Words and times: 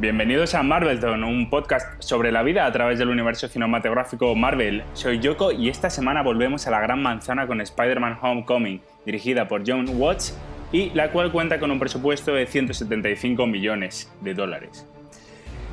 Bienvenidos 0.00 0.54
a 0.54 0.62
Marvelton, 0.62 1.24
un 1.24 1.50
podcast 1.50 2.00
sobre 2.00 2.30
la 2.30 2.44
vida 2.44 2.66
a 2.66 2.70
través 2.70 3.00
del 3.00 3.08
universo 3.08 3.48
cinematográfico 3.48 4.32
Marvel. 4.36 4.84
Soy 4.92 5.18
Yoko 5.18 5.50
y 5.50 5.68
esta 5.68 5.90
semana 5.90 6.22
volvemos 6.22 6.68
a 6.68 6.70
la 6.70 6.80
Gran 6.80 7.02
Manzana 7.02 7.48
con 7.48 7.60
Spider-Man 7.60 8.16
Homecoming, 8.22 8.80
dirigida 9.04 9.48
por 9.48 9.64
John 9.66 9.86
Watts 9.88 10.38
y 10.70 10.90
la 10.90 11.10
cual 11.10 11.32
cuenta 11.32 11.58
con 11.58 11.72
un 11.72 11.80
presupuesto 11.80 12.32
de 12.32 12.46
175 12.46 13.44
millones 13.48 14.08
de 14.20 14.34
dólares. 14.34 14.86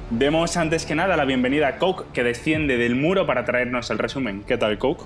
Demos 0.09 0.57
antes 0.57 0.87
que 0.87 0.95
nada 0.95 1.15
la 1.17 1.25
bienvenida 1.25 1.67
a 1.67 1.77
Coke, 1.77 2.05
que 2.11 2.23
desciende 2.23 2.77
del 2.77 2.95
muro 2.95 3.27
para 3.27 3.45
traernos 3.45 3.91
el 3.91 3.99
resumen. 3.99 4.43
¿Qué 4.47 4.57
tal, 4.57 4.79
Coke? 4.79 5.03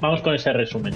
Vamos 0.00 0.22
con 0.22 0.36
ese 0.36 0.52
resumen. 0.52 0.94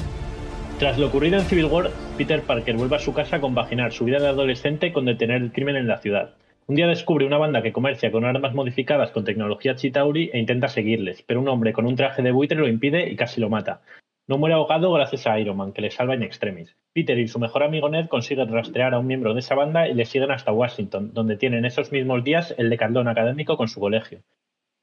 Tras 0.81 0.97
lo 0.97 1.09
ocurrido 1.09 1.37
en 1.37 1.45
Civil 1.45 1.67
War, 1.67 1.91
Peter 2.17 2.41
Parker 2.41 2.75
vuelve 2.75 2.97
a 2.97 3.01
su 3.01 3.13
casa 3.13 3.37
a 3.37 3.41
compaginar 3.43 3.93
su 3.93 4.07
vida 4.07 4.19
de 4.19 4.29
adolescente 4.29 4.95
con 4.95 5.05
detener 5.05 5.43
el 5.43 5.53
crimen 5.53 5.77
en 5.77 5.87
la 5.87 5.99
ciudad. 5.99 6.37
Un 6.67 6.75
día 6.75 6.87
descubre 6.87 7.27
una 7.27 7.37
banda 7.37 7.61
que 7.61 7.75
comercia 7.75 8.11
con 8.11 8.25
armas 8.25 8.55
modificadas 8.55 9.11
con 9.11 9.27
tecnología 9.27 9.75
Chitauri 9.77 10.31
e 10.33 10.39
intenta 10.39 10.69
seguirles, 10.69 11.23
pero 11.27 11.43
un 11.43 11.49
hombre 11.49 11.75
con 11.75 11.85
un 11.85 11.97
traje 11.97 12.23
de 12.23 12.33
buitre 12.33 12.59
lo 12.59 12.67
impide 12.67 13.11
y 13.11 13.17
casi 13.17 13.43
lo 13.43 13.51
mata. 13.51 13.83
No 14.27 14.39
muere 14.39 14.55
ahogado 14.55 14.91
gracias 14.91 15.27
a 15.27 15.39
Iron 15.39 15.59
Man, 15.59 15.75
que 15.75 15.83
le 15.83 15.91
salva 15.91 16.15
en 16.15 16.23
extremis. 16.23 16.75
Peter 16.95 17.19
y 17.19 17.29
su 17.29 17.39
mejor 17.39 17.63
amigo 17.63 17.91
Ned 17.91 18.07
consiguen 18.07 18.51
rastrear 18.51 18.95
a 18.95 19.01
un 19.01 19.07
miembro 19.07 19.35
de 19.35 19.41
esa 19.41 19.55
banda 19.55 19.87
y 19.87 19.93
le 19.93 20.07
siguen 20.07 20.31
hasta 20.31 20.51
Washington, 20.51 21.13
donde 21.13 21.37
tienen 21.37 21.67
esos 21.67 21.93
mismos 21.93 22.25
días 22.25 22.55
el 22.57 22.71
decaldón 22.71 23.07
académico 23.07 23.59
con 23.59 23.69
su 23.69 23.81
colegio. 23.81 24.21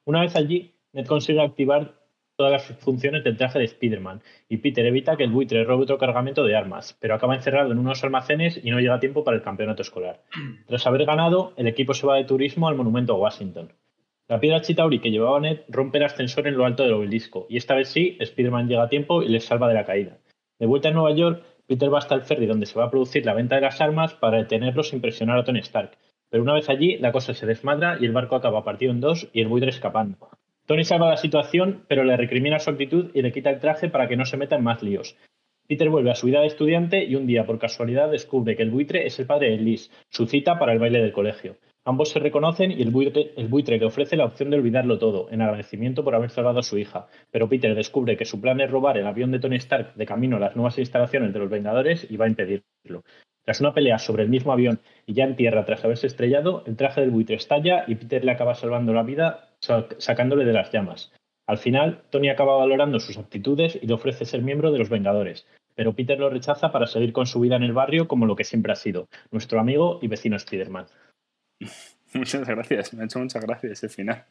Una 0.05 0.22
vez 0.22 0.36
allí, 0.36 0.75
Ned 0.94 1.08
consigue 1.08 1.41
activar 1.41 1.95
todas 2.38 2.52
las 2.52 2.80
funciones 2.80 3.23
del 3.23 3.36
traje 3.36 3.59
de 3.59 3.66
Spider-Man 3.66 4.22
y 4.48 4.58
Peter 4.58 4.86
evita 4.86 5.18
que 5.18 5.23
el 5.23 5.32
buitre 5.32 5.64
robe 5.64 5.84
otro 5.84 5.98
cargamento 5.98 6.45
de 6.45 6.55
armas, 6.55 6.95
pero 7.02 7.16
acaba 7.16 7.36
encerrado 7.36 7.72
en 7.72 7.80
unos 7.80 8.04
almacenes 8.04 8.62
y 8.64 8.70
no 8.70 8.80
llega 8.80 8.94
a 8.94 9.00
tiempo 9.00 9.23
para 9.23 9.36
el 9.36 9.44
campeonato 9.44 9.81
escolar. 9.81 10.22
Tras 10.67 10.86
haber 10.86 11.06
ganado, 11.06 11.53
el 11.58 11.67
equipo 11.67 11.95
se 11.95 12.06
va 12.06 12.16
de 12.16 12.26
turismo 12.26 12.67
al 12.67 12.76
monumento 12.76 13.14
a 13.14 13.17
Washington. 13.17 13.73
La 14.28 14.39
piedra 14.39 14.61
Chitauri 14.61 15.00
que 15.00 15.09
llevaba 15.09 15.39
Ned 15.39 15.61
rompe 15.67 15.98
el 15.98 16.03
ascensor 16.03 16.48
en 16.48 16.58
lo 16.58 16.66
alto 16.66 16.84
del 16.84 16.94
obelisco, 16.94 17.48
y 17.50 17.58
esta 17.58 17.76
vez 17.76 17.89
sí, 17.89 18.17
Spider-Man 18.20 18.67
llega 18.67 18.83
a 18.83 18.89
tiempo 18.89 19.23
y 19.23 19.30
les 19.30 19.45
salva 19.45 19.67
de 19.67 19.73
la 19.73 19.86
caída. 19.86 20.20
De 20.59 20.67
vuelta 20.67 20.89
en 20.89 20.95
Nueva 20.95 21.16
York, 21.16 21.44
Peter 21.66 21.92
va 21.92 21.98
hasta 21.98 22.14
el 22.14 22.22
ferry 22.22 22.45
donde 22.45 22.66
se 22.67 22.78
va 22.78 22.86
a 22.86 22.92
producir 22.92 23.26
la 23.26 23.33
venta 23.33 23.56
de 23.56 23.61
las 23.61 23.81
armas 23.81 24.14
para 24.14 24.38
detenerlos 24.38 24.94
e 24.94 24.95
impresionar 24.95 25.39
a 25.39 25.44
Tony 25.44 25.59
Stark. 25.59 25.98
Pero 26.30 26.44
una 26.44 26.54
vez 26.54 26.70
allí, 26.70 26.98
la 26.98 27.11
cosa 27.11 27.33
se 27.33 27.45
desmadra 27.45 27.98
y 28.00 28.06
el 28.06 28.11
barco 28.11 28.36
acaba 28.36 28.64
partido 28.64 28.92
en 28.92 29.00
dos 29.02 29.28
y 29.33 29.42
el 29.42 29.48
buitre 29.48 29.70
escapando. 29.70 30.30
Tony 30.68 30.84
salva 30.84 31.10
la 31.10 31.16
situación, 31.16 31.86
pero 31.88 32.04
le 32.04 32.18
recrimina 32.18 32.60
su 32.60 32.70
actitud 32.70 33.10
y 33.14 33.22
le 33.22 33.32
quita 33.32 33.50
el 33.50 33.62
traje 33.62 33.88
para 33.88 34.10
que 34.10 34.18
no 34.18 34.26
se 34.26 34.36
meta 34.36 34.58
en 34.58 34.66
más 34.66 34.84
líos. 34.84 35.16
Peter 35.66 35.90
vuelve 35.90 36.12
a 36.12 36.16
su 36.16 36.28
vida 36.28 36.42
de 36.42 36.48
estudiante 36.48 37.06
y 37.06 37.16
un 37.16 37.26
día, 37.26 37.46
por 37.46 37.58
casualidad, 37.58 38.12
descubre 38.12 38.58
que 38.58 38.64
el 38.64 38.70
buitre 38.70 39.08
es 39.08 39.18
el 39.18 39.28
padre 39.28 39.52
de 39.52 39.58
Liz, 39.60 39.90
su 40.10 40.26
cita 40.26 40.60
para 40.60 40.73
el 40.73 40.80
baile 40.80 41.00
del 41.00 41.14
colegio. 41.14 41.56
Ambos 41.86 42.10
se 42.10 42.20
reconocen 42.20 42.72
y 42.72 42.82
el 42.82 42.92
buitre, 42.92 43.78
le 43.78 43.86
ofrece 43.86 44.18
la 44.18 44.26
opción 44.26 44.50
de 44.50 44.58
olvidarlo 44.58 45.00
todo, 45.00 45.30
en 45.32 45.42
agradecimiento 45.42 46.04
por 46.04 46.16
haber 46.16 46.32
salvado 46.32 46.60
a 46.60 46.64
su 46.64 46.78
hija. 46.78 47.08
Pero 47.32 47.48
Peter 47.48 47.73
descubre 47.73 48.18
que 48.18 48.26
su 48.26 48.42
plan 48.42 48.60
es 48.60 48.70
robar 48.70 48.98
el 48.98 49.08
avión 49.08 49.32
de 49.32 49.40
Tony 49.40 49.56
Stark 49.56 49.95
de 49.95 50.06
camino 50.06 50.36
a 50.36 50.42
las 50.42 50.56
nuevas 50.58 50.78
instalaciones 50.80 51.32
de 51.32 51.40
los 51.40 51.50
Vengadores 51.50 52.06
y 52.10 52.18
va 52.18 52.26
a 52.26 52.30
impedirlo. 52.30 53.04
Tras 53.48 53.62
una 53.62 53.73
pelea 53.73 53.98
sobre 53.98 54.23
el 54.23 54.30
mismo 54.30 54.52
avión 54.52 54.81
y 55.06 55.14
ya 55.14 55.23
en 55.23 55.38
tierra 55.38 55.64
tras 55.64 55.86
haberse 55.86 56.06
estrellado, 56.06 56.66
el 56.66 56.76
traje 56.76 57.00
del 57.00 57.12
buitre 57.12 57.38
estalla 57.38 57.86
y 57.88 57.95
Peter 57.95 58.26
le 58.26 58.31
acaba 58.31 58.56
salvando 58.56 58.92
la 58.92 59.04
vida 59.04 59.56
sacándole 59.62 60.44
de 60.44 60.52
las 60.52 60.70
llamas. 60.73 61.14
Al 61.48 61.58
final, 61.58 62.04
Tony 62.09 62.28
acaba 62.28 62.58
valorando 62.58 63.00
sus 63.00 63.17
aptitudes 63.17 63.80
y 63.81 63.88
le 63.88 63.94
ofrece 63.94 64.26
ser 64.26 64.42
miembro 64.42 64.73
de 64.73 64.80
los 64.80 64.89
Vengadores, 64.89 65.48
pero 65.76 65.94
Peter 65.95 66.20
lo 66.20 66.30
rechaza 66.30 66.73
para 66.73 66.88
seguir 66.88 67.14
con 67.14 67.26
su 67.26 67.39
vida 67.39 67.56
en 67.56 67.64
el 67.64 67.72
barrio 67.72 68.09
como 68.09 68.26
lo 68.26 68.36
que 68.36 68.44
siempre 68.44 68.73
ha 68.73 68.76
sido, 68.76 69.08
nuestro 69.31 69.61
amigo 69.61 70.00
y 70.02 70.09
vecino 70.09 70.36
Spider-Man. 70.36 70.88
Muchas 72.14 72.45
gracias, 72.45 72.94
me 72.94 73.04
ha 73.04 73.05
hecho 73.05 73.20
muchas 73.20 73.45
gracias 73.45 73.71
ese 73.71 73.88
final. 73.88 74.26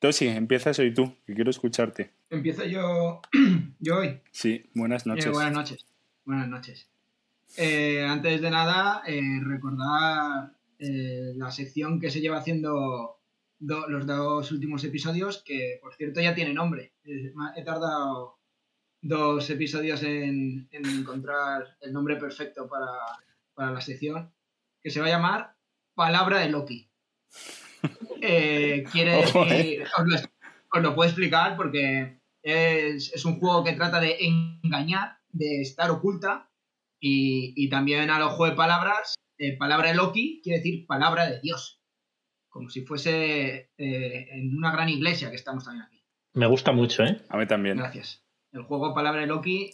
Tosi, 0.00 0.28
empiezas 0.28 0.78
hoy 0.78 0.92
tú, 0.92 1.14
que 1.24 1.34
quiero 1.34 1.48
escucharte. 1.48 2.10
Empiezo 2.28 2.66
yo, 2.66 3.22
yo 3.78 4.00
hoy. 4.00 4.20
Sí, 4.32 4.68
buenas 4.74 5.06
noches. 5.06 5.24
Eh, 5.24 5.30
buenas 5.30 5.52
noches. 5.52 5.86
Buenas 6.26 6.48
noches. 6.48 6.91
Eh, 7.56 8.04
antes 8.04 8.40
de 8.40 8.50
nada, 8.50 9.02
eh, 9.06 9.40
recordar 9.42 10.52
la 10.78 11.50
sección 11.52 12.00
que 12.00 12.10
se 12.10 12.20
lleva 12.20 12.38
haciendo 12.38 13.20
los 13.60 14.04
dos 14.04 14.50
últimos 14.50 14.82
episodios, 14.82 15.40
que 15.44 15.78
por 15.80 15.94
cierto 15.94 16.20
ya 16.20 16.34
tiene 16.34 16.52
nombre. 16.52 16.94
he 17.04 17.62
tardado 17.62 18.40
dos 19.00 19.48
episodios 19.50 20.02
en, 20.02 20.68
encontrar 20.72 21.76
el 21.80 21.92
nombre 21.92 22.16
perfecto 22.16 22.68
para, 22.68 22.90
para 23.54 23.72
la 23.72 23.80
sección, 23.80 24.32
que 24.80 24.90
se 24.90 25.00
va 25.00 25.06
a 25.06 25.10
llamar 25.10 25.56
palabra 25.94 26.38
de 26.38 26.48
Loki. 26.48 26.88
Eh, 28.24 28.84
quiere 28.92 29.16
decir, 29.16 29.82
os 29.82 30.80
lo, 30.80 30.94
puedo 30.94 31.08
explicar 31.08 31.56
porque 31.56 32.20
es, 32.40 33.24
un 33.24 33.40
juego 33.40 33.64
que 33.64 33.72
trata 33.72 33.98
de 33.98 34.16
engañar, 34.20 35.18
de 35.30 35.60
estar 35.60 35.90
oculta 35.90 36.48
y, 37.04 37.68
también 37.68 38.10
a 38.10 38.18
los 38.18 38.32
juego 38.34 38.52
de 38.52 38.56
palabras, 38.56 39.14
eh, 39.38 39.56
palabra 39.56 39.88
de 39.88 39.94
Loki 39.94 40.40
quiere 40.42 40.58
decir 40.58 40.86
palabra 40.86 41.28
de 41.28 41.40
Dios, 41.40 41.82
como 42.48 42.68
si 42.68 42.82
fuese 42.82 43.72
eh, 43.76 44.28
en 44.30 44.56
una 44.56 44.70
gran 44.70 44.88
iglesia 44.88 45.30
que 45.30 45.36
estamos 45.36 45.64
también 45.64 45.86
aquí. 45.86 46.04
Me 46.34 46.46
gusta 46.46 46.72
mucho, 46.72 47.02
¿eh? 47.02 47.20
A 47.28 47.36
mí 47.36 47.46
también. 47.46 47.76
Gracias. 47.76 48.24
El 48.52 48.62
juego 48.62 48.94
Palabra 48.94 49.22
de 49.22 49.26
Loki 49.26 49.70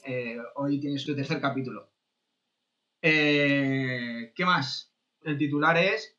hoy 0.54 0.80
tiene 0.80 0.98
su 0.98 1.14
tercer 1.14 1.40
capítulo. 1.40 1.92
¿Qué 3.00 4.32
más? 4.44 4.88
el 5.28 5.38
titular 5.38 5.76
es 5.76 6.16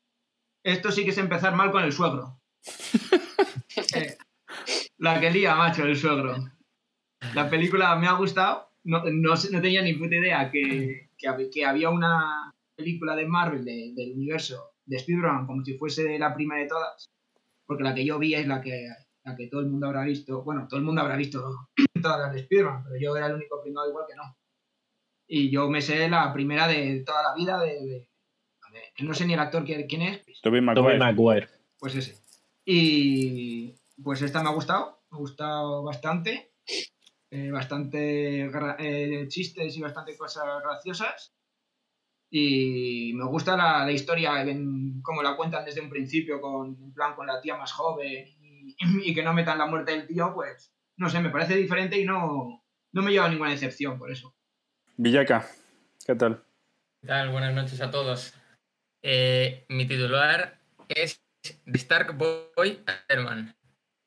Esto 0.62 0.92
sí 0.92 1.04
que 1.04 1.10
es 1.10 1.18
empezar 1.18 1.54
mal 1.54 1.70
con 1.70 1.84
el 1.84 1.92
suegro. 1.92 2.40
Eh, 3.94 4.18
la 4.98 5.20
que 5.20 5.30
lía, 5.30 5.54
macho, 5.54 5.84
el 5.84 5.96
suegro. 5.96 6.36
La 7.34 7.48
película 7.48 7.94
me 7.96 8.08
ha 8.08 8.12
gustado. 8.12 8.69
No, 8.84 9.02
tenía 9.02 9.82
ni 9.82 9.94
puta 9.94 10.16
idea 10.16 10.50
que, 10.50 11.10
que, 11.18 11.64
había 11.64 11.90
una 11.90 12.50
película 12.74 13.14
de 13.14 13.26
Marvel 13.26 13.64
del 13.64 14.12
universo 14.14 14.72
de 14.86 14.96
Spider-Man 14.96 15.46
como 15.46 15.62
si 15.64 15.76
fuese 15.76 16.18
la 16.18 16.34
prima 16.34 16.56
de 16.56 16.66
todas. 16.66 17.06
Porque 17.66 17.84
la 17.84 17.94
que 17.94 18.04
yo 18.04 18.18
vi 18.18 18.34
es 18.34 18.46
la 18.46 18.60
que, 18.60 18.88
la 19.24 19.36
que 19.36 19.48
todo 19.48 19.60
el 19.60 19.68
mundo 19.68 19.86
habrá 19.86 20.04
visto. 20.04 20.42
Bueno, 20.42 20.66
todo 20.68 20.80
el 20.80 20.86
mundo 20.86 21.02
habrá 21.02 21.16
visto 21.16 21.68
todas 22.02 22.18
las 22.18 22.32
de 22.32 22.40
Spider-Man, 22.40 22.84
pero 22.84 22.96
yo 23.00 23.16
era 23.16 23.26
el 23.26 23.34
único 23.34 23.62
primado 23.62 23.88
igual 23.88 24.06
que 24.08 24.16
no. 24.16 24.36
Y 25.28 25.50
yo 25.50 25.68
me 25.68 25.80
sé 25.80 26.08
la 26.08 26.32
primera 26.32 26.66
de 26.66 27.04
toda 27.04 27.22
la 27.22 27.34
vida 27.34 27.60
de 27.60 28.10
no 29.00 29.14
sé 29.14 29.26
ni 29.26 29.34
el 29.34 29.40
actor 29.40 29.64
quién 29.64 30.02
es. 30.02 30.22
Tobey 30.42 30.60
Maguire. 30.60 31.48
Pues 31.78 31.94
ese. 31.94 32.20
Y 32.64 33.74
pues 34.02 34.22
esta 34.22 34.42
me 34.42 34.48
ha 34.48 34.52
gustado, 34.52 35.02
me 35.10 35.16
ha 35.16 35.20
gustado 35.20 35.82
bastante. 35.82 36.49
Eh, 37.32 37.50
bastante 37.52 38.50
eh, 38.80 39.28
chistes 39.28 39.76
y 39.76 39.80
bastante 39.80 40.16
cosas 40.16 40.44
graciosas. 40.64 41.32
Y 42.28 43.12
me 43.14 43.24
gusta 43.24 43.56
la, 43.56 43.90
historia, 43.90 44.44
como 45.02 45.22
la 45.22 45.36
cuentan 45.36 45.64
desde 45.64 45.80
un 45.80 45.90
principio, 45.90 46.40
con, 46.40 46.76
en 46.80 46.92
plan 46.92 47.14
con 47.14 47.26
la 47.26 47.40
tía 47.40 47.56
más 47.56 47.72
joven 47.72 48.24
y, 48.40 49.14
que 49.14 49.22
no 49.22 49.32
metan 49.32 49.58
la 49.58 49.66
muerte 49.66 49.92
del 49.92 50.06
tío, 50.06 50.32
pues 50.34 50.72
no 50.96 51.08
sé, 51.08 51.20
me 51.20 51.30
parece 51.30 51.56
diferente 51.56 51.98
y 51.98 52.04
no, 52.04 52.64
no 52.92 53.02
me 53.02 53.10
lleva 53.10 53.28
ninguna 53.28 53.50
decepción 53.50 53.98
por 53.98 54.12
eso. 54.12 54.34
Villaca, 54.96 55.48
¿qué 56.06 56.14
tal? 56.14 56.44
¿Qué 57.00 57.08
tal? 57.08 57.30
Buenas 57.30 57.54
noches 57.54 57.80
a 57.80 57.90
todos. 57.90 58.34
Eh, 59.02 59.64
mi 59.68 59.86
titular 59.86 60.60
es 60.88 61.20
The 61.42 61.78
Stark 61.78 62.16
Boy 62.16 62.84
Herman, 63.08 63.56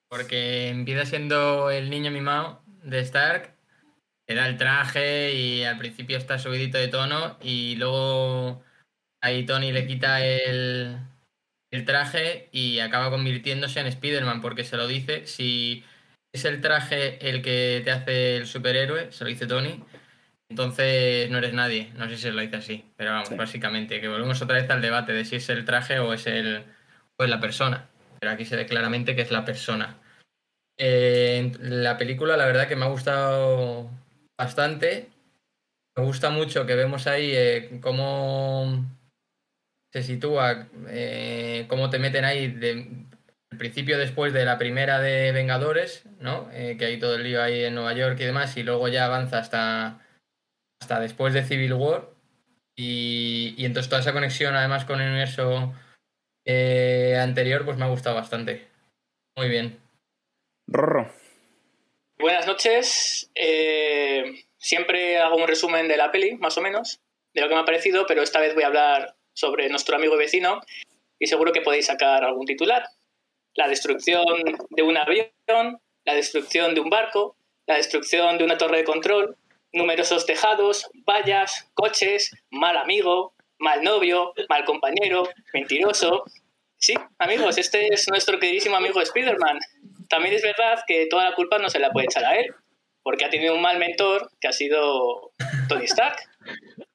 porque 0.08 0.70
empieza 0.70 1.06
siendo 1.06 1.72
el 1.72 1.90
niño 1.90 2.12
mimado 2.12 2.63
de 2.84 3.00
Stark, 3.00 3.56
le 4.28 4.36
da 4.36 4.48
el 4.48 4.58
traje 4.58 5.34
y 5.34 5.64
al 5.64 5.78
principio 5.78 6.18
está 6.18 6.40
subidito 6.40 6.78
de 6.78 6.88
tono 6.88 7.38
y 7.42 7.76
luego 7.76 8.64
ahí 9.22 9.46
Tony 9.46 9.72
le 9.72 9.88
quita 9.88 10.26
el, 10.26 10.98
el 11.72 11.86
traje 11.86 12.50
y 12.52 12.80
acaba 12.80 13.10
convirtiéndose 13.10 13.80
en 13.80 13.88
Spider-Man 13.88 14.42
porque 14.42 14.64
se 14.64 14.78
lo 14.78 14.88
dice, 14.88 15.26
si 15.28 15.84
es 16.34 16.46
el 16.46 16.62
traje 16.62 17.30
el 17.30 17.42
que 17.42 17.82
te 17.84 17.92
hace 17.92 18.38
el 18.38 18.48
superhéroe, 18.48 19.12
se 19.12 19.24
lo 19.24 19.30
dice 19.30 19.48
Tony, 19.48 19.84
entonces 20.50 21.30
no 21.32 21.40
eres 21.40 21.54
nadie. 21.54 21.92
No 21.96 22.08
sé 22.08 22.16
si 22.16 22.24
se 22.24 22.32
lo 22.32 22.42
dice 22.42 22.58
así, 22.58 22.86
pero 22.96 23.12
vamos, 23.12 23.36
básicamente, 23.36 24.00
que 24.00 24.08
volvemos 24.08 24.42
otra 24.42 24.58
vez 24.58 24.70
al 24.70 24.82
debate 24.82 25.12
de 25.12 25.26
si 25.26 25.38
es 25.38 25.50
el 25.50 25.66
traje 25.66 26.00
o 26.00 26.14
es 26.14 26.28
el 26.28 26.64
o 27.18 27.24
es 27.24 27.30
la 27.30 27.40
persona. 27.40 27.90
Pero 28.20 28.32
aquí 28.32 28.46
se 28.46 28.56
ve 28.56 28.66
claramente 28.68 29.16
que 29.16 29.24
es 29.24 29.32
la 29.32 29.46
persona. 29.46 29.98
Eh, 30.78 31.52
la 31.60 31.98
película, 31.98 32.38
la 32.38 32.46
verdad 32.46 32.68
que 32.68 32.76
me 32.76 32.86
ha 32.86 32.90
gustado 32.90 33.90
bastante. 34.38 35.10
Me 35.96 36.04
gusta 36.04 36.30
mucho 36.30 36.66
que 36.66 36.76
vemos 36.76 37.08
ahí 37.08 37.32
eh, 37.34 37.80
cómo 37.82 38.86
se 39.92 40.02
sitúa, 40.02 40.68
eh, 40.88 41.66
cómo 41.68 41.90
te 41.90 42.00
meten 42.00 42.26
ahí 42.26 42.48
de, 42.48 43.06
al 43.52 43.58
principio 43.58 44.00
después 44.00 44.34
de 44.34 44.44
la 44.44 44.58
primera 44.58 45.00
de 45.00 45.32
Vengadores, 45.32 46.04
¿no? 46.20 46.50
que 46.50 46.84
hay 46.84 46.98
todo 46.98 47.16
el 47.16 47.24
lío 47.24 47.44
ahí 47.44 47.64
en 47.64 47.76
Nueva 47.76 47.94
York 47.94 48.18
y 48.20 48.26
demás, 48.26 48.58
y 48.58 48.64
luego 48.64 48.88
ya 48.88 49.06
avanza 49.06 49.38
hasta 49.38 50.00
hasta 50.84 51.00
después 51.00 51.34
de 51.34 51.44
Civil 51.44 51.74
War. 51.74 52.10
Y, 52.76 53.54
y 53.58 53.66
entonces 53.66 53.90
toda 53.90 54.02
esa 54.02 54.14
conexión 54.14 54.56
además 54.56 54.84
con 54.86 55.00
el 55.00 55.10
universo 55.10 55.74
eh, 56.46 57.18
anterior 57.22 57.64
pues 57.66 57.78
me 57.78 57.86
ha 57.86 57.90
gustado 57.90 58.16
bastante. 58.16 58.68
Muy 59.38 59.50
bien. 59.50 59.83
Rorro. 60.68 61.12
Buenas 62.20 62.48
noches. 62.48 63.30
Eh, 63.36 64.46
siempre 64.58 65.18
hago 65.18 65.36
un 65.36 65.48
resumen 65.48 65.88
de 65.88 65.98
la 65.98 66.12
peli, 66.12 66.36
más 66.38 66.58
o 66.58 66.62
menos, 66.62 67.02
de 67.34 67.42
lo 67.42 67.50
que 67.50 67.56
me 67.56 67.62
ha 67.62 67.66
parecido, 67.66 68.06
pero 68.08 68.22
esta 68.22 68.40
vez 68.40 68.54
voy 68.54 68.64
a 68.64 68.68
hablar 68.68 69.16
sobre 69.34 69.68
nuestro 69.70 69.96
amigo 69.96 70.16
vecino 70.16 70.62
y 71.20 71.28
seguro 71.28 71.52
que 71.52 71.62
podéis 71.62 71.88
sacar 71.88 72.24
algún 72.24 72.46
titular. 72.46 72.86
La 73.56 73.68
destrucción 73.68 74.26
de 74.70 74.84
un 74.84 74.98
avión, 74.98 75.82
la 76.06 76.14
destrucción 76.16 76.74
de 76.76 76.82
un 76.82 76.90
barco, 76.90 77.36
la 77.66 77.76
destrucción 77.76 78.38
de 78.38 78.44
una 78.44 78.58
torre 78.58 78.78
de 78.78 78.84
control, 78.84 79.38
numerosos 79.72 80.26
tejados, 80.26 80.90
vallas, 81.06 81.70
coches, 81.74 82.32
mal 82.52 82.78
amigo, 82.78 83.34
mal 83.58 83.84
novio, 83.84 84.34
mal 84.50 84.66
compañero, 84.66 85.28
mentiroso. 85.54 86.24
Sí, 86.78 86.94
amigos, 87.18 87.58
este 87.58 87.88
es 87.94 88.08
nuestro 88.10 88.40
queridísimo 88.40 88.76
amigo 88.76 89.02
Spider-Man. 89.02 89.60
También 90.14 90.36
es 90.36 90.44
verdad 90.44 90.84
que 90.86 91.08
toda 91.08 91.28
la 91.28 91.34
culpa 91.34 91.58
no 91.58 91.72
se 91.72 91.80
la 91.80 91.90
puede 91.90 92.06
echar 92.06 92.24
a 92.24 92.36
él, 92.36 92.46
porque 93.02 93.26
ha 93.26 93.32
tenido 93.32 93.56
un 93.56 93.64
mal 93.64 93.80
mentor 93.80 94.30
que 94.40 94.48
ha 94.48 94.52
sido 94.52 95.32
Tony 95.68 95.86
Stark. 95.86 96.18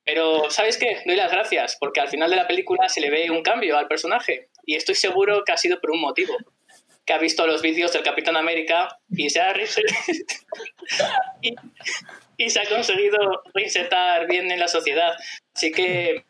Pero, 0.04 0.48
¿sabes 0.50 0.78
qué? 0.78 1.02
Doy 1.04 1.16
las 1.16 1.32
gracias, 1.32 1.76
porque 1.80 1.98
al 2.00 2.06
final 2.06 2.30
de 2.30 2.36
la 2.36 2.46
película 2.46 2.88
se 2.88 3.00
le 3.00 3.10
ve 3.10 3.28
un 3.32 3.42
cambio 3.42 3.76
al 3.76 3.88
personaje. 3.88 4.50
Y 4.64 4.76
estoy 4.76 4.94
seguro 4.94 5.42
que 5.44 5.50
ha 5.50 5.56
sido 5.56 5.80
por 5.80 5.90
un 5.90 6.00
motivo. 6.00 6.36
Que 7.04 7.12
ha 7.12 7.18
visto 7.18 7.44
los 7.44 7.60
vídeos 7.60 7.92
del 7.92 8.04
Capitán 8.04 8.36
América 8.36 9.00
y 9.10 9.30
se 9.30 9.40
ha, 9.40 9.52
y, 11.42 11.56
y 12.36 12.50
se 12.50 12.60
ha 12.60 12.68
conseguido 12.68 13.18
reinsertar 13.52 14.28
bien 14.28 14.48
en 14.52 14.60
la 14.60 14.68
sociedad. 14.68 15.16
Así 15.56 15.72
que, 15.72 16.24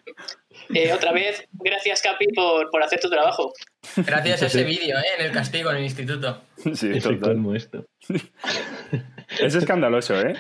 eh, 0.75 0.93
otra 0.93 1.13
vez, 1.13 1.47
gracias 1.53 2.03
Capi 2.03 2.27
por, 2.35 2.71
por 2.71 2.83
hacer 2.83 3.01
tu 3.01 3.09
trabajo. 3.11 3.53
Gracias 3.97 4.43
a 4.43 4.47
ese 4.47 4.65
vídeo, 4.65 4.97
¿eh? 4.99 5.03
En 5.19 5.27
el 5.27 5.33
castigo, 5.33 5.71
en 5.71 5.79
el 5.79 5.85
instituto. 5.85 6.43
Sí, 6.75 6.91
esto. 7.55 7.87
Es 9.41 9.55
escandaloso, 9.55 10.21
¿eh? 10.21 10.35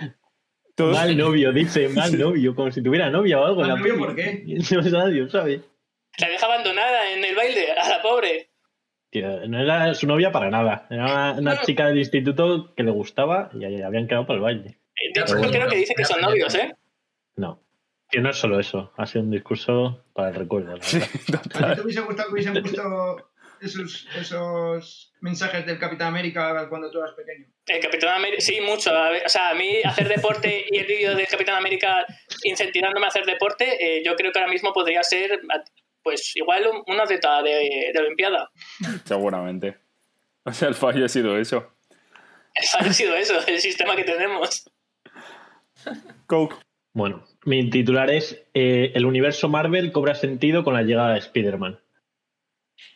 Todos- 0.74 0.96
Mal 0.96 1.16
novio, 1.16 1.52
dice, 1.52 1.88
mal 1.88 2.16
novio, 2.18 2.54
como 2.54 2.70
si 2.70 2.82
tuviera 2.82 3.10
novia 3.10 3.40
o 3.40 3.44
algo. 3.46 3.62
¿Mal 3.62 3.78
novio 3.78 3.98
por 3.98 4.14
qué? 4.14 4.44
No 4.70 4.82
sabe 4.82 5.12
Dios, 5.12 5.32
¿sabes? 5.32 5.60
La 6.18 6.28
deja 6.28 6.46
abandonada 6.46 7.12
en 7.12 7.24
el 7.24 7.34
baile, 7.34 7.72
a 7.72 7.88
la 7.88 8.02
pobre. 8.02 8.50
Tío, 9.10 9.46
no 9.48 9.60
era 9.60 9.94
su 9.94 10.06
novia 10.06 10.30
para 10.32 10.50
nada. 10.50 10.86
Era 10.90 11.04
una, 11.04 11.32
una 11.38 11.60
chica 11.62 11.86
del 11.86 11.98
instituto 11.98 12.74
que 12.74 12.82
le 12.82 12.90
gustaba 12.90 13.50
y 13.54 13.64
habían 13.82 14.06
quedado 14.06 14.26
para 14.26 14.36
el 14.36 14.42
baile. 14.42 14.78
Eh, 14.96 15.12
De 15.14 15.20
hecho, 15.22 15.34
creo 15.50 15.68
que 15.68 15.76
dice 15.76 15.94
que 15.94 16.04
son 16.04 16.20
novios, 16.20 16.54
¿eh? 16.54 16.74
No. 17.36 17.62
Que 18.10 18.20
no 18.20 18.30
es 18.30 18.36
solo 18.36 18.58
eso. 18.58 18.92
Ha 18.96 19.06
sido 19.06 19.24
un 19.24 19.30
discurso 19.30 20.04
para 20.14 20.30
el 20.30 20.34
recuerdo. 20.36 20.76
la 20.76 20.82
Sí. 20.82 20.98
¿A 20.98 21.40
ti 21.70 21.74
te 21.76 21.80
hubiese 21.82 22.00
gustado 22.00 22.28
que 22.28 22.32
hubiesen 22.32 22.62
puesto 22.62 23.30
esos, 23.60 24.08
esos 24.16 25.12
mensajes 25.20 25.66
del 25.66 25.78
Capitán 25.78 26.08
América 26.08 26.68
cuando 26.68 26.90
tú 26.90 26.98
eras 27.00 27.12
pequeño? 27.14 27.46
El 27.66 27.80
Capitán 27.80 28.14
América, 28.16 28.40
sí, 28.40 28.60
mucho. 28.60 28.90
O 28.92 29.28
sea, 29.28 29.50
a 29.50 29.54
mí 29.54 29.76
hacer 29.84 30.08
deporte 30.08 30.64
y 30.70 30.78
el 30.78 30.86
vídeo 30.86 31.14
del 31.14 31.26
Capitán 31.26 31.56
América 31.56 32.06
incentivándome 32.44 33.04
a 33.06 33.08
hacer 33.08 33.26
deporte, 33.26 33.98
eh, 33.98 34.02
yo 34.04 34.16
creo 34.16 34.32
que 34.32 34.38
ahora 34.38 34.50
mismo 34.50 34.72
podría 34.72 35.02
ser, 35.02 35.40
pues 36.02 36.34
igual, 36.36 36.66
un- 36.68 36.82
una 36.94 37.02
atleta 37.02 37.42
de, 37.42 37.90
de 37.92 37.98
Olimpiada. 38.00 38.50
Seguramente. 39.04 39.76
O 40.44 40.52
sea, 40.52 40.68
el 40.68 40.74
fallo 40.74 41.04
ha 41.04 41.08
sido 41.08 41.36
eso. 41.36 41.74
Ha 42.80 42.92
sido 42.92 43.14
eso, 43.14 43.34
el 43.46 43.60
sistema 43.60 43.94
que 43.94 44.04
tenemos. 44.04 44.64
Coke. 46.26 46.56
Bueno, 46.94 47.24
mi 47.48 47.70
titular 47.70 48.10
es 48.10 48.44
eh, 48.52 48.92
El 48.94 49.06
universo 49.06 49.48
Marvel 49.48 49.90
cobra 49.90 50.14
sentido 50.14 50.64
con 50.64 50.74
la 50.74 50.82
llegada 50.82 51.14
de 51.14 51.18
Spider-Man. 51.18 51.78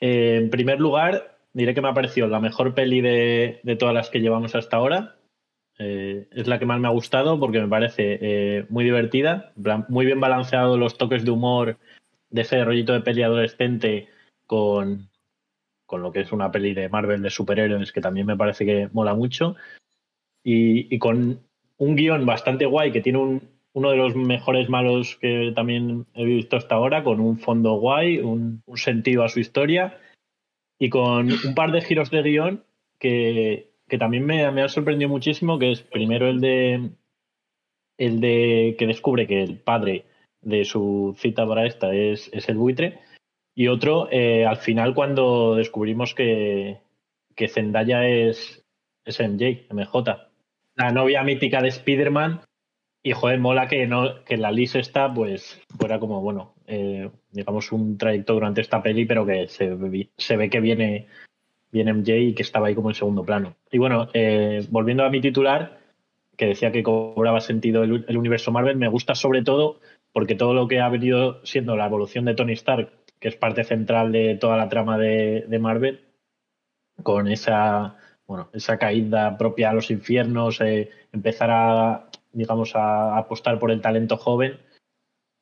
Eh, 0.01 0.37
en 0.43 0.51
primer 0.51 0.79
lugar, 0.79 1.39
diré 1.55 1.75
que 1.75 1.81
me 1.81 1.89
ha 1.89 1.95
parecido 1.95 2.29
la 2.29 2.39
mejor 2.39 2.75
peli 2.75 3.01
de, 3.01 3.61
de 3.63 3.77
todas 3.77 3.95
las 3.95 4.11
que 4.11 4.21
llevamos 4.21 4.55
hasta 4.55 4.77
ahora. 4.77 5.17
Eh, 5.79 6.29
es 6.31 6.47
la 6.47 6.59
que 6.59 6.67
más 6.67 6.79
me 6.79 6.87
ha 6.87 6.91
gustado 6.93 7.41
porque 7.41 7.61
me 7.61 7.69
parece 7.69 8.67
muy 8.69 8.85
divertida, 8.85 9.53
muy 9.89 10.05
bien 10.05 10.21
balanceado 10.21 10.77
los 10.77 10.99
toques 10.99 11.25
de 11.25 11.31
humor 11.31 11.79
de 12.29 12.43
ese 12.43 12.63
rollito 12.63 12.93
de 12.93 13.01
peli 13.01 13.23
adolescente 13.23 14.09
con, 14.47 15.09
con 15.87 16.03
lo 16.03 16.13
que 16.13 16.21
es 16.21 16.31
una 16.31 16.53
peli 16.53 16.75
de 16.75 16.91
Marvel 16.91 17.23
de 17.23 17.31
superhéroes 17.31 17.91
que 17.91 18.03
también 18.03 18.27
me 18.27 18.37
parece 18.37 18.67
que 18.67 18.91
mola 18.93 19.15
mucho. 19.15 19.57
Y, 20.45 20.95
y 20.95 20.99
con 20.99 21.41
un 21.79 21.97
guion 21.97 22.27
bastante 22.27 22.67
guay 22.67 22.93
que 22.93 23.01
tiene 23.01 23.19
un, 23.19 23.53
uno 23.75 23.91
de 23.91 23.97
los 23.97 24.15
mejores 24.15 24.69
malos 24.69 25.17
que 25.17 25.53
también 25.55 26.07
he 26.15 26.25
visto 26.25 26.57
hasta 26.57 26.75
ahora, 26.75 27.05
con 27.05 27.21
un 27.21 27.39
fondo 27.39 27.75
guay, 27.75 28.19
un, 28.19 28.63
sentido 28.75 29.25
a 29.25 29.29
su 29.29 29.41
historia 29.41 29.99
y 30.79 30.91
con 30.91 31.31
un 31.31 31.55
par 31.55 31.73
de 31.73 31.81
giros 31.81 32.11
de 32.11 32.23
guion 32.23 32.65
que, 32.99 33.71
que 33.89 33.99
también 33.99 34.25
me, 34.25 34.51
me 34.51 34.63
han 34.63 34.69
sorprendido 34.69 35.09
muchísimo, 35.09 35.59
que 35.59 35.73
es 35.73 35.83
primero 35.83 36.29
el 36.29 36.41
de 36.41 36.91
el 37.99 38.21
de 38.21 38.75
que 38.79 38.87
descubre 38.87 39.27
que 39.27 39.43
el 39.43 39.59
padre 39.59 40.07
de 40.41 40.65
su 40.65 41.15
cita 41.19 41.47
para 41.47 41.67
esta 41.67 41.95
es, 41.95 42.31
es 42.33 42.49
el 42.49 42.57
buitre 42.57 42.99
y 43.55 43.69
otro 43.69 44.09
eh, 44.11 44.45
al 44.47 44.57
final 44.57 44.95
cuando 44.95 45.55
descubrimos 45.55 46.15
que, 46.15 46.81
que 47.37 47.49
Zendaya 47.49 48.09
es, 48.09 48.65
es 49.05 49.21
MJ, 49.21 49.67
MJ, 49.71 50.31
la 50.75 50.91
novia 50.91 51.23
mítica 51.23 51.61
de 51.61 51.69
Spider-Man 51.69 52.41
y 53.03 53.13
joder, 53.13 53.41
mola 53.41 53.69
que 53.69 53.87
no 53.87 54.25
que 54.25 54.37
la 54.37 54.53
Liz 54.53 54.75
está, 54.77 55.13
pues 55.13 55.61
fuera 55.79 55.99
como, 55.99 56.21
bueno, 56.21 56.55
eh, 56.67 57.11
digamos 57.33 57.73
un 57.73 57.99
trayecto 57.99 58.35
durante 58.35 58.61
esta 58.61 58.83
peli, 58.83 59.05
pero 59.05 59.27
que 59.27 59.49
se, 59.49 59.77
se 60.17 60.37
ve 60.37 60.49
que 60.49 60.61
viene, 60.61 61.09
viene 61.73 61.93
MJ 61.93 62.17
y 62.17 62.35
que 62.35 62.43
estaba 62.43 62.69
ahí 62.69 62.75
como 62.75 62.91
en 62.91 62.95
segundo 62.95 63.25
plano. 63.25 63.57
Y 63.71 63.79
bueno, 63.79 64.09
eh, 64.15 64.65
volviendo 64.71 65.05
a 65.05 65.11
mi 65.11 65.21
titular, 65.21 65.81
que 66.37 66.47
decía 66.47 66.71
que 66.73 66.83
cobraba 66.83 67.41
sentido 67.41 67.83
el, 67.83 68.05
el 68.07 68.17
universo 68.17 68.53
Marvel, 68.53 68.77
me 68.77 68.89
gusta 68.89 69.15
sobre 69.15 69.43
todo 69.43 69.81
porque 70.13 70.35
todo 70.35 70.55
lo 70.55 70.69
que 70.69 70.81
ha 70.81 70.89
venido 70.89 71.45
siendo 71.45 71.77
la 71.77 71.87
evolución 71.87 72.25
de 72.27 72.35
Tony 72.35 72.53
Stark, 72.53 72.91
que 73.19 73.29
es 73.29 73.37
parte 73.37 73.65
central 73.65 74.13
de 74.13 74.37
toda 74.37 74.57
la 74.57 74.69
trama 74.69 74.99
de, 74.99 75.45
de 75.49 75.59
Marvel, 75.59 76.01
con 77.03 77.29
esa 77.29 77.97
bueno, 78.27 78.49
esa 78.53 78.79
caída 78.79 79.37
propia 79.37 79.71
a 79.71 79.75
los 79.75 79.91
infiernos, 79.91 80.61
eh, 80.61 80.91
empezar 81.13 81.51
a, 81.51 82.09
digamos, 82.33 82.75
a 82.75 83.17
apostar 83.17 83.59
por 83.59 83.71
el 83.71 83.81
talento 83.81 84.17
joven, 84.17 84.59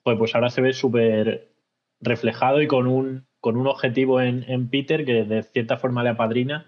pues, 0.03 0.19
pues 0.19 0.35
ahora 0.35 0.51
se 0.51 0.61
ve 0.61 0.73
súper 0.73 1.49
reflejado 2.01 2.63
y 2.63 2.67
con 2.67 2.87
un, 2.87 3.27
con 3.41 3.57
un 3.57 3.67
objetivo 3.67 4.21
en, 4.21 4.45
en 4.49 4.69
Peter 4.69 5.05
que 5.05 5.25
de 5.25 5.43
cierta 5.43 5.77
forma 5.77 6.03
le 6.03 6.11
apadrina 6.11 6.67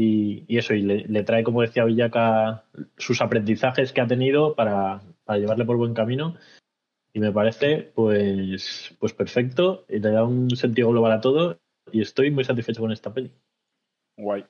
y, 0.00 0.44
y 0.46 0.58
eso, 0.58 0.74
y 0.74 0.82
le, 0.82 1.22
trae, 1.24 1.42
como 1.42 1.62
decía 1.62 1.84
Villaca, 1.84 2.64
sus 2.96 3.20
aprendizajes 3.20 3.92
que 3.92 4.00
ha 4.00 4.06
tenido 4.06 4.54
para, 4.54 5.02
para 5.24 5.40
llevarle 5.40 5.64
por 5.64 5.76
buen 5.76 5.92
camino. 5.92 6.36
Y 7.12 7.18
me 7.18 7.32
parece, 7.32 7.90
pues, 7.96 8.94
pues 9.00 9.12
perfecto, 9.12 9.84
y 9.88 9.98
le 9.98 10.10
da 10.12 10.22
un 10.22 10.50
sentido 10.50 10.90
global 10.90 11.10
a 11.10 11.20
todo, 11.20 11.58
y 11.90 12.00
estoy 12.00 12.30
muy 12.30 12.44
satisfecho 12.44 12.80
con 12.80 12.92
esta 12.92 13.12
peli. 13.12 13.32
Guay. 14.16 14.44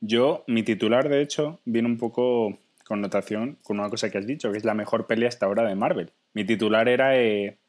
Yo, 0.00 0.42
mi 0.48 0.64
titular, 0.64 1.08
de 1.08 1.22
hecho, 1.22 1.60
viene 1.64 1.86
un 1.86 1.96
poco 1.98 2.58
con 2.90 3.00
notación 3.00 3.56
con 3.62 3.78
una 3.78 3.88
cosa 3.88 4.10
que 4.10 4.18
has 4.18 4.26
dicho, 4.26 4.50
que 4.50 4.58
es 4.58 4.64
la 4.64 4.74
mejor 4.74 5.06
peli 5.06 5.24
hasta 5.24 5.46
ahora 5.46 5.62
de 5.62 5.76
Marvel. 5.76 6.10
Mi 6.34 6.42
titular 6.44 6.88
era 6.88 7.16
eh, 7.16 7.60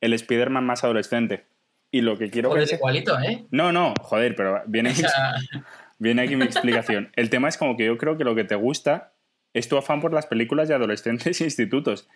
el 0.00 0.14
Spider-Man 0.14 0.64
más 0.64 0.82
adolescente. 0.82 1.44
Y 1.90 2.00
lo 2.00 2.16
que 2.16 2.30
quiero 2.30 2.48
Joder, 2.48 2.66
que... 2.66 2.76
igualito, 2.76 3.20
¿eh? 3.20 3.44
No, 3.50 3.70
no, 3.70 3.92
joder, 4.00 4.34
pero 4.34 4.62
viene, 4.66 4.92
O 4.92 4.94
sea, 4.94 5.34
viene 5.98 6.22
aquí 6.22 6.36
mi 6.36 6.46
explicación. 6.46 7.12
El 7.16 7.28
tema 7.28 7.50
es 7.50 7.58
como 7.58 7.76
que 7.76 7.84
yo 7.84 7.98
creo 7.98 8.16
que 8.16 8.24
lo 8.24 8.34
que 8.34 8.44
te 8.44 8.54
gusta 8.54 9.12
es 9.52 9.68
tu 9.68 9.76
afán 9.76 10.00
por 10.00 10.14
las 10.14 10.24
películas 10.24 10.68
de 10.68 10.74
adolescentes 10.74 11.38
e 11.42 11.44
institutos. 11.44 12.08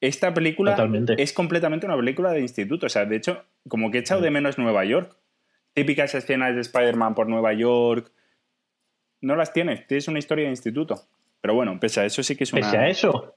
Esta 0.00 0.34
película 0.34 0.72
Totalmente. 0.72 1.14
es 1.16 1.32
completamente 1.32 1.86
una 1.86 1.96
película 1.96 2.32
de 2.32 2.40
instituto. 2.40 2.86
O 2.86 2.88
sea, 2.88 3.04
de 3.04 3.14
hecho, 3.14 3.44
como 3.68 3.92
que 3.92 3.98
he 3.98 4.00
echado 4.00 4.20
de 4.20 4.32
menos 4.32 4.58
Nueva 4.58 4.84
York. 4.84 5.16
Típicas 5.74 6.12
escenas 6.16 6.56
de 6.56 6.62
Spider-Man 6.62 7.14
por 7.14 7.28
Nueva 7.28 7.52
York. 7.52 8.10
No 9.20 9.36
las 9.36 9.52
tienes, 9.52 9.86
tienes 9.86 10.08
una 10.08 10.18
historia 10.18 10.46
de 10.46 10.50
instituto. 10.50 11.06
Pero 11.40 11.54
bueno, 11.54 11.78
pese 11.80 12.00
a 12.00 12.04
eso 12.04 12.22
sí 12.22 12.36
que 12.36 12.44
es 12.44 12.52
una... 12.52 12.62
Pese 12.62 12.76
a 12.76 12.88
eso. 12.88 13.34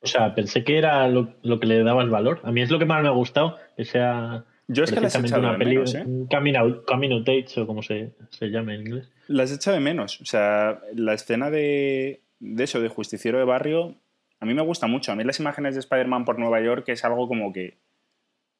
O 0.00 0.06
sea, 0.06 0.34
pensé 0.34 0.62
que 0.62 0.78
era 0.78 1.08
lo, 1.08 1.34
lo 1.42 1.58
que 1.58 1.66
le 1.66 1.82
daba 1.82 2.02
el 2.02 2.10
valor. 2.10 2.40
A 2.44 2.52
mí 2.52 2.60
es 2.60 2.70
lo 2.70 2.78
que 2.78 2.84
más 2.84 3.02
me 3.02 3.08
ha 3.08 3.12
gustado, 3.12 3.56
que 3.76 3.84
sea 3.84 4.44
Yo 4.68 4.84
es 4.84 4.92
que 4.92 5.00
las 5.00 5.14
he 5.14 5.20
echado 5.20 5.40
una 5.40 5.52
de 5.52 5.58
peli, 5.58 5.76
menos, 5.76 5.94
¿eh? 5.94 6.04
coming 6.30 6.54
out, 6.54 6.84
coming 6.86 7.12
out 7.12 7.28
age, 7.28 7.60
o 7.60 7.66
como 7.66 7.82
se, 7.82 8.12
se 8.30 8.50
llame 8.50 8.74
en 8.74 8.82
inglés. 8.82 9.10
Las 9.26 9.50
he 9.50 9.56
echado 9.56 9.74
de 9.74 9.82
menos. 9.82 10.20
O 10.20 10.26
sea, 10.26 10.80
la 10.94 11.14
escena 11.14 11.50
de, 11.50 12.20
de 12.40 12.64
eso, 12.64 12.80
de 12.80 12.88
justiciero 12.88 13.38
de 13.38 13.44
barrio, 13.44 13.96
a 14.38 14.46
mí 14.46 14.54
me 14.54 14.62
gusta 14.62 14.86
mucho. 14.86 15.12
A 15.12 15.16
mí 15.16 15.24
las 15.24 15.40
imágenes 15.40 15.74
de 15.74 15.80
Spider-Man 15.80 16.24
por 16.24 16.38
Nueva 16.38 16.60
York 16.60 16.88
es 16.88 17.04
algo 17.04 17.26
como 17.26 17.52
que, 17.52 17.78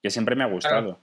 que 0.03 0.11
siempre 0.11 0.37
me 0.37 0.45
ha 0.45 0.49
gustado. 0.49 0.99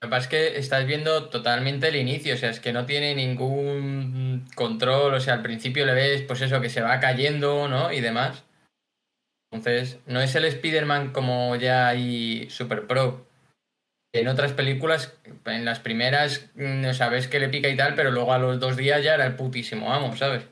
Lo 0.00 0.08
que 0.08 0.10
pasa 0.10 0.22
es 0.24 0.28
que 0.28 0.58
estás 0.58 0.86
viendo 0.86 1.30
totalmente 1.30 1.88
el 1.88 1.96
inicio, 1.96 2.34
o 2.34 2.36
sea, 2.36 2.50
es 2.50 2.60
que 2.60 2.72
no 2.72 2.84
tiene 2.84 3.14
ningún 3.14 4.44
control, 4.54 5.14
o 5.14 5.20
sea, 5.20 5.34
al 5.34 5.42
principio 5.42 5.86
le 5.86 5.94
ves, 5.94 6.22
pues 6.22 6.42
eso, 6.42 6.60
que 6.60 6.68
se 6.68 6.82
va 6.82 7.00
cayendo, 7.00 7.66
¿no? 7.66 7.90
Y 7.92 8.00
demás. 8.00 8.44
Entonces, 9.50 9.98
no 10.06 10.20
es 10.20 10.34
el 10.34 10.44
Spider-Man 10.44 11.12
como 11.12 11.56
ya 11.56 11.88
hay 11.88 12.50
Super 12.50 12.86
Pro. 12.86 13.26
En 14.12 14.28
otras 14.28 14.52
películas, 14.52 15.18
en 15.46 15.64
las 15.64 15.80
primeras, 15.80 16.50
no 16.54 16.92
sabes 16.92 17.28
que 17.28 17.40
le 17.40 17.48
pica 17.48 17.68
y 17.68 17.76
tal, 17.76 17.94
pero 17.94 18.10
luego 18.10 18.32
a 18.32 18.38
los 18.38 18.60
dos 18.60 18.76
días 18.76 19.02
ya 19.02 19.14
era 19.14 19.26
el 19.26 19.36
putísimo 19.36 19.92
amo, 19.92 20.14
¿sabes? 20.16 20.46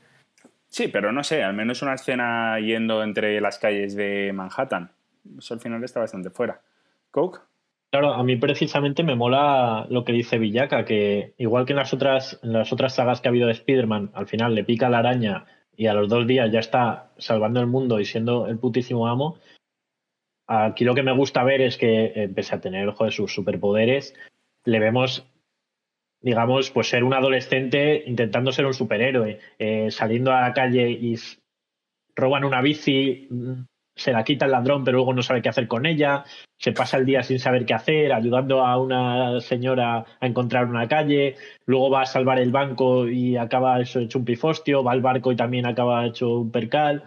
Sí, 0.67 0.87
pero 0.87 1.11
no 1.11 1.23
sé, 1.23 1.43
al 1.43 1.53
menos 1.53 1.81
una 1.81 1.93
escena 1.93 2.59
yendo 2.59 3.03
entre 3.03 3.39
las 3.41 3.59
calles 3.59 3.95
de 3.95 4.31
Manhattan. 4.33 4.91
Eso 5.37 5.53
al 5.53 5.59
final 5.59 5.83
está 5.83 5.99
bastante 5.99 6.29
fuera. 6.29 6.61
¿Coke? 7.11 7.39
Claro, 7.95 8.13
a 8.13 8.23
mí 8.25 8.35
precisamente 8.35 9.03
me 9.03 9.15
mola 9.15 9.87
lo 9.89 10.03
que 10.03 10.11
dice 10.11 10.37
Villaca, 10.37 10.83
que 10.83 11.33
igual 11.37 11.65
que 11.65 11.71
en 11.71 11.77
las 11.77 11.93
otras, 11.93 12.37
las 12.43 12.73
otras 12.73 12.93
sagas 12.93 13.21
que 13.21 13.29
ha 13.29 13.31
habido 13.31 13.47
de 13.47 13.53
Spider-Man, 13.53 14.11
al 14.13 14.27
final 14.27 14.53
le 14.53 14.65
pica 14.65 14.89
la 14.89 14.97
araña 14.97 15.45
y 15.77 15.87
a 15.87 15.93
los 15.93 16.09
dos 16.09 16.27
días 16.27 16.51
ya 16.51 16.59
está 16.59 17.13
salvando 17.17 17.61
el 17.61 17.67
mundo 17.67 18.01
y 18.01 18.03
siendo 18.03 18.47
el 18.47 18.59
putísimo 18.59 19.07
amo. 19.07 19.37
Aquí 20.45 20.83
lo 20.83 20.93
que 20.93 21.03
me 21.03 21.15
gusta 21.15 21.45
ver 21.45 21.61
es 21.61 21.77
que, 21.77 22.11
eh, 22.13 22.27
pese 22.27 22.55
a 22.55 22.59
tener 22.59 22.93
de 22.93 23.11
sus 23.11 23.33
superpoderes, 23.33 24.13
le 24.65 24.79
vemos, 24.79 25.25
digamos, 26.19 26.71
pues 26.71 26.89
ser 26.89 27.05
un 27.05 27.13
adolescente 27.13 28.03
intentando 28.07 28.51
ser 28.51 28.65
un 28.65 28.73
superhéroe, 28.73 29.39
eh, 29.57 29.89
saliendo 29.89 30.33
a 30.33 30.41
la 30.41 30.53
calle 30.53 30.91
y 30.91 31.15
roban 32.13 32.43
una 32.43 32.61
bici, 32.61 33.29
mm, 33.29 33.63
se 33.95 34.11
la 34.11 34.23
quita 34.23 34.45
el 34.45 34.51
ladrón, 34.51 34.83
pero 34.83 34.97
luego 34.97 35.13
no 35.13 35.23
sabe 35.23 35.41
qué 35.41 35.49
hacer 35.49 35.67
con 35.67 35.85
ella, 35.85 36.25
se 36.57 36.71
pasa 36.71 36.97
el 36.97 37.05
día 37.05 37.23
sin 37.23 37.39
saber 37.39 37.65
qué 37.65 37.73
hacer, 37.73 38.11
ayudando 38.13 38.65
a 38.65 38.79
una 38.79 39.39
señora 39.41 40.05
a 40.19 40.27
encontrar 40.27 40.65
una 40.65 40.87
calle, 40.87 41.35
luego 41.65 41.89
va 41.89 42.01
a 42.01 42.05
salvar 42.05 42.39
el 42.39 42.51
banco 42.51 43.07
y 43.07 43.37
acaba 43.37 43.79
eso 43.79 43.99
hecho 43.99 44.19
un 44.19 44.25
pifostio, 44.25 44.83
va 44.83 44.91
al 44.91 45.01
barco 45.01 45.31
y 45.31 45.35
también 45.35 45.65
acaba 45.65 46.05
hecho 46.05 46.39
un 46.39 46.51
percal. 46.51 47.03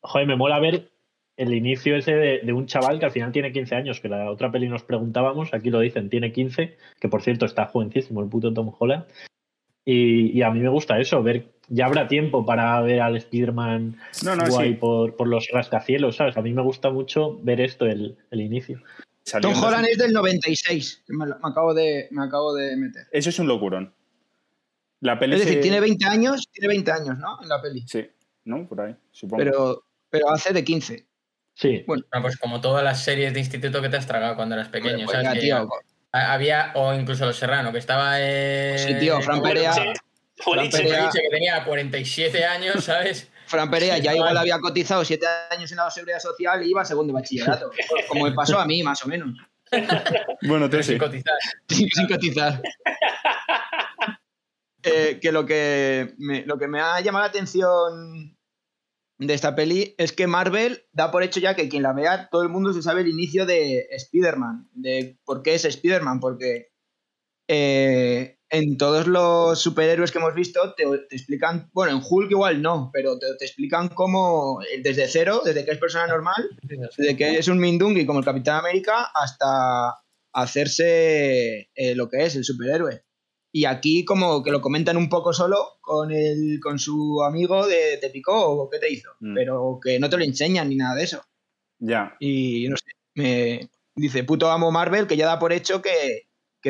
Joder, 0.00 0.26
me 0.26 0.36
mola 0.36 0.60
ver 0.60 0.90
el 1.36 1.54
inicio 1.54 1.96
ese 1.96 2.12
de, 2.14 2.52
un 2.52 2.66
chaval 2.66 2.98
que 2.98 3.06
al 3.06 3.12
final 3.12 3.32
tiene 3.32 3.52
15 3.52 3.74
años, 3.76 4.00
que 4.00 4.08
la 4.08 4.30
otra 4.30 4.50
peli 4.50 4.68
nos 4.68 4.82
preguntábamos, 4.82 5.54
aquí 5.54 5.70
lo 5.70 5.80
dicen, 5.80 6.10
tiene 6.10 6.32
15, 6.32 6.76
que 7.00 7.08
por 7.08 7.22
cierto 7.22 7.46
está 7.46 7.66
jovencísimo 7.66 8.20
el 8.20 8.28
puto 8.28 8.52
Tom 8.52 8.72
Holland. 8.76 9.04
Y, 9.90 10.42
a 10.42 10.50
mí 10.50 10.60
me 10.60 10.68
gusta 10.68 11.00
eso, 11.00 11.22
ver, 11.22 11.46
ya 11.68 11.86
habrá 11.86 12.08
tiempo 12.08 12.44
para 12.44 12.78
ver 12.82 13.00
al 13.00 13.16
Spider-Man 13.16 13.96
no, 14.22 14.36
no, 14.36 14.46
guay 14.46 14.74
por, 14.74 15.16
por, 15.16 15.26
los 15.28 15.48
rascacielos, 15.50 16.16
¿sabes? 16.16 16.36
A 16.36 16.42
mí 16.42 16.52
me 16.52 16.60
gusta 16.60 16.90
mucho 16.90 17.38
ver 17.42 17.62
esto, 17.62 17.86
el, 17.86 18.18
el 18.30 18.40
inicio. 18.42 18.82
Tom 19.40 19.54
Holland 19.54 19.86
es 19.90 19.96
del 19.96 20.12
96, 20.12 21.04
me, 21.08 21.24
me, 21.24 21.34
acabo 21.42 21.72
de, 21.72 22.06
me 22.10 22.22
acabo 22.22 22.54
de 22.54 22.76
meter. 22.76 23.06
Eso 23.12 23.30
es 23.30 23.38
un 23.38 23.48
locurón. 23.48 23.94
La 25.00 25.18
peli 25.18 25.36
es 25.36 25.46
decir, 25.46 25.62
tiene 25.62 25.80
20 25.80 26.04
años, 26.04 26.46
tiene 26.52 26.68
20 26.68 26.92
años, 26.92 27.18
¿no? 27.18 27.42
En 27.42 27.48
la 27.48 27.62
peli. 27.62 27.82
Sí, 27.86 28.06
¿no? 28.44 28.68
Por 28.68 28.82
ahí, 28.82 28.94
supongo. 29.10 29.42
Pero, 29.42 29.84
pero 30.10 30.30
hace 30.30 30.52
de 30.52 30.64
15. 30.64 31.06
Sí. 31.54 31.84
Bueno. 31.86 32.04
Ah, 32.10 32.20
pues 32.20 32.36
como 32.36 32.60
todas 32.60 32.84
las 32.84 33.02
series 33.02 33.32
de 33.32 33.40
instituto 33.40 33.80
que 33.80 33.88
te 33.88 33.96
has 33.96 34.06
tragado 34.06 34.36
cuando 34.36 34.54
eras 34.54 34.68
pequeño, 34.68 35.06
pues 35.06 35.18
¿sabes? 35.22 35.40
tío, 35.40 35.66
había, 36.12 36.72
o 36.74 36.94
incluso 36.94 37.26
Los 37.26 37.36
Serrano, 37.36 37.72
que 37.72 37.78
estaba 37.78 38.20
en. 38.20 38.78
Sí, 38.78 38.94
tío, 38.98 39.20
Fran 39.20 39.42
Perea. 39.42 39.72
Fran 40.36 40.70
Perea 40.70 41.10
que 41.12 41.28
tenía 41.30 41.64
47 41.64 42.44
años, 42.44 42.84
¿sabes? 42.84 43.30
Fran 43.46 43.70
Perea 43.70 43.98
ya 43.98 44.14
igual 44.14 44.36
había 44.36 44.58
cotizado 44.58 45.04
7 45.04 45.26
años 45.50 45.70
en 45.72 45.78
la 45.78 45.90
seguridad 45.90 46.20
social 46.20 46.62
y 46.62 46.70
iba 46.70 46.82
a 46.82 46.84
segundo 46.84 47.12
bachillerato. 47.12 47.70
como 48.08 48.24
me 48.24 48.32
pasó 48.32 48.58
a 48.58 48.66
mí, 48.66 48.82
más 48.82 49.02
o 49.04 49.08
menos. 49.08 49.36
Bueno, 50.42 50.68
te 50.68 50.82
sin 50.82 50.98
cotizar. 50.98 51.34
Sin, 51.68 51.88
cotizar. 52.08 52.60
Eh, 54.84 55.18
que, 55.20 55.32
lo 55.32 55.44
que, 55.44 56.14
me, 56.18 56.46
lo 56.46 56.56
que 56.56 56.68
me 56.68 56.80
ha 56.80 57.00
llamado 57.00 57.24
la 57.24 57.28
atención 57.28 58.37
de 59.18 59.34
esta 59.34 59.54
peli 59.54 59.94
es 59.98 60.12
que 60.12 60.26
Marvel 60.26 60.86
da 60.92 61.10
por 61.10 61.22
hecho 61.22 61.40
ya 61.40 61.54
que 61.54 61.68
quien 61.68 61.82
la 61.82 61.92
vea, 61.92 62.28
todo 62.30 62.42
el 62.42 62.48
mundo 62.48 62.72
se 62.72 62.82
sabe 62.82 63.00
el 63.02 63.08
inicio 63.08 63.46
de 63.46 63.88
Spider-Man, 63.90 64.68
de 64.72 65.18
por 65.24 65.42
qué 65.42 65.54
es 65.54 65.64
Spider-Man, 65.64 66.20
porque 66.20 66.68
eh, 67.48 68.38
en 68.50 68.76
todos 68.76 69.06
los 69.06 69.60
superhéroes 69.60 70.12
que 70.12 70.18
hemos 70.18 70.34
visto 70.34 70.74
te, 70.74 70.84
explican, 71.10 71.68
bueno, 71.72 71.96
en 71.96 72.02
Hulk 72.08 72.30
igual 72.30 72.62
no, 72.62 72.90
pero 72.92 73.18
te, 73.18 73.26
explican 73.44 73.88
cómo 73.88 74.60
desde 74.82 75.08
cero, 75.08 75.42
desde 75.44 75.64
que 75.64 75.72
es 75.72 75.78
persona 75.78 76.06
normal, 76.06 76.48
desde 76.96 77.16
que 77.16 77.38
es 77.38 77.48
un 77.48 77.58
Mindungi 77.58 78.06
como 78.06 78.20
el 78.20 78.24
Capitán 78.24 78.60
América, 78.60 79.10
hasta 79.14 79.96
hacerse 80.32 81.70
eh, 81.74 81.94
lo 81.94 82.08
que 82.08 82.24
es 82.24 82.36
el 82.36 82.44
superhéroe. 82.44 83.02
Y 83.50 83.64
aquí 83.64 84.04
como 84.04 84.42
que 84.42 84.50
lo 84.50 84.60
comentan 84.60 84.96
un 84.96 85.08
poco 85.08 85.32
solo 85.32 85.78
con, 85.80 86.12
el, 86.12 86.60
con 86.62 86.78
su 86.78 87.22
amigo 87.22 87.66
de 87.66 87.98
te 87.98 88.10
picó 88.10 88.34
o 88.34 88.68
qué 88.68 88.78
te 88.78 88.92
hizo, 88.92 89.10
mm. 89.20 89.34
pero 89.34 89.80
que 89.82 89.98
no 89.98 90.10
te 90.10 90.18
lo 90.18 90.24
enseñan 90.24 90.68
ni 90.68 90.76
nada 90.76 90.94
de 90.94 91.04
eso. 91.04 91.22
Ya. 91.78 92.16
Y 92.20 92.68
no 92.68 92.76
sé, 92.76 92.84
me 93.14 93.70
dice, 93.94 94.24
puto 94.24 94.50
amo 94.50 94.70
Marvel, 94.70 95.06
que 95.06 95.16
ya 95.16 95.26
da 95.26 95.38
por 95.38 95.52
hecho 95.52 95.82
que, 95.82 96.26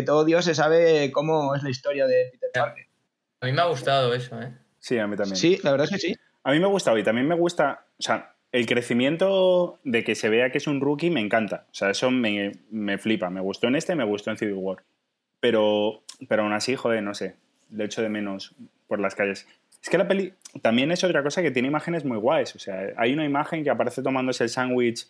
todo 0.07 0.25
Dios 0.25 0.45
se 0.45 0.55
sabe 0.55 1.11
cómo 1.11 1.57
es 1.57 1.65
la 1.65 1.71
historia 1.71 2.07
de 2.07 2.29
Peter 2.31 2.51
Parker. 2.55 2.87
A 3.41 3.47
mí 3.47 3.53
me 3.53 3.63
ha 3.63 3.65
gustado 3.65 4.15
eso, 4.15 4.41
¿eh? 4.41 4.57
Sí, 4.79 4.97
a 4.97 5.09
mí 5.09 5.17
también. 5.17 5.37
Sí, 5.37 5.59
la 5.65 5.73
verdad 5.73 5.87
es 5.87 5.91
que 5.91 5.99
sí. 5.99 6.17
A 6.45 6.53
mí 6.53 6.61
me 6.61 6.67
ha 6.67 6.69
gustado 6.69 6.97
y 6.99 7.03
también 7.03 7.27
me 7.27 7.35
gusta, 7.35 7.87
o 7.99 8.03
sea, 8.03 8.37
el 8.53 8.67
crecimiento 8.67 9.81
de 9.85 10.05
que 10.05 10.15
se 10.15 10.29
vea 10.29 10.51
que 10.51 10.59
es 10.59 10.67
un 10.67 10.81
rookie 10.81 11.11
me 11.11 11.21
encanta. 11.21 11.67
O 11.71 11.75
sea, 11.75 11.91
eso 11.91 12.11
me, 12.11 12.53
me 12.71 12.99
flipa. 12.99 13.29
Me 13.29 13.41
gustó 13.41 13.67
en 13.67 13.75
este, 13.75 13.95
me 13.95 14.05
gustó 14.05 14.31
en 14.31 14.39
Civil 14.39 14.55
War. 14.55 14.85
Pero, 15.41 16.03
pero 16.29 16.43
aún 16.43 16.53
así, 16.53 16.77
joder, 16.77 17.03
no 17.03 17.15
sé, 17.15 17.37
le 17.71 17.85
echo 17.85 18.03
de 18.03 18.09
menos 18.09 18.55
por 18.87 19.01
las 19.01 19.15
calles. 19.15 19.47
Es 19.83 19.89
que 19.89 19.99
la 19.99 20.09
peli 20.09 20.33
también 20.63 20.91
es 20.91 21.05
otra 21.05 21.23
cosa 21.23 21.43
que 21.43 21.51
tiene 21.51 21.69
imágenes 21.69 22.05
muy 22.05 22.19
guays. 22.19 22.55
O 22.57 22.59
sea, 22.59 22.93
hay 22.97 23.13
una 23.13 23.25
imagen 23.25 23.63
que 23.63 23.71
aparece 23.71 24.03
tomándose 24.03 24.45
el 24.45 24.51
sándwich 24.51 25.07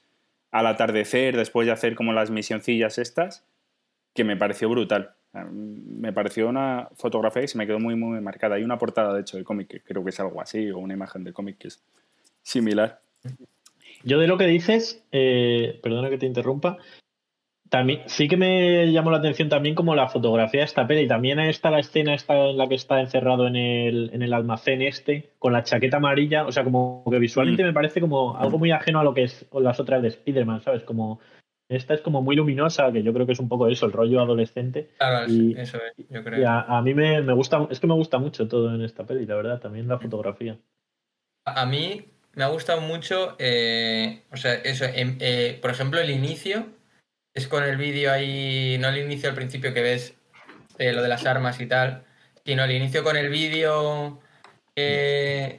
al 0.51 0.67
atardecer, 0.67 1.37
después 1.37 1.67
de 1.67 1.73
hacer 1.73 1.95
como 1.95 2.13
las 2.13 2.31
misioncillas 2.31 2.99
estas, 2.99 3.45
que 4.15 4.25
me 4.25 4.37
pareció 4.37 4.69
brutal. 4.69 5.15
Me 5.33 6.13
pareció 6.13 6.49
una 6.49 6.89
fotografía 6.97 7.43
que 7.43 7.49
se 7.49 7.59
me 7.59 7.67
quedó 7.67 7.79
muy, 7.79 7.95
muy 7.95 8.21
marcada. 8.21 8.57
Hay 8.57 8.65
una 8.65 8.79
portada, 8.79 9.15
de 9.15 9.21
hecho, 9.21 9.37
de 9.37 9.45
cómic, 9.45 9.69
que 9.69 9.81
creo 9.81 10.03
que 10.03 10.11
es 10.11 10.21
algo 10.21 10.41
así, 10.41 10.71
o 10.71 10.79
una 10.79 10.95
imagen 10.95 11.25
de 11.25 11.33
cómic 11.33 11.59
que 11.59 11.69
es 11.69 11.83
similar. 12.43 13.01
Yo 14.05 14.19
de 14.19 14.27
lo 14.27 14.39
que 14.39 14.47
dices, 14.47 15.03
eh, 15.13 15.79
perdona 15.83 16.09
que 16.09 16.19
te 16.19 16.27
interrumpa, 16.27 16.79
también, 17.69 18.03
sí 18.07 18.29
que 18.29 18.37
me 18.37 18.91
llamó 18.93 19.11
la 19.11 19.19
atención 19.19 19.49
también 19.49 19.75
como 19.75 19.95
la 19.95 20.09
fotografía 20.09 20.61
de 20.61 20.67
esta 20.67 20.87
peli. 20.87 21.07
También 21.07 21.39
está 21.41 21.71
la 21.71 21.81
escena 21.81 22.15
esta 22.15 22.35
en 22.49 22.57
la 22.57 22.67
que 22.67 22.75
está 22.75 23.01
encerrado 23.01 23.47
en 23.47 23.57
el, 23.57 24.11
en 24.13 24.23
el 24.23 24.33
almacén 24.33 24.81
este, 24.83 25.31
con 25.39 25.53
la 25.53 25.65
chaqueta 25.65 25.99
amarilla. 25.99 26.47
O 26.47 26.53
sea, 26.53 26.65
como 26.65 27.05
que 27.11 27.19
visualmente 27.19 27.63
mm. 27.63 27.67
me 27.67 27.73
parece 27.73 28.01
como 28.01 28.37
algo 28.37 28.59
muy 28.59 28.71
ajeno 28.71 29.01
a 29.01 29.05
lo 29.05 29.13
que 29.13 29.25
es 29.25 29.47
las 29.53 29.81
otras 29.81 30.03
de 30.03 30.09
Spider-Man, 30.09 30.63
¿sabes? 30.63 30.83
Como 30.83 31.21
esta 31.69 31.93
es 31.93 32.01
como 32.01 32.23
muy 32.23 32.37
luminosa, 32.37 32.91
que 32.91 33.03
yo 33.03 33.13
creo 33.13 33.27
que 33.27 33.33
es 33.33 33.41
un 33.41 33.49
poco 33.49 33.69
eso, 33.69 33.85
el 33.85 33.93
rollo 33.93 34.23
adolescente. 34.23 34.89
Claro, 34.97 35.27
eso 35.27 35.77
es, 35.77 36.07
yo 36.09 36.25
creo. 36.25 36.41
Y 36.41 36.45
a, 36.47 36.81
mí 36.83 36.95
me, 36.95 37.21
gusta, 37.35 37.67
es 37.71 37.81
que 37.81 37.87
me 37.87 37.95
gusta 37.95 38.19
mucho 38.19 38.49
todo 38.49 38.75
en 38.75 38.81
esta 38.81 39.05
peli, 39.05 39.27
la 39.27 39.37
verdad, 39.37 39.61
también 39.61 39.87
la 39.87 39.99
fotografía. 39.99 40.57
A, 41.45 41.67
mí 41.67 42.07
me 42.35 42.45
ha 42.45 42.49
gustado 42.49 42.81
mucho, 42.81 43.37
eh, 43.39 44.23
o 44.33 44.39
sea, 44.39 44.55
eso, 44.55 44.87
eh, 44.89 45.59
por 45.61 45.71
ejemplo, 45.71 46.01
el 46.01 46.09
inicio 46.09 46.78
es 47.35 47.47
con 47.49 47.63
el 47.65 47.77
vídeo 47.77 48.13
ahí, 48.13 48.77
no 48.79 48.89
el 48.89 48.99
inicio 48.99 49.29
al 49.29 49.35
principio 49.35 49.73
que 49.75 49.83
ves 49.83 50.15
eh, 50.79 50.93
lo 50.93 51.03
de 51.03 51.09
las 51.09 51.27
armas 51.27 51.61
y 51.61 51.67
tal, 51.67 52.05
sino 52.45 52.65
el 52.65 52.73
inicio 52.73 53.05
con 53.05 53.17
el 53.17 53.29
vídeo 53.31 54.21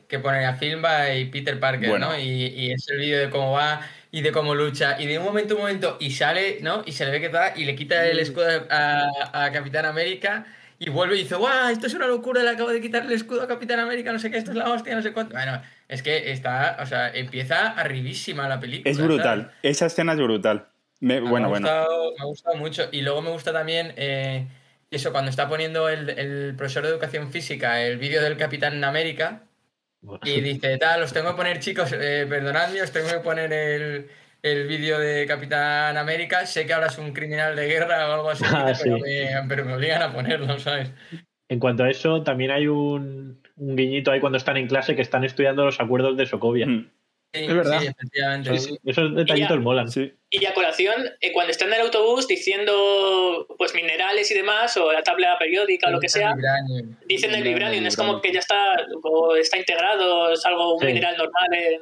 que 0.08 0.20
pone 0.22 0.46
a 0.46 0.56
Filmba 0.56 1.14
y 1.14 1.26
Peter 1.26 1.60
Parker, 1.60 2.00
¿no? 2.00 2.18
Y, 2.18 2.72
es 2.72 2.88
el 2.90 3.00
vídeo 3.00 3.20
de 3.20 3.30
cómo 3.30 3.52
va 3.52 3.82
y 4.12 4.22
de 4.22 4.32
cómo 4.32 4.56
lucha. 4.56 5.00
Y 5.00 5.08
de 5.08 5.20
un 5.20 5.26
momento 5.26 5.54
a 5.54 5.58
un 5.58 5.64
momento, 5.64 5.98
y 6.00 6.12
sale, 6.12 6.60
¿no? 6.62 6.84
Y 6.86 6.94
se 6.94 7.06
le 7.06 7.12
ve 7.12 7.20
que 7.20 7.26
está, 7.28 7.54
y 7.56 7.66
le 7.66 7.76
quita 7.76 8.06
el 8.08 8.20
escudo 8.20 8.48
a, 8.70 9.50
Capitán 9.54 9.86
América. 9.86 10.46
Y 10.82 10.90
vuelve 10.90 11.18
y 11.18 11.24
dice, 11.24 11.36
¡guau! 11.36 11.70
Esto 11.70 11.88
es 11.88 11.94
una 11.94 12.08
locura, 12.08 12.42
le 12.42 12.52
acabo 12.52 12.70
de 12.70 12.80
quitar 12.80 13.04
el 13.04 13.12
escudo 13.12 13.42
a 13.42 13.48
Capitán 13.48 13.82
América, 13.82 14.14
no 14.14 14.20
sé 14.20 14.32
qué, 14.32 14.38
esto 14.38 14.52
es 14.52 14.58
la 14.58 14.72
hostia, 14.72 14.96
no 14.96 15.02
sé 15.02 15.12
cuánto. 15.12 15.34
Bueno, 15.34 15.62
es 15.90 16.02
que 16.02 16.32
está, 16.32 16.78
o 16.80 16.86
sea, 16.86 17.10
empieza 17.10 17.72
arribísima 17.72 18.48
la 18.48 18.62
película. 18.62 18.90
Es 18.90 18.98
brutal, 18.98 19.52
esa 19.62 19.88
escena 19.88 20.14
es 20.14 20.20
brutal. 20.20 20.70
Me, 21.00 21.20
bueno, 21.22 21.48
ha 21.48 21.50
gustado, 21.50 22.14
me 22.18 22.22
ha 22.22 22.26
gustado 22.26 22.56
mucho. 22.58 22.90
Y 22.92 23.02
luego 23.02 23.22
me 23.22 23.32
gusta 23.32 23.54
también 23.54 23.94
eh, 23.96 24.48
eso, 24.92 25.12
cuando 25.12 25.30
está 25.30 25.48
poniendo 25.48 25.88
el, 25.88 26.56
profesor 26.58 26.84
de 26.84 26.90
educación 26.90 27.32
física 27.32 27.82
el 27.82 27.98
vídeo 27.98 28.22
del 28.22 28.38
Capitán 28.38 28.84
América 28.84 29.44
y 30.24 30.42
dice, 30.42 30.78
tal, 30.78 31.04
os 31.04 31.14
tengo 31.14 31.32
que 31.32 31.36
poner, 31.36 31.60
chicos, 31.60 31.92
eh, 31.94 32.26
perdonadme, 32.28 32.82
os 32.82 32.92
tengo 32.92 33.10
que 33.10 33.20
poner 33.20 33.52
el, 33.52 34.08
el 34.42 34.68
vídeo 34.68 35.00
de 35.00 35.26
Capitán 35.28 35.98
América. 35.98 36.46
Sé 36.46 36.66
que 36.66 36.74
ahora 36.74 36.88
es 36.88 36.98
un 36.98 37.14
criminal 37.14 37.56
de 37.56 37.68
guerra 37.68 38.10
o 38.10 38.14
algo 38.14 38.30
así, 38.30 38.44
ah, 38.48 38.74
pero, 39.48 39.66
me, 39.66 39.74
obligan 39.74 40.02
a 40.02 40.14
ponerlo, 40.14 40.58
¿sabes? 40.60 40.92
En 41.50 41.60
cuanto 41.60 41.84
a 41.84 41.90
eso, 41.90 42.24
también 42.24 42.52
hay 42.52 42.68
un, 42.68 43.42
un, 43.56 43.76
guiñito 43.76 44.12
ahí 44.12 44.20
cuando 44.20 44.38
están 44.38 44.58
en 44.58 44.68
clase 44.68 44.96
que 44.96 45.02
están 45.02 45.24
estudiando 45.24 45.66
los 45.66 45.80
acuerdos 45.80 46.16
de 46.16 46.26
Sokovia. 46.26 46.68
Mm. 46.68 46.90
Sí, 47.34 47.44
es 47.46 47.54
verdad. 47.56 47.80
Sí, 47.82 47.88
efectivamente. 47.88 48.52
Esos 48.86 49.16
detallitos 49.16 49.60
molan. 49.60 49.90
Sí. 49.92 50.12
Y 50.32 50.46
a 50.46 50.54
colación, 50.54 50.96
eh, 51.22 51.32
cuando 51.32 51.52
están 51.52 51.68
en 51.70 51.76
el 51.76 51.82
autobús 51.82 52.28
diciendo 52.28 53.46
pues 53.58 53.74
minerales 53.76 54.30
y 54.32 54.34
demás, 54.34 54.76
o 54.78 54.92
la 54.92 55.04
tabla 55.04 55.38
periódica 55.38 55.88
o 55.90 55.92
lo 55.92 56.00
que 56.00 56.10
sea, 56.10 56.34
dicen 57.08 57.34
el 57.36 57.44
vibranium, 57.44 57.86
es 57.86 57.96
como 57.96 58.22
que 58.22 58.32
ya 58.34 58.40
está, 58.40 58.76
está 59.40 59.58
integrado, 59.58 60.32
es 60.32 60.46
algo, 60.46 60.76
un 60.76 60.86
mineral 60.86 61.18
normal 61.18 61.54
en, 61.54 61.82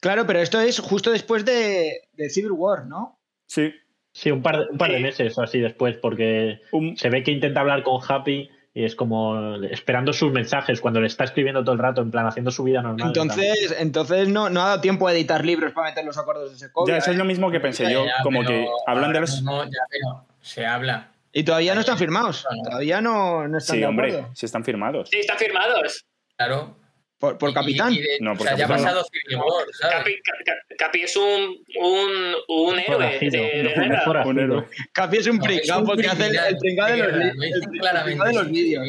Claro, 0.00 0.26
pero 0.26 0.38
esto 0.40 0.58
es 0.58 0.78
justo 0.78 1.10
después 1.10 1.44
de, 1.44 2.00
de 2.12 2.30
Civil 2.30 2.52
War, 2.52 2.86
¿no? 2.86 3.20
Sí. 3.46 3.74
Sí, 4.12 4.30
un 4.30 4.42
par, 4.42 4.58
de- 4.58 4.66
un 4.72 4.78
par 4.78 4.90
de 4.90 4.98
meses 4.98 5.36
o 5.38 5.42
así 5.42 5.60
después, 5.60 5.96
porque 5.98 6.58
Un- 6.72 6.96
se 6.96 7.10
ve 7.10 7.22
que 7.22 7.30
intenta 7.32 7.60
hablar 7.60 7.82
con 7.82 8.00
Happy 8.08 8.48
y 8.72 8.84
es 8.84 8.94
como 8.94 9.56
esperando 9.64 10.12
sus 10.12 10.32
mensajes 10.32 10.80
cuando 10.80 11.00
le 11.00 11.08
está 11.08 11.24
escribiendo 11.24 11.62
todo 11.64 11.72
el 11.72 11.80
rato, 11.80 12.02
en 12.02 12.10
plan 12.10 12.26
haciendo 12.26 12.50
su 12.50 12.62
vida 12.62 12.82
normal. 12.82 13.08
Entonces, 13.08 13.74
entonces 13.78 14.28
no, 14.28 14.48
no 14.48 14.62
ha 14.62 14.68
dado 14.68 14.80
tiempo 14.80 15.08
a 15.08 15.12
editar 15.12 15.44
libros 15.44 15.72
para 15.72 15.88
meter 15.88 16.04
los 16.04 16.16
acuerdos 16.18 16.52
de 16.52 16.58
Segovia. 16.58 16.94
ya, 16.94 16.98
eso 16.98 17.10
es 17.10 17.16
¿eh? 17.16 17.18
lo 17.18 17.24
mismo 17.24 17.50
que 17.50 17.58
pensé 17.60 17.92
yo. 17.92 18.04
Ya, 18.06 18.22
Como 18.22 18.40
pero 18.40 18.50
que 18.50 18.68
hablan 18.86 19.12
de 19.12 19.20
los. 19.20 19.34
mismo 19.34 19.64
ya, 19.64 19.80
pero 19.90 20.24
se 20.40 20.66
habla. 20.66 21.08
Y 21.32 21.44
todavía 21.44 21.74
no 21.74 21.80
están 21.80 21.98
firmados. 21.98 22.46
Todavía 22.64 23.00
no, 23.00 23.46
no 23.46 23.58
están 23.58 23.74
Sí, 23.76 23.80
de 23.80 23.86
hombre, 23.86 24.26
sí 24.34 24.46
están 24.46 24.64
firmados. 24.64 25.08
Sí, 25.10 25.18
están 25.18 25.38
firmados. 25.38 26.04
Claro. 26.36 26.76
Por, 27.20 27.36
capitán. 27.54 27.92
y 27.92 27.98
de- 28.00 28.16
No, 28.20 28.32
o 28.32 28.34
por 28.36 28.46
sea, 28.46 28.56
ya 28.56 28.64
ha 28.64 28.68
capitán 28.68 28.94
no. 28.94 29.00
pasado 29.00 29.06
Civil 29.12 29.36
War, 29.36 29.66
¿sabes? 29.72 29.96
Capi, 29.98 30.14
Ca- 30.44 30.76
Capi 30.78 31.00
es 31.02 31.16
un, 31.16 31.56
un, 31.78 32.34
un 32.48 32.78
héroe 32.80 33.18
de, 33.20 33.30
de. 33.30 33.74
Un 34.24 34.38
héroe. 34.40 34.64
Capi 34.92 35.16
es 35.18 35.26
un 35.26 35.34
un 35.36 35.84
porque 35.86 36.06
hace 36.08 36.26
el, 36.28 36.36
el 36.36 36.56
pringao 36.56 36.88
de, 36.88 36.96
de 36.96 38.32
los 38.32 38.50
vídeos. 38.50 38.88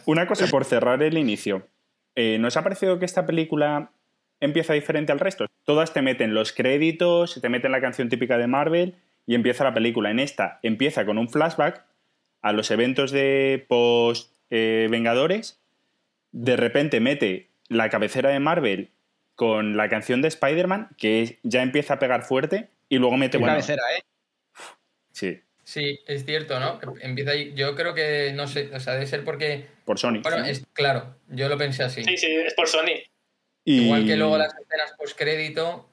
Una 0.06 0.26
cosa 0.26 0.46
por 0.48 0.64
cerrar 0.64 1.02
el 1.02 1.18
inicio. 1.18 1.66
Eh, 2.14 2.38
¿No 2.40 2.48
os 2.48 2.56
ha 2.56 2.62
parecido 2.62 2.98
que 2.98 3.04
esta 3.04 3.26
película 3.26 3.92
empieza 4.40 4.72
diferente 4.74 5.12
al 5.12 5.20
resto? 5.20 5.46
Todas 5.64 5.92
te 5.92 6.02
meten 6.02 6.34
los 6.34 6.52
créditos, 6.52 7.38
te 7.40 7.48
meten 7.48 7.72
la 7.72 7.80
canción 7.80 8.08
típica 8.08 8.38
de 8.38 8.46
Marvel 8.46 8.94
y 9.26 9.34
empieza 9.34 9.64
la 9.64 9.74
película. 9.74 10.10
En 10.10 10.18
esta 10.20 10.58
empieza 10.62 11.04
con 11.06 11.18
un 11.18 11.28
flashback 11.28 11.84
a 12.42 12.52
los 12.52 12.70
eventos 12.70 13.12
de 13.12 13.64
post 13.68 14.32
eh, 14.50 14.88
Vengadores. 14.90 15.58
De 16.32 16.56
repente 16.56 17.00
mete 17.00 17.50
la 17.68 17.88
cabecera 17.90 18.30
de 18.30 18.40
Marvel 18.40 18.90
con 19.34 19.76
la 19.76 19.88
canción 19.88 20.20
de 20.22 20.28
Spider-Man, 20.28 20.90
que 20.98 21.38
ya 21.42 21.62
empieza 21.62 21.94
a 21.94 21.98
pegar 21.98 22.22
fuerte, 22.22 22.68
y 22.88 22.98
luego 22.98 23.16
mete, 23.16 23.38
bueno, 23.38 23.52
cabecera, 23.54 23.82
¿eh? 23.96 24.02
sí, 25.12 25.40
Sí, 25.64 26.00
es 26.06 26.24
cierto, 26.26 26.58
¿no? 26.58 26.80
Empieza 27.00 27.30
ahí, 27.30 27.54
yo 27.54 27.74
creo 27.76 27.94
que, 27.94 28.32
no 28.34 28.48
sé, 28.48 28.68
o 28.74 28.80
sea, 28.80 28.94
debe 28.94 29.06
ser 29.06 29.24
porque, 29.24 29.66
por 29.84 29.98
Sony. 29.98 30.20
bueno, 30.22 30.44
es 30.44 30.66
claro, 30.72 31.14
yo 31.28 31.48
lo 31.48 31.56
pensé 31.56 31.84
así. 31.84 32.02
Sí, 32.04 32.16
sí, 32.16 32.26
es 32.26 32.52
por 32.54 32.68
Sony. 32.68 33.00
Y- 33.64 33.84
Igual 33.84 34.04
que 34.04 34.16
luego 34.16 34.36
las 34.38 34.52
escenas 34.58 34.92
post-crédito 34.98 35.88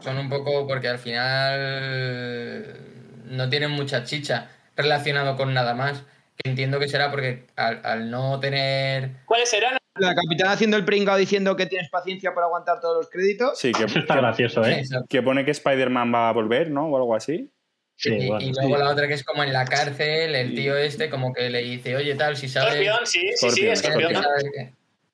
son 0.00 0.18
un 0.18 0.28
poco 0.28 0.66
porque 0.68 0.88
al 0.88 0.98
final 0.98 2.76
no 3.24 3.48
tienen 3.48 3.70
mucha 3.70 4.04
chicha 4.04 4.50
relacionado 4.76 5.36
con 5.36 5.54
nada 5.54 5.74
más. 5.74 6.04
Que 6.36 6.50
entiendo 6.50 6.78
que 6.78 6.88
será 6.88 7.10
porque 7.10 7.46
al, 7.56 7.80
al 7.84 8.10
no 8.10 8.38
tener. 8.40 9.12
¿Cuáles 9.26 9.48
serán? 9.50 9.78
La 9.98 10.14
capitana 10.14 10.52
haciendo 10.52 10.76
el 10.76 10.84
pringao 10.84 11.16
diciendo 11.16 11.56
que 11.56 11.64
tienes 11.66 11.88
paciencia 11.88 12.34
para 12.34 12.46
aguantar 12.46 12.80
todos 12.80 12.96
los 12.98 13.08
créditos. 13.10 13.58
Sí, 13.58 13.72
que, 13.72 13.84
Eso 13.86 13.98
está 14.00 14.16
gracioso, 14.16 14.64
¿eh? 14.66 14.82
que 15.08 15.22
pone 15.22 15.44
que 15.44 15.52
Spider-Man 15.52 16.12
va 16.14 16.28
a 16.28 16.32
volver, 16.32 16.70
¿no? 16.70 16.88
O 16.88 16.96
algo 16.96 17.14
así. 17.14 17.50
Sí, 17.98 18.10
y, 18.12 18.26
bueno. 18.28 18.44
y 18.44 18.52
luego 18.52 18.76
la 18.76 18.90
otra 18.90 19.08
que 19.08 19.14
es 19.14 19.24
como 19.24 19.42
en 19.42 19.54
la 19.54 19.64
cárcel, 19.64 20.34
el 20.34 20.54
tío 20.54 20.76
este 20.76 21.08
como 21.08 21.32
que 21.32 21.48
le 21.48 21.60
dice, 21.62 21.96
oye, 21.96 22.14
tal, 22.14 22.36
si 22.36 22.46
sabes. 22.50 22.74
Scorpion, 22.74 23.06
sí, 23.06 23.20
sí, 23.36 23.50
sí, 23.50 23.76
Scorpion, 23.76 24.14
Scorpion. 24.14 24.52
Que- 24.52 24.72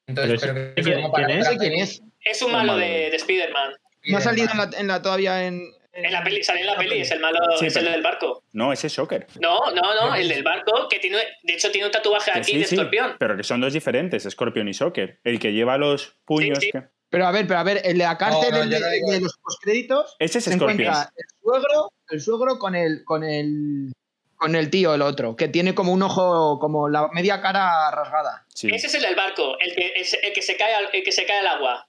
Entonces, 0.08 0.40
Pero 0.40 0.54
que 0.54 0.72
es 0.76 0.84
¿quién- 0.86 0.96
como 1.00 1.12
para 1.12 1.26
quién 1.26 1.38
es? 1.38 1.46
otra 1.46 1.54
¿Ese 1.56 1.68
quién 1.70 1.80
es? 1.80 2.02
Es 2.24 2.42
un 2.42 2.50
malo 2.50 2.76
de, 2.76 2.86
de 3.10 3.16
Spider-Man. 3.16 3.72
No 4.08 4.18
ha 4.18 4.20
salido 4.20 4.48
en 4.50 4.58
la, 4.58 4.70
en 4.76 4.86
la- 4.88 5.00
todavía 5.00 5.46
en, 5.46 5.62
En 5.94 6.10
la 6.10 6.24
peli, 6.24 6.42
sale 6.42 6.60
en 6.60 6.66
la 6.66 6.76
peli, 6.76 7.00
es 7.00 7.10
el 7.10 7.20
malo, 7.20 7.38
Sí, 7.58 7.66
es 7.66 7.76
el 7.76 7.84
del 7.84 8.02
barco. 8.02 8.44
No, 8.52 8.72
ese 8.72 8.86
es 8.86 8.94
Shocker. 8.94 9.26
No, 9.40 9.70
no, 9.72 9.94
no, 9.94 10.14
el 10.14 10.26
del 10.28 10.42
barco, 10.42 10.88
que 10.88 10.98
tiene, 10.98 11.18
de 11.42 11.52
hecho 11.52 11.70
tiene 11.70 11.86
un 11.86 11.92
tatuaje 11.92 12.32
Que 12.32 12.38
aquí 12.38 12.52
sí, 12.52 12.58
de 12.58 12.64
sí, 12.64 12.74
escorpión. 12.76 13.16
pero 13.18 13.36
que 13.36 13.42
son 13.44 13.60
dos 13.60 13.72
diferentes, 13.74 14.22
Scorpion 14.30 14.68
y 14.68 14.72
Shocker. 14.72 15.20
El 15.22 15.38
que 15.38 15.52
lleva 15.52 15.76
los 15.76 16.16
puños. 16.24 16.58
Sí, 16.60 16.66
sí. 16.66 16.72
que- 16.72 16.84
Pero 17.10 17.26
a 17.26 17.30
ver, 17.30 17.46
pero 17.46 17.60
a 17.60 17.62
ver, 17.62 17.82
el 17.84 17.98
de 17.98 18.04
la 18.04 18.16
cárcel, 18.16 18.50
No, 18.52 18.56
no, 18.58 18.62
el 18.64 18.70
de, 18.70 19.20
los 19.20 19.36
postcréditos, 19.36 20.16
Ese 20.18 20.38
es 20.38 20.44
Scorpion. 20.46 20.80
el 20.80 21.26
suegro, 21.42 21.92
el 22.08 22.20
suegro 22.22 22.58
con 22.58 22.74
el, 22.74 23.04
con 23.04 23.22
el 23.22 23.92
con 24.36 24.56
el 24.56 24.70
tío, 24.70 24.92
el 24.94 25.02
otro, 25.02 25.36
que 25.36 25.46
tiene 25.46 25.72
como 25.74 25.92
un 25.92 26.02
ojo, 26.02 26.58
como 26.58 26.88
la 26.88 27.06
media 27.12 27.40
cara 27.40 27.90
rasgada. 27.92 28.44
Sí. 28.52 28.68
Ese 28.72 28.88
es 28.88 28.94
el 28.94 29.02
del 29.02 29.14
barco, 29.14 29.56
el 29.60 29.72
que, 29.74 29.92
es- 29.94 30.18
el 30.20 30.32
que, 30.32 30.42
se, 30.42 30.56
cae 30.56 30.74
al, 30.74 30.88
el 30.92 31.04
que 31.04 31.12
se 31.12 31.24
cae 31.26 31.38
al 31.40 31.46
agua. 31.46 31.86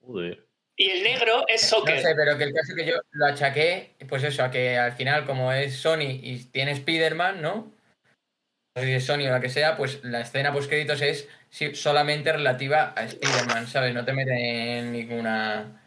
Joder. 0.00 0.44
Y 0.82 0.90
el 0.90 1.02
negro 1.04 1.44
es 1.48 1.62
No 1.70 1.78
Soccer. 1.78 2.00
sé, 2.00 2.14
pero 2.16 2.36
que 2.36 2.44
el 2.44 2.52
caso 2.54 2.74
que 2.74 2.84
yo 2.84 2.94
lo 3.12 3.26
achaqué, 3.26 3.90
pues 4.08 4.22
eso, 4.24 4.42
a 4.42 4.50
que 4.50 4.76
al 4.78 4.92
final, 4.92 5.24
como 5.24 5.52
es 5.52 5.76
Sony 5.76 6.18
y 6.22 6.44
tiene 6.50 6.72
Spider-Man, 6.72 7.40
¿no? 7.40 7.72
No 8.74 8.82
sé 8.82 8.86
si 8.88 8.92
es 8.94 9.04
Sony 9.04 9.26
o 9.28 9.30
la 9.30 9.40
que 9.40 9.50
sea, 9.50 9.76
pues 9.76 10.02
la 10.02 10.20
escena 10.22 10.52
post 10.52 10.68
créditos 10.68 11.00
es 11.02 11.28
solamente 11.74 12.32
relativa 12.32 12.94
a 12.96 13.04
Spider-Man, 13.04 13.66
¿sabes? 13.66 13.94
No 13.94 14.04
te 14.04 14.12
meten 14.12 14.36
en 14.38 14.92
ninguna. 14.92 15.78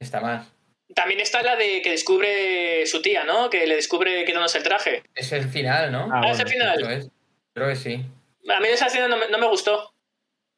Esta 0.00 0.20
más. 0.20 0.48
También 0.94 1.20
está 1.20 1.42
la 1.42 1.54
de 1.56 1.80
que 1.80 1.90
descubre 1.92 2.84
su 2.86 3.00
tía, 3.00 3.24
¿no? 3.24 3.48
Que 3.48 3.66
le 3.66 3.76
descubre 3.76 4.24
quitándose 4.24 4.58
el 4.58 4.64
traje. 4.64 5.02
Es 5.14 5.32
el 5.32 5.48
final, 5.48 5.92
¿no? 5.92 6.08
Ah, 6.12 6.22
Ah, 6.24 6.30
es 6.32 6.40
el 6.40 6.48
final. 6.48 6.92
Es. 6.92 7.08
Creo 7.54 7.68
que 7.68 7.76
sí. 7.76 8.04
A 8.50 8.60
mí 8.60 8.66
esa 8.68 8.86
escena 8.86 9.06
no 9.08 9.16
me, 9.16 9.28
no 9.28 9.38
me 9.38 9.46
gustó. 9.46 9.94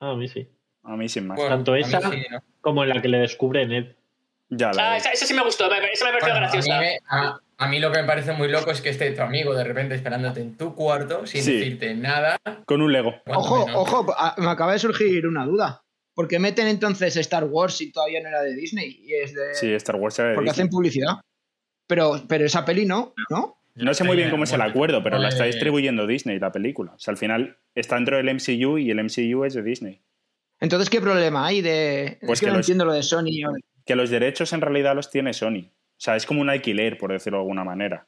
Ah, 0.00 0.10
a 0.12 0.14
mí 0.16 0.26
sí. 0.26 0.48
A 0.82 0.96
mí 0.96 1.08
sin 1.08 1.26
más. 1.28 1.36
Bueno, 1.36 1.54
Tanto 1.54 1.72
a 1.72 1.76
mí 1.76 1.82
esa- 1.82 2.00
sí, 2.10 2.24
¿no? 2.30 2.42
Como 2.64 2.82
en 2.82 2.88
la 2.88 3.00
que 3.00 3.08
le 3.08 3.18
descubre 3.18 3.64
Ned. 3.66 3.94
Ya 4.48 4.72
la 4.72 4.92
Ah, 4.92 4.96
esa, 4.96 5.10
esa 5.12 5.26
sí 5.26 5.34
me 5.34 5.42
gustó, 5.42 5.68
me- 5.70 5.76
esa 5.92 6.04
me 6.06 6.12
pareció 6.12 6.32
Bueno, 6.34 6.46
a, 6.46 6.50
mí 6.50 6.52
graciosa. 6.52 6.80
me- 6.80 6.98
a- 7.08 7.38
a 7.56 7.68
mí 7.68 7.78
lo 7.80 7.92
que 7.92 8.00
me 8.02 8.06
parece 8.06 8.32
muy 8.32 8.48
loco 8.48 8.70
es 8.72 8.80
que 8.80 8.88
esté 8.90 9.10
tu 9.12 9.22
amigo 9.22 9.54
de 9.54 9.64
repente 9.64 9.94
esperándote 9.94 10.40
en 10.40 10.56
tu 10.56 10.74
cuarto 10.74 11.26
sin 11.26 11.42
Sí. 11.42 11.52
decirte 11.58 11.94
nada. 11.94 12.36
Con 12.66 12.82
un 12.82 12.92
Lego. 12.92 13.14
Ojo, 13.26 13.66
menos. 13.66 13.80
ojo, 13.80 14.06
me 14.38 14.50
acaba 14.50 14.72
de 14.72 14.78
surgir 14.80 15.26
una 15.26 15.44
duda. 15.46 15.82
¿Por 16.14 16.28
qué 16.28 16.38
meten 16.38 16.68
entonces 16.68 17.16
Star 17.16 17.44
Wars 17.44 17.76
si 17.76 17.90
todavía 17.90 18.20
no 18.22 18.28
era 18.28 18.42
de 18.42 18.54
Disney? 18.54 19.00
Y 19.04 19.14
es 19.14 19.34
de... 19.34 19.54
Sí, 19.54 19.72
Star 19.74 19.96
Wars 19.96 20.18
era 20.18 20.28
de 20.30 20.34
porque 20.34 20.50
Disney. 20.50 20.62
hacen 20.64 20.70
publicidad. 20.70 21.14
Pero, 21.86 22.22
pero 22.28 22.44
esa 22.46 22.64
peli 22.64 22.86
no, 22.86 23.14
¿no? 23.30 23.58
No 23.74 23.92
sé 23.94 24.04
muy 24.04 24.16
bien 24.16 24.30
cómo 24.30 24.44
es 24.44 24.52
el 24.52 24.60
acuerdo, 24.60 25.02
pero 25.02 25.18
la 25.18 25.28
está 25.28 25.44
distribuyendo 25.44 26.06
Disney, 26.06 26.38
la 26.38 26.52
película. 26.52 26.92
O 26.92 26.98
sea, 26.98 27.10
al 27.12 27.18
final 27.18 27.58
está 27.74 27.96
dentro 27.96 28.16
del 28.16 28.28
MCU 28.28 28.78
y 28.78 28.90
el 28.92 29.00
MCU 29.00 29.44
es 29.44 29.54
de 29.54 29.62
Disney. 29.64 30.00
Entonces, 30.64 30.88
¿qué 30.88 31.00
problema 31.00 31.46
hay 31.46 31.60
de...? 31.60 32.16
Pues 32.20 32.32
es 32.32 32.40
que, 32.40 32.46
que 32.46 32.50
no 32.50 32.56
los- 32.56 32.66
entiendo 32.66 32.84
lo 32.86 32.92
de 32.94 33.02
Sony. 33.02 33.26
Que 33.84 33.94
los 33.94 34.08
derechos 34.08 34.52
en 34.54 34.62
realidad 34.62 34.94
los 34.96 35.10
tiene 35.10 35.34
Sony. 35.34 35.68
O 35.70 36.00
sea, 36.00 36.16
es 36.16 36.24
como 36.26 36.40
un 36.40 36.48
alquiler, 36.48 36.96
por 36.96 37.12
decirlo 37.12 37.38
de 37.38 37.42
alguna 37.42 37.64
manera. 37.64 38.06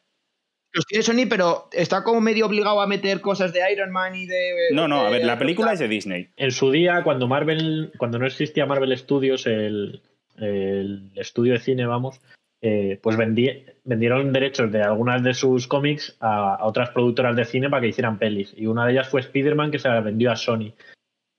Los 0.73 0.87
tiene 0.87 1.03
Sony, 1.05 1.27
pero 1.29 1.69
está 1.73 2.03
como 2.03 2.21
medio 2.21 2.47
obligado 2.47 2.81
a 2.81 2.87
meter 2.87 3.21
cosas 3.21 3.53
de 3.53 3.61
Iron 3.73 3.91
Man 3.93 4.15
y 4.17 4.27
de... 4.27 4.53
No, 4.73 4.89
no, 4.89 5.03
a 5.03 5.11
ver, 5.11 5.25
la 5.25 5.39
película 5.39 5.73
es 5.75 5.79
de 5.79 5.89
Disney. 5.89 6.31
En 6.37 6.51
su 6.51 6.71
día, 6.71 7.03
cuando 7.05 7.29
Marvel, 7.29 7.93
cuando 7.99 8.19
no 8.19 8.27
existía 8.27 8.67
Marvel 8.67 8.97
Studios, 8.97 9.47
el, 9.47 10.03
el 10.39 11.11
estudio 11.15 11.53
de 11.53 11.61
cine, 11.61 11.87
vamos, 11.87 12.21
eh, 12.63 12.99
pues 13.03 13.17
vendí- 13.17 13.65
vendieron 13.85 14.33
derechos 14.33 14.73
de 14.73 14.83
algunas 14.83 15.23
de 15.23 15.35
sus 15.35 15.67
cómics 15.67 16.17
a, 16.21 16.55
a 16.57 16.65
otras 16.67 16.91
productoras 16.91 17.37
de 17.37 17.45
cine 17.45 17.71
para 17.71 17.83
que 17.83 17.89
hicieran 17.89 18.19
pelis. 18.19 18.53
Y 18.57 18.67
una 18.67 18.87
de 18.87 18.93
ellas 18.93 19.09
fue 19.09 19.21
Spider-Man, 19.21 19.71
que 19.71 19.79
se 19.79 19.89
la 19.89 20.01
vendió 20.01 20.31
a 20.33 20.37
Sony, 20.37 20.73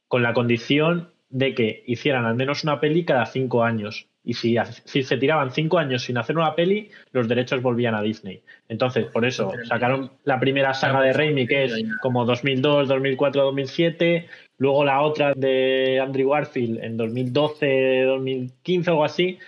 con 0.08 0.24
la 0.24 0.34
condición 0.34 1.10
de 1.30 1.54
que 1.54 1.84
hicieran 1.86 2.26
al 2.26 2.36
menos 2.36 2.64
una 2.64 2.80
peli 2.80 3.04
cada 3.04 3.26
cinco 3.26 3.64
años. 3.64 4.08
Y 4.24 4.34
si, 4.34 4.58
se 4.84 5.18
tiraban 5.18 5.52
cinco 5.52 5.78
años 5.78 6.04
sin 6.04 6.18
hacer 6.18 6.38
una 6.38 6.54
peli, 6.54 6.90
los 7.14 7.30
derechos 7.30 7.62
volvían 7.62 7.96
a 7.96 8.02
Disney. 8.02 8.44
Entonces, 8.68 9.06
por 9.06 9.26
eso 9.26 9.54
sacaron 9.64 10.12
la 10.26 10.38
primera 10.38 10.74
saga 10.74 11.02
de 11.02 11.14
Raimi, 11.14 11.48
que 11.48 11.66
es 11.66 11.74
como 12.02 12.26
2002, 12.26 12.90
2004, 12.90 13.44
2007. 13.44 14.28
Luego 14.58 14.84
la 14.84 15.02
otra 15.02 15.34
de 15.34 16.02
Andrew 16.02 16.30
Garfield 16.30 16.84
en 16.84 16.98
2012, 16.98 18.04
2015, 18.04 18.90
algo 18.90 19.06
así. 19.06 19.40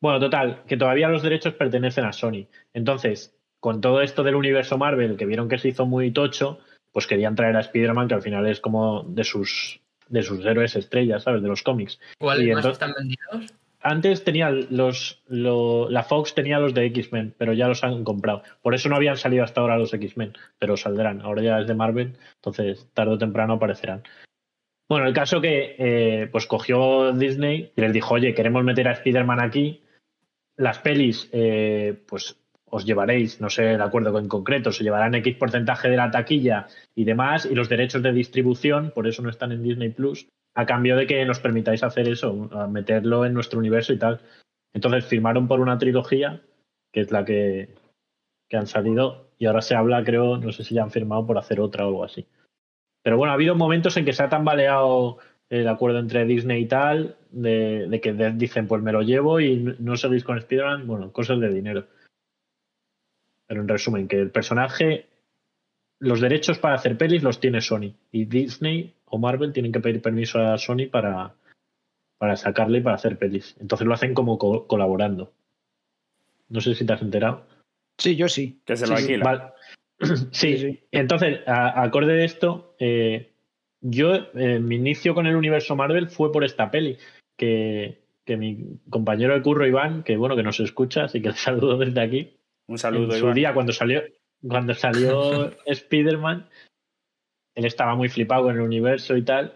Bueno, 0.00 0.18
total, 0.18 0.62
que 0.66 0.76
todavía 0.76 1.08
los 1.08 1.22
derechos 1.22 1.54
pertenecen 1.54 2.04
a 2.04 2.12
Sony. 2.12 2.46
Entonces, 2.74 3.36
con 3.60 3.80
todo 3.80 4.02
esto 4.02 4.24
del 4.24 4.34
universo 4.34 4.76
Marvel, 4.76 5.16
que 5.16 5.26
vieron 5.26 5.48
que 5.48 5.58
se 5.58 5.68
hizo 5.68 5.86
muy 5.86 6.10
tocho, 6.10 6.58
pues 6.92 7.06
querían 7.06 7.36
traer 7.36 7.56
a 7.56 7.60
Spider-Man, 7.60 8.08
que 8.08 8.14
al 8.14 8.22
final 8.22 8.46
es 8.46 8.60
como 8.60 9.04
de 9.04 9.22
sus, 9.22 9.80
de 10.08 10.22
sus 10.22 10.44
héroes 10.44 10.76
estrellas, 10.76 11.22
¿sabes? 11.22 11.42
De 11.42 11.48
los 11.48 11.62
cómics. 11.62 11.98
¿Cuáles 12.18 12.54
más 12.54 12.66
están 12.66 12.92
vendidos? 12.96 13.52
Antes 13.80 14.24
tenía 14.24 14.50
los, 14.50 15.22
lo- 15.28 15.88
la 15.90 16.02
Fox 16.02 16.34
tenía 16.34 16.58
los 16.58 16.74
de 16.74 16.86
X-Men, 16.86 17.34
pero 17.38 17.52
ya 17.52 17.68
los 17.68 17.84
han 17.84 18.02
comprado. 18.04 18.42
Por 18.62 18.74
eso 18.74 18.88
no 18.88 18.96
habían 18.96 19.16
salido 19.16 19.44
hasta 19.44 19.60
ahora 19.60 19.78
los 19.78 19.94
X-Men, 19.94 20.32
pero 20.58 20.76
saldrán. 20.76 21.20
Ahora 21.20 21.42
ya 21.42 21.60
es 21.60 21.68
de 21.68 21.74
Marvel, 21.74 22.14
entonces 22.36 22.88
tarde 22.94 23.12
o 23.14 23.18
temprano 23.18 23.54
aparecerán. 23.54 24.02
Bueno, 24.88 25.06
el 25.06 25.14
caso 25.14 25.40
que 25.40 25.74
eh, 25.78 26.28
pues 26.32 26.46
cogió 26.46 27.12
Disney 27.12 27.72
y 27.76 27.80
les 27.80 27.92
dijo, 27.92 28.14
oye, 28.14 28.34
queremos 28.34 28.64
meter 28.64 28.88
a 28.88 28.92
Spider-Man 28.92 29.40
aquí. 29.40 29.82
Las 30.56 30.78
pelis, 30.78 31.28
eh, 31.32 31.94
pues 32.08 32.40
os 32.68 32.84
llevaréis, 32.84 33.40
no 33.40 33.48
sé 33.48 33.74
el 33.74 33.80
acuerdo 33.80 34.18
en 34.18 34.28
concreto, 34.28 34.72
se 34.72 34.84
llevarán 34.84 35.14
X 35.14 35.36
porcentaje 35.36 35.88
de 35.88 35.96
la 35.96 36.10
taquilla 36.10 36.66
y 36.94 37.04
demás, 37.04 37.46
y 37.46 37.54
los 37.54 37.68
derechos 37.68 38.02
de 38.02 38.12
distribución, 38.12 38.92
por 38.94 39.06
eso 39.06 39.22
no 39.22 39.30
están 39.30 39.52
en 39.52 39.62
Disney 39.62 39.90
Plus, 39.90 40.28
a 40.54 40.66
cambio 40.66 40.96
de 40.96 41.06
que 41.06 41.24
nos 41.24 41.38
permitáis 41.38 41.82
hacer 41.82 42.08
eso, 42.08 42.50
meterlo 42.68 43.24
en 43.24 43.34
nuestro 43.34 43.58
universo 43.58 43.92
y 43.92 43.98
tal. 43.98 44.20
Entonces 44.74 45.04
firmaron 45.04 45.46
por 45.48 45.60
una 45.60 45.78
trilogía, 45.78 46.40
que 46.92 47.00
es 47.00 47.10
la 47.12 47.24
que, 47.24 47.74
que 48.48 48.56
han 48.56 48.66
salido, 48.66 49.30
y 49.38 49.46
ahora 49.46 49.60
se 49.60 49.74
habla, 49.74 50.02
creo, 50.02 50.38
no 50.38 50.52
sé 50.52 50.64
si 50.64 50.74
ya 50.74 50.82
han 50.82 50.90
firmado 50.90 51.26
por 51.26 51.38
hacer 51.38 51.60
otra 51.60 51.84
o 51.84 51.88
algo 51.88 52.04
así. 52.04 52.26
Pero 53.02 53.18
bueno, 53.18 53.30
ha 53.32 53.34
habido 53.34 53.54
momentos 53.54 53.96
en 53.96 54.04
que 54.04 54.12
se 54.12 54.22
ha 54.22 54.28
tambaleado 54.28 55.18
el 55.48 55.68
acuerdo 55.68 55.98
entre 55.98 56.24
Disney 56.24 56.62
y 56.62 56.66
tal, 56.66 57.16
de, 57.30 57.86
de 57.88 58.00
que 58.00 58.12
dicen, 58.12 58.66
pues 58.66 58.82
me 58.82 58.92
lo 58.92 59.02
llevo 59.02 59.40
y 59.40 59.76
no 59.78 59.96
seguís 59.96 60.24
con 60.24 60.38
Spider-Man, 60.38 60.86
bueno, 60.86 61.12
cosas 61.12 61.38
de 61.38 61.50
dinero. 61.50 61.86
Pero 63.46 63.60
en 63.60 63.68
resumen, 63.68 64.08
que 64.08 64.20
el 64.20 64.30
personaje, 64.30 65.06
los 66.00 66.20
derechos 66.20 66.58
para 66.58 66.74
hacer 66.74 66.98
pelis 66.98 67.22
los 67.22 67.40
tiene 67.40 67.60
Sony. 67.60 67.94
Y 68.12 68.24
Disney 68.24 68.94
o 69.06 69.18
Marvel 69.18 69.52
tienen 69.52 69.72
que 69.72 69.80
pedir 69.80 70.02
permiso 70.02 70.40
a 70.40 70.58
Sony 70.58 70.88
para, 70.90 71.34
para 72.18 72.36
sacarle 72.36 72.78
y 72.78 72.82
para 72.82 72.96
hacer 72.96 73.18
pelis. 73.18 73.56
Entonces 73.60 73.86
lo 73.86 73.94
hacen 73.94 74.14
como 74.14 74.38
co- 74.38 74.66
colaborando. 74.66 75.32
No 76.48 76.60
sé 76.60 76.74
si 76.74 76.84
te 76.86 76.92
has 76.92 77.02
enterado. 77.02 77.44
Sí, 77.98 78.16
yo 78.16 78.28
sí. 78.28 78.60
Que 78.64 78.76
se 78.76 78.86
lo 78.86 78.96
Sí, 78.96 79.04
sí. 79.04 79.12
alquila. 79.14 79.24
Vale. 79.24 79.42
Sí, 80.32 80.56
Sí, 80.56 80.58
sí. 80.58 80.80
entonces, 80.92 81.40
a- 81.46 81.82
acorde 81.82 82.14
de 82.14 82.24
esto, 82.24 82.74
eh, 82.78 83.32
yo, 83.80 84.14
eh, 84.34 84.58
mi 84.60 84.76
inicio 84.76 85.14
con 85.14 85.26
el 85.26 85.36
universo 85.36 85.74
Marvel 85.76 86.08
fue 86.10 86.30
por 86.32 86.44
esta 86.44 86.70
peli, 86.70 86.98
que, 87.38 88.02
que 88.24 88.36
mi 88.36 88.78
compañero 88.90 89.34
de 89.34 89.42
curro 89.42 89.66
Iván, 89.66 90.02
que 90.02 90.16
bueno, 90.16 90.36
que 90.36 90.42
nos 90.42 90.60
escucha, 90.60 91.04
así 91.04 91.22
que 91.22 91.28
le 91.30 91.34
saludo 91.36 91.78
desde 91.78 92.00
aquí, 92.00 92.35
Un 92.68 92.78
saludo, 92.78 93.04
en 93.14 93.18
su 93.20 93.24
Iván. 93.26 93.34
día 93.34 93.54
cuando 93.54 93.72
salió, 93.72 94.02
cuando 94.46 94.74
salió 94.74 95.52
Spider-Man, 95.66 96.48
él 97.54 97.64
estaba 97.64 97.94
muy 97.94 98.08
flipado 98.08 98.44
con 98.44 98.54
el 98.56 98.60
universo 98.60 99.16
y 99.16 99.22
tal, 99.22 99.54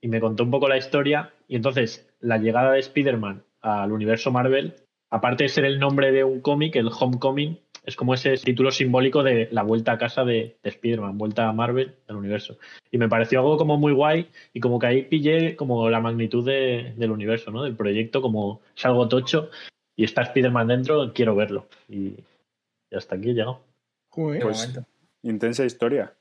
y 0.00 0.08
me 0.08 0.20
contó 0.20 0.44
un 0.44 0.50
poco 0.50 0.68
la 0.68 0.76
historia, 0.76 1.32
y 1.48 1.56
entonces 1.56 2.14
la 2.20 2.38
llegada 2.38 2.72
de 2.72 2.80
Spider-Man 2.80 3.42
al 3.60 3.92
universo 3.92 4.30
Marvel, 4.30 4.74
aparte 5.10 5.44
de 5.44 5.48
ser 5.48 5.64
el 5.64 5.78
nombre 5.78 6.12
de 6.12 6.24
un 6.24 6.40
cómic, 6.40 6.76
el 6.76 6.88
Homecoming, 6.88 7.58
es 7.84 7.96
como 7.96 8.14
ese 8.14 8.34
título 8.38 8.70
simbólico 8.70 9.22
de 9.22 9.48
la 9.50 9.62
vuelta 9.62 9.92
a 9.92 9.98
casa 9.98 10.24
de, 10.24 10.56
de 10.62 10.70
Spider-Man, 10.70 11.18
vuelta 11.18 11.48
a 11.48 11.52
Marvel 11.52 11.94
del 12.06 12.16
universo. 12.16 12.56
Y 12.90 12.96
me 12.96 13.10
pareció 13.10 13.40
algo 13.40 13.58
como 13.58 13.76
muy 13.76 13.92
guay 13.92 14.28
y 14.54 14.60
como 14.60 14.78
que 14.78 14.86
ahí 14.86 15.02
pillé 15.02 15.54
como 15.54 15.90
la 15.90 16.00
magnitud 16.00 16.46
de- 16.46 16.94
del 16.96 17.10
universo, 17.10 17.50
¿no? 17.50 17.62
Del 17.62 17.76
proyecto, 17.76 18.22
como 18.22 18.62
es 18.74 18.86
algo 18.86 19.06
tocho 19.06 19.50
y 19.96 20.04
está 20.04 20.22
Spider-Man 20.22 20.68
dentro, 20.68 21.12
quiero 21.12 21.36
verlo. 21.36 21.66
Y, 21.90 22.14
y 22.94 22.96
hasta 22.96 23.16
aquí 23.16 23.30
he 23.30 23.34
llegado. 23.34 23.64
Joder. 24.10 24.38
De 24.40 24.44
Pues-. 24.46 24.80
Intensa 25.22 25.64
historia. 25.64 26.14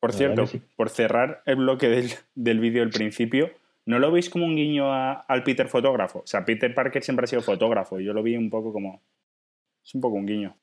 Por 0.00 0.10
La 0.12 0.16
cierto, 0.16 0.46
sí. 0.46 0.62
por 0.76 0.90
cerrar 0.90 1.42
el 1.46 1.56
bloque 1.56 1.88
del, 1.88 2.10
del 2.36 2.60
vídeo 2.60 2.82
del 2.82 2.90
principio, 2.90 3.50
¿no 3.84 3.98
lo 3.98 4.12
veis 4.12 4.30
como 4.30 4.44
un 4.44 4.54
guiño 4.54 4.92
a- 4.92 5.12
al 5.26 5.42
Peter 5.42 5.66
fotógrafo? 5.68 6.20
O 6.20 6.26
sea, 6.26 6.44
Peter 6.44 6.72
Parker 6.72 7.02
siempre 7.02 7.24
ha 7.24 7.26
sido 7.26 7.42
fotógrafo. 7.42 7.98
y 7.98 8.04
Yo 8.04 8.12
lo 8.12 8.22
vi 8.22 8.36
un 8.36 8.48
poco 8.50 8.72
como. 8.72 9.02
Es 9.84 9.94
un 9.94 10.00
poco 10.00 10.16
un 10.16 10.26
guiño. 10.26 10.56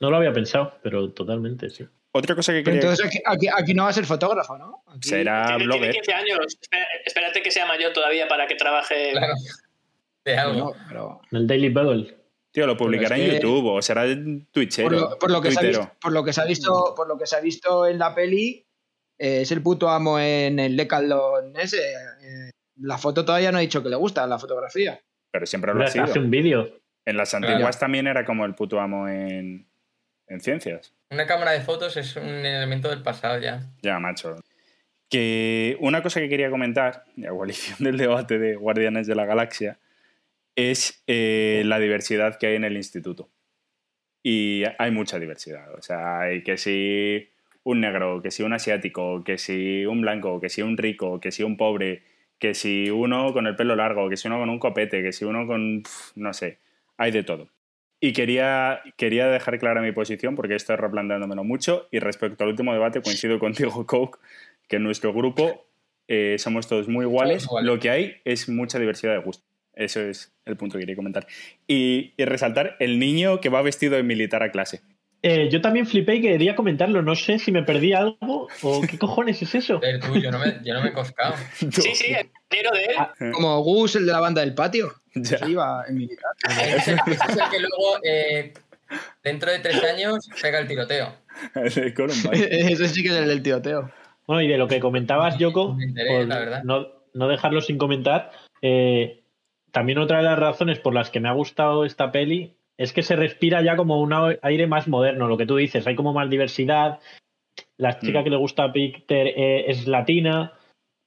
No 0.00 0.10
lo 0.10 0.16
había 0.16 0.32
pensado, 0.32 0.74
pero 0.82 1.10
totalmente 1.12 1.70
sí. 1.70 1.86
Otra 2.10 2.34
cosa 2.34 2.52
que 2.52 2.62
quería. 2.64 2.80
entonces 2.80 3.06
aquí, 3.06 3.18
aquí, 3.24 3.46
aquí 3.48 3.72
no 3.72 3.84
va 3.84 3.90
a 3.90 3.92
ser 3.92 4.04
fotógrafo, 4.04 4.58
¿no? 4.58 4.82
Aquí- 4.88 5.08
Será 5.08 5.44
Tiene, 5.46 5.58
tiene 5.58 5.64
blogger. 5.76 5.92
15 5.94 6.12
años. 6.12 6.38
Espé- 6.60 6.86
Espérate 7.06 7.40
que 7.42 7.50
sea 7.52 7.66
mayor 7.66 7.92
todavía 7.92 8.26
para 8.28 8.46
que 8.48 8.54
trabaje. 8.56 9.12
Claro. 9.12 9.32
De 10.24 10.36
algo. 10.36 10.64
Bueno, 10.70 10.84
pero 10.88 11.20
En 11.30 11.38
el 11.38 11.46
Daily 11.46 11.68
Bugle. 11.68 12.16
Tío, 12.52 12.66
lo 12.66 12.76
publicará 12.76 13.16
en 13.16 13.30
que- 13.30 13.34
YouTube 13.36 13.66
o 13.66 13.82
será 13.82 14.04
Twitchero. 14.50 14.88
por 14.90 15.00
lo, 15.00 15.18
por 15.18 15.30
lo 15.30 15.40
que 15.42 15.50
se 15.52 15.58
ha 15.60 15.62
visto, 15.62 15.92
por 16.00 16.12
lo 16.12 16.22
que 16.24 16.32
se 16.32 16.40
ha 16.40 16.44
visto, 16.44 16.94
por 16.94 17.08
lo 17.08 17.18
que 17.18 17.26
se 17.26 17.36
ha 17.36 17.40
visto 17.40 17.86
en 17.86 17.98
la 17.98 18.14
peli, 18.14 18.66
eh, 19.18 19.40
es 19.42 19.50
el 19.52 19.62
puto 19.62 19.88
amo 19.88 20.18
en 20.20 20.58
el 20.58 20.76
Decathlon 20.76 21.56
ese. 21.56 21.78
eh, 21.78 22.50
la 22.76 22.98
foto 22.98 23.24
todavía 23.24 23.52
no 23.52 23.58
ha 23.58 23.62
dicho 23.62 23.82
que 23.82 23.88
le 23.88 23.96
gusta, 23.96 24.26
la 24.26 24.38
fotografía. 24.38 25.00
Pero 25.30 25.46
siempre 25.46 25.72
lo 25.72 25.82
ha 25.82 25.86
sido. 25.88 26.04
Hace 26.04 26.18
un 26.18 26.30
vídeo. 26.30 26.68
En 27.04 27.16
las 27.16 27.30
Claro. 27.30 27.48
antiguas 27.48 27.78
también 27.78 28.06
era 28.06 28.24
como 28.24 28.44
el 28.44 28.54
puto 28.54 28.78
amo 28.80 29.08
en, 29.08 29.66
en 30.28 30.40
ciencias. 30.40 30.92
Una 31.10 31.26
cámara 31.26 31.50
de 31.52 31.60
fotos 31.62 31.96
es 31.96 32.14
un 32.16 32.24
elemento 32.24 32.88
del 32.88 33.02
pasado 33.02 33.38
ya. 33.40 33.62
Ya, 33.82 33.98
macho. 33.98 34.36
Que 35.10 35.76
una 35.80 36.02
cosa 36.02 36.20
que 36.20 36.28
quería 36.28 36.50
comentar, 36.50 37.04
de 37.16 37.28
abolición 37.28 37.76
del 37.80 37.96
debate 37.98 38.38
de 38.38 38.56
Guardianes 38.56 39.06
de 39.06 39.14
la 39.14 39.24
Galaxia, 39.26 39.78
es 40.56 41.02
eh, 41.06 41.62
la 41.64 41.78
diversidad 41.78 42.38
que 42.38 42.48
hay 42.48 42.56
en 42.56 42.64
el 42.64 42.76
instituto. 42.76 43.30
Y 44.22 44.62
hay 44.78 44.90
mucha 44.90 45.18
diversidad. 45.18 45.74
O 45.74 45.82
sea, 45.82 46.20
hay 46.20 46.42
que 46.42 46.56
si 46.56 47.28
un 47.64 47.80
negro, 47.80 48.22
que 48.22 48.30
si 48.30 48.42
un 48.42 48.52
asiático, 48.52 49.24
que 49.24 49.38
si 49.38 49.84
un 49.86 50.00
blanco, 50.00 50.40
que 50.40 50.48
si 50.48 50.62
un 50.62 50.76
rico, 50.76 51.20
que 51.20 51.32
si 51.32 51.42
un 51.42 51.56
pobre, 51.56 52.02
que 52.38 52.54
si 52.54 52.90
uno 52.90 53.32
con 53.32 53.46
el 53.46 53.56
pelo 53.56 53.76
largo, 53.76 54.08
que 54.08 54.16
si 54.16 54.28
uno 54.28 54.38
con 54.38 54.50
un 54.50 54.58
copete, 54.58 55.02
que 55.02 55.12
si 55.12 55.24
uno 55.24 55.46
con... 55.46 55.82
no 56.16 56.32
sé, 56.32 56.58
hay 56.96 57.10
de 57.10 57.24
todo. 57.24 57.48
Y 58.00 58.12
quería, 58.12 58.80
quería 58.96 59.28
dejar 59.28 59.60
clara 59.60 59.80
mi 59.80 59.92
posición 59.92 60.34
porque 60.34 60.56
estoy 60.56 60.74
replanteándomelo 60.74 61.44
mucho 61.44 61.86
y 61.92 62.00
respecto 62.00 62.42
al 62.42 62.50
último 62.50 62.72
debate 62.72 63.00
coincido 63.00 63.38
contigo, 63.38 63.86
Coke, 63.86 64.18
que 64.68 64.76
en 64.76 64.82
nuestro 64.82 65.12
grupo 65.12 65.66
eh, 66.08 66.36
somos 66.38 66.66
todos 66.66 66.88
muy 66.88 67.04
iguales. 67.04 67.46
Lo 67.62 67.78
que 67.78 67.90
hay 67.90 68.16
es 68.24 68.48
mucha 68.48 68.80
diversidad 68.80 69.12
de 69.12 69.20
gusto. 69.20 69.51
Eso 69.74 70.00
es 70.00 70.32
el 70.44 70.56
punto 70.56 70.74
que 70.74 70.80
quería 70.80 70.96
comentar. 70.96 71.26
Y, 71.66 72.12
y 72.16 72.24
resaltar 72.24 72.76
el 72.78 72.98
niño 72.98 73.40
que 73.40 73.48
va 73.48 73.62
vestido 73.62 73.96
de 73.96 74.02
militar 74.02 74.42
a 74.42 74.50
clase. 74.50 74.82
Eh, 75.24 75.48
yo 75.52 75.60
también 75.60 75.86
flipé 75.86 76.16
y 76.16 76.20
quería 76.22 76.56
comentarlo. 76.56 77.00
No 77.00 77.14
sé 77.14 77.38
si 77.38 77.52
me 77.52 77.62
perdí 77.62 77.92
algo 77.92 78.48
o 78.62 78.80
qué 78.82 78.98
cojones 78.98 79.40
es 79.40 79.54
eso. 79.54 79.78
Ver 79.78 80.00
tú, 80.00 80.16
yo 80.16 80.32
no 80.32 80.38
me, 80.38 80.58
yo 80.64 80.74
no 80.74 80.82
me 80.82 80.88
he 80.88 80.92
coscado. 80.92 81.34
Sí, 81.54 81.94
sí, 81.94 82.12
el 82.12 82.28
dinero 82.50 82.72
de 82.72 82.84
él. 82.84 82.94
Ah, 82.98 83.14
Como 83.32 83.60
Gus, 83.62 83.96
el 83.96 84.04
de 84.06 84.12
la 84.12 84.20
banda 84.20 84.40
del 84.40 84.54
patio. 84.54 84.92
Ya. 85.14 85.38
Sí, 85.38 85.52
iba 85.52 85.84
en 85.88 85.96
militar. 85.96 86.32
Ese 86.48 86.76
es 86.76 86.88
el, 86.88 86.98
ese 87.06 87.24
es 87.28 87.36
el 87.38 87.50
que 87.50 87.60
luego, 87.60 87.98
eh, 88.04 88.52
dentro 89.22 89.52
de 89.52 89.60
tres 89.60 89.82
años, 89.84 90.28
pega 90.40 90.58
el 90.58 90.66
tiroteo. 90.66 91.14
Ese 91.54 92.88
sí 92.88 93.02
que 93.02 93.08
es 93.08 93.14
el 93.14 93.28
del 93.28 93.42
tiroteo. 93.42 93.90
Bueno, 94.26 94.42
y 94.42 94.48
de 94.48 94.58
lo 94.58 94.68
que 94.68 94.80
comentabas, 94.80 95.38
Yoko, 95.38 95.74
Me 95.74 95.84
enteré, 95.84 96.08
por 96.10 96.26
la 96.26 96.38
verdad. 96.38 96.62
no, 96.64 96.88
no 97.14 97.28
dejarlo 97.28 97.60
sin 97.60 97.78
comentar, 97.78 98.30
eh, 98.60 99.21
también 99.72 99.98
otra 99.98 100.18
de 100.18 100.24
las 100.24 100.38
razones 100.38 100.78
por 100.78 100.94
las 100.94 101.10
que 101.10 101.20
me 101.20 101.28
ha 101.28 101.32
gustado 101.32 101.84
esta 101.84 102.12
peli 102.12 102.54
es 102.78 102.92
que 102.92 103.02
se 103.02 103.16
respira 103.16 103.62
ya 103.62 103.76
como 103.76 104.00
un 104.00 104.12
aire 104.42 104.66
más 104.66 104.88
moderno, 104.88 105.28
lo 105.28 105.36
que 105.36 105.46
tú 105.46 105.56
dices, 105.56 105.86
hay 105.86 105.94
como 105.94 106.12
más 106.12 106.28
diversidad, 106.30 107.00
la 107.76 107.98
chica 107.98 108.20
Mm. 108.20 108.24
que 108.24 108.30
le 108.30 108.36
gusta 108.36 108.64
a 108.64 108.72
Peter 108.72 109.26
eh, 109.26 109.64
es 109.68 109.86
latina, 109.86 110.52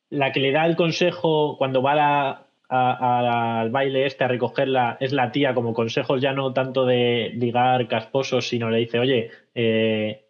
la 0.10 0.32
que 0.32 0.40
le 0.40 0.52
da 0.52 0.66
el 0.66 0.76
consejo 0.76 1.58
cuando 1.58 1.82
va 1.82 1.94
a 1.94 1.96
la- 1.96 2.42
a- 2.70 2.92
a- 2.94 3.62
al 3.62 3.70
baile 3.70 4.06
este 4.06 4.24
a 4.24 4.28
recogerla 4.28 4.98
es 5.00 5.14
la 5.14 5.32
tía, 5.32 5.54
como 5.54 5.74
consejos 5.74 6.22
ya 6.22 6.34
no 6.34 6.52
tanto 6.54 6.86
de 6.86 7.32
ligar 7.36 7.88
casposos, 7.88 8.48
sino 8.48 8.70
le 8.70 8.80
dice, 8.80 9.00
oye, 9.00 9.30
eh, 9.54 10.26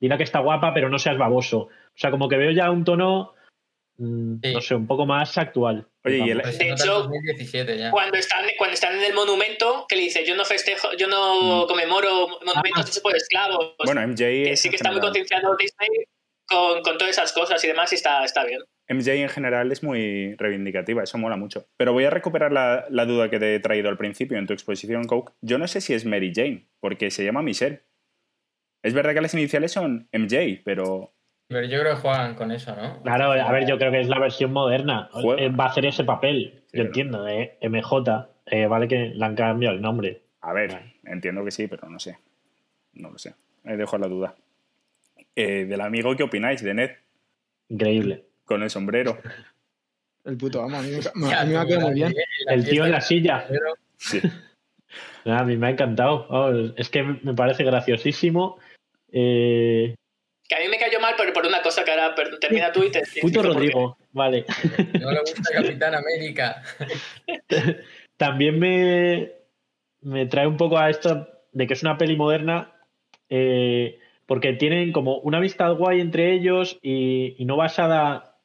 dile 0.00 0.16
que 0.18 0.22
está 0.24 0.40
guapa, 0.40 0.74
pero 0.74 0.88
no 0.90 0.98
seas 0.98 1.16
baboso. 1.18 1.58
O 1.62 1.68
sea, 1.94 2.10
como 2.10 2.28
que 2.28 2.36
veo 2.36 2.50
ya 2.50 2.70
un 2.70 2.84
tono, 2.84 3.32
mm, 3.98 4.34
Sí. 4.42 4.52
no 4.54 4.60
sé, 4.60 4.74
un 4.74 4.86
poco 4.86 5.06
más 5.06 5.36
actual. 5.38 5.86
Oye, 6.04 6.18
y 6.18 6.30
el-. 6.30 6.40
Pues 6.42 6.56
se 6.56 6.64
De 6.64 6.68
el 6.70 6.74
hecho, 6.74 6.94
2017 7.02 7.78
ya. 7.78 7.90
Cuando 7.90 8.16
están, 8.16 8.44
cuando 8.56 8.74
están 8.74 8.94
en 8.96 9.04
el 9.04 9.12
monumento, 9.14 9.86
que 9.88 9.96
le 9.96 10.02
dice, 10.02 10.24
yo 10.24 10.34
no 10.36 10.44
festejo, 10.44 10.88
yo 10.96 11.06
no 11.08 11.64
Mm. 11.64 11.66
conmemoro 11.68 12.28
monumentos 12.44 12.84
hechos 12.86 13.00
por 13.00 13.14
esclavos. 13.16 13.74
Bueno, 13.84 14.00
MJ, 14.00 14.16
que 14.18 14.52
es 14.52 14.60
sí 14.60 14.68
que 14.70 14.76
en 14.76 14.78
está 14.78 14.88
muy 14.90 15.00
general- 15.00 15.12
concienciado 15.12 15.56
Disney 15.56 15.88
con, 16.48 16.82
con 16.82 16.98
todas 16.98 17.10
esas 17.10 17.32
cosas 17.32 17.62
y 17.62 17.66
demás 17.68 17.92
y 17.92 17.96
está, 17.96 18.24
está 18.24 18.44
bien. 18.44 18.60
MJ 18.88 19.12
en 19.22 19.28
general 19.28 19.70
es 19.70 19.82
muy 19.84 20.34
reivindicativa, 20.36 21.04
eso 21.04 21.16
mola 21.16 21.36
mucho. 21.36 21.68
Pero 21.76 21.92
voy 21.92 22.04
a 22.06 22.10
recuperar 22.10 22.50
la, 22.50 22.86
la 22.90 23.04
duda 23.04 23.30
que 23.30 23.38
te 23.38 23.54
he 23.54 23.60
traído 23.60 23.88
al 23.88 23.96
principio 23.96 24.36
en 24.36 24.46
tu 24.48 24.52
exposición, 24.52 25.04
Coke. 25.04 25.32
Yo 25.42 25.58
no 25.58 25.68
sé 25.68 25.80
si 25.80 25.94
es 25.94 26.04
Mary 26.04 26.32
Jane, 26.34 26.68
porque 26.80 27.10
se 27.12 27.22
llama 27.24 27.42
Michelle. 27.42 27.82
Es 28.82 28.94
verdad 28.94 29.14
que 29.14 29.20
las 29.20 29.34
iniciales 29.34 29.70
son 29.70 30.08
MJ, 30.12 30.62
pero 30.64 31.14
Pero 31.50 31.66
yo 31.66 31.80
creo 31.80 31.94
que 31.96 32.00
juegan 32.00 32.36
con 32.36 32.52
eso, 32.52 32.74
¿no? 32.76 33.02
Claro, 33.02 33.32
a 33.32 33.50
ver, 33.50 33.66
yo 33.66 33.76
creo 33.76 33.90
que 33.90 34.00
es 34.00 34.08
la 34.08 34.20
versión 34.20 34.52
moderna. 34.52 35.08
Juega. 35.12 35.42
Eh, 35.42 35.48
Va 35.48 35.64
a 35.64 35.68
hacer 35.70 35.84
ese 35.84 36.04
papel, 36.04 36.62
Sí, 36.68 36.78
yo 36.78 36.84
entiendo, 36.84 37.24
de 37.24 37.58
MJ. 37.60 38.28
Eh, 38.46 38.66
vale 38.66 38.86
que 38.86 39.06
le 39.14 39.24
han 39.24 39.34
cambiado 39.34 39.74
el 39.74 39.82
nombre. 39.82 40.22
a 40.42 40.52
ver, 40.52 40.80
entiendo 41.04 41.44
que 41.44 41.50
sí, 41.50 41.66
pero 41.66 41.88
no 41.88 41.98
sé. 41.98 42.18
No 42.94 43.10
lo 43.10 43.18
sé. 43.18 43.34
Ahí 43.64 43.76
dejo 43.76 43.98
la 43.98 44.06
duda. 44.06 44.36
Eh, 45.34 45.64
del 45.64 45.80
amigo, 45.80 46.14
¿qué 46.16 46.22
opináis 46.22 46.62
de 46.62 46.72
Ned 46.74 46.90
Increíble. 47.68 48.24
con 48.44 48.62
el 48.62 48.70
sombrero? 48.70 49.18
El 50.24 50.36
puto 50.36 50.62
amo. 50.62 50.76
A 50.76 50.82
mí 50.82 50.90
me, 50.90 51.00
Ya, 51.30 51.40
a 51.40 51.44
mí 51.46 51.52
me 51.52 51.58
ha 51.58 51.66
quedado 51.66 51.86
muy 51.86 51.94
bien. 51.94 52.14
El 52.46 52.68
tío 52.68 52.84
en 52.84 52.92
la 52.92 53.00
silla. 53.00 53.46
Sí. 53.96 54.20
Nada, 55.24 55.40
a 55.40 55.44
mí 55.44 55.56
me 55.56 55.66
ha 55.66 55.70
encantado. 55.70 56.28
Vamos, 56.28 56.74
es 56.76 56.90
que 56.90 57.02
me 57.02 57.34
parece 57.34 57.64
graciosísimo. 57.64 58.58
Eh, 59.10 59.96
Que 60.50 60.56
a 60.56 60.58
mí 60.58 60.68
me 60.68 60.78
cayó 60.78 60.98
mal 60.98 61.14
por, 61.14 61.32
por 61.32 61.46
una 61.46 61.62
cosa 61.62 61.84
que 61.84 61.92
ahora 61.92 62.12
termina 62.40 62.72
tú 62.72 62.82
y 62.82 62.90
te... 62.90 63.04
puto. 63.22 63.40
Rodrigo, 63.40 63.96
vale. 64.10 64.44
No 65.00 65.12
le 65.12 65.20
gusta 65.20 65.48
Capitán 65.54 65.94
América. 65.94 66.60
También 68.16 68.58
me, 68.58 69.30
me 70.00 70.26
trae 70.26 70.48
un 70.48 70.56
poco 70.56 70.76
a 70.76 70.90
esto 70.90 71.28
de 71.52 71.68
que 71.68 71.74
es 71.74 71.82
una 71.84 71.96
peli 71.98 72.16
moderna, 72.16 72.72
eh, 73.28 74.00
porque 74.26 74.54
tienen 74.54 74.90
como 74.90 75.18
una 75.18 75.38
amistad 75.38 75.72
guay 75.76 76.00
entre 76.00 76.34
ellos 76.34 76.80
y, 76.82 77.36
y 77.40 77.44
no 77.44 77.56
basada. 77.56 78.36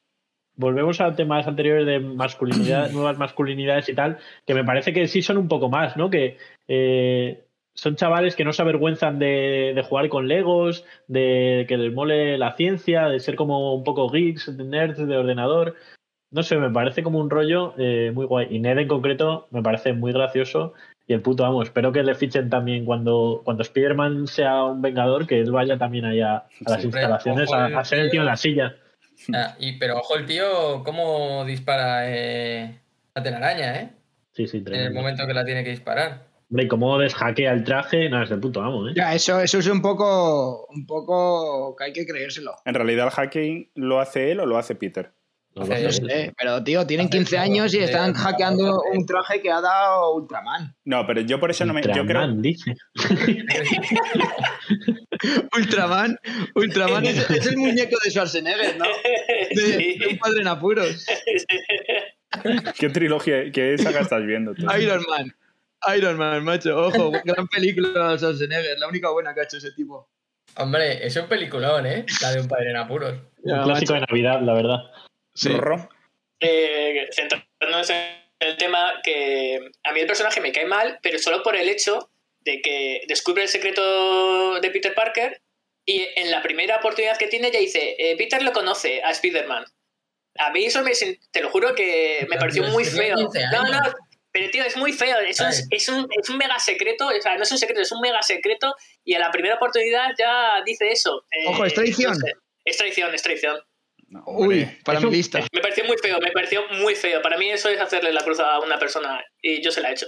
Volvemos 0.57 1.01
a 1.01 1.15
temas 1.15 1.47
anteriores 1.47 1.87
de 1.87 1.99
masculinidad, 2.01 2.91
nuevas 2.91 3.17
masculinidades 3.17 3.89
y 3.89 3.95
tal, 3.95 4.19
que 4.45 4.53
me 4.53 4.63
parece 4.63 4.93
que 4.93 5.07
sí 5.07 5.23
son 5.23 5.39
un 5.39 5.47
poco 5.47 5.69
más, 5.69 5.97
¿no? 5.97 6.11
Que 6.11 6.37
eh, 6.67 7.44
son 7.75 7.95
chavales 7.95 8.35
que 8.35 8.45
no 8.45 8.53
se 8.53 8.61
avergüenzan 8.61 9.19
de, 9.19 9.73
de 9.75 9.83
jugar 9.83 10.09
con 10.09 10.27
Legos, 10.27 10.85
de 11.07 11.65
que 11.67 11.77
les 11.77 11.93
mole 11.93 12.37
la 12.37 12.55
ciencia, 12.55 13.07
de 13.09 13.19
ser 13.19 13.35
como 13.35 13.75
un 13.75 13.83
poco 13.83 14.09
geeks, 14.09 14.55
de 14.57 14.63
nerds 14.63 15.05
de 15.05 15.17
ordenador. 15.17 15.75
no 16.31 16.41
sé, 16.43 16.57
me 16.57 16.69
parece 16.71 17.03
como 17.03 17.19
un 17.19 17.29
rollo 17.29 17.73
eh, 17.77 18.11
muy 18.13 18.25
guay. 18.25 18.47
Y 18.49 18.59
Ned 18.59 18.77
en 18.79 18.87
concreto 18.87 19.47
me 19.51 19.61
parece 19.61 19.93
muy 19.93 20.11
gracioso. 20.13 20.73
Y 21.07 21.13
el 21.13 21.21
puto 21.21 21.45
amo, 21.45 21.61
espero 21.61 21.91
que 21.91 22.01
le 22.01 22.15
fichen 22.15 22.49
también 22.49 22.83
cuando, 22.83 23.41
cuando 23.45 23.61
Spider-Man 23.61 24.25
sea 24.25 24.63
un 24.63 24.81
vengador, 24.81 25.27
que 25.27 25.39
él 25.39 25.51
vaya 25.51 25.77
también 25.77 26.03
allá 26.05 26.37
a 26.65 26.71
las 26.71 26.83
instalaciones 26.83 27.53
a, 27.53 27.67
el 27.67 27.75
a 27.75 27.85
ser 27.85 27.99
el 27.99 28.09
tío 28.09 28.21
en 28.21 28.25
la 28.25 28.37
silla. 28.37 28.75
Ah, 29.33 29.55
y, 29.59 29.77
pero 29.77 29.97
ojo 29.97 30.15
el 30.17 30.25
tío, 30.25 30.81
cómo 30.83 31.45
dispara 31.45 32.09
eh, 32.09 32.79
la 33.13 33.21
telaraña, 33.21 33.75
¿eh? 33.81 33.89
Sí, 34.31 34.47
sí, 34.47 34.57
En 34.57 34.63
el 34.63 34.65
tremendo. 34.65 34.99
momento 34.99 35.27
que 35.27 35.33
la 35.33 35.45
tiene 35.45 35.63
que 35.63 35.69
disparar. 35.69 36.23
Hombre, 36.49 36.65
y 36.65 36.67
cómo 36.67 36.97
deshackea 36.99 37.53
el 37.53 37.63
traje, 37.63 38.09
nada, 38.09 38.23
es 38.23 38.31
el 38.31 38.39
puto 38.39 38.61
amo, 38.61 38.87
¿eh? 38.87 38.93
Ya, 38.95 39.15
eso, 39.15 39.39
eso 39.39 39.57
es 39.57 39.67
un 39.67 39.81
poco, 39.81 40.67
un 40.67 40.85
poco 40.85 41.75
que 41.75 41.85
hay 41.85 41.93
que 41.93 42.05
creérselo. 42.05 42.53
En 42.65 42.75
realidad 42.75 43.07
el 43.07 43.11
hacking 43.11 43.71
lo 43.75 43.99
hace 43.99 44.31
él 44.31 44.39
o 44.39 44.45
lo 44.45 44.57
hace 44.57 44.75
Peter. 44.75 45.11
No 45.55 45.65
sé. 45.65 45.89
sé, 45.89 46.33
pero 46.37 46.61
tío, 46.65 46.85
tienen 46.85 47.07
Hace 47.07 47.17
15 47.17 47.31
todo, 47.31 47.45
años 47.45 47.73
y 47.73 47.79
están 47.79 48.13
hackeando 48.13 48.81
un 48.91 49.05
traje 49.05 49.41
que 49.41 49.49
ha 49.49 49.61
dado 49.61 50.13
Ultraman. 50.15 50.75
No, 50.83 51.07
pero 51.07 51.21
yo 51.21 51.39
por 51.39 51.49
eso 51.49 51.63
no 51.63 51.73
me. 51.73 51.81
Yo 51.81 51.91
creo, 51.91 52.03
Ultraman, 52.03 52.41
dice. 52.41 52.75
Ultraman, 55.57 56.19
Ultraman 56.55 57.05
es, 57.05 57.29
es 57.29 57.47
el 57.47 57.55
muñeco 57.55 57.95
de 58.03 58.11
Schwarzenegger, 58.11 58.77
¿no? 58.77 58.85
De 59.55 60.07
un 60.11 60.17
padre 60.17 60.41
en 60.41 60.47
apuros. 60.49 61.05
¿Qué 62.77 62.89
trilogía, 62.89 63.49
qué 63.53 63.77
saga 63.77 64.01
estás 64.01 64.25
viendo 64.25 64.53
tú? 64.53 64.65
Iron 64.77 65.05
Man. 65.09 65.33
Iron 65.95 66.17
Man, 66.17 66.43
macho, 66.43 66.77
ojo, 66.77 67.11
gran 67.23 67.47
película 67.47 68.11
de 68.11 68.17
Schwarzenegger, 68.17 68.79
la 68.79 68.87
única 68.87 69.09
buena 69.09 69.33
que 69.33 69.41
ha 69.41 69.43
hecho 69.43 69.57
ese 69.57 69.71
tipo. 69.71 70.09
Hombre, 70.57 71.05
es 71.05 71.15
un 71.15 71.27
peliculón, 71.27 71.85
¿eh? 71.85 72.05
La 72.21 72.31
de 72.31 72.41
un 72.41 72.47
padre 72.47 72.69
en 72.69 72.77
apuros. 72.77 73.13
Un 73.43 73.63
clásico 73.63 73.93
de 73.93 74.01
Navidad, 74.01 74.41
la 74.41 74.53
verdad. 74.53 74.77
Sí. 75.33 75.49
Eh, 76.39 77.07
centrándonos 77.11 77.89
en 77.89 78.25
el 78.39 78.57
tema, 78.57 78.93
que 79.03 79.59
a 79.83 79.91
mí 79.91 79.99
el 79.99 80.07
personaje 80.07 80.39
me 80.39 80.51
cae 80.51 80.65
mal, 80.65 80.99
pero 81.01 81.19
solo 81.19 81.43
por 81.43 81.55
el 81.55 81.67
hecho 81.67 82.09
de 82.41 82.61
que 82.61 83.01
descubre 83.07 83.43
el 83.43 83.49
secreto 83.49 84.59
de 84.61 84.71
Peter 84.71 84.93
Parker 84.93 85.41
y 85.85 86.07
en 86.15 86.31
la 86.31 86.41
primera 86.41 86.77
oportunidad 86.77 87.17
que 87.17 87.27
tiene 87.27 87.51
ya 87.51 87.59
dice, 87.59 87.95
eh, 87.97 88.15
Peter 88.17 88.41
lo 88.41 88.53
conoce 88.53 89.03
a 89.03 89.11
Spider-Man. 89.11 89.65
A 90.37 90.51
mí 90.51 90.65
eso 90.65 90.81
me, 90.83 90.91
te 91.31 91.41
lo 91.41 91.49
juro 91.49 91.75
que 91.75 92.25
me 92.29 92.37
pareció 92.37 92.63
muy 92.63 92.83
feo. 92.83 93.15
15 93.15 93.39
No, 93.51 93.63
no. 93.63 93.79
Pero 94.35 94.51
tío, 94.51 94.65
es 94.65 94.75
muy 94.75 94.91
feo. 94.91 95.17
Es 95.19 95.39
un, 95.39 95.47
es, 95.47 95.87
un, 95.87 96.07
es 96.11 96.29
un 96.29 96.37
mega 96.37 96.59
secreto, 96.59 97.07
o 97.07 97.21
sea, 97.21 97.37
no 97.37 97.43
es 97.43 97.51
un 97.53 97.57
secreto, 97.57 97.79
es 97.79 97.91
un 97.93 98.01
mega 98.01 98.21
secreto 98.21 98.75
y 99.05 99.13
a 99.13 99.19
la 99.19 99.31
primera 99.31 99.55
oportunidad 99.55 100.09
ya 100.19 100.61
dice 100.65 100.91
eso. 100.91 101.23
Eh, 101.31 101.45
Ojo, 101.47 101.63
es 101.63 101.73
traición. 101.73 102.11
no 102.11 102.19
sé. 102.19 102.33
Es 102.65 102.75
traición, 102.75 103.13
es 103.13 103.21
traición. 103.21 103.57
No, 104.09 104.25
Uy, 104.27 104.65
para 104.83 104.99
mi 104.99 105.09
lista. 105.09 105.39
Me 105.53 105.61
pareció 105.61 105.85
muy 105.85 105.95
feo, 105.99 106.19
me 106.19 106.33
pareció 106.33 106.67
muy 106.81 106.95
feo. 106.95 107.21
Para 107.21 107.37
mí 107.37 107.49
eso 107.49 107.69
es 107.69 107.79
hacerle 107.79 108.11
la 108.11 108.25
cruz 108.25 108.41
a 108.41 108.59
una 108.59 108.77
persona 108.77 109.23
y 109.41 109.63
yo 109.63 109.71
se 109.71 109.79
la 109.79 109.91
he 109.91 109.93
hecho. 109.93 110.07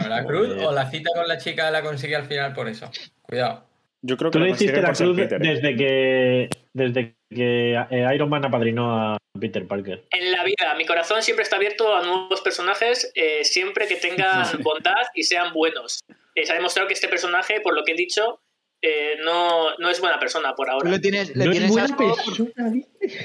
No, 0.00 0.08
la 0.08 0.24
cruz 0.24 0.48
o 0.64 0.72
la 0.72 0.90
cita 0.90 1.10
con 1.14 1.28
la 1.28 1.36
chica 1.36 1.70
la 1.70 1.82
consigue 1.82 2.16
al 2.16 2.24
final 2.24 2.54
por 2.54 2.66
eso. 2.66 2.90
Cuidado. 3.20 3.68
Yo 4.00 4.16
creo 4.16 4.30
que 4.30 4.38
Tú 4.38 4.42
le 4.42 4.52
hiciste 4.52 4.80
la 4.80 4.94
cruz 4.94 5.16
Peter, 5.16 5.44
¿eh? 5.44 5.48
desde 5.52 5.76
que, 5.76 6.48
desde 6.72 7.14
que 7.34 7.74
eh, 7.90 8.14
Iron 8.14 8.28
Man 8.30 8.44
apadrinó 8.44 8.94
a 8.96 9.18
Peter 9.38 9.66
Parker. 9.66 10.04
En 10.10 10.32
la 10.32 10.44
vida, 10.44 10.74
mi 10.78 10.86
corazón 10.86 11.22
siempre 11.22 11.42
está 11.42 11.56
abierto 11.56 11.94
a 11.94 12.02
nuevos 12.02 12.40
personajes, 12.40 13.10
eh, 13.14 13.44
siempre 13.44 13.86
que 13.86 13.96
tengan 13.96 14.44
bondad 14.62 15.04
y 15.14 15.24
sean 15.24 15.52
buenos. 15.52 16.00
Eh, 16.34 16.46
se 16.46 16.52
ha 16.52 16.54
demostrado 16.56 16.88
que 16.88 16.94
este 16.94 17.08
personaje, 17.08 17.60
por 17.60 17.74
lo 17.74 17.84
que 17.84 17.92
he 17.92 17.96
dicho, 17.96 18.40
eh, 18.82 19.16
no, 19.24 19.76
no 19.78 19.88
es 19.88 19.98
buena 20.00 20.18
persona 20.18 20.54
por 20.54 20.68
ahora. 20.68 20.90
le 20.90 20.98
tienes, 20.98 21.34
le 21.34 21.44
No 21.46 21.50
es 21.52 21.56
tienes 21.58 21.70
buena 21.70 21.84
asco, 21.86 22.48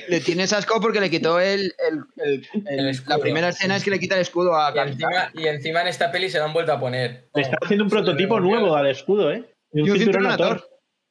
le 0.08 0.20
tienes 0.22 0.54
asco 0.54 0.80
porque 0.80 1.02
le 1.02 1.10
quitó 1.10 1.40
el, 1.40 1.74
el- 1.90 2.48
el- 2.66 2.80
el- 2.88 3.00
la 3.08 3.18
primera 3.18 3.50
escena 3.50 3.76
es 3.76 3.84
que 3.84 3.90
le 3.92 4.00
quita 4.00 4.16
el 4.16 4.22
escudo 4.22 4.56
a 4.56 4.72
Y 4.76 4.80
encima, 4.80 5.32
y 5.34 5.48
encima 5.48 5.82
en 5.82 5.88
esta 5.88 6.12
peli 6.12 6.30
se 6.30 6.38
lo 6.40 6.46
han 6.46 6.54
vuelto 6.54 6.72
a 6.72 6.80
poner. 6.80 7.30
Le 7.36 7.42
está 7.42 7.58
haciendo 7.62 7.84
un 7.84 7.90
prototipo 7.90 8.40
nuevo 8.40 8.76
al 8.76 8.88
escudo, 8.88 9.32
¿eh? 9.32 9.44
Y 9.74 9.82
un, 9.82 9.88
Y 9.88 9.92
un 9.92 9.98
cinturón 9.98 10.24
cinturón 10.24 10.32
a 10.32 10.34
a 10.34 10.38
Thor. 10.38 10.60
Thor. 10.62 10.69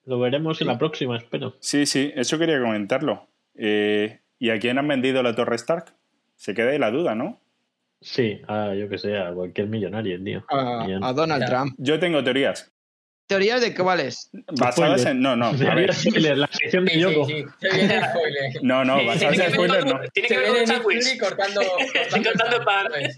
Lo 0.09 0.19
veremos 0.19 0.59
en 0.63 0.69
la 0.69 0.79
próxima, 0.79 1.19
espero. 1.19 1.55
Sí, 1.61 1.85
sí, 1.85 2.11
eso 2.17 2.39
quería 2.39 2.59
comentarlo. 2.61 3.29
Eh, 3.55 4.21
¿Y 4.39 4.49
a 4.49 4.59
quién 4.59 4.79
han 4.79 4.89
vendido 4.89 5.23
la 5.23 5.35
Torre 5.35 5.57
Stark? 5.57 5.93
Se 6.35 6.55
queda 6.55 6.71
ahí 6.71 6.79
la 6.79 6.91
duda, 6.91 7.15
¿no? 7.15 7.39
Sí, 8.01 8.41
a, 8.49 8.73
yo 8.75 8.89
que 8.89 8.97
sé, 8.97 9.19
a 9.19 9.33
cualquier 9.33 9.67
millonario, 9.67 10.23
tío. 10.25 10.45
A, 10.49 10.87
a 11.03 11.13
Donald 11.13 11.43
Ya. 11.43 11.47
Trump. 11.49 11.75
Yo 11.77 11.99
tengo 11.99 12.25
teorías. 12.25 12.73
¿Teorías 13.27 13.61
de 13.61 13.75
cuáles? 13.75 14.31
Basadas 14.59 15.03
Spoiler. 15.03 15.09
en. 15.09 15.21
No, 15.21 15.37
no, 15.37 15.47
a 15.49 15.53
ver. 15.75 15.93
Spoiler, 15.93 16.39
la 16.39 16.47
sección 16.47 16.87
de 16.87 16.93
Sí, 16.93 16.97
sí, 16.97 17.03
Yoko. 17.03 17.25
sí. 17.27 17.35
El 17.61 17.91
spoiler. 17.91 18.53
No, 18.63 18.85
no, 18.87 19.05
basadas 19.05 19.39
en 19.41 19.57
con- 19.57 19.69
no. 19.69 20.01
tiene 20.15 20.29
que 20.29 20.39
ver 20.39 20.49
con 20.57 20.67
sándwich. 20.67 21.19
Cortando, 21.21 21.61
cortando. 22.25 22.57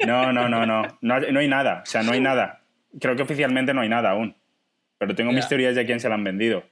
No, 0.06 0.32
no, 0.32 0.48
no, 0.48 0.66
no. 0.66 0.82
No, 1.02 1.20
no 1.20 1.38
hay 1.38 1.46
nada. 1.48 1.82
O 1.84 1.86
sea, 1.86 2.02
no 2.02 2.10
hay 2.10 2.20
nada. 2.20 2.62
Creo 3.00 3.14
que 3.14 3.22
oficialmente 3.22 3.72
no 3.74 3.82
hay 3.82 3.88
nada 3.88 4.10
aún. 4.10 4.34
Pero 4.98 5.14
tengo 5.14 5.30
mis 5.30 5.46
teorías 5.46 5.74
de 5.76 5.82
a 5.82 5.86
quién 5.86 6.00
se 6.00 6.08
la 6.08 6.16
han 6.16 6.24
vendido. 6.24 6.64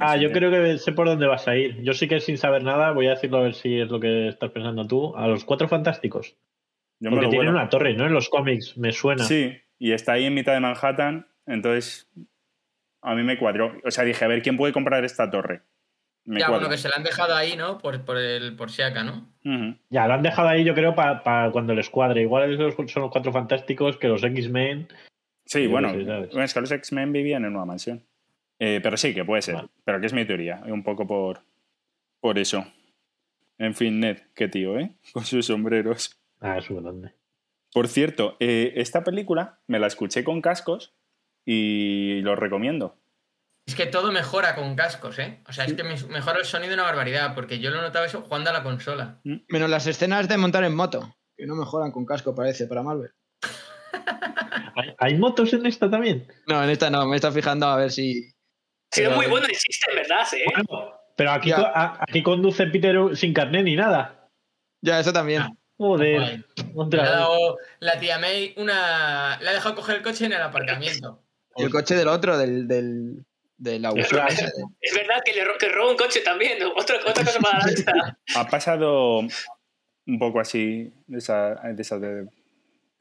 Ah, 0.00 0.16
yo 0.16 0.32
creo 0.32 0.50
que 0.50 0.78
sé 0.78 0.92
por 0.92 1.06
dónde 1.06 1.26
vas 1.26 1.46
a 1.46 1.56
ir. 1.56 1.82
Yo 1.82 1.92
sí 1.92 2.08
que 2.08 2.20
sin 2.20 2.36
saber 2.36 2.64
nada 2.64 2.90
voy 2.92 3.06
a 3.06 3.10
decirlo 3.10 3.38
a 3.38 3.42
ver 3.42 3.54
si 3.54 3.80
es 3.80 3.90
lo 3.90 4.00
que 4.00 4.28
estás 4.28 4.50
pensando 4.50 4.86
tú. 4.86 5.16
A 5.16 5.28
los 5.28 5.44
cuatro 5.44 5.68
fantásticos. 5.68 6.36
Yo 6.98 7.10
Porque 7.10 7.28
tienen 7.28 7.48
una 7.48 7.68
torre, 7.68 7.94
¿no? 7.94 8.06
En 8.06 8.12
los 8.12 8.28
cómics, 8.28 8.76
me 8.76 8.92
suena. 8.92 9.24
Sí, 9.24 9.56
y 9.78 9.92
está 9.92 10.12
ahí 10.12 10.24
en 10.24 10.34
mitad 10.34 10.52
de 10.52 10.60
Manhattan. 10.60 11.26
Entonces, 11.46 12.08
a 13.02 13.14
mí 13.14 13.22
me 13.22 13.38
cuadró. 13.38 13.72
O 13.84 13.90
sea, 13.90 14.04
dije, 14.04 14.24
a 14.24 14.28
ver, 14.28 14.42
¿quién 14.42 14.56
puede 14.56 14.72
comprar 14.72 15.04
esta 15.04 15.30
torre? 15.30 15.62
Me 16.24 16.38
Ya, 16.38 16.46
cuadra. 16.46 16.60
bueno, 16.60 16.70
que 16.70 16.78
se 16.78 16.88
la 16.88 16.96
han 16.96 17.02
dejado 17.02 17.34
ahí, 17.34 17.56
¿no? 17.56 17.78
Por, 17.78 18.04
por, 18.04 18.16
el, 18.16 18.54
por 18.54 18.70
Siaka, 18.70 19.02
¿no? 19.02 19.28
Ujú. 19.44 19.76
Ya, 19.90 20.06
lo 20.06 20.14
han 20.14 20.22
dejado 20.22 20.48
ahí, 20.48 20.62
yo 20.62 20.74
creo, 20.74 20.94
para 20.94 21.50
cuando 21.50 21.74
les 21.74 21.90
cuadre. 21.90 22.22
Igual 22.22 22.52
esos 22.52 22.74
son 22.90 23.02
los 23.02 23.10
cuatro 23.10 23.32
fantásticos 23.32 23.96
que 23.96 24.08
los 24.08 24.22
X-Men. 24.22 24.88
Sí, 25.44 25.66
bueno, 25.66 25.92
bueno, 25.92 26.42
es 26.44 26.54
que 26.54 26.60
los 26.60 26.70
X-Men 26.70 27.12
vivían 27.12 27.44
en 27.44 27.56
una 27.56 27.64
mansión. 27.64 28.04
Eh, 28.64 28.78
pero 28.80 28.96
sí, 28.96 29.12
que 29.12 29.24
puede 29.24 29.42
ser. 29.42 29.56
Vale. 29.56 29.68
Pero 29.84 29.98
que 30.00 30.06
es 30.06 30.12
mi 30.12 30.24
teoría. 30.24 30.62
Un 30.66 30.84
poco 30.84 31.04
por, 31.04 31.40
por 32.20 32.38
eso. 32.38 32.64
En 33.58 33.74
fin, 33.74 33.98
Ned, 33.98 34.18
qué 34.36 34.46
tío, 34.46 34.78
¿eh? 34.78 34.94
Con 35.12 35.24
sus 35.24 35.46
sombreros. 35.46 36.16
Ah, 36.40 36.58
es 36.58 36.70
un 36.70 36.80
grande. 36.82 37.12
Por 37.72 37.88
cierto, 37.88 38.36
eh, 38.38 38.74
esta 38.76 39.02
película 39.02 39.60
me 39.66 39.80
la 39.80 39.88
escuché 39.88 40.22
con 40.22 40.40
cascos 40.42 40.94
y 41.44 42.20
lo 42.20 42.36
recomiendo. 42.36 42.98
Es 43.66 43.74
que 43.74 43.86
todo 43.86 44.12
mejora 44.12 44.54
con 44.54 44.76
cascos, 44.76 45.18
¿eh? 45.18 45.40
O 45.48 45.52
sea, 45.52 45.64
es 45.64 45.72
que 45.74 45.82
me- 45.82 45.96
mejora 46.08 46.38
el 46.38 46.44
sonido 46.44 46.74
una 46.74 46.82
barbaridad, 46.84 47.34
porque 47.34 47.58
yo 47.60 47.70
lo 47.70 47.80
notaba 47.80 48.06
eso 48.06 48.20
jugando 48.22 48.50
a 48.50 48.52
la 48.52 48.62
consola. 48.62 49.20
Menos 49.48 49.70
las 49.70 49.86
escenas 49.86 50.28
de 50.28 50.36
montar 50.36 50.62
en 50.64 50.74
moto, 50.76 51.16
que 51.36 51.46
no 51.46 51.54
mejoran 51.56 51.90
con 51.92 52.04
casco, 52.04 52.34
parece, 52.34 52.66
para 52.66 52.82
Marvel. 52.82 53.10
¿Hay, 54.74 54.94
hay 54.98 55.18
motos 55.18 55.52
en 55.52 55.64
esta 55.66 55.88
también? 55.90 56.26
No, 56.46 56.62
en 56.62 56.70
esta 56.70 56.90
no, 56.90 57.06
me 57.06 57.16
está 57.16 57.30
fijando 57.32 57.66
a 57.66 57.76
ver 57.76 57.90
si. 57.90 58.31
Ha 58.92 58.96
sido 58.96 59.10
muy 59.12 59.26
bueno 59.26 59.46
el 59.46 59.52
chiste, 59.52 59.90
en 59.90 59.96
verdad, 59.96 60.26
¿eh? 60.34 60.44
Bueno, 60.66 60.92
pero 61.16 61.30
aquí, 61.32 61.50
a- 61.52 61.98
aquí 62.00 62.22
conduce 62.22 62.66
Peter 62.66 62.96
sin 63.16 63.32
carnet 63.32 63.64
ni 63.64 63.74
nada. 63.76 64.28
Ya, 64.82 65.00
eso 65.00 65.12
también. 65.12 65.42
Joder. 65.78 66.44
Le 66.90 67.00
ha 67.00 67.10
dado 67.10 67.56
la 67.80 67.98
tía 67.98 68.18
May 68.18 68.54
una. 68.56 69.38
Le 69.40 69.48
ha 69.48 69.52
dejado 69.52 69.74
coger 69.74 69.96
el 69.96 70.02
coche 70.02 70.26
en 70.26 70.32
el 70.32 70.42
aparcamiento. 70.42 71.22
Y 71.56 71.64
el 71.64 71.70
coche 71.70 71.94
del 71.94 72.08
otro, 72.08 72.36
del, 72.38 72.68
del, 72.68 73.24
del 73.56 73.84
ese. 73.84 74.46
Es 74.80 74.94
verdad 74.94 75.22
que 75.24 75.32
le 75.32 75.44
ro- 75.44 75.58
que 75.58 75.68
roba 75.68 75.90
un 75.90 75.96
coche 75.96 76.20
también. 76.20 76.58
Otra, 76.76 76.96
otra 77.06 77.24
cosa 77.24 77.40
para 77.40 77.58
la. 77.58 78.18
Ha 78.36 78.46
pasado 78.48 79.20
un 80.06 80.18
poco 80.18 80.40
así 80.40 80.92
desa- 81.08 81.60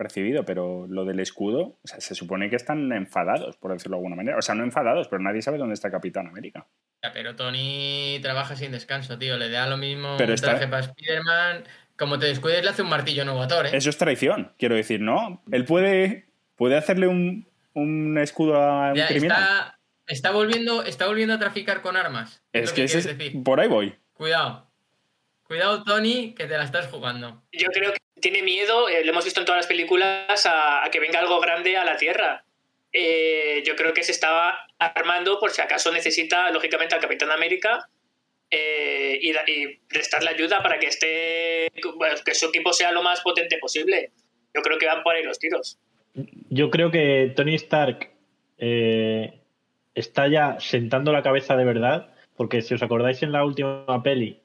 desapercibido, 0.01 0.43
pero 0.45 0.87
lo 0.89 1.05
del 1.05 1.19
escudo, 1.19 1.77
o 1.83 1.87
sea, 1.87 1.99
se 2.01 2.15
supone 2.15 2.49
que 2.49 2.55
están 2.55 2.91
enfadados, 2.91 3.57
por 3.57 3.71
decirlo 3.73 3.97
de 3.97 3.99
alguna 3.99 4.15
manera. 4.15 4.37
O 4.37 4.41
sea, 4.41 4.55
no 4.55 4.63
enfadados, 4.63 5.07
pero 5.07 5.21
nadie 5.21 5.41
sabe 5.41 5.57
dónde 5.57 5.73
está 5.75 5.91
Capitán 5.91 6.27
América. 6.27 6.67
Ya, 7.03 7.11
Pero 7.13 7.35
Tony 7.35 8.19
trabaja 8.21 8.55
sin 8.55 8.71
descanso, 8.71 9.17
tío. 9.17 9.37
Le 9.37 9.49
da 9.49 9.67
lo 9.67 9.77
mismo 9.77 10.15
Pero 10.17 10.29
un 10.31 10.35
está- 10.35 10.51
traje 10.51 10.67
para 10.67 10.81
Spider-Man. 10.83 11.63
Como 11.97 12.17
te 12.17 12.25
descuides, 12.27 12.63
le 12.63 12.69
hace 12.69 12.81
un 12.81 12.89
martillo 12.89 13.25
nuevo 13.25 13.41
a 13.41 13.47
Thor, 13.47 13.67
¿eh? 13.67 13.71
Eso 13.73 13.89
es 13.89 13.97
traición, 13.97 14.53
quiero 14.57 14.75
decir, 14.75 15.01
¿no? 15.01 15.43
Él 15.51 15.65
puede, 15.65 16.25
puede 16.55 16.75
hacerle 16.77 17.07
un, 17.07 17.47
un 17.73 18.17
escudo 18.17 18.55
a 18.55 18.89
un 18.89 18.95
Ya, 18.95 19.07
criminal. 19.07 19.37
está, 19.41 19.79
está, 20.07 20.31
volviendo, 20.31 20.83
está 20.83 21.05
volviendo 21.07 21.35
a 21.35 21.39
traficar 21.39 21.81
con 21.81 21.95
armas. 21.97 22.43
Es 22.53 22.71
que 22.73 22.85
ese 22.85 22.97
quieres 23.01 23.05
es, 23.05 23.17
decir. 23.17 23.43
por 23.43 23.59
ahí 23.59 23.67
voy. 23.67 23.95
Cuidado. 24.13 24.67
Cuidado, 25.43 25.83
Tony, 25.83 26.33
que 26.33 26.45
te 26.47 26.57
la 26.57 26.63
estás 26.63 26.87
jugando. 26.87 27.43
Yo 27.51 27.67
creo 27.73 27.91
que 27.91 27.99
tiene 28.21 28.43
miedo, 28.43 28.87
eh, 28.87 29.03
lo 29.03 29.11
hemos 29.11 29.25
visto 29.25 29.39
en 29.39 29.45
todas 29.45 29.59
las 29.59 29.67
películas, 29.67 30.45
a, 30.45 30.87
que 30.91 30.99
venga 30.99 31.19
algo 31.19 31.39
grande 31.39 31.75
a 31.75 31.83
la 31.83 31.97
Tierra. 31.97 32.43
Eh, 32.93 33.63
yo 33.65 33.75
creo 33.75 33.93
que 33.93 34.03
se 34.03 34.11
estaba 34.11 34.67
armando 34.77 35.39
por 35.39 35.51
si 35.51 35.61
acaso 35.61 35.91
necesita, 35.91 36.49
lógicamente, 36.51 36.95
al 36.95 37.01
Capitán 37.01 37.31
América 37.31 37.87
eh, 38.49 39.19
y, 39.21 39.33
prestarle 39.87 40.29
ayuda 40.29 40.61
para 40.61 40.77
que 40.77 40.87
esté 40.87 41.71
que 42.25 42.35
su 42.35 42.47
equipo 42.47 42.73
sea 42.73 42.91
lo 42.91 43.01
más 43.01 43.21
potente 43.21 43.57
posible. 43.59 44.11
Yo 44.53 44.61
creo 44.61 44.77
que 44.77 44.87
van 44.87 45.03
por 45.03 45.15
ahí 45.15 45.23
los 45.23 45.39
tiros. 45.39 45.77
Yo 46.49 46.69
creo 46.69 46.91
que 46.91 47.31
Tony 47.35 47.55
Stark 47.55 48.11
está 49.95 50.27
ya 50.27 50.59
sentando 50.59 51.11
la 51.11 51.23
cabeza 51.23 51.55
de 51.55 51.65
verdad, 51.65 52.13
porque 52.35 52.61
si 52.61 52.73
os 52.73 52.83
acordáis 52.83 53.23
en 53.23 53.31
la 53.31 53.45
última 53.45 54.03
peli, 54.03 54.41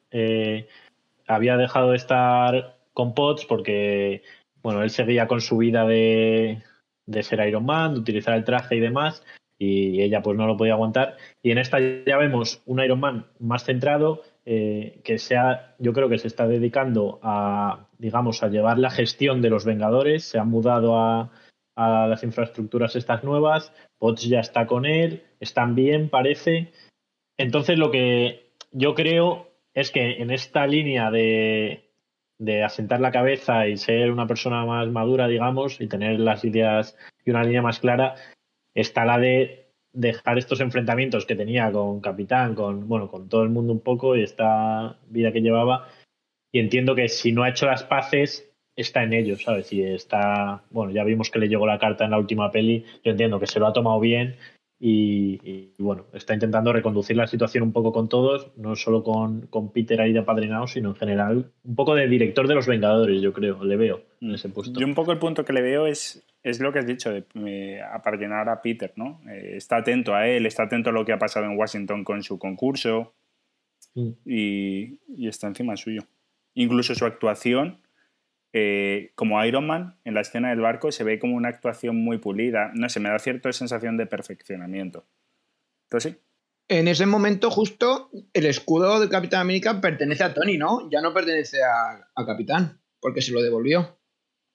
había 1.26 1.56
dejado 1.56 1.90
de 1.90 1.96
estar 1.96 2.75
con 2.96 3.12
Potts 3.12 3.44
porque, 3.44 4.22
bueno, 4.62 4.82
él 4.82 4.88
seguía 4.88 5.26
con 5.26 5.42
su 5.42 5.58
vida 5.58 5.86
de, 5.86 6.62
de 7.04 7.22
ser 7.22 7.46
Iron 7.46 7.66
Man, 7.66 7.92
de 7.92 8.00
utilizar 8.00 8.34
el 8.34 8.44
traje 8.44 8.76
y 8.76 8.80
demás, 8.80 9.22
y 9.58 10.00
ella 10.00 10.22
pues 10.22 10.38
no 10.38 10.46
lo 10.46 10.56
podía 10.56 10.72
aguantar. 10.72 11.18
Y 11.42 11.50
en 11.50 11.58
esta 11.58 11.78
ya 11.78 12.16
vemos 12.16 12.62
un 12.64 12.82
Iron 12.82 13.00
Man 13.00 13.26
más 13.38 13.64
centrado, 13.64 14.22
eh, 14.46 15.02
que 15.04 15.18
sea, 15.18 15.74
yo 15.78 15.92
creo 15.92 16.08
que 16.08 16.16
se 16.16 16.28
está 16.28 16.48
dedicando 16.48 17.20
a, 17.22 17.86
digamos, 17.98 18.42
a 18.42 18.48
llevar 18.48 18.78
la 18.78 18.90
gestión 18.90 19.42
de 19.42 19.50
los 19.50 19.66
Vengadores, 19.66 20.24
se 20.24 20.38
ha 20.38 20.44
mudado 20.44 20.98
a, 20.98 21.30
a 21.76 22.06
las 22.06 22.22
infraestructuras 22.22 22.96
estas 22.96 23.24
nuevas, 23.24 23.74
Potts 23.98 24.26
ya 24.26 24.40
está 24.40 24.66
con 24.66 24.86
él, 24.86 25.22
están 25.38 25.74
bien, 25.74 26.08
parece. 26.08 26.72
Entonces 27.36 27.78
lo 27.78 27.90
que 27.90 28.52
yo 28.72 28.94
creo 28.94 29.50
es 29.74 29.90
que 29.90 30.22
en 30.22 30.30
esta 30.30 30.66
línea 30.66 31.10
de, 31.10 31.85
de 32.38 32.62
asentar 32.62 33.00
la 33.00 33.12
cabeza 33.12 33.66
y 33.66 33.76
ser 33.76 34.10
una 34.10 34.26
persona 34.26 34.64
más 34.64 34.88
madura, 34.88 35.28
digamos, 35.28 35.80
y 35.80 35.86
tener 35.86 36.20
las 36.20 36.44
ideas 36.44 36.96
y 37.24 37.30
una 37.30 37.42
línea 37.42 37.62
más 37.62 37.80
clara, 37.80 38.14
está 38.74 39.04
la 39.04 39.18
de 39.18 39.66
dejar 39.92 40.36
estos 40.36 40.60
enfrentamientos 40.60 41.24
que 41.24 41.36
tenía 41.36 41.72
con 41.72 42.00
Capitán, 42.00 42.54
con 42.54 42.86
bueno, 42.86 43.10
con 43.10 43.28
todo 43.28 43.42
el 43.42 43.48
mundo 43.48 43.72
un 43.72 43.80
poco 43.80 44.16
y 44.16 44.22
esta 44.22 44.98
vida 45.08 45.32
que 45.32 45.40
llevaba. 45.40 45.88
Y 46.52 46.60
entiendo 46.60 46.94
que 46.94 47.08
si 47.08 47.32
no 47.32 47.42
ha 47.42 47.48
hecho 47.48 47.66
las 47.66 47.84
paces, 47.84 48.52
está 48.76 49.02
en 49.02 49.14
ello, 49.14 49.36
¿sabes? 49.38 49.72
Y 49.72 49.82
está, 49.82 50.62
bueno, 50.70 50.92
ya 50.92 51.02
vimos 51.04 51.30
que 51.30 51.38
le 51.38 51.48
llegó 51.48 51.66
la 51.66 51.78
carta 51.78 52.04
en 52.04 52.10
la 52.10 52.18
última 52.18 52.50
peli, 52.50 52.84
yo 53.02 53.12
entiendo 53.12 53.40
que 53.40 53.46
se 53.46 53.58
lo 53.58 53.66
ha 53.66 53.72
tomado 53.72 53.98
bien 53.98 54.36
y, 54.78 55.40
y 55.42 55.72
bueno, 55.78 56.06
está 56.12 56.34
intentando 56.34 56.72
reconducir 56.72 57.16
la 57.16 57.26
situación 57.26 57.64
un 57.64 57.72
poco 57.72 57.92
con 57.92 58.08
todos, 58.08 58.52
no 58.56 58.76
solo 58.76 59.02
con, 59.02 59.46
con 59.46 59.72
Peter 59.72 60.00
ahí 60.00 60.12
de 60.12 60.18
apadrinado, 60.18 60.66
sino 60.66 60.90
en 60.90 60.96
general 60.96 61.52
un 61.64 61.74
poco 61.74 61.94
de 61.94 62.08
director 62.08 62.46
de 62.46 62.54
los 62.54 62.66
Vengadores, 62.66 63.22
yo 63.22 63.32
creo, 63.32 63.64
le 63.64 63.76
veo 63.76 64.02
en 64.20 64.34
ese 64.34 64.48
puesto. 64.48 64.78
Yo 64.78 64.86
un 64.86 64.94
poco 64.94 65.12
el 65.12 65.18
punto 65.18 65.44
que 65.44 65.52
le 65.52 65.62
veo 65.62 65.86
es, 65.86 66.26
es 66.42 66.60
lo 66.60 66.72
que 66.72 66.80
has 66.80 66.86
dicho, 66.86 67.10
de 67.10 67.24
eh, 67.46 67.80
apadrinar 67.82 68.48
a 68.48 68.60
Peter, 68.60 68.92
¿no? 68.96 69.20
Eh, 69.30 69.54
está 69.56 69.76
atento 69.76 70.14
a 70.14 70.28
él, 70.28 70.46
está 70.46 70.64
atento 70.64 70.90
a 70.90 70.92
lo 70.92 71.04
que 71.04 71.12
ha 71.12 71.18
pasado 71.18 71.46
en 71.46 71.56
Washington 71.56 72.04
con 72.04 72.22
su 72.22 72.38
concurso 72.38 73.14
Mm. 73.96 74.10
y, 74.26 75.00
y 75.08 75.26
está 75.28 75.48
encima 75.48 75.76
suyo. 75.76 76.02
Incluso 76.54 76.94
su 76.94 77.04
actuación 77.04 77.78
eh, 78.58 79.12
como 79.16 79.44
Iron 79.44 79.66
Man 79.66 79.98
en 80.04 80.14
la 80.14 80.22
escena 80.22 80.48
del 80.48 80.60
barco 80.60 80.90
se 80.90 81.04
ve 81.04 81.18
como 81.18 81.36
una 81.36 81.50
actuación 81.50 81.96
muy 81.96 82.16
pulida. 82.16 82.70
No 82.72 82.88
sé, 82.88 83.00
me 83.00 83.10
da 83.10 83.18
cierta 83.18 83.52
sensación 83.52 83.98
de 83.98 84.06
perfeccionamiento. 84.06 85.04
Entonces 85.84 86.14
sí. 86.14 86.20
En 86.68 86.88
ese 86.88 87.04
momento, 87.04 87.50
justo, 87.50 88.08
el 88.32 88.46
escudo 88.46 88.98
de 88.98 89.10
Capitán 89.10 89.42
América 89.42 89.78
pertenece 89.82 90.24
a 90.24 90.32
Tony, 90.32 90.56
¿no? 90.56 90.88
Ya 90.90 91.02
no 91.02 91.12
pertenece 91.12 91.58
a, 91.62 92.08
a 92.14 92.26
Capitán, 92.26 92.80
porque 92.98 93.20
se 93.20 93.32
lo 93.32 93.42
devolvió. 93.42 93.98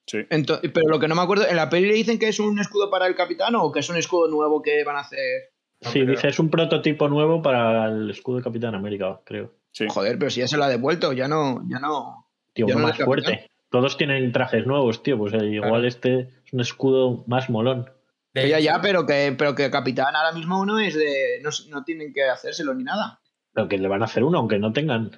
Sí. 0.08 0.26
Pero 0.28 0.90
lo 0.90 1.00
que 1.00 1.08
no 1.08 1.14
me 1.14 1.22
acuerdo, 1.22 1.48
¿en 1.48 1.56
la 1.56 1.70
peli 1.70 1.88
le 1.88 1.94
dicen 1.94 2.18
que 2.18 2.28
es 2.28 2.40
un 2.40 2.60
escudo 2.60 2.90
para 2.90 3.06
el 3.06 3.14
Capitán 3.14 3.54
o 3.56 3.72
que 3.72 3.82
es 3.82 3.90
un 3.90 3.98
escudo 3.98 4.28
nuevo 4.30 4.64
que 4.64 4.84
van 4.84 4.96
a 4.96 5.02
hacer? 5.02 5.54
Sí, 5.80 6.04
dice, 6.08 6.28
es 6.30 6.40
un 6.40 6.50
prototipo 6.50 7.08
nuevo 7.08 7.42
para 7.44 7.86
el 7.86 8.10
escudo 8.10 8.38
de 8.38 8.44
Capitán 8.44 8.74
América, 8.74 9.22
creo. 9.24 9.54
sí. 9.72 9.86
Joder, 9.88 10.18
pero 10.18 10.32
si 10.32 10.40
ya 10.40 10.48
se 10.48 10.58
lo 10.58 10.64
ha 10.64 10.70
devuelto, 10.70 11.14
ya 11.14 11.28
no, 11.28 11.62
ya 11.70 11.80
no. 11.80 12.28
Tío, 12.54 12.68
Ya 12.68 12.76
uno 12.76 12.82
no 12.82 12.88
más 12.90 12.98
fuerte. 12.98 13.48
Todos 13.72 13.98
tienen 13.98 14.32
trajes 14.32 14.68
nuevos, 14.68 15.02
tío. 15.02 15.18
Pues 15.18 15.34
eh, 15.34 15.46
igual 15.46 15.72
Claro. 15.72 15.88
este 15.88 16.20
es 16.46 16.54
un 16.54 16.60
escudo 16.60 17.24
más 17.26 17.50
molón. 17.50 17.90
De 18.34 18.48
ya, 18.48 18.60
ya, 18.60 18.80
pero 18.82 19.06
que, 19.06 19.34
pero 19.38 19.56
que 19.56 19.72
Capitán 19.72 20.16
ahora 20.16 20.32
mismo 20.34 20.66
no 20.66 20.80
es 20.80 20.94
de. 20.94 21.40
No, 21.42 21.50
no 21.70 21.84
tienen 21.84 22.14
que 22.14 22.30
hacérselo 22.30 22.74
ni 22.74 22.84
nada. 22.84 23.22
Pero 23.54 23.68
que 23.68 23.78
le 23.78 23.88
van 23.88 24.02
a 24.02 24.06
hacer 24.06 24.24
uno, 24.24 24.38
aunque 24.40 24.60
no 24.60 24.72
tengan. 24.72 25.12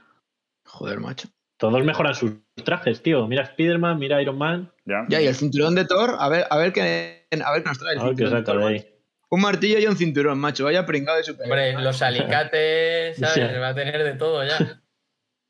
Joder, 0.66 1.00
macho. 1.00 1.28
Todos 1.58 1.84
mejoran 1.84 2.16
sus 2.16 2.34
trajes, 2.64 3.02
tío. 3.04 3.28
Mira 3.28 3.44
Spider-Man, 3.44 4.00
mira 4.00 4.22
Iron 4.22 4.38
Man. 4.38 4.72
Ya. 4.86 5.06
Ya, 5.10 5.22
y 5.22 5.28
el 5.28 5.36
cinturón 5.36 5.76
de 5.76 5.86
Thor, 5.86 6.16
a 6.20 6.28
ver, 6.30 6.46
a 6.50 6.58
ver 6.58 6.74
qué, 6.74 7.28
a 7.32 7.52
ver 7.52 7.64
qué 7.64 7.70
nos 7.70 7.80
trae 7.80 7.94
el 7.94 8.00
A 8.00 8.04
ver 8.06 8.16
qué 8.16 8.24
de 8.24 8.30
saca 8.32 8.44
Thor, 8.44 8.58
de 8.58 8.64
macho. 8.64 8.74
ahí. 8.86 8.90
Un 9.30 9.42
martillo 9.42 9.80
y 9.80 9.86
un 9.88 9.96
cinturón, 9.96 10.40
macho. 10.40 10.66
Vaya 10.66 10.86
pringado 10.86 11.18
de 11.18 11.24
super. 11.24 11.46
Hombre, 11.46 11.74
los 11.82 12.02
alicates, 12.02 13.18
¿sabes? 13.20 13.34
Sí. 13.34 13.60
Va 13.60 13.70
a 13.70 13.76
tener 13.76 14.04
de 14.04 14.14
todo 14.14 14.44
ya. 14.46 14.58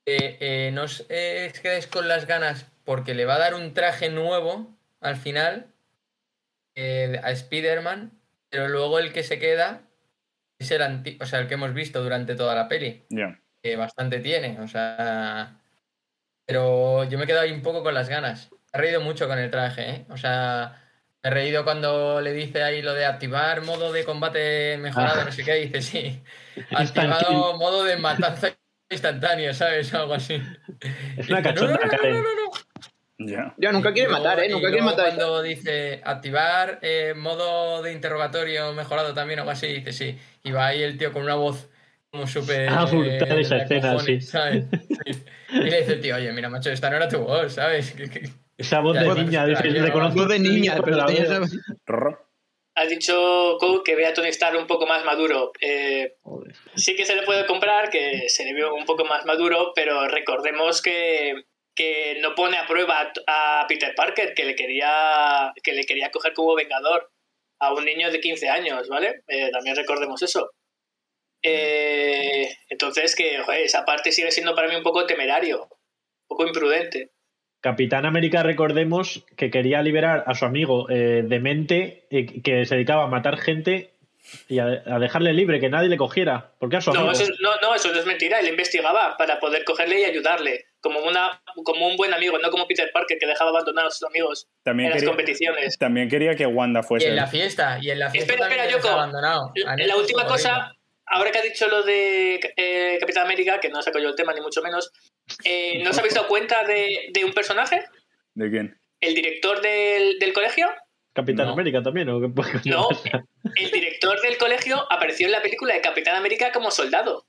Eh, 0.05 0.37
eh, 0.41 0.71
no 0.73 0.83
os 0.83 1.05
eh, 1.07 1.49
os 1.53 1.59
quedéis 1.61 1.87
con 1.87 2.09
las 2.09 2.27
ganas 2.27 2.69
porque 2.85 3.13
le 3.13 3.25
va 3.25 3.35
a 3.35 3.39
dar 3.39 3.53
un 3.55 3.73
traje 3.73 4.09
nuevo 4.09 4.75
al 5.01 5.15
final 5.17 5.67
eh, 6.75 7.19
a 7.23 7.31
Spider-Man, 7.31 8.11
pero 8.49 8.67
luego 8.67 8.99
el 8.99 9.13
que 9.13 9.23
se 9.23 9.39
queda 9.39 9.81
es 10.59 10.71
el, 10.71 10.81
anti- 10.81 11.17
o 11.21 11.25
sea, 11.25 11.39
el 11.39 11.47
que 11.47 11.53
hemos 11.55 11.73
visto 11.73 12.01
durante 12.03 12.35
toda 12.35 12.55
la 12.55 12.67
peli, 12.67 13.05
Ya. 13.09 13.39
que 13.61 13.75
bastante 13.75 14.19
tiene, 14.19 14.59
o 14.59 14.67
sea... 14.67 15.59
Pero 16.45 17.05
yo 17.05 17.17
me 17.17 17.23
he 17.23 17.27
quedado 17.27 17.43
ahí 17.43 17.51
un 17.53 17.61
poco 17.61 17.83
con 17.83 17.93
las 17.93 18.09
ganas. 18.09 18.49
He 18.73 18.77
reído 18.77 18.99
mucho 18.99 19.29
con 19.29 19.39
el 19.39 19.49
traje, 19.49 19.89
¿eh? 19.89 20.05
O 20.09 20.17
sea, 20.17 20.83
me 21.23 21.29
he 21.29 21.33
reído 21.33 21.63
cuando 21.63 22.19
le 22.19 22.33
dice 22.33 22.63
ahí 22.63 22.81
lo 22.81 22.93
de 22.93 23.05
activar 23.05 23.61
modo 23.61 23.93
de 23.93 24.03
combate 24.03 24.77
mejorado, 24.77 25.21
Ah. 25.21 25.25
no 25.25 25.31
sé 25.31 25.45
qué, 25.45 25.53
dice 25.55 25.81
sí. 25.81 26.21
Activado 26.75 27.57
modo 27.57 27.85
de 27.85 27.95
matanza 27.95 28.49
instantánea, 28.89 29.53
¿sabes? 29.53 29.93
Algo 29.93 30.15
así. 30.15 30.41
Es 31.17 31.29
una 31.29 31.41
cachonda, 31.41 31.79
no, 31.81 32.09
no, 32.09 32.21
no, 32.21 32.51
Ya. 33.19 33.53
Nunca 33.71 33.93
quiere 33.93 34.09
matar, 34.09 34.39
¿eh? 34.39 34.49
Nunca 34.49 34.67
quiere 34.69 34.83
matar. 34.83 35.05
Cuando 35.07 35.41
dice 35.43 36.01
activar 36.03 36.79
eh, 36.81 37.13
modo 37.15 37.81
de 37.81 37.93
interrogatorio 37.93 38.73
mejorado 38.73 39.13
también, 39.13 39.39
algo 39.39 39.51
así, 39.51 39.67
dice 39.67 39.93
sí. 39.93 40.17
Y 40.43 40.51
va 40.51 40.67
ahí 40.67 40.81
el 40.81 40.97
tío 40.97 41.13
con 41.13 41.23
una 41.23 41.35
voz 41.35 41.69
como 42.09 42.27
súper. 42.27 42.67
Ah, 42.69 42.85
brutal 42.85 43.37
eh, 43.37 43.41
esa 43.41 43.57
escena, 43.57 43.93
cojones, 43.93 44.25
sí. 44.25 44.31
¿sabes? 44.31 44.65
Sí. 45.05 45.23
Y 45.51 45.69
le 45.69 45.79
dice 45.81 45.93
el 45.93 46.01
tío, 46.01 46.15
oye, 46.15 46.31
mira, 46.33 46.49
macho, 46.49 46.71
esta 46.71 46.89
no 46.89 46.95
era 46.97 47.07
tu 47.07 47.19
voz, 47.19 47.53
¿sabes? 47.53 47.95
Esa 48.57 48.79
voz 48.79 48.95
Ya, 48.95 49.03
de 49.03 49.23
niña, 49.23 49.45
dice, 49.45 49.63
reconozco 49.63 50.19
Voz 50.19 50.29
de 50.29 50.39
niña, 50.39 50.75
pero 50.83 50.97
la 50.97 51.05
esa- 51.05 51.41
Rorro. 51.85 52.19
Has 52.75 52.89
dicho, 52.89 53.57
que 53.85 53.95
ve 53.95 54.07
a 54.07 54.13
Tony 54.13 54.29
Stark 54.29 54.57
un 54.57 54.65
poco 54.65 54.87
más 54.87 55.05
maduro. 55.05 55.51
Eh, 55.61 56.15
sí 56.75 56.95
que 56.95 57.05
se 57.05 57.15
le 57.15 57.21
puede 57.21 57.45
comprar, 57.45 57.91
que 57.91 58.27
se 58.29 58.45
le 58.45 58.53
vio 58.55 58.73
un 58.73 58.85
poco 58.85 59.05
más 59.05 59.25
maduro, 59.25 59.73
pero 59.75 60.07
recordemos 60.07 60.81
que, 60.81 61.45
que 61.75 62.17
no 62.21 62.35
pone 62.35 62.57
a 62.57 62.67
prueba 62.67 63.11
a 63.27 63.65
Peter 63.67 63.93
Parker, 63.95 64.33
que 64.33 64.45
le 64.45 64.55
quería, 64.55 65.51
que 65.63 65.73
le 65.73 65.83
quería 65.85 66.11
coger 66.11 66.33
como 66.33 66.55
vengador 66.55 67.09
a 67.59 67.73
un 67.73 67.85
niño 67.85 68.11
de 68.11 68.19
15 68.19 68.49
años, 68.49 68.87
¿vale? 68.89 69.23
Eh, 69.27 69.49
también 69.51 69.75
recordemos 69.75 70.21
eso. 70.21 70.51
Eh, 71.41 72.49
entonces, 72.69 73.15
que 73.15 73.39
joder, 73.39 73.61
esa 73.61 73.85
parte 73.85 74.11
sigue 74.11 74.31
siendo 74.31 74.55
para 74.55 74.67
mí 74.69 74.75
un 74.75 74.83
poco 74.83 75.05
temerario, 75.05 75.63
un 75.63 76.27
poco 76.27 76.47
imprudente. 76.47 77.09
Capitán 77.61 78.05
América, 78.05 78.43
recordemos 78.43 79.25
que 79.37 79.49
quería 79.49 79.81
liberar 79.81 80.23
a 80.27 80.35
su 80.35 80.45
amigo 80.45 80.89
eh, 80.89 81.23
demente 81.25 82.05
que 82.09 82.65
se 82.65 82.75
dedicaba 82.75 83.03
a 83.05 83.07
matar 83.07 83.37
gente 83.37 83.91
y 84.49 84.59
a, 84.59 84.65
a 84.85 84.99
dejarle 84.99 85.33
libre, 85.33 85.59
que 85.59 85.69
nadie 85.69 85.89
le 85.89 85.97
cogiera. 85.97 86.51
Porque 86.59 86.77
a 86.77 86.81
su 86.81 86.91
amigo. 86.91 87.05
No 87.05 87.11
eso, 87.11 87.23
es- 87.23 87.39
no, 87.41 87.55
no, 87.61 87.75
eso 87.75 87.91
no 87.91 87.99
es 87.99 88.05
mentira. 88.05 88.39
Él 88.39 88.47
investigaba 88.49 89.15
para 89.17 89.39
poder 89.39 89.63
cogerle 89.63 90.01
y 90.01 90.05
ayudarle. 90.05 90.65
Como, 90.83 90.99
una, 90.99 91.41
como 91.63 91.87
un 91.87 91.95
buen 91.95 92.13
amigo, 92.13 92.37
no 92.39 92.51
como 92.51 92.67
Peter 92.67 92.91
Parker 92.93 93.17
que 93.17 93.25
dejaba 93.25 93.51
abandonados 93.51 93.93
a 93.95 93.97
sus 93.99 94.07
amigos 94.09 94.47
También 94.63 94.89
en 94.91 94.95
las 94.97 95.03
competiciones. 95.05 95.77
también 95.79 96.09
quería 96.09 96.35
que 96.35 96.45
Wanda 96.45 96.81
Y 96.81 96.83
fuese. 96.83 97.07
en 97.07 97.15
la 97.15 97.25
fiesta, 97.27 97.79
y 97.81 97.89
en 97.89 97.99
la 97.99 98.09
fiesta 98.09 98.33
Espera, 98.33 98.49
espera, 98.49 98.69
Yoko. 98.69 98.89
abandonado. 98.89 99.53
La 99.77 99.95
última 99.95 100.27
cosa, 100.27 100.73
ahora 101.05 101.31
que 101.31 101.37
ha 101.39 101.41
dicho 101.41 101.67
lo 101.69 101.83
de 101.83 102.35
eh, 102.57 102.97
Capitán 102.99 103.23
América, 103.25 103.59
que 103.61 103.69
no 103.69 103.81
saco 103.81 103.97
yo 103.99 104.09
el 104.09 104.15
tema 104.15 104.33
ni 104.33 104.41
mucho 104.41 104.61
menos, 104.61 104.91
eh, 105.45 105.81
¿no 105.83 105.91
os 105.91 105.97
habéis 105.97 106.15
dado 106.15 106.27
cuenta 106.27 106.65
de, 106.65 107.07
de 107.13 107.23
un 107.23 107.31
personaje? 107.33 107.85
¿De 108.33 108.49
quién? 108.51 108.77
¿El 108.99 109.15
director 109.15 109.61
del, 109.61 110.19
del 110.19 110.33
colegio? 110.33 110.67
Capitán 111.13 111.45
No. 111.45 111.53
América 111.53 111.81
también, 111.81 112.09
¿o 112.09 112.19
qué 112.19 112.27
No. 112.69 112.89
El 113.55 113.71
director 113.71 114.19
del 114.21 114.37
colegio 114.37 114.85
apareció 114.91 115.27
en 115.27 115.31
la 115.31 115.41
película 115.41 115.75
de 115.75 115.81
Capitán 115.81 116.15
América 116.15 116.51
como 116.51 116.71
soldado. 116.71 117.25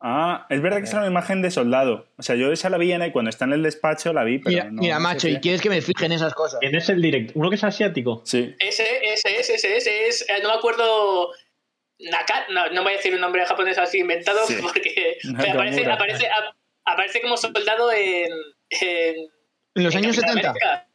Ah, 0.00 0.46
es 0.50 0.60
verdad 0.60 0.78
que 0.78 0.84
es 0.84 0.92
una 0.92 1.06
imagen 1.06 1.40
de 1.42 1.50
soldado. 1.50 2.06
O 2.18 2.22
sea, 2.22 2.36
yo 2.36 2.52
esa 2.52 2.68
la 2.68 2.76
vi 2.78 2.92
en 2.92 3.10
cuando 3.12 3.30
está 3.30 3.46
en 3.46 3.54
el 3.54 3.62
despacho, 3.62 4.12
la 4.12 4.24
vi, 4.24 4.38
pero 4.38 4.50
Mira, 4.50 4.64
no- 4.70 4.82
mira, 4.82 4.94
no 4.96 5.00
sé 5.00 5.02
macho, 5.04 5.26
qué. 5.28 5.32
¿y 5.34 5.40
quieres 5.40 5.62
que 5.62 5.70
me 5.70 5.80
fije 5.80 6.04
en 6.06 6.12
esas 6.12 6.34
cosas? 6.34 6.60
¿Quién 6.60 6.74
es 6.74 6.88
el 6.90 7.00
director? 7.00 7.32
¿Uno 7.36 7.48
que 7.48 7.56
es 7.56 7.64
asiático? 7.64 8.20
Sí. 8.24 8.54
Ese, 8.58 8.84
ese 9.04 9.40
es, 9.40 9.48
ese 9.50 9.54
es, 9.54 9.86
ese 9.86 10.06
es, 10.08 10.28
eh, 10.28 10.34
no 10.42 10.50
me 10.50 10.54
acuerdo. 10.56 11.30
Naka, 11.98 12.46
no, 12.50 12.68
no 12.72 12.82
voy 12.82 12.92
a 12.92 12.96
decir 12.96 13.14
un 13.14 13.22
nombre 13.22 13.44
japonés 13.46 13.78
así 13.78 13.98
inventado 14.00 14.40
Sí. 14.46 14.56
porque 14.62 15.16
aparece, 15.50 15.90
aparece, 15.90 16.26
ap- 16.26 16.54
aparece 16.84 17.22
como 17.22 17.38
soldado 17.38 17.90
en, 17.90 18.28
en, 18.68 19.14
En 19.76 19.82
los 19.84 19.94
en 19.94 20.04
años 20.04 20.16
Capitán 20.16 20.34
70. 20.36 20.50
América. 20.50 20.86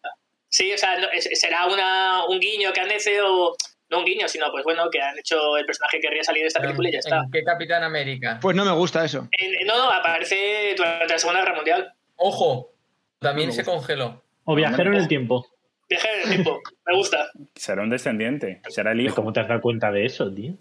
Sí, 0.47 0.71
o 0.73 0.77
sea, 0.77 0.99
no- 0.99 1.09
es- 1.11 1.29
será 1.39 1.65
una, 1.65 2.25
un 2.27 2.39
guiño 2.39 2.71
que 2.71 2.81
han 2.81 2.91
hecho, 2.91 3.09
o 3.25 3.55
no 3.91 3.99
un 3.99 4.05
guiño, 4.05 4.27
sino 4.27 4.49
pues 4.51 4.63
bueno, 4.63 4.89
que 4.89 5.01
han 5.01 5.17
hecho 5.19 5.57
el 5.57 5.65
personaje 5.65 5.97
que 5.97 6.07
querría 6.07 6.23
salir 6.23 6.41
de 6.43 6.47
esta 6.47 6.61
película 6.61 6.89
y 6.89 6.93
ya 6.93 6.99
está. 6.99 7.17
¿En 7.25 7.31
qué 7.31 7.43
Capitán 7.43 7.83
América? 7.83 8.39
Pues 8.41 8.55
no 8.55 8.65
me 8.65 8.71
gusta 8.71 9.05
eso. 9.05 9.27
En- 9.37 9.67
no, 9.67 9.77
no, 9.77 9.91
aparece 9.91 10.73
durante 10.75 11.13
la 11.13 11.19
Segunda 11.19 11.41
Guerra 11.41 11.55
Mundial. 11.55 11.93
Ojo, 12.15 12.71
también 13.19 13.49
No 13.49 13.53
se 13.55 13.63
congeló. 13.63 14.23
¿O 14.45 14.55
viajero 14.55 14.91
en 14.91 14.97
el 14.97 15.07
tiempo? 15.07 15.45
Viaje 15.89 16.07
en 16.15 16.21
el 16.23 16.29
tiempo, 16.29 16.61
me 16.85 16.95
gusta. 16.95 17.29
Será 17.55 17.83
un 17.83 17.89
descendiente. 17.89 18.61
Será 18.69 18.93
el 18.93 19.01
¿Y 19.01 19.05
hijo. 19.05 19.15
¿Cómo 19.15 19.33
te 19.33 19.41
has 19.41 19.47
dado 19.47 19.61
cuenta 19.61 19.91
de 19.91 20.05
eso, 20.05 20.33
tío? 20.33 20.53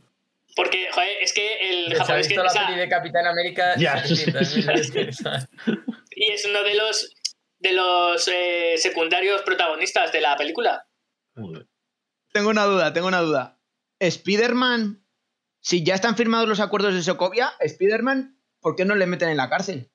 Porque, 0.56 0.88
joder, 0.90 1.08
es 1.22 1.32
que 1.32 1.70
el 1.70 1.86
¿Se 1.86 1.94
ha 1.94 1.98
japonés 2.00 2.26
que 2.26 2.34
visto 2.34 2.42
la 2.60 2.66
peli 2.66 2.78
de 2.80 2.88
Capitán 2.88 3.26
América? 3.26 3.74
Ya, 3.78 4.02
700.000 4.02 4.44
sí, 4.44 4.62
veces. 4.66 5.22
y 6.10 6.32
es 6.32 6.44
uno 6.44 6.62
de 6.64 6.74
los 6.74 7.14
de 7.60 7.72
los 7.72 8.26
eh, 8.26 8.74
secundarios 8.78 9.42
protagonistas 9.42 10.10
de 10.12 10.20
la 10.22 10.36
película. 10.36 10.84
Tengo 12.32 12.50
una 12.50 12.64
duda, 12.64 12.92
tengo 12.92 13.08
una 13.08 13.20
duda. 13.20 13.58
Spider-Man, 13.98 15.02
si 15.60 15.82
ya 15.84 15.94
están 15.94 16.16
firmados 16.16 16.48
los 16.48 16.60
acuerdos 16.60 16.94
de 16.94 17.02
Sokovia, 17.02 17.52
Spider-Man, 17.60 18.36
¿por 18.60 18.76
qué 18.76 18.84
no 18.84 18.94
le 18.94 19.06
meten 19.06 19.28
en 19.28 19.36
la 19.36 19.48
cárcel? 19.50 19.90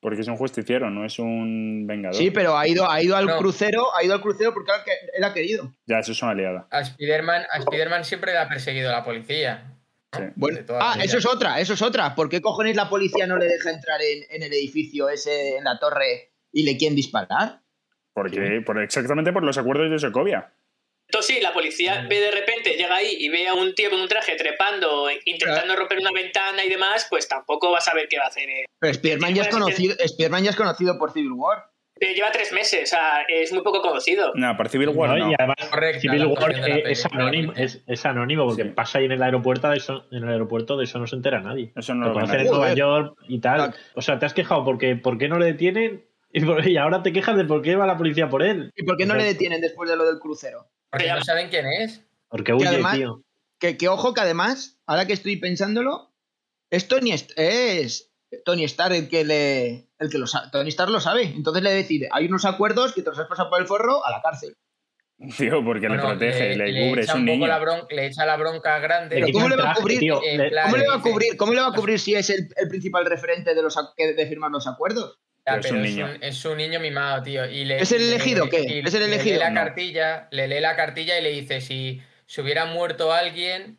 Porque 0.00 0.20
es 0.20 0.28
un 0.28 0.36
justiciero, 0.36 0.90
no 0.90 1.04
es 1.04 1.18
un 1.18 1.86
vengador. 1.86 2.16
Sí, 2.16 2.30
pero 2.30 2.58
ha 2.58 2.66
ido, 2.66 2.90
ha 2.90 3.00
ido 3.00 3.16
al 3.16 3.26
No. 3.26 3.38
crucero, 3.38 3.94
ha 3.94 4.02
ido 4.02 4.14
al 4.14 4.20
crucero 4.20 4.52
porque 4.52 4.72
él- 5.16 5.22
ha 5.24 5.32
querido. 5.32 5.72
Ya, 5.86 6.00
eso 6.00 6.12
es 6.12 6.20
una 6.22 6.32
aliada. 6.32 6.66
A 6.70 6.80
Spider-Man 6.80 7.42
a 7.50 7.58
Spider-Man 7.58 8.04
siempre 8.04 8.32
le 8.32 8.38
ha 8.38 8.48
perseguido 8.48 8.90
la 8.90 9.04
policía. 9.04 9.68
Bueno, 10.34 10.58
ah, 10.80 10.94
vida. 10.96 11.04
eso 11.04 11.18
es 11.18 11.26
otra, 11.26 11.58
eso 11.60 11.72
es 11.72 11.80
otra. 11.82 12.14
¿Por 12.14 12.28
qué 12.28 12.42
cojones 12.42 12.76
la 12.76 12.90
policía 12.90 13.26
no 13.26 13.38
le 13.38 13.46
deja 13.46 13.70
entrar 13.70 14.00
en, 14.02 14.24
en 14.28 14.42
el 14.42 14.52
edificio 14.52 15.08
ese, 15.08 15.56
en 15.56 15.64
la 15.64 15.78
torre, 15.78 16.32
y 16.52 16.64
le 16.64 16.76
quieren 16.76 16.96
disparar? 16.96 17.60
Porque, 18.12 18.60
por, 18.66 18.82
exactamente 18.82 19.32
por 19.32 19.42
los 19.42 19.56
acuerdos 19.56 19.90
de 19.90 19.98
Sokovia. 19.98 20.52
Entonces, 21.12 21.36
sí, 21.36 21.42
la 21.42 21.52
policía 21.52 22.06
ve 22.08 22.20
de 22.20 22.30
repente, 22.30 22.70
llega 22.70 22.96
ahí 22.96 23.14
y 23.18 23.28
ve 23.28 23.46
a 23.46 23.52
un 23.52 23.74
tío 23.74 23.90
con 23.90 24.00
un 24.00 24.08
traje 24.08 24.34
trepando, 24.34 25.08
intentando 25.26 25.76
romper 25.76 25.98
una 25.98 26.10
ventana 26.10 26.64
y 26.64 26.70
demás, 26.70 27.06
pues 27.10 27.28
tampoco 27.28 27.70
va 27.70 27.78
a 27.78 27.80
saber 27.82 28.08
qué 28.08 28.16
va 28.18 28.24
a 28.24 28.28
hacer. 28.28 28.48
eh. 28.48 28.64
Pero 28.78 28.92
Spider-Man 28.92 29.34
ya, 29.34 29.42
es 29.42 29.48
conocido, 29.48 29.94
Spider-Man 29.98 30.44
ya 30.44 30.50
es 30.50 30.56
conocido 30.56 30.96
por 30.98 31.12
Civil 31.12 31.32
War. 31.32 31.66
Pero 32.00 32.14
lleva 32.14 32.32
tres 32.32 32.50
meses, 32.52 32.84
o 32.84 32.86
sea, 32.86 33.26
es 33.28 33.52
muy 33.52 33.62
poco 33.62 33.82
conocido. 33.82 34.32
No, 34.36 34.56
por 34.56 34.70
Civil 34.70 34.88
War 34.88 35.10
No, 35.10 35.18
no. 35.26 35.30
Y 35.30 35.34
además, 35.38 35.56
Correcto, 35.70 36.00
Civil 36.00 36.24
War 36.26 36.52
es, 36.88 37.04
anónimo, 37.04 37.52
peli. 37.52 37.64
es, 37.66 37.84
es 37.86 38.06
anónimo 38.06 38.46
porque 38.46 38.62
Sí. 38.62 38.68
pasa 38.70 38.98
ahí 38.98 39.04
en 39.04 39.12
el 39.12 39.22
aeropuerto, 39.22 39.68
de 39.68 39.76
eso, 39.76 40.06
en 40.10 40.24
el 40.24 40.30
aeropuerto 40.30 40.78
de 40.78 40.84
eso 40.84 40.98
no 40.98 41.06
se 41.06 41.14
entera 41.16 41.42
nadie. 41.42 41.72
Eso 41.76 41.92
no 41.94 42.06
lo 42.06 42.08
lo 42.08 42.14
ve 42.14 42.20
conocen 42.22 42.40
en. 42.40 42.46
Nueva. 42.46 42.72
York 42.74 43.16
y 43.28 43.38
tal. 43.40 43.56
Claro. 43.56 43.72
O 43.96 44.00
sea, 44.00 44.18
te 44.18 44.24
has 44.24 44.32
quejado 44.32 44.64
porque 44.64 44.96
¿por 44.96 45.18
qué 45.18 45.28
no 45.28 45.38
le 45.38 45.44
detienen? 45.44 46.06
Y, 46.34 46.40
por- 46.46 46.66
y 46.66 46.78
ahora 46.78 47.02
te 47.02 47.12
quejas 47.12 47.36
de 47.36 47.44
por 47.44 47.60
qué 47.60 47.76
va 47.76 47.86
la 47.86 47.98
policía 47.98 48.30
por 48.30 48.42
él. 48.42 48.70
¿Y 48.74 48.84
por 48.84 48.96
qué 48.96 49.04
no 49.04 49.14
le 49.14 49.24
detienen 49.24 49.60
después 49.60 49.90
de 49.90 49.96
lo 49.98 50.06
del 50.06 50.18
crucero? 50.18 50.66
Porque 50.92 51.08
no 51.08 51.22
saben 51.24 51.48
quién 51.48 51.66
es. 51.66 52.02
Porque 52.28 52.52
huye, 52.52 52.68
además- 52.68 52.96
tío. 52.96 53.22
Que, 53.58 53.76
que 53.76 53.88
ojo 53.88 54.12
que 54.12 54.20
además, 54.20 54.80
ahora 54.86 55.06
que 55.06 55.12
estoy 55.12 55.36
pensándolo, 55.36 56.12
es 56.70 56.88
Tony, 56.88 57.12
es 57.12 58.10
Tony 58.44 58.64
Stark 58.64 58.94
el 58.94 59.08
que 59.08 59.24
le. 59.24 59.88
El 59.98 60.10
que 60.10 60.18
lo 60.18 60.26
sabe. 60.26 60.48
Tony 60.50 60.68
Stark 60.70 60.90
lo 60.90 61.00
sabe. 61.00 61.22
Entonces 61.24 61.62
le 61.62 61.70
decide, 61.72 62.08
hay 62.12 62.26
unos 62.26 62.44
acuerdos 62.44 62.92
que 62.92 63.02
te 63.02 63.10
los 63.10 63.18
has 63.18 63.28
pasado 63.28 63.50
por 63.50 63.60
el 63.60 63.66
forro 63.68 64.04
a 64.04 64.10
la 64.10 64.20
cárcel. 64.20 64.54
Tío, 65.38 65.64
porque 65.64 65.86
Bueno, 65.86 66.02
le 66.02 66.08
protege, 66.08 66.56
le, 66.56 66.88
cubre, 66.88 67.02
es 67.02 67.08
echa 67.08 67.16
un 67.16 67.24
niño. 67.24 67.46
la 67.46 67.60
bron- 67.60 67.86
le 67.90 68.06
echa 68.06 68.26
la 68.26 68.36
bronca 68.36 68.80
grande. 68.80 69.14
Pero 69.14 69.26
Le 69.28 69.32
¿cómo 69.32 69.48
le 69.48 69.54
va 69.56 69.70
a 69.70 69.74
cubrir? 69.74 70.00
tío. 70.00 70.20
Le- 70.20 70.50
¿Cómo 70.64 70.76
le 70.76 70.88
va 70.88 70.94
a 70.96 71.00
cubrir, 71.00 71.36
cómo 71.36 71.52
le 71.54 71.60
va 71.60 71.68
a 71.68 71.72
cubrir 71.72 72.00
si 72.00 72.14
es 72.16 72.28
el, 72.30 72.48
el 72.56 72.68
principal 72.68 73.06
referente 73.06 73.54
de 73.54 73.62
los 73.62 73.78
que- 73.96 74.14
de 74.14 74.26
firmar 74.26 74.50
los 74.50 74.66
acuerdos? 74.66 75.20
Ya, 75.44 75.54
Pero 75.56 75.66
es 75.66 75.70
un 75.72 75.84
es 75.84 75.90
niño. 75.90 76.04
un, 76.06 76.22
es 76.22 76.44
un 76.44 76.56
niño 76.56 76.78
mimado, 76.80 77.22
tío. 77.22 77.46
Y 77.50 77.64
le, 77.64 77.78
¿Es 77.82 77.90
el 77.92 77.98
le- 78.10 78.14
elegido 78.14 78.44
o 78.44 78.48
qué? 78.48 78.60
y 78.62 78.78
¿Es 78.86 78.94
el 78.94 79.00
le 79.00 79.06
elegido? 79.06 79.34
lee 79.34 79.40
la 79.40 79.50
No. 79.50 79.60
cartilla, 79.60 80.28
le 80.30 80.46
lee 80.48 80.60
la 80.60 80.76
cartilla 80.76 81.18
y 81.18 81.22
le 81.22 81.30
dice 81.30 81.60
si 81.60 82.00
se 82.26 82.42
hubiera 82.42 82.64
muerto 82.66 83.12
alguien, 83.12 83.78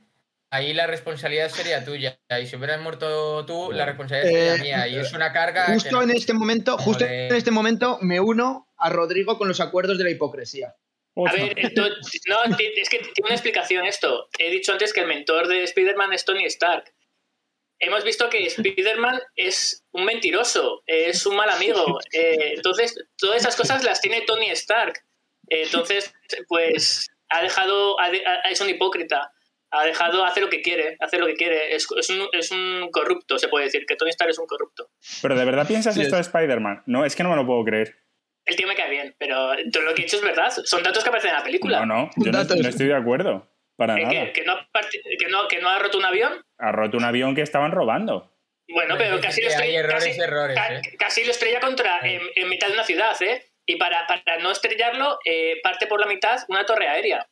ahí 0.51 0.73
la 0.73 0.87
responsabilidad 0.87 1.47
sería 1.49 1.83
tuya. 1.85 2.19
Y 2.41 2.47
si 2.47 2.57
hubieras 2.57 2.81
muerto 2.81 3.45
tú, 3.45 3.71
la 3.71 3.85
responsabilidad 3.85 4.29
sería 4.29 4.55
Eh, 4.55 4.59
mía. 4.59 4.87
Y 4.89 4.97
es 4.97 5.13
una 5.13 5.31
carga. 5.31 5.65
Justo 5.67 5.91
no- 5.91 6.01
en 6.03 6.11
este 6.11 6.33
momento, 6.33 6.77
justo 6.77 7.05
de- 7.05 7.27
en 7.27 7.35
este 7.35 7.49
momento 7.51 7.97
me 8.01 8.19
uno 8.19 8.67
a 8.77 8.89
Rodrigo 8.89 9.37
con 9.37 9.47
los 9.47 9.61
acuerdos 9.61 9.97
de 9.97 10.03
la 10.03 10.09
hipocresía. 10.09 10.75
A 11.15 11.31
ver, 11.31 11.57
esto- 11.59 11.87
no, 12.27 12.43
es 12.57 12.89
que 12.89 12.97
tiene 12.97 13.11
una 13.25 13.35
explicación 13.35 13.85
esto. 13.85 14.27
He 14.37 14.51
dicho 14.51 14.73
antes 14.73 14.91
que 14.91 14.99
el 14.99 15.07
mentor 15.07 15.47
de 15.47 15.63
Spider-Man 15.63 16.11
es 16.11 16.25
Tony 16.25 16.43
Stark. 16.45 16.91
Hemos 17.79 18.03
visto 18.03 18.29
que 18.29 18.45
Spider-Man 18.45 19.19
es 19.35 19.83
un 19.91 20.05
mentiroso, 20.05 20.83
es 20.85 21.25
un 21.25 21.35
mal 21.35 21.49
amigo. 21.49 21.99
Eh, 22.13 22.53
entonces, 22.55 22.95
todas 23.17 23.37
esas 23.41 23.55
cosas 23.55 23.83
las 23.83 23.99
tiene 24.01 24.21
Tony 24.21 24.49
Stark. 24.51 24.93
Eh, 25.49 25.63
entonces, 25.63 26.13
pues, 26.47 27.09
ha 27.29 27.41
dejado, 27.41 27.99
ha 27.99 28.09
de- 28.11 28.25
ha- 28.25 28.49
es 28.49 28.61
un 28.61 28.69
hipócrita. 28.69 29.31
Ha 29.71 29.85
dejado, 29.85 30.23
hace 30.23 30.39
lo 30.39 30.49
que 30.49 30.61
quiere, 30.61 30.95
hace 30.99 31.17
lo 31.17 31.25
que 31.25 31.33
quiere. 31.33 31.75
Es, 31.75 31.87
es 31.97 32.09
un, 32.11 32.27
es 32.31 32.51
un 32.51 32.89
corrupto, 32.91 33.39
se 33.39 33.47
puede 33.47 33.65
decir, 33.65 33.85
que 33.87 33.95
Tony 33.95 34.11
Stark 34.11 34.29
es 34.29 34.37
un 34.37 34.45
corrupto. 34.45 34.89
Pero 35.21 35.35
¿de 35.35 35.43
verdad 35.45 35.67
piensas 35.67 35.95
Sí, 35.95 36.01
esto 36.03 36.15
de. 36.15 36.21
Spider-Man? 36.21 36.83
No, 36.85 37.03
es 37.05 37.15
que 37.15 37.23
no 37.23 37.29
me 37.31 37.35
lo 37.35 37.45
puedo 37.45 37.63
creer. 37.65 37.97
El 38.45 38.55
tío 38.55 38.67
me 38.67 38.75
cae 38.75 38.89
bien, 38.91 39.15
pero 39.17 39.53
todo 39.71 39.83
lo 39.83 39.95
que 39.95 40.01
he 40.03 40.05
dicho 40.05 40.17
es 40.17 40.21
verdad. 40.23 40.51
Son 40.63 40.83
datos 40.83 41.01
que 41.03 41.09
aparecen 41.09 41.31
en 41.31 41.37
la 41.37 41.43
película. 41.43 41.85
No, 41.85 41.85
no, 41.85 42.09
yo 42.17 42.31
no 42.31 42.39
estoy 42.41 42.87
de 42.87 42.93
acuerdo. 42.95 43.49
Para 43.75 43.95
nada. 43.97 44.09
que, 44.09 44.33
que 44.33 44.43
no, 44.43 44.55
que, 45.19 45.27
no, 45.29 45.47
que 45.47 45.59
no 45.59 45.69
ha 45.69 45.79
roto 45.79 45.97
un 45.97 46.05
avión. 46.05 46.45
Ha 46.59 46.71
roto 46.71 46.97
un 46.97 47.03
avión 47.03 47.35
que 47.35 47.41
estaban 47.41 47.71
robando. 47.71 48.31
Bueno, 48.67 48.95
pero 48.97 49.19
casi 49.19 49.41
lo, 49.41 49.47
hay 49.47 49.53
estrella, 49.53 49.79
errores, 49.79 50.05
casi, 50.05 50.21
errores, 50.21 50.57
¿eh? 50.57 50.95
casi 50.97 51.23
lo 51.25 51.31
estrella 51.31 51.59
contra 51.59 51.99
en, 52.01 52.21
en 52.35 52.49
mitad 52.49 52.67
de 52.67 52.73
una 52.73 52.83
ciudad, 52.83 53.21
¿eh? 53.21 53.45
Y 53.65 53.75
para, 53.75 54.07
para 54.07 54.37
no 54.39 54.51
estrellarlo, 54.51 55.19
eh, 55.25 55.59
parte 55.61 55.87
por 55.87 55.99
la 55.99 56.05
mitad 56.05 56.39
una 56.47 56.65
torre 56.65 56.87
aérea. 56.87 57.27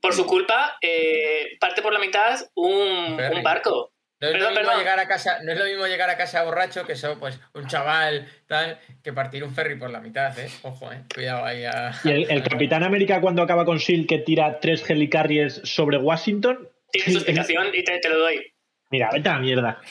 Por 0.00 0.12
su 0.12 0.26
culpa, 0.26 0.76
eh, 0.82 1.56
parte 1.58 1.80
por 1.80 1.92
la 1.92 1.98
mitad 1.98 2.38
un, 2.54 3.18
un 3.18 3.42
barco. 3.42 3.93
No 4.24 4.30
es, 4.30 4.32
Perdón, 4.32 4.54
lo 4.54 4.60
mismo 4.60 4.70
perdón. 4.70 4.78
llegar 4.78 4.98
a 5.00 5.08
casa, 5.08 5.38
no 5.42 5.52
es 5.52 5.58
lo 5.58 5.64
mismo 5.64 5.86
llegar 5.86 6.10
a 6.10 6.16
casa 6.16 6.42
borracho 6.42 6.86
que 6.86 6.92
eso, 6.92 7.18
pues, 7.18 7.38
un 7.54 7.66
chaval, 7.66 8.26
tal, 8.46 8.78
que 9.02 9.12
partir 9.12 9.44
un 9.44 9.54
ferry 9.54 9.76
por 9.76 9.90
la 9.90 10.00
mitad, 10.00 10.38
¿eh? 10.38 10.48
Ojo, 10.62 10.92
¿eh? 10.92 11.02
Cuidado 11.12 11.44
ahí 11.44 11.64
a... 11.64 11.92
Y 12.04 12.10
el, 12.10 12.30
el 12.30 12.42
Capitán 12.42 12.82
América 12.82 13.20
cuando 13.20 13.42
acaba 13.42 13.64
con 13.64 13.78
Shield 13.78 14.06
que 14.08 14.18
tira 14.18 14.60
tres 14.60 14.88
helicarriers 14.88 15.60
sobre 15.64 15.98
Washington. 15.98 16.68
Tiene 16.90 17.12
su 17.12 17.18
explicación 17.18 17.68
y 17.74 17.82
te, 17.84 17.98
te 17.98 18.08
lo 18.08 18.18
doy. 18.18 18.52
Mira, 18.90 19.10
vete 19.12 19.28
a 19.28 19.32
la 19.34 19.38
mierda. 19.40 19.80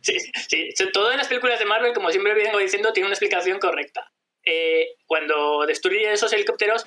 Sí, 0.00 0.18
sí, 0.48 0.74
todo 0.92 1.12
en 1.12 1.18
las 1.18 1.28
películas 1.28 1.58
de 1.58 1.64
Marvel, 1.64 1.92
como 1.92 2.10
siempre 2.10 2.34
vengo 2.34 2.58
diciendo, 2.58 2.92
tiene 2.92 3.06
una 3.06 3.14
explicación 3.14 3.58
correcta. 3.60 4.10
Eh, 4.44 4.96
cuando 5.06 5.64
destruye 5.66 6.12
esos 6.12 6.32
helicópteros 6.32 6.84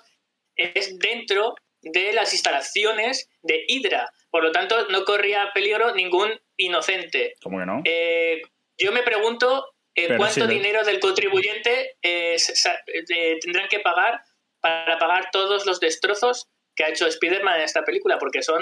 es 0.55 0.97
dentro 0.99 1.55
de 1.85 2.11
las 2.13 2.33
instalaciones 2.33 3.29
de 3.43 3.63
Hydra. 3.67 4.09
Por 4.29 4.43
lo 4.43 4.51
tanto, 4.51 4.87
no 4.89 5.05
corría 5.05 5.51
peligro 5.53 5.95
ningún 5.95 6.31
inocente. 6.57 7.33
¿Cómo 7.41 7.59
que 7.59 7.65
no? 7.65 7.81
Eh, 7.85 8.41
yo 8.77 8.91
me 8.91 9.03
pregunto 9.03 9.65
eh, 9.95 10.17
cuánto 10.17 10.41
lo- 10.41 10.47
dinero 10.47 10.83
del 10.83 10.99
contribuyente 10.99 11.95
eh, 12.01 12.35
eh, 12.35 13.37
tendrán 13.41 13.67
que 13.69 13.79
pagar 13.79 14.21
para 14.59 14.97
pagar 14.97 15.29
todos 15.31 15.65
los 15.65 15.79
destrozos 15.79 16.47
que 16.75 16.83
ha 16.83 16.89
hecho 16.89 17.07
Spider-Man 17.07 17.57
en 17.59 17.61
esta 17.63 17.83
película, 17.85 18.17
porque 18.19 18.41
son 18.41 18.61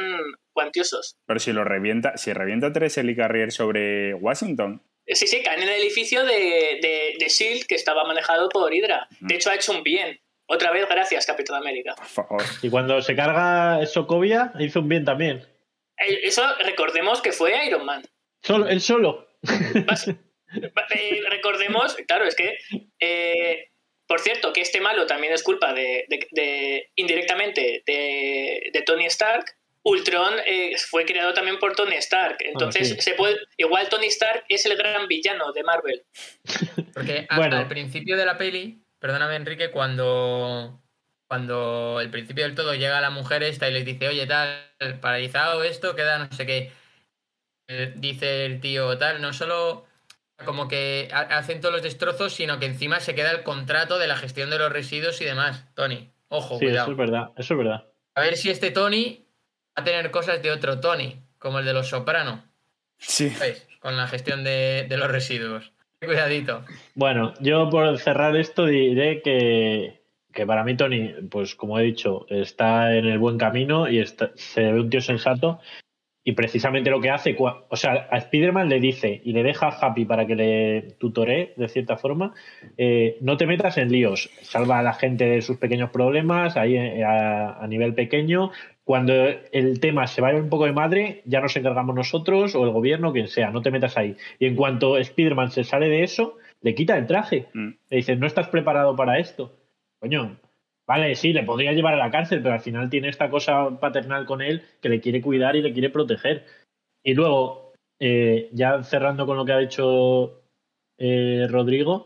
cuantiosos. 0.51 1.15
Pero 1.25 1.39
si 1.39 1.51
lo 1.51 1.63
revienta, 1.63 2.15
si 2.17 2.31
revienta 2.33 2.71
tres 2.71 2.95
helicarriers 2.99 3.55
sobre 3.55 4.13
Washington. 4.13 4.83
Sí, 5.07 5.27
sí, 5.27 5.41
caen 5.41 5.63
en 5.63 5.69
el 5.69 5.81
edificio 5.81 6.23
de, 6.23 6.33
de, 6.81 7.15
de 7.19 7.25
S.H.I.E.L.D. 7.25 7.65
que 7.67 7.75
estaba 7.75 8.03
manejado 8.05 8.47
por 8.49 8.71
Hydra. 8.73 9.07
De 9.21 9.35
hecho, 9.35 9.49
ha 9.49 9.55
hecho 9.55 9.71
un 9.71 9.81
bien. 9.83 10.19
Otra 10.47 10.71
vez, 10.71 10.87
gracias, 10.89 11.25
Capitán 11.25 11.55
América. 11.57 11.95
Por 11.95 12.05
favor. 12.05 12.41
Y 12.61 12.69
cuando 12.69 13.01
se 13.01 13.15
carga 13.15 13.85
Sokovia, 13.85 14.51
hizo 14.59 14.81
un 14.81 14.89
bien 14.89 15.05
también. 15.05 15.45
Eso, 15.97 16.43
recordemos 16.59 17.21
que 17.21 17.31
fue 17.31 17.65
Iron 17.65 17.85
Man. 17.85 18.03
Solo, 18.41 18.67
él 18.67 18.81
solo. 18.81 19.29
Eh, 20.91 21.21
recordemos, 21.29 21.95
claro, 22.07 22.25
es 22.25 22.35
que, 22.35 22.57
eh, 22.99 23.69
por 24.07 24.19
cierto, 24.19 24.53
que 24.53 24.61
este 24.61 24.81
malo 24.81 25.07
también 25.07 25.33
es 25.33 25.41
culpa 25.43 25.73
de, 25.73 26.05
de- 26.09 26.27
de- 26.31 26.91
indirectamente 26.95 27.81
de, 27.85 28.69
de 28.71 28.81
Tony 28.83 29.05
Stark. 29.07 29.45
Ultron 29.85 30.35
eh, 30.45 30.75
fue 30.89 31.05
creado 31.05 31.33
también 31.33 31.57
por 31.59 31.75
Tony 31.75 31.95
Stark. 31.95 32.37
Entonces, 32.39 32.89
sí. 32.89 33.01
se 33.01 33.13
puede, 33.15 33.37
igual 33.57 33.89
Tony 33.89 34.07
Stark 34.07 34.45
es 34.47 34.65
el 34.65 34.77
gran 34.77 35.07
villano 35.07 35.51
de 35.51 35.63
Marvel. 35.63 36.03
Porque 36.93 37.27
Bueno. 37.35 37.57
al 37.57 37.67
principio 37.67 38.15
de 38.15 38.25
la 38.25 38.37
peli, 38.37 38.82
perdóname 39.03 39.35
Enrique, 39.35 39.69
cuando, 39.69 40.81
cuando 41.27 41.99
el 41.99 42.09
principio 42.09 42.45
del 42.45 42.55
todo 42.55 42.73
llega 42.73 43.01
la 43.01 43.09
mujer 43.09 43.43
esta 43.43 43.67
y 43.67 43.73
les 43.73 43.83
dice, 43.83 44.07
oye, 44.07 44.25
tal, 44.25 44.63
paralizado 45.01 45.61
esto, 45.63 45.93
queda 45.93 46.19
no 46.19 46.31
sé 46.31 46.45
qué. 46.45 46.71
Eh, 47.67 47.91
Dice 47.97 48.45
el 48.45 48.61
tío, 48.61 48.97
tal, 48.97 49.21
no 49.21 49.33
solo 49.33 49.85
como 50.45 50.69
que 50.69 51.09
ha- 51.11 51.37
hacen 51.37 51.59
todos 51.59 51.73
los 51.73 51.83
destrozos, 51.83 52.31
sino 52.33 52.59
que 52.59 52.65
encima 52.65 53.01
se 53.01 53.13
queda 53.13 53.31
el 53.31 53.43
contrato 53.43 53.99
de 53.99 54.07
la 54.07 54.15
gestión 54.15 54.49
de 54.49 54.57
los 54.57 54.71
residuos 54.71 55.19
y 55.19 55.25
demás. 55.25 55.65
Tony, 55.75 56.09
ojo, 56.29 56.57
Sí, 56.59 56.65
eso 56.67 56.71
cuidado. 56.85 56.91
es 56.91 56.97
verdad. 56.97 57.31
Eso 57.37 57.53
es 57.55 57.57
verdad. 57.57 57.85
A 58.15 58.21
ver 58.21 58.37
si 58.37 58.49
este 58.51 58.71
Tony 58.71 59.27
va 59.77 59.81
a 59.81 59.83
tener 59.83 60.11
cosas 60.11 60.41
de 60.41 60.51
otro 60.51 60.79
Tony, 60.79 61.21
como 61.39 61.59
el 61.59 61.65
de 61.65 61.73
los 61.73 61.89
Soprano, 61.89 62.43
Sí. 62.97 63.29
¿sabes? 63.31 63.67
Con 63.79 63.97
la 63.97 64.07
gestión 64.07 64.43
de, 64.45 64.85
de 64.87 64.97
los 64.97 65.11
residuos. 65.11 65.73
Cuidadito. 66.05 66.63
Bueno, 66.95 67.33
yo 67.39 67.69
por 67.69 67.97
cerrar 67.97 68.35
esto 68.35 68.65
diré 68.65 69.21
que, 69.21 70.01
que 70.31 70.45
para 70.45 70.63
mí 70.63 70.75
Tony, 70.75 71.13
pues 71.29 71.55
como 71.55 71.79
he 71.79 71.83
dicho, 71.83 72.25
está 72.29 72.95
en 72.95 73.05
el 73.05 73.19
buen 73.19 73.37
camino 73.37 73.89
y 73.89 73.99
está- 73.99 74.31
se 74.35 74.71
ve 74.71 74.79
un 74.79 74.89
tío 74.89 75.01
sensato. 75.01 75.59
Y 76.25 76.31
precisamente 76.31 76.89
lo 76.89 77.01
que 77.01 77.09
hace, 77.09 77.35
o 77.37 77.75
sea, 77.75 78.07
a 78.09 78.17
Spider-Man 78.17 78.69
le 78.69 78.79
dice 78.79 79.21
y 79.25 79.33
le 79.33 79.43
deja 79.43 79.67
a 79.67 79.77
Happy 79.77 80.05
para 80.05 80.25
que 80.25 80.35
le 80.35 80.81
tutoree 80.97 81.53
de 81.57 81.67
cierta 81.67 81.97
forma, 81.97 82.33
eh, 82.77 83.17
no 83.19 83.35
te 83.35 83.45
metas 83.45 83.77
en 83.77 83.91
líos, 83.91 84.29
salva 84.41 84.79
a 84.79 84.83
la 84.83 84.93
gente 84.93 85.25
de 85.25 85.41
sus 85.41 85.57
pequeños 85.57 85.89
problemas 85.89 86.55
ahí 86.55 86.77
eh, 86.77 87.03
a 87.03 87.67
nivel 87.67 87.93
pequeño, 87.93 88.51
cuando 88.85 89.13
el 89.51 89.79
tema 89.79 90.07
se 90.07 90.21
vaya 90.21 90.39
un 90.39 90.49
poco 90.49 90.65
de 90.65 90.73
madre, 90.73 91.21
ya 91.25 91.39
nos 91.39 91.55
encargamos 91.55 91.95
nosotros 91.95 92.53
o 92.55 92.63
el 92.65 92.71
gobierno, 92.71 93.13
quien 93.13 93.27
sea, 93.27 93.49
no 93.49 93.61
te 93.61 93.71
metas 93.71 93.97
ahí. 93.97 94.17
Y 94.39 94.45
en 94.45 94.55
cuanto 94.55 94.97
Spider-Man 94.97 95.51
se 95.51 95.63
sale 95.63 95.87
de 95.87 96.03
eso, 96.03 96.37
le 96.61 96.75
quita 96.75 96.97
el 96.97 97.07
traje. 97.07 97.47
Mm. 97.53 97.69
Le 97.89 97.97
dice, 97.97 98.15
no 98.15 98.27
estás 98.27 98.49
preparado 98.49 98.95
para 98.95 99.19
esto. 99.19 99.53
Coño, 99.99 100.37
vale, 100.85 101.15
sí, 101.15 101.31
le 101.31 101.43
podría 101.43 101.71
llevar 101.71 101.93
a 101.93 101.97
la 101.97 102.11
cárcel, 102.11 102.41
pero 102.41 102.55
al 102.55 102.61
final 102.61 102.89
tiene 102.89 103.07
esta 103.07 103.29
cosa 103.29 103.79
paternal 103.79 104.25
con 104.25 104.41
él 104.41 104.63
que 104.81 104.89
le 104.89 104.99
quiere 104.99 105.21
cuidar 105.21 105.55
y 105.55 105.61
le 105.61 105.71
quiere 105.71 105.89
proteger. 105.89 106.45
Y 107.03 107.13
luego, 107.13 107.71
eh, 107.99 108.49
ya 108.51 108.83
cerrando 108.83 109.25
con 109.25 109.37
lo 109.37 109.45
que 109.45 109.53
ha 109.53 109.59
dicho 109.59 110.41
eh, 110.97 111.47
Rodrigo, 111.49 112.05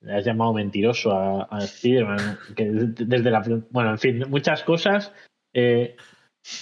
le 0.00 0.14
has 0.14 0.24
llamado 0.24 0.52
mentiroso 0.52 1.12
a, 1.12 1.44
a 1.48 1.58
Spider-Man, 1.58 2.38
que 2.56 2.70
desde 2.70 3.30
la... 3.30 3.40
Bueno, 3.70 3.90
en 3.90 3.98
fin, 3.98 4.24
muchas 4.28 4.64
cosas. 4.64 5.12
Eh, 5.54 5.96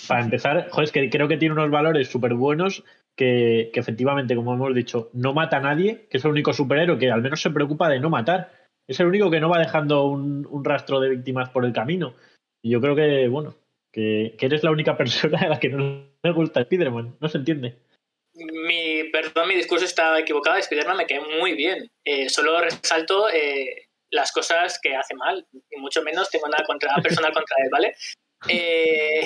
para 0.09 0.23
empezar, 0.23 0.69
joder, 0.71 0.85
es 0.85 0.93
que 0.93 1.11
creo 1.11 1.29
que 1.29 1.37
tiene 1.37 1.55
unos 1.55 1.71
valores 1.71 2.09
súper 2.09 2.35
buenos 2.35 2.85
que, 3.17 3.71
que 3.73 3.81
efectivamente, 3.81 4.37
como 4.37 4.55
hemos 4.55 4.75
dicho, 4.75 5.11
no 5.13 5.33
mata 5.33 5.59
a 5.59 5.61
nadie, 5.61 6.07
que 6.11 6.19
es 6.19 6.25
el 6.25 6.31
único 6.31 6.53
superhéroe 6.53 6.99
que 6.99 7.11
al 7.11 7.23
menos 7.23 7.41
se 7.41 7.51
preocupa 7.51 7.89
de 7.89 8.01
no 8.01 8.11
matar. 8.11 8.53
Es 8.87 8.99
el 9.01 9.07
único 9.07 9.31
que 9.31 9.41
no 9.41 9.49
va 9.49 9.59
dejando 9.59 10.05
un, 10.07 10.47
un 10.51 10.65
rastro 10.65 11.01
de 11.01 11.11
víctimas 11.11 11.51
por 11.51 11.65
el 11.65 11.73
camino. 11.73 12.15
Y 12.63 12.71
yo 12.71 12.81
creo 12.81 12.97
que, 12.97 13.29
bueno, 13.29 13.55
que, 13.93 14.35
que 14.39 14.47
eres 14.47 14.63
la 14.63 14.71
única 14.71 14.97
persona 14.99 15.39
a 15.41 15.49
la 15.49 15.61
que 15.61 15.69
no 15.69 16.07
le 16.23 16.33
gusta 16.33 16.61
Spider-Man. 16.61 17.17
No 17.21 17.29
se 17.29 17.39
entiende. 17.39 17.79
Mi, 18.35 19.11
perdón, 19.11 19.49
mi 19.49 19.57
discurso 19.57 19.85
estaba 19.85 20.19
equivocado. 20.19 20.57
Spider-Man 20.57 20.97
me 20.97 21.07
cae 21.07 21.21
muy 21.41 21.55
bien. 21.55 21.91
Eh, 22.05 22.29
solo 22.29 22.61
resalto 22.61 23.29
eh, 23.31 23.89
las 24.11 24.33
cosas 24.33 24.79
que 24.81 24.95
hace 24.95 25.15
mal. 25.15 25.47
Y 25.71 25.81
mucho 25.81 26.03
menos 26.03 26.31
tengo 26.31 26.49
nada 26.49 26.65
contra, 26.65 26.95
personal 27.03 27.33
contra 27.33 27.57
él, 27.63 27.69
¿vale? 27.71 27.95
Eh, 28.49 29.21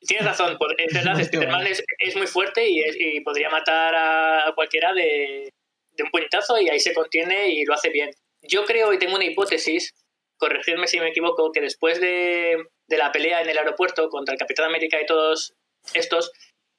tienes 0.00 0.26
razón. 0.26 0.56
Es 0.78 0.94
verdad, 0.94 1.20
Spider-Man 1.20 1.66
es, 1.66 1.82
es 1.98 2.16
muy 2.16 2.26
fuerte 2.26 2.68
y, 2.68 2.80
es- 2.80 2.96
y 2.98 3.20
podría 3.20 3.50
matar 3.50 3.94
a 3.94 4.52
cualquiera 4.54 4.92
de, 4.92 5.52
de 5.92 6.02
un 6.02 6.10
puñetazo 6.10 6.58
y 6.60 6.68
ahí 6.68 6.80
se 6.80 6.94
contiene 6.94 7.48
y 7.48 7.64
lo 7.64 7.74
hace 7.74 7.90
bien. 7.90 8.10
Yo 8.42 8.64
creo 8.64 8.92
y 8.92 8.98
tengo 8.98 9.16
una 9.16 9.24
hipótesis, 9.24 9.92
corregirme 10.36 10.86
si 10.86 10.98
me 11.00 11.08
equivoco, 11.08 11.52
que 11.52 11.60
después 11.60 12.00
de, 12.00 12.56
de 12.88 12.96
la 12.98 13.12
pelea 13.12 13.40
en 13.42 13.48
el 13.48 13.58
aeropuerto 13.58 14.08
contra 14.08 14.34
el 14.34 14.38
Capitán 14.38 14.66
América 14.66 15.00
y 15.00 15.06
todos 15.06 15.54
estos, 15.94 16.30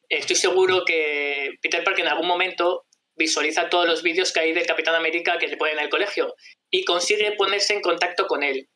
estoy 0.09 0.35
seguro 0.35 0.83
que 0.85 1.51
Peter 1.61 1.83
Parker 1.83 2.05
en 2.05 2.11
algún 2.11 2.27
momento 2.27 2.85
visualiza 3.17 3.69
todos 3.69 3.87
los 3.87 4.03
vídeos 4.03 4.31
que 4.33 4.41
hay 4.41 4.53
del 4.53 4.65
Capitán 4.67 4.93
América 4.95 5.37
que 5.39 5.47
le 5.47 5.57
ponen 5.57 5.77
en 5.79 5.85
el 5.85 5.89
colegio 5.89 6.35
y 6.69 6.83
consigue 6.83 7.31
ponerse 7.31 7.73
en 7.73 7.81
contacto 7.81 8.27
con 8.27 8.43
él. 8.43 8.67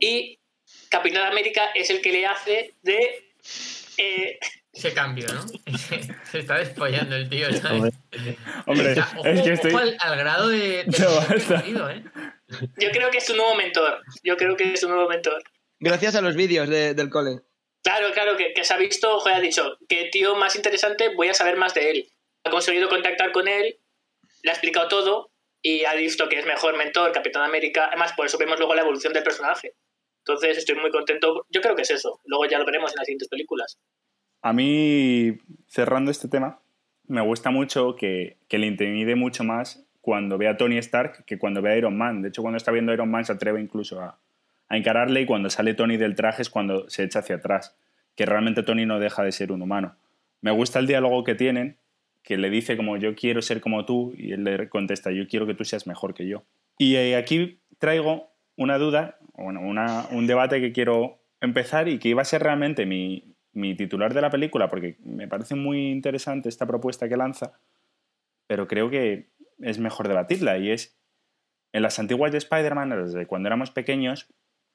Y 0.00 0.37
Capitán 0.90 1.24
América 1.26 1.70
es 1.74 1.90
el 1.90 2.00
que 2.00 2.12
le 2.12 2.26
hace 2.26 2.74
de... 2.82 3.30
eh, 3.98 4.38
Ese 4.72 4.92
cambio, 4.94 5.26
¿no? 5.32 5.42
Se 6.30 6.38
está 6.38 6.58
despollando 6.58 7.16
el 7.16 7.28
tío, 7.28 7.52
¿sabes? 7.52 7.94
Hombre, 8.66 8.92
O 8.92 8.94
sea, 8.94 9.08
ojo, 9.16 9.26
es 9.26 9.42
que 9.42 9.52
estoy. 9.52 9.72
al, 9.74 9.96
al 10.00 10.18
grado 10.18 10.48
de... 10.48 10.84
de 10.84 10.98
No, 10.98 11.14
basta. 11.16 11.38
sentido, 11.40 11.90
¿eh? 11.90 12.02
yo 12.78 12.90
creo 12.90 13.10
que 13.10 13.18
es 13.18 13.26
su 13.26 13.36
nuevo 13.36 13.54
mentor. 13.54 14.00
Yo 14.22 14.36
creo 14.36 14.56
que 14.56 14.72
es 14.74 14.80
su 14.80 14.88
nuevo 14.88 15.08
mentor. 15.08 15.42
Gracias 15.80 16.14
a 16.14 16.20
los 16.22 16.34
vídeos 16.36 16.68
de- 16.68 16.94
del 16.94 17.10
cole. 17.10 17.40
Claro, 17.82 18.10
claro, 18.12 18.36
que, 18.36 18.52
que 18.54 18.64
se 18.64 18.74
ha 18.74 18.76
visto, 18.78 19.20
joder, 19.20 19.36
ha 19.36 19.40
dicho, 19.40 19.78
que 19.88 20.06
tío 20.10 20.34
más 20.34 20.56
interesante, 20.56 21.10
voy 21.14 21.28
a 21.28 21.34
saber 21.34 21.56
más 21.56 21.74
de 21.74 21.90
él. 21.90 22.08
Ha 22.44 22.50
conseguido 22.50 22.88
contactar 22.88 23.30
con 23.32 23.46
él, 23.48 23.78
le 24.42 24.50
ha 24.50 24.54
explicado 24.54 24.88
todo 24.88 25.30
y 25.62 25.84
ha 25.84 25.94
visto 25.94 26.28
que 26.28 26.38
es 26.38 26.46
mejor 26.46 26.76
mentor, 26.76 27.12
Capitán 27.12 27.42
América. 27.44 27.86
Además, 27.88 28.12
por 28.14 28.26
eso 28.26 28.36
vemos 28.38 28.58
luego 28.58 28.74
la 28.74 28.82
evolución 28.82 29.12
del 29.12 29.22
personaje. 29.22 29.74
Entonces, 30.28 30.58
estoy 30.58 30.74
muy 30.76 30.90
contento. 30.90 31.46
Yo 31.48 31.62
creo 31.62 31.74
que 31.74 31.82
es 31.82 31.90
eso. 31.90 32.20
Luego 32.26 32.44
ya 32.44 32.58
lo 32.58 32.66
veremos 32.66 32.92
en 32.92 32.96
las 32.98 33.06
siguientes 33.06 33.28
películas. 33.28 33.78
A 34.42 34.52
mí, 34.52 35.38
cerrando 35.66 36.10
este 36.10 36.28
tema, 36.28 36.60
me 37.06 37.22
gusta 37.22 37.50
mucho 37.50 37.96
que, 37.96 38.36
que 38.46 38.58
le 38.58 38.66
intimide 38.66 39.14
mucho 39.14 39.42
más 39.42 39.86
cuando 40.02 40.36
ve 40.36 40.48
a 40.48 40.58
Tony 40.58 40.76
Stark 40.78 41.24
que 41.24 41.38
cuando 41.38 41.62
ve 41.62 41.72
a 41.72 41.76
Iron 41.78 41.96
Man. 41.96 42.20
De 42.20 42.28
hecho, 42.28 42.42
cuando 42.42 42.58
está 42.58 42.70
viendo 42.72 42.92
a 42.92 42.94
Iron 42.94 43.10
Man 43.10 43.24
se 43.24 43.32
atreve 43.32 43.58
incluso 43.60 44.00
a, 44.00 44.18
a 44.68 44.76
encararle 44.76 45.22
y 45.22 45.26
cuando 45.26 45.48
sale 45.48 45.72
Tony 45.72 45.96
del 45.96 46.14
traje 46.14 46.42
es 46.42 46.50
cuando 46.50 46.90
se 46.90 47.04
echa 47.04 47.20
hacia 47.20 47.36
atrás. 47.36 47.74
Que 48.14 48.26
realmente 48.26 48.62
Tony 48.62 48.84
no 48.84 48.98
deja 48.98 49.22
de 49.22 49.32
ser 49.32 49.50
un 49.50 49.62
humano. 49.62 49.96
Me 50.42 50.50
gusta 50.50 50.78
el 50.78 50.86
diálogo 50.86 51.24
que 51.24 51.36
tienen, 51.36 51.78
que 52.22 52.36
le 52.36 52.50
dice 52.50 52.76
como 52.76 52.98
yo 52.98 53.14
quiero 53.14 53.40
ser 53.40 53.62
como 53.62 53.86
tú 53.86 54.12
y 54.14 54.32
él 54.32 54.44
le 54.44 54.68
contesta 54.68 55.10
yo 55.10 55.26
quiero 55.26 55.46
que 55.46 55.54
tú 55.54 55.64
seas 55.64 55.86
mejor 55.86 56.12
que 56.12 56.28
yo. 56.28 56.42
Y 56.76 56.96
eh, 56.96 57.16
aquí 57.16 57.60
traigo 57.78 58.30
una 58.56 58.76
duda, 58.76 59.17
bueno, 59.38 59.60
un 59.60 60.26
debate 60.26 60.60
que 60.60 60.72
quiero 60.72 61.20
empezar 61.40 61.88
y 61.88 61.98
que 61.98 62.08
iba 62.08 62.22
a 62.22 62.26
ser 62.26 62.42
realmente 62.42 62.86
mi, 62.86 63.34
titular 63.76 64.14
de 64.14 64.20
la 64.20 64.30
película, 64.30 64.68
porque 64.68 64.96
me 65.04 65.26
parece 65.28 65.54
muy 65.54 65.90
interesante 65.90 66.48
esta 66.48 66.66
propuesta 66.66 67.08
que 67.08 67.16
lanza, 67.16 67.52
pero 68.46 68.66
creo 68.68 68.88
que 68.90 69.30
es 69.60 69.78
mejor 69.78 70.08
debatirla 70.08 70.58
y 70.58 70.70
es, 70.70 70.96
en 71.72 71.82
las 71.82 71.98
antiguas 71.98 72.32
de 72.32 72.38
Spider-Man, 72.38 72.90
desde 73.04 73.26
cuando 73.26 73.48
éramos 73.48 73.70
pequeños, 73.70 74.28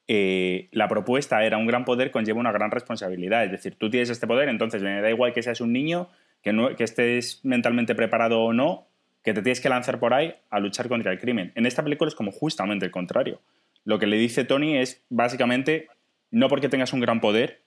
eh, 0.07 0.67
la 0.71 0.89
propuesta 0.89 1.43
era 1.45 1.57
un 1.57 1.65
gran 1.65 1.85
poder 1.85 2.11
conlleva 2.11 2.39
una 2.39 2.51
gran 2.51 2.71
responsabilidad. 2.71 3.45
Es 3.45 3.51
decir, 3.51 3.75
tú 3.77 3.89
tienes 3.89 4.09
este 4.09 4.27
poder, 4.27 4.49
entonces 4.49 4.81
me 4.81 5.01
da 5.01 5.09
igual 5.09 5.33
que 5.33 5.41
seas 5.41 5.61
un 5.61 5.71
niño, 5.71 6.09
que 6.41 6.83
estés 6.83 7.39
mentalmente 7.45 7.95
preparado 7.95 8.41
o 8.41 8.53
no, 8.53 8.87
que 9.23 9.33
te 9.33 9.41
tienes 9.41 9.61
que 9.61 9.69
lanzar 9.69 9.99
por 9.99 10.13
ahí 10.13 10.35
a 10.49 10.59
luchar 10.59 10.89
contra 10.89 11.11
el 11.11 11.19
crimen. 11.19 11.53
En 11.55 11.65
esta 11.65 11.83
película 11.83 12.09
es 12.09 12.15
como 12.15 12.31
justamente 12.31 12.85
el 12.85 12.91
contrario. 12.91 13.39
Lo 13.85 13.99
que 13.99 14.07
le 14.07 14.17
dice 14.17 14.45
Tony 14.45 14.77
es 14.77 15.03
básicamente, 15.09 15.87
no 16.31 16.47
porque 16.47 16.69
tengas 16.69 16.93
un 16.93 16.99
gran 16.99 17.19
poder, 17.21 17.63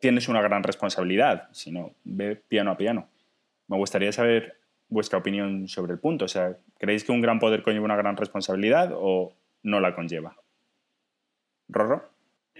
tienes 0.00 0.28
una 0.28 0.42
gran 0.42 0.62
responsabilidad, 0.62 1.48
sino 1.52 1.94
ve 2.04 2.36
piano 2.36 2.72
a 2.72 2.76
piano. 2.76 3.08
Me 3.68 3.76
gustaría 3.76 4.12
saber 4.12 4.58
vuestra 4.88 5.18
opinión 5.18 5.68
sobre 5.68 5.92
el 5.92 6.00
punto. 6.00 6.24
O 6.24 6.28
sea, 6.28 6.56
¿creéis 6.78 7.04
que 7.04 7.12
un 7.12 7.20
gran 7.20 7.38
poder 7.38 7.62
conlleva 7.62 7.84
una 7.84 7.96
gran 7.96 8.16
responsabilidad 8.16 8.90
o 8.94 9.36
no 9.62 9.80
la 9.80 9.94
conlleva? 9.94 10.36
¿Rorro? 11.68 12.10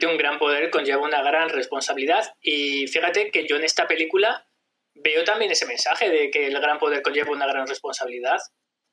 Un 0.03 0.17
gran 0.17 0.39
poder 0.39 0.71
conlleva 0.71 1.03
una 1.03 1.23
gran 1.23 1.49
responsabilidad 1.51 2.35
y 2.41 2.87
fíjate 2.87 3.31
que 3.31 3.47
yo 3.47 3.57
en 3.57 3.65
esta 3.65 3.87
película 3.87 4.47
veo 4.95 5.25
también 5.25 5.51
ese 5.51 5.67
mensaje 5.67 6.09
de 6.09 6.31
que 6.31 6.47
el 6.47 6.59
gran 6.61 6.79
poder 6.79 7.03
conlleva 7.03 7.33
una 7.33 7.47
gran 7.47 7.67
responsabilidad. 7.67 8.39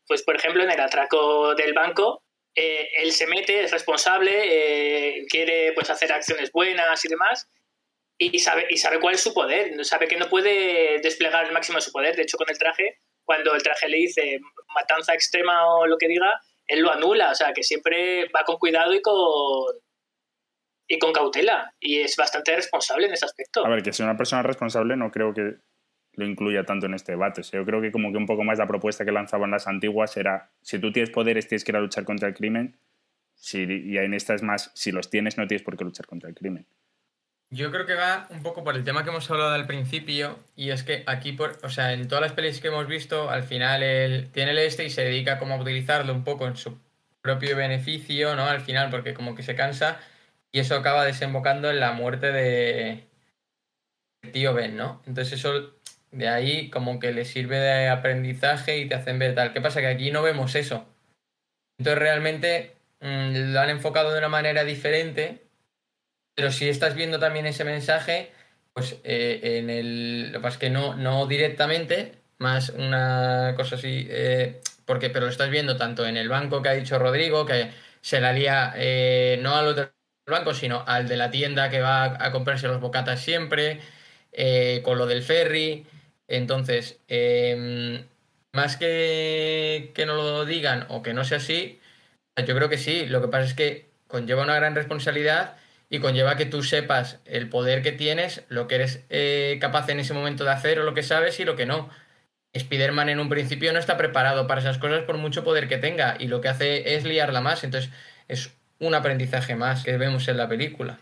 Pues, 0.07 0.23
por 0.23 0.35
ejemplo, 0.35 0.63
en 0.63 0.71
el 0.71 0.79
atraco 0.79 1.53
del 1.55 1.73
banco, 1.73 2.23
eh, 2.59 2.89
él 3.03 3.11
se 3.11 3.27
mete, 3.27 3.63
es 3.63 3.71
responsable, 3.71 4.31
eh, 4.33 5.25
quiere 5.29 5.73
pues, 5.73 5.91
hacer 5.91 6.11
acciones 6.11 6.51
buenas 6.51 7.05
y 7.05 7.07
demás, 7.07 7.47
y 8.17 8.39
sabe, 8.39 8.65
y 8.67 8.77
sabe 8.77 8.99
cuál 8.99 9.13
es 9.13 9.21
su 9.21 9.31
poder, 9.31 9.85
sabe 9.85 10.07
que 10.07 10.17
no 10.17 10.27
puede 10.27 10.99
desplegar 11.01 11.45
el 11.45 11.53
máximo 11.53 11.77
de 11.77 11.83
su 11.83 11.91
poder. 11.91 12.15
De 12.15 12.23
hecho, 12.23 12.35
con 12.35 12.49
el 12.49 12.57
traje, 12.57 12.97
cuando 13.23 13.53
el 13.53 13.61
traje 13.61 13.87
le 13.87 13.97
dice 13.97 14.39
matanza 14.73 15.13
extrema 15.13 15.67
o 15.71 15.85
lo 15.85 15.99
que 15.99 16.07
diga, 16.07 16.33
él 16.65 16.81
lo 16.81 16.91
anula, 16.91 17.29
o 17.29 17.35
sea, 17.35 17.53
que 17.53 17.61
siempre 17.61 18.27
va 18.35 18.43
con 18.43 18.57
cuidado 18.57 18.91
y 18.91 19.03
con, 19.03 19.75
y 20.87 20.97
con 20.97 21.13
cautela, 21.13 21.75
y 21.79 21.99
es 21.99 22.15
bastante 22.15 22.55
responsable 22.55 23.05
en 23.05 23.13
ese 23.13 23.25
aspecto. 23.25 23.63
A 23.63 23.69
ver, 23.69 23.83
que 23.83 23.93
sea 23.93 24.07
una 24.07 24.17
persona 24.17 24.41
responsable 24.41 24.97
no 24.97 25.11
creo 25.11 25.31
que 25.31 25.57
lo 26.17 26.25
incluya 26.25 26.65
tanto 26.65 26.87
en 26.87 26.95
este 26.95 27.13
debate. 27.13 27.41
O 27.41 27.43
sea, 27.43 27.59
yo 27.59 27.65
creo 27.65 27.79
que 27.79 27.91
como 27.91 28.11
que 28.11 28.17
un 28.17 28.25
poco 28.25 28.43
más 28.43 28.57
la 28.57 28.67
propuesta 28.67 29.05
que 29.05 29.11
lanzaban 29.11 29.51
las 29.51 29.67
antiguas 29.67 30.17
era, 30.17 30.49
si 30.61 30.79
tú 30.79 30.91
tienes 30.91 31.11
poderes 31.11 31.47
tienes 31.47 31.63
que 31.63 31.71
ir 31.71 31.77
a 31.77 31.79
luchar 31.79 32.03
contra 32.03 32.27
el 32.27 32.33
crimen, 32.33 32.75
si, 33.35 33.63
y 33.63 33.97
en 33.97 34.15
esta 34.15 34.33
es 34.33 34.41
más, 34.41 34.71
si 34.73 34.91
los 34.91 35.09
tienes 35.09 35.37
no 35.37 35.47
tienes 35.47 35.63
por 35.63 35.77
qué 35.77 35.85
luchar 35.85 36.07
contra 36.07 36.27
el 36.27 36.35
crimen. 36.35 36.65
Yo 37.49 37.71
creo 37.71 37.85
que 37.85 37.93
va 37.93 38.27
un 38.31 38.41
poco 38.41 38.63
por 38.63 38.75
el 38.75 38.83
tema 38.83 39.03
que 39.03 39.11
hemos 39.11 39.29
hablado 39.29 39.53
al 39.53 39.67
principio, 39.67 40.39
y 40.55 40.71
es 40.71 40.83
que 40.83 41.03
aquí, 41.05 41.31
por, 41.33 41.57
o 41.63 41.69
sea, 41.69 41.93
en 41.93 42.07
todas 42.07 42.23
las 42.23 42.33
pelis 42.33 42.59
que 42.59 42.67
hemos 42.67 42.87
visto, 42.87 43.29
al 43.29 43.43
final 43.43 43.83
él 43.83 44.29
tiene 44.33 44.51
el 44.51 44.57
este 44.57 44.85
y 44.85 44.89
se 44.89 45.03
dedica 45.03 45.37
como 45.37 45.53
a 45.53 45.61
utilizarlo 45.61 46.13
un 46.13 46.23
poco 46.23 46.47
en 46.47 46.57
su 46.57 46.77
propio 47.21 47.55
beneficio, 47.55 48.35
¿no? 48.35 48.45
Al 48.45 48.61
final, 48.61 48.89
porque 48.89 49.13
como 49.13 49.35
que 49.35 49.43
se 49.43 49.55
cansa, 49.55 49.99
y 50.51 50.59
eso 50.59 50.75
acaba 50.75 51.05
desembocando 51.05 51.69
en 51.69 51.79
la 51.79 51.93
muerte 51.93 52.31
de 52.31 53.07
tío 54.33 54.53
Ben, 54.53 54.75
¿no? 54.75 55.01
Entonces 55.05 55.39
eso 55.39 55.76
de 56.11 56.29
ahí 56.29 56.69
como 56.69 56.99
que 56.99 57.11
le 57.11 57.25
sirve 57.25 57.57
de 57.57 57.89
aprendizaje 57.89 58.77
y 58.79 58.87
te 58.87 58.95
hacen 58.95 59.19
ver 59.19 59.35
tal. 59.35 59.53
¿Qué 59.53 59.61
pasa? 59.61 59.81
Que 59.81 59.87
aquí 59.87 60.11
no 60.11 60.21
vemos 60.23 60.55
eso. 60.55 60.85
Entonces 61.77 61.99
realmente 61.99 62.75
mm, 63.01 63.53
lo 63.53 63.59
han 63.59 63.69
enfocado 63.69 64.11
de 64.11 64.19
una 64.19 64.29
manera 64.29 64.63
diferente, 64.63 65.43
pero 66.35 66.51
si 66.51 66.69
estás 66.69 66.95
viendo 66.95 67.19
también 67.19 67.45
ese 67.45 67.63
mensaje, 67.63 68.31
pues 68.73 68.97
eh, 69.03 69.59
en 69.59 69.69
el. 69.69 70.31
Lo 70.31 70.39
que 70.39 70.43
pasa 70.43 70.55
es 70.55 70.59
que 70.59 70.69
no, 70.69 70.95
no 70.95 71.27
directamente, 71.27 72.13
más 72.39 72.69
una 72.69 73.53
cosa 73.57 73.75
así. 73.75 74.07
eh, 74.09 74.61
porque, 74.85 75.09
pero 75.09 75.25
lo 75.25 75.31
estás 75.31 75.49
viendo 75.49 75.77
tanto 75.77 76.05
en 76.07 76.17
el 76.17 76.29
banco 76.29 76.61
que 76.61 76.69
ha 76.69 76.73
dicho 76.73 76.97
Rodrigo, 76.99 77.45
que 77.45 77.71
se 78.01 78.21
la 78.21 78.31
lía 78.33 78.73
eh, 78.77 79.39
no 79.41 79.55
al 79.55 79.67
otro 79.67 79.91
banco, 80.27 80.53
sino 80.53 80.83
al 80.87 81.07
de 81.07 81.17
la 81.17 81.31
tienda 81.31 81.69
que 81.69 81.81
va 81.81 82.23
a 82.23 82.31
comprarse 82.31 82.67
los 82.67 82.79
bocatas 82.79 83.21
siempre, 83.21 83.81
con 84.83 84.97
lo 84.97 85.05
del 85.07 85.23
ferry. 85.23 85.85
Entonces, 86.27 86.99
eh, 87.07 88.05
más 88.53 88.77
que 88.77 89.91
que 89.93 90.05
no 90.05 90.15
lo 90.15 90.45
digan 90.45 90.85
o 90.89 91.01
que 91.01 91.13
no 91.13 91.23
sea 91.23 91.37
así, 91.37 91.79
yo 92.45 92.55
creo 92.55 92.69
que 92.69 92.77
sí. 92.77 93.05
Lo 93.07 93.21
que 93.21 93.27
pasa 93.27 93.45
es 93.45 93.53
que 93.53 93.85
conlleva 94.07 94.43
una 94.43 94.55
gran 94.55 94.75
responsabilidad 94.75 95.57
y 95.89 95.99
conlleva 95.99 96.35
que 96.35 96.45
tú 96.45 96.63
sepas 96.63 97.19
el 97.25 97.49
poder 97.49 97.81
que 97.81 97.91
tienes, 97.91 98.43
lo 98.49 98.67
que 98.67 98.75
eres 98.75 99.05
eh, 99.09 99.57
capaz 99.61 99.87
en 99.89 99.99
ese 99.99 100.13
momento 100.13 100.43
de 100.43 100.51
hacer 100.51 100.79
o 100.79 100.83
lo 100.83 100.93
que 100.93 101.03
sabes 101.03 101.39
y 101.39 101.45
lo 101.45 101.55
que 101.55 101.65
no. 101.65 101.89
Spider-Man 102.53 103.09
en 103.09 103.19
un 103.19 103.29
principio 103.29 103.71
no 103.73 103.79
está 103.79 103.97
preparado 103.97 104.47
para 104.47 104.61
esas 104.61 104.77
cosas 104.77 105.03
por 105.03 105.17
mucho 105.17 105.43
poder 105.43 105.67
que 105.67 105.77
tenga 105.77 106.17
y 106.19 106.27
lo 106.27 106.41
que 106.41 106.47
hace 106.49 106.95
es 106.95 107.05
liarla 107.05 107.41
más, 107.41 107.63
entonces 107.63 107.91
es 108.27 108.53
un 108.79 108.95
aprendizaje 108.95 109.55
más 109.55 109.83
que 109.83 109.97
vemos 109.97 110.27
en 110.27 110.37
la 110.37 110.49
película. 110.49 110.99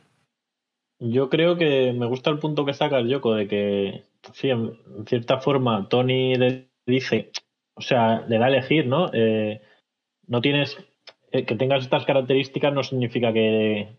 Yo 1.00 1.30
creo 1.30 1.58
que 1.58 1.94
me 1.94 2.06
gusta 2.06 2.30
el 2.30 2.40
punto 2.40 2.66
que 2.66 2.74
saca 2.74 3.00
el 3.00 3.10
Yoko 3.10 3.36
de 3.36 3.48
que, 3.48 4.04
sí, 4.34 4.50
en 4.50 4.78
cierta 5.08 5.40
forma, 5.40 5.88
Tony 5.90 6.36
le 6.36 6.70
dice, 6.86 7.32
o 7.76 7.82
sea, 7.82 8.26
le 8.28 8.38
da 8.38 8.46
a 8.46 8.50
elegir, 8.50 8.88
¿no? 8.88 9.10
Eh, 9.14 9.62
no 10.28 10.42
tienes, 10.42 10.78
eh, 11.32 11.46
que 11.46 11.56
tengas 11.56 11.84
estas 11.84 12.06
características 12.06 12.74
no 12.74 12.84
significa 12.84 13.34
que, 13.34 13.98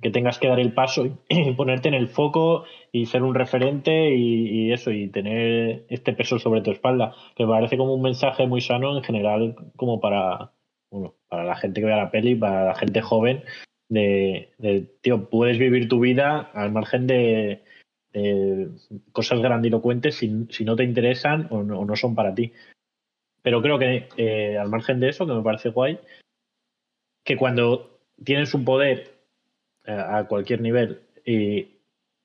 que 0.00 0.10
tengas 0.10 0.38
que 0.38 0.48
dar 0.48 0.60
el 0.60 0.72
paso 0.72 1.06
y, 1.06 1.52
ponerte 1.56 1.88
en 1.88 1.94
el 1.94 2.08
foco 2.08 2.64
y 2.92 3.06
ser 3.06 3.22
un 3.22 3.34
referente 3.34 4.14
y, 4.14 4.72
eso, 4.72 4.90
y 4.90 5.08
tener 5.08 5.86
este 5.88 6.12
peso 6.12 6.38
sobre 6.38 6.62
tu 6.62 6.70
espalda, 6.70 7.14
que 7.36 7.46
parece 7.46 7.76
como 7.76 7.94
un 7.94 8.02
mensaje 8.02 8.46
muy 8.46 8.60
sano 8.60 8.96
en 8.96 9.02
general, 9.02 9.56
como 9.76 10.00
para, 10.00 10.52
bueno, 10.90 11.14
para 11.28 11.44
la 11.44 11.56
gente 11.56 11.80
que 11.80 11.86
vea 11.86 11.96
la 11.96 12.10
peli, 12.10 12.34
para 12.34 12.64
la 12.66 12.74
gente 12.74 13.00
joven, 13.00 13.42
de, 13.88 14.50
tío, 15.02 15.28
puedes 15.28 15.58
vivir 15.58 15.88
tu 15.88 16.00
vida 16.00 16.50
al 16.54 16.72
margen 16.72 17.06
de, 17.06 17.63
cosas 19.12 19.40
grandilocuentes 19.40 20.16
si, 20.16 20.28
no 20.28 20.76
te 20.76 20.84
interesan 20.84 21.48
o 21.50 21.62
no, 21.62 21.96
son 21.96 22.14
para 22.14 22.34
ti. 22.34 22.52
Pero 23.42 23.60
creo 23.60 23.78
que 23.78 24.08
eh, 24.16 24.56
al 24.56 24.68
margen 24.70 25.00
de 25.00 25.08
eso, 25.10 25.26
que 25.26 25.32
me 25.32 25.42
parece 25.42 25.70
guay, 25.70 25.98
que 27.24 27.36
cuando 27.36 28.00
tienes 28.22 28.54
un 28.54 28.64
poder 28.64 29.12
eh, 29.84 29.92
a 29.92 30.24
cualquier 30.26 30.60
nivel 30.60 31.00
y, 31.24 31.68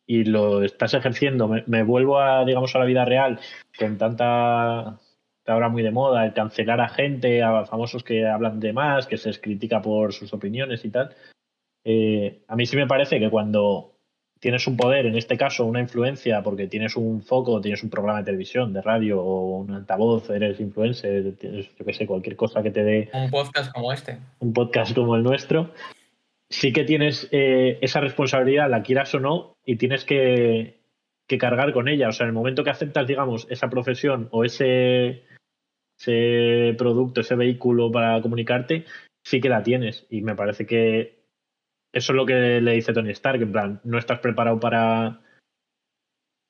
lo 0.08 0.64
estás 0.64 0.96
ejerciendo, 0.96 1.48
me, 1.48 1.84
vuelvo 1.84 2.20
a, 2.20 2.44
digamos, 2.44 2.76
a 2.76 2.80
la 2.80 2.86
vida 2.86 3.06
real 3.06 3.40
con 3.78 3.98
tanta 3.98 5.00
ahora 5.46 5.70
muy 5.70 5.84
de 5.84 5.92
moda, 5.92 6.26
el 6.26 6.34
cancelar 6.34 6.82
a 6.82 6.90
gente, 6.90 7.44
a 7.44 7.66
famosos 7.66 8.04
que 8.04 8.28
hablan 8.28 8.60
de 8.60 8.74
más, 8.74 9.08
que 9.08 9.18
se 9.18 9.30
les 9.30 9.40
critica 9.40 9.82
por 9.82 10.14
sus 10.14 10.34
opiniones 10.34 10.86
y 10.86 10.90
tal. 10.90 11.16
Eh, 11.84 12.44
a 12.48 12.56
mí 12.56 12.66
sí 12.66 12.76
me 12.76 12.88
parece 12.88 13.20
que 13.20 13.30
cuando 13.30 13.99
tienes 14.40 14.68
un 14.68 14.78
poder, 14.78 15.06
en 15.06 15.16
este 15.16 15.38
caso 15.38 15.66
una 15.66 15.82
influencia, 15.82 16.42
porque 16.42 16.68
tienes 16.68 16.96
un 16.96 17.22
foco, 17.22 17.60
tienes 17.62 17.84
un 17.84 17.90
programa 17.90 18.20
de 18.20 18.26
televisión, 18.26 18.74
de 18.74 18.82
radio 18.82 19.22
o 19.22 19.60
un 19.60 19.72
altavoz, 19.72 20.30
eres 20.30 20.60
influencer, 20.60 21.36
tienes, 21.36 21.76
yo 21.78 21.86
qué 21.86 21.94
sé, 21.94 22.08
cualquier 22.08 22.36
cosa 22.36 22.64
que 22.64 22.72
te 22.72 22.84
dé. 22.84 23.10
Un 23.14 23.30
podcast 23.30 23.72
como 23.74 23.92
este. 23.92 24.18
Un 24.40 24.54
podcast 24.54 24.96
como 24.96 25.16
el 25.16 25.24
nuestro. 25.24 25.72
Sí 26.50 26.74
que 26.74 26.84
tienes 26.84 27.28
eh, 27.32 27.78
esa 27.82 28.00
responsabilidad, 28.00 28.70
la 28.70 28.82
quieras 28.82 29.14
o 29.14 29.20
no, 29.20 29.58
y 29.66 29.76
tienes 29.76 30.06
que, 30.06 30.80
que, 31.28 31.38
cargar 31.38 31.74
con 31.74 31.88
ella. 31.88 32.10
O 32.10 32.12
sea, 32.12 32.24
en 32.24 32.30
el 32.30 32.34
momento 32.34 32.64
que 32.64 32.72
aceptas, 32.72 33.06
digamos, 33.06 33.46
esa 33.50 33.70
profesión 33.70 34.30
o 34.32 34.46
ese, 34.46 35.26
ese 36.00 36.74
producto, 36.78 37.22
ese 37.22 37.36
vehículo 37.36 37.92
para 37.92 38.20
comunicarte, 38.22 38.86
sí 39.24 39.42
que 39.42 39.50
la 39.50 39.62
tienes. 39.62 40.08
Y 40.10 40.22
me 40.22 40.36
parece 40.36 40.66
que 40.66 41.19
eso 41.92 42.14
es 42.14 42.16
lo 42.16 42.26
que 42.26 42.62
le 42.62 42.74
dice 42.74 42.94
Tony 42.94 43.12
Stark, 43.12 43.42
en 43.42 43.52
plan, 43.52 43.82
no 43.84 43.98
estás 43.98 44.20
preparado 44.20 44.60
para, 44.60 45.22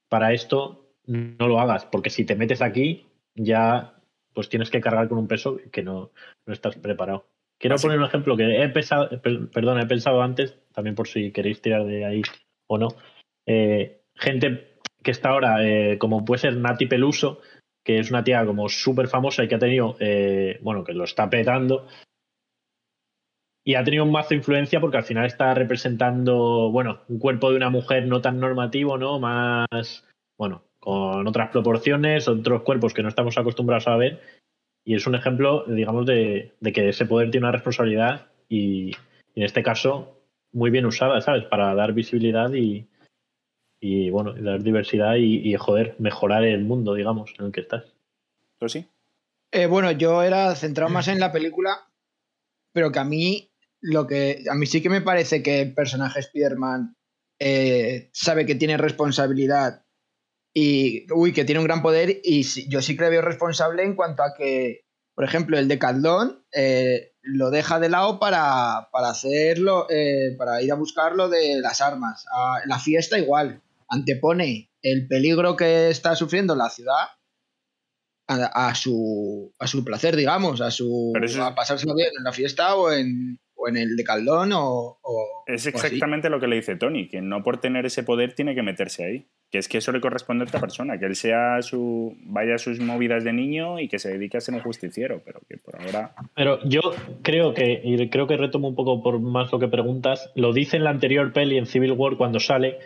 para 0.09 0.33
esto, 0.33 0.93
no 1.05 1.47
lo 1.47 1.59
hagas, 1.59 1.85
porque 1.85 2.09
si 2.09 2.25
te 2.25 2.35
metes 2.35 2.61
aquí, 2.61 3.07
ya 3.35 3.95
pues 4.33 4.49
tienes 4.49 4.69
que 4.69 4.81
cargar 4.81 5.09
con 5.09 5.17
un 5.17 5.27
peso 5.27 5.59
que 5.71 5.83
no, 5.83 6.11
no 6.45 6.53
estás 6.53 6.75
preparado. 6.77 7.25
Quiero 7.59 7.75
poner 7.77 7.99
un 7.99 8.05
ejemplo 8.05 8.37
que 8.37 8.63
he 8.63 8.69
pensado, 8.69 9.09
perdón, 9.21 9.79
he 9.79 9.85
pensado 9.85 10.21
antes, 10.21 10.57
también 10.73 10.95
por 10.95 11.07
si 11.07 11.31
queréis 11.31 11.61
tirar 11.61 11.85
de 11.85 12.05
ahí 12.05 12.21
o 12.67 12.77
no. 12.77 12.89
Eh, 13.45 14.01
gente 14.15 14.77
que 15.03 15.11
está 15.11 15.29
ahora, 15.29 15.65
eh, 15.67 15.97
como 15.97 16.23
puede 16.23 16.39
ser 16.39 16.55
Nati 16.55 16.85
Peluso, 16.85 17.41
que 17.83 17.99
es 17.99 18.11
una 18.11 18.23
tía 18.23 18.45
como 18.45 18.69
súper 18.69 19.07
famosa 19.07 19.43
y 19.43 19.47
que 19.47 19.55
ha 19.55 19.59
tenido, 19.59 19.97
eh, 19.99 20.59
bueno, 20.61 20.83
que 20.83 20.93
lo 20.93 21.03
está 21.03 21.29
petando, 21.29 21.87
y 23.69 23.75
ha 23.75 23.83
tenido 23.83 24.03
un 24.03 24.11
mazo 24.11 24.29
de 24.29 24.37
influencia 24.37 24.81
porque 24.81 24.97
al 24.97 25.03
final 25.03 25.27
está 25.27 25.53
representando, 25.53 26.71
bueno, 26.71 27.01
un 27.07 27.19
cuerpo 27.19 27.51
de 27.51 27.57
una 27.57 27.69
mujer 27.69 28.07
no 28.07 28.19
tan 28.19 28.39
normativo, 28.39 28.97
¿no? 28.97 29.19
Más, 29.19 30.07
bueno, 30.39 30.63
con 30.79 31.27
otras 31.27 31.51
proporciones, 31.51 32.27
otros 32.27 32.63
cuerpos 32.63 32.95
que 32.95 33.03
no 33.03 33.09
estamos 33.09 33.37
acostumbrados 33.37 33.87
a 33.87 33.95
ver. 33.95 34.21
Y 34.83 34.95
es 34.95 35.05
un 35.05 35.13
ejemplo, 35.13 35.65
digamos, 35.67 36.07
de, 36.07 36.55
que 36.73 36.89
ese 36.89 37.05
poder 37.05 37.29
tiene 37.29 37.45
una 37.45 37.51
responsabilidad 37.51 38.31
y, 38.49 38.89
en 39.35 39.43
este 39.43 39.61
caso 39.61 40.17
muy 40.51 40.71
bien 40.71 40.87
usada, 40.87 41.21
¿sabes? 41.21 41.43
Para 41.43 41.75
dar 41.75 41.93
visibilidad 41.93 42.51
y, 42.51 42.87
y 43.79 44.09
bueno, 44.09 44.33
dar 44.33 44.63
diversidad 44.63 45.13
y, 45.17 45.53
joder, 45.57 45.93
mejorar 45.99 46.43
el 46.43 46.63
mundo, 46.63 46.95
digamos, 46.95 47.35
en 47.37 47.45
el 47.45 47.51
que 47.51 47.61
estás. 47.61 47.83
¿Tú 48.57 48.67
sí? 48.67 48.87
Eh, 49.51 49.67
bueno, 49.67 49.91
yo 49.91 50.23
era 50.23 50.55
centrado 50.55 50.89
más 50.89 51.07
en 51.07 51.19
la 51.19 51.31
película, 51.31 51.87
pero 52.73 52.91
que 52.91 52.97
a 52.97 53.03
mí 53.03 53.45
lo 53.81 54.07
que 54.07 54.43
a 54.49 54.55
mí 54.55 54.65
sí 54.65 54.81
que 54.81 54.89
me 54.89 55.01
parece 55.01 55.41
que 55.41 55.61
el 55.61 55.73
personaje 55.73 56.19
Spider-Man 56.19 56.95
eh, 57.39 58.09
sabe 58.13 58.45
que 58.45 58.55
tiene 58.55 58.77
responsabilidad 58.77 59.85
y 60.53 61.11
uy, 61.13 61.31
que 61.31 61.45
tiene 61.45 61.59
un 61.59 61.65
gran 61.65 61.81
poder 61.81 62.19
y 62.23 62.43
yo 62.69 62.81
sí 62.81 62.97
que 62.97 63.03
le 63.03 63.09
veo 63.11 63.21
responsable 63.21 63.83
en 63.83 63.95
cuanto 63.95 64.23
a 64.23 64.33
que, 64.35 64.81
por 65.15 65.23
ejemplo, 65.23 65.57
el 65.57 65.67
de 65.67 65.79
Caldón 65.79 66.45
eh, 66.53 67.13
lo 67.21 67.51
deja 67.51 67.79
de 67.79 67.89
lado 67.89 68.19
para, 68.19 68.89
para 68.91 69.09
hacerlo, 69.09 69.87
eh, 69.89 70.35
para 70.37 70.61
ir 70.61 70.71
a 70.71 70.75
buscarlo 70.75 71.29
de 71.29 71.61
las 71.61 71.81
armas. 71.81 72.25
A 72.31 72.61
la 72.65 72.79
fiesta 72.79 73.17
igual, 73.17 73.61
antepone 73.87 74.71
el 74.81 75.07
peligro 75.07 75.55
que 75.55 75.89
está 75.89 76.15
sufriendo 76.15 76.55
la 76.55 76.69
ciudad 76.69 77.07
a, 78.27 78.75
su, 78.75 79.51
a 79.57 79.65
su 79.65 79.83
placer, 79.83 80.15
digamos, 80.15 80.61
a 80.61 80.69
su 80.69 81.13
a 81.41 81.55
pasárselo 81.55 81.95
bien 81.95 82.09
en 82.15 82.23
la 82.23 82.31
fiesta 82.31 82.75
o 82.75 82.91
en, 82.91 83.39
o 83.59 83.67
en 83.67 83.77
el 83.77 83.95
de 83.95 84.03
Caldón 84.03 84.51
o... 84.53 84.99
es 85.45 85.67
exactamente 85.67 86.29
lo 86.29 86.39
que 86.39 86.47
le 86.47 86.55
dice 86.55 86.75
Tony, 86.75 87.07
que 87.07 87.21
no 87.21 87.43
por 87.43 87.59
tener 87.59 87.85
ese 87.85 88.03
poder 88.03 88.33
tiene 88.33 88.55
que 88.55 88.63
meterse 88.63 89.03
ahí. 89.03 89.27
Que 89.51 89.57
es 89.57 89.67
que 89.67 89.79
eso 89.79 89.91
le 89.91 89.99
corresponde 89.99 90.43
a 90.43 90.47
otra 90.47 90.59
persona, 90.59 90.99
que 90.99 91.05
él 91.05 91.15
sea 91.15 91.61
su 91.61 92.15
vaya 92.21 92.55
a 92.55 92.59
sus 92.59 92.79
movidas 92.79 93.23
de 93.23 93.33
niño 93.33 93.79
y 93.79 93.87
que 93.87 93.99
se 93.99 94.09
dedique 94.09 94.37
a 94.37 94.41
ser 94.41 94.53
un 94.53 94.61
justiciero, 94.61 95.21
pero 95.25 95.41
que 95.49 95.57
por 95.57 95.81
ahora... 95.81 96.13
Pero 96.35 96.59
yo 96.63 96.81
creo 97.23 97.53
que, 97.53 97.81
y 97.83 98.09
creo 98.09 98.27
que 98.27 98.37
retomo 98.37 98.69
un 98.69 98.75
poco 98.75 99.01
por 99.01 99.19
más 99.19 99.51
lo 99.51 99.59
que 99.59 99.67
preguntas, 99.67 100.31
lo 100.35 100.53
dice 100.53 100.77
en 100.77 100.83
la 100.83 100.91
anterior 100.91 101.33
peli, 101.33 101.57
en 101.57 101.65
Civil 101.65 101.93
War, 101.93 102.15
cuando 102.15 102.39
sale, 102.39 102.77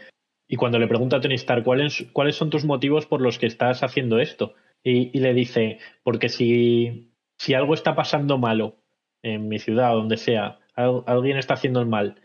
y 0.47 0.55
cuando 0.55 0.79
le 0.79 0.87
pregunta 0.87 1.17
a 1.17 1.21
Tony 1.21 1.35
Stark, 1.35 1.63
¿cuáles, 1.63 2.05
¿cuáles 2.13 2.35
son 2.35 2.49
tus 2.49 2.63
motivos 2.63 3.05
por 3.05 3.21
los 3.21 3.39
que 3.39 3.45
estás 3.47 3.83
haciendo 3.83 4.19
esto? 4.19 4.53
Y, 4.83 5.15
y 5.17 5.19
le 5.21 5.33
dice, 5.33 5.79
porque 6.03 6.29
si, 6.29 7.11
si 7.37 7.53
algo 7.53 7.73
está 7.73 7.95
pasando 7.95 8.37
malo 8.37 8.77
en 9.21 9.47
mi 9.47 9.59
ciudad 9.59 9.95
o 9.95 9.99
donde 9.99 10.17
sea, 10.17 10.59
alguien 10.75 11.37
está 11.37 11.53
haciendo 11.53 11.79
el 11.79 11.87
mal 11.87 12.21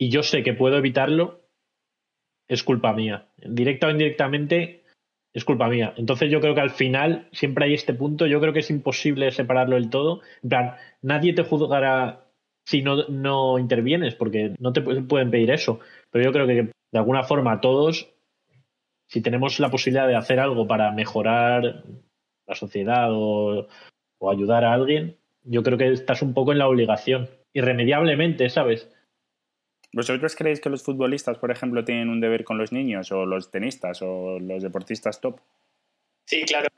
y 0.00 0.08
yo 0.08 0.22
sé 0.22 0.42
que 0.42 0.54
puedo 0.54 0.78
evitarlo, 0.78 1.42
es 2.48 2.64
culpa 2.64 2.94
mía. 2.94 3.28
Directa 3.36 3.86
o 3.86 3.90
indirectamente, 3.90 4.82
es 5.34 5.44
culpa 5.44 5.68
mía. 5.68 5.92
Entonces 5.98 6.30
yo 6.30 6.40
creo 6.40 6.54
que 6.54 6.62
al 6.62 6.70
final 6.70 7.28
siempre 7.32 7.66
hay 7.66 7.74
este 7.74 7.92
punto, 7.92 8.26
yo 8.26 8.40
creo 8.40 8.54
que 8.54 8.60
es 8.60 8.70
imposible 8.70 9.30
separarlo 9.30 9.76
del 9.76 9.90
todo. 9.90 10.22
En 10.42 10.48
plan, 10.48 10.74
nadie 11.02 11.34
te 11.34 11.44
juzgará 11.44 12.24
si 12.64 12.80
no, 12.80 13.08
no 13.08 13.58
intervienes, 13.58 14.14
porque 14.14 14.54
no 14.58 14.72
te 14.72 14.80
pueden 14.80 15.30
pedir 15.30 15.50
eso. 15.50 15.80
Pero 16.10 16.24
yo 16.24 16.32
creo 16.32 16.46
que 16.46 16.54
de 16.92 16.98
alguna 16.98 17.22
forma 17.22 17.60
todos, 17.60 18.10
si 19.06 19.20
tenemos 19.20 19.60
la 19.60 19.70
posibilidad 19.70 20.08
de 20.08 20.16
hacer 20.16 20.40
algo 20.40 20.66
para 20.66 20.92
mejorar 20.92 21.84
la 22.46 22.54
sociedad 22.54 23.08
o, 23.10 23.68
o 24.18 24.30
ayudar 24.30 24.64
a 24.64 24.72
alguien, 24.72 25.18
yo 25.44 25.62
creo 25.62 25.76
que 25.76 25.92
estás 25.92 26.22
un 26.22 26.32
poco 26.32 26.52
en 26.52 26.58
la 26.58 26.68
obligación 26.68 27.28
irremediablemente, 27.52 28.48
¿sabes? 28.48 28.88
¿Vosotros 29.92 30.36
creéis 30.36 30.60
que 30.60 30.70
los 30.70 30.84
futbolistas, 30.84 31.38
por 31.38 31.50
ejemplo, 31.50 31.84
tienen 31.84 32.08
un 32.08 32.20
deber 32.20 32.44
con 32.44 32.58
los 32.58 32.70
niños 32.70 33.10
o 33.10 33.26
los 33.26 33.50
tenistas 33.50 34.02
o 34.02 34.38
los 34.38 34.62
deportistas 34.62 35.20
top? 35.20 35.40
Sí, 36.26 36.44
claro. 36.44 36.68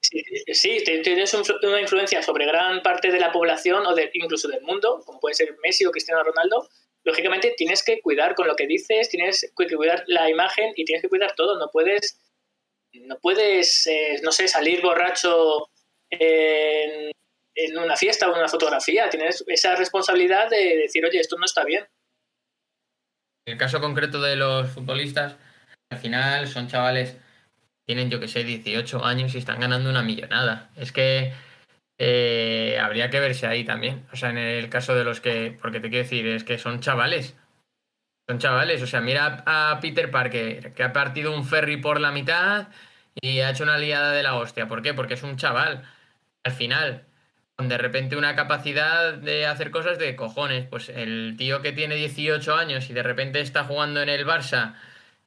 Sí, 0.00 0.84
tienes 1.02 1.32
una 1.34 1.80
influencia 1.80 2.22
sobre 2.22 2.44
gran 2.44 2.82
parte 2.82 3.10
de 3.10 3.18
la 3.18 3.32
población 3.32 3.86
o 3.86 3.94
de, 3.94 4.10
incluso 4.12 4.48
del 4.48 4.60
mundo, 4.60 5.02
como 5.06 5.18
puede 5.18 5.34
ser 5.34 5.56
Messi 5.62 5.86
o 5.86 5.90
Cristiano 5.90 6.22
Ronaldo. 6.22 6.68
Lógicamente 7.02 7.54
tienes 7.56 7.82
que 7.82 8.00
cuidar 8.02 8.34
con 8.34 8.46
lo 8.46 8.54
que 8.54 8.66
dices, 8.66 9.08
tienes 9.08 9.50
que 9.56 9.76
cuidar 9.76 10.04
la 10.06 10.28
imagen 10.28 10.72
y 10.76 10.84
tienes 10.84 11.02
que 11.02 11.08
cuidar 11.08 11.34
todo. 11.34 11.58
No 11.58 11.70
puedes, 11.72 12.20
no 12.92 13.18
puedes, 13.20 13.86
eh, 13.86 14.20
no 14.22 14.30
sé, 14.30 14.46
salir 14.46 14.82
borracho 14.82 15.70
en 16.10 17.10
en 17.54 17.78
una 17.78 17.96
fiesta 17.96 18.28
o 18.28 18.32
en 18.32 18.38
una 18.38 18.48
fotografía. 18.48 19.08
Tienes 19.08 19.44
esa 19.46 19.76
responsabilidad 19.76 20.50
de 20.50 20.76
decir, 20.78 21.04
oye, 21.04 21.20
esto 21.20 21.36
no 21.38 21.44
está 21.44 21.64
bien. 21.64 21.86
En 23.46 23.52
el 23.52 23.58
caso 23.58 23.80
concreto 23.80 24.20
de 24.22 24.36
los 24.36 24.70
futbolistas, 24.70 25.36
al 25.90 25.98
final 25.98 26.48
son 26.48 26.68
chavales, 26.68 27.16
tienen 27.86 28.10
yo 28.10 28.18
que 28.18 28.28
sé, 28.28 28.42
18 28.42 29.04
años 29.04 29.34
y 29.34 29.38
están 29.38 29.60
ganando 29.60 29.90
una 29.90 30.02
millonada. 30.02 30.70
Es 30.76 30.92
que 30.92 31.32
eh, 31.98 32.78
habría 32.80 33.10
que 33.10 33.20
verse 33.20 33.46
ahí 33.46 33.64
también. 33.64 34.06
O 34.12 34.16
sea, 34.16 34.30
en 34.30 34.38
el 34.38 34.68
caso 34.70 34.94
de 34.94 35.04
los 35.04 35.20
que, 35.20 35.56
porque 35.60 35.80
te 35.80 35.90
quiero 35.90 36.04
decir, 36.04 36.26
es 36.26 36.44
que 36.44 36.58
son 36.58 36.80
chavales. 36.80 37.36
Son 38.28 38.38
chavales, 38.38 38.80
o 38.82 38.86
sea, 38.86 39.02
mira 39.02 39.44
a 39.46 39.78
Peter 39.80 40.10
Parker, 40.10 40.72
que 40.72 40.82
ha 40.82 40.94
partido 40.94 41.34
un 41.36 41.44
ferry 41.44 41.76
por 41.76 42.00
la 42.00 42.10
mitad 42.10 42.68
y 43.20 43.40
ha 43.40 43.50
hecho 43.50 43.64
una 43.64 43.78
liada 43.78 44.12
de 44.12 44.22
la 44.22 44.36
hostia. 44.36 44.66
¿Por 44.66 44.82
qué? 44.82 44.94
Porque 44.94 45.14
es 45.14 45.22
un 45.22 45.36
chaval. 45.36 45.84
Al 46.44 46.52
final, 46.52 47.06
de 47.58 47.78
repente 47.78 48.16
una 48.16 48.34
capacidad 48.34 49.14
de 49.14 49.46
hacer 49.46 49.70
cosas 49.70 49.98
de 49.98 50.16
cojones. 50.16 50.66
Pues 50.68 50.88
el 50.88 51.36
tío 51.38 51.62
que 51.62 51.72
tiene 51.72 51.94
18 51.94 52.54
años 52.54 52.90
y 52.90 52.92
de 52.92 53.02
repente 53.02 53.40
está 53.40 53.64
jugando 53.64 54.02
en 54.02 54.08
el 54.08 54.26
Barça 54.26 54.74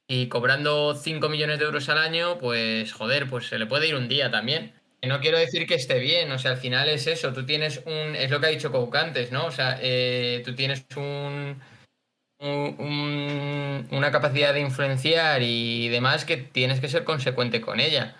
y 0.06 0.28
cobrando 0.28 0.94
5 0.94 1.28
millones 1.28 1.58
de 1.58 1.66
euros 1.66 1.88
al 1.88 1.98
año, 1.98 2.38
pues 2.38 2.92
joder, 2.92 3.28
pues 3.28 3.46
se 3.48 3.58
le 3.58 3.66
puede 3.66 3.88
ir 3.88 3.94
un 3.94 4.08
día 4.08 4.30
también. 4.30 4.72
No 5.02 5.20
quiero 5.20 5.38
decir 5.38 5.66
que 5.66 5.74
esté 5.74 6.00
bien, 6.00 6.32
o 6.32 6.38
sea, 6.38 6.52
al 6.52 6.56
final 6.56 6.88
es 6.88 7.06
eso, 7.06 7.32
tú 7.32 7.46
tienes 7.46 7.82
un, 7.86 8.16
es 8.16 8.30
lo 8.30 8.40
que 8.40 8.46
ha 8.46 8.50
dicho 8.50 8.72
Couk 8.72 8.96
antes, 8.96 9.30
¿no? 9.30 9.46
O 9.46 9.52
sea, 9.52 9.78
eh, 9.80 10.42
tú 10.44 10.56
tienes 10.56 10.84
un, 10.96 11.60
un, 12.40 13.86
una 13.90 14.10
capacidad 14.10 14.52
de 14.54 14.60
influenciar 14.60 15.42
y 15.42 15.88
demás 15.88 16.24
que 16.24 16.36
tienes 16.36 16.80
que 16.80 16.88
ser 16.88 17.04
consecuente 17.04 17.60
con 17.60 17.78
ella. 17.78 18.16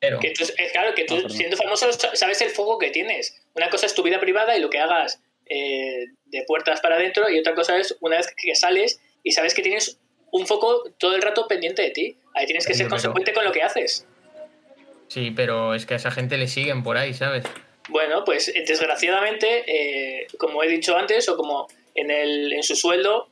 Pero... 0.00 0.18
Que 0.20 0.30
tú, 0.30 0.44
es 0.44 0.72
claro, 0.72 0.94
que 0.94 1.04
tú 1.04 1.28
siendo 1.28 1.56
famoso 1.56 1.90
sabes 1.92 2.40
el 2.40 2.50
foco 2.50 2.78
que 2.78 2.90
tienes. 2.90 3.40
Una 3.54 3.70
cosa 3.70 3.86
es 3.86 3.94
tu 3.94 4.02
vida 4.02 4.20
privada 4.20 4.56
y 4.56 4.60
lo 4.60 4.70
que 4.70 4.78
hagas 4.78 5.20
eh, 5.46 6.06
de 6.26 6.42
puertas 6.46 6.80
para 6.80 6.96
adentro 6.96 7.30
y 7.30 7.38
otra 7.38 7.54
cosa 7.54 7.78
es 7.78 7.96
una 8.00 8.16
vez 8.16 8.26
que 8.36 8.54
sales 8.54 9.00
y 9.22 9.32
sabes 9.32 9.54
que 9.54 9.62
tienes 9.62 9.98
un 10.32 10.46
foco 10.46 10.84
todo 10.98 11.14
el 11.14 11.22
rato 11.22 11.46
pendiente 11.48 11.82
de 11.82 11.90
ti. 11.90 12.16
Ahí 12.34 12.46
tienes 12.46 12.66
que 12.66 12.74
ser 12.74 12.88
consecuente 12.88 13.32
con 13.32 13.44
lo 13.44 13.52
que 13.52 13.62
haces. 13.62 14.06
Sí, 15.08 15.30
pero 15.30 15.74
es 15.74 15.86
que 15.86 15.94
a 15.94 15.96
esa 15.96 16.10
gente 16.10 16.36
le 16.36 16.48
siguen 16.48 16.82
por 16.82 16.96
ahí, 16.96 17.14
¿sabes? 17.14 17.44
Bueno, 17.88 18.24
pues 18.24 18.52
desgraciadamente, 18.66 19.64
eh, 19.66 20.26
como 20.38 20.62
he 20.62 20.68
dicho 20.68 20.96
antes, 20.96 21.28
o 21.28 21.36
como 21.36 21.68
en, 21.94 22.10
el, 22.10 22.52
en 22.52 22.62
su 22.62 22.74
sueldo, 22.74 23.28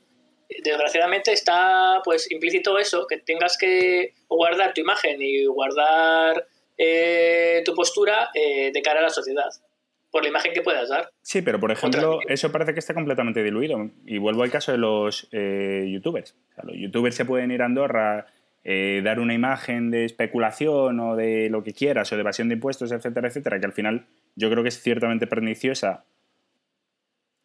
desgraciadamente 0.63 1.33
está 1.33 2.01
pues 2.05 2.31
implícito 2.31 2.79
eso, 2.79 3.07
que 3.09 3.19
tengas 3.19 3.57
que 3.59 4.15
guardar 4.29 4.75
tu 4.75 4.81
imagen 4.81 5.21
y 5.21 5.45
guardar 5.47 6.47
eh, 6.77 7.63
tu 7.65 7.75
postura 7.75 8.31
eh, 8.35 8.71
de 8.73 8.83
cara 8.83 9.01
a 9.01 9.03
la 9.03 9.11
sociedad 9.11 9.51
por 10.15 10.23
la 10.23 10.29
imagen 10.29 10.53
que 10.53 10.63
puedas 10.63 10.89
dar. 10.89 11.11
Sí, 11.23 11.43
pero 11.43 11.59
por 11.59 11.73
ejemplo, 11.73 12.21
eso 12.29 12.53
parece 12.53 12.73
que 12.73 12.79
está 12.79 12.95
completamente 12.95 13.43
diluido. 13.43 13.91
Y 14.07 14.19
vuelvo 14.19 14.45
al 14.45 14.51
caso 14.53 14.71
de 14.71 14.79
los 14.79 15.27
eh, 15.33 15.89
youtubers. 15.91 16.37
los 16.63 16.77
youtubers 16.77 17.17
se 17.17 17.25
pueden 17.25 17.51
ir 17.51 17.63
a 17.63 17.65
Andorra, 17.65 18.27
eh, 18.63 19.03
dar 19.03 19.19
una 19.19 19.35
imagen 19.35 19.91
de 19.91 20.05
especulación 20.05 21.01
o 21.01 21.17
de 21.17 21.51
lo 21.51 21.65
que 21.65 21.73
quieras, 21.73 22.13
o 22.13 22.15
de 22.15 22.21
evasión 22.21 22.49
de 22.49 22.55
impuestos, 22.55 22.93
etcétera, 22.93 23.27
etcétera, 23.27 23.59
que 23.59 23.67
al 23.67 23.73
final 23.73 24.07
yo 24.37 24.49
creo 24.51 24.63
que 24.63 24.69
es 24.69 24.81
ciertamente 24.81 25.27
perniciosa. 25.27 26.05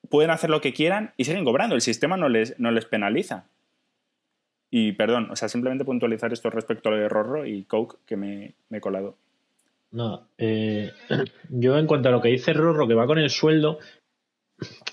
Pueden 0.07 0.29
hacer 0.29 0.51
lo 0.51 0.61
que 0.61 0.71
quieran 0.71 1.13
y 1.17 1.25
siguen 1.25 1.45
cobrando. 1.45 1.73
El 1.73 1.81
sistema 1.81 2.17
no 2.17 2.29
les, 2.29 2.59
no 2.59 2.69
les 2.69 2.85
penaliza. 2.85 3.47
Y 4.71 4.91
perdón, 4.93 5.29
o 5.31 5.35
sea, 5.35 5.49
simplemente 5.49 5.85
puntualizar 5.85 6.31
esto 6.31 6.49
respecto 6.49 6.89
a 6.89 6.91
lo 6.91 6.97
de 6.99 7.09
Rorro 7.09 7.45
y 7.45 7.63
Coke 7.63 7.97
que 8.05 8.17
me 8.17 8.55
he 8.71 8.79
colado. 8.79 9.17
No, 9.91 10.27
eh, 10.37 10.91
yo 11.49 11.77
en 11.77 11.87
cuanto 11.87 12.09
a 12.09 12.11
lo 12.11 12.21
que 12.21 12.29
dice 12.29 12.53
Rorro, 12.53 12.87
que 12.87 12.93
va 12.93 13.07
con 13.07 13.17
el 13.17 13.29
sueldo, 13.29 13.79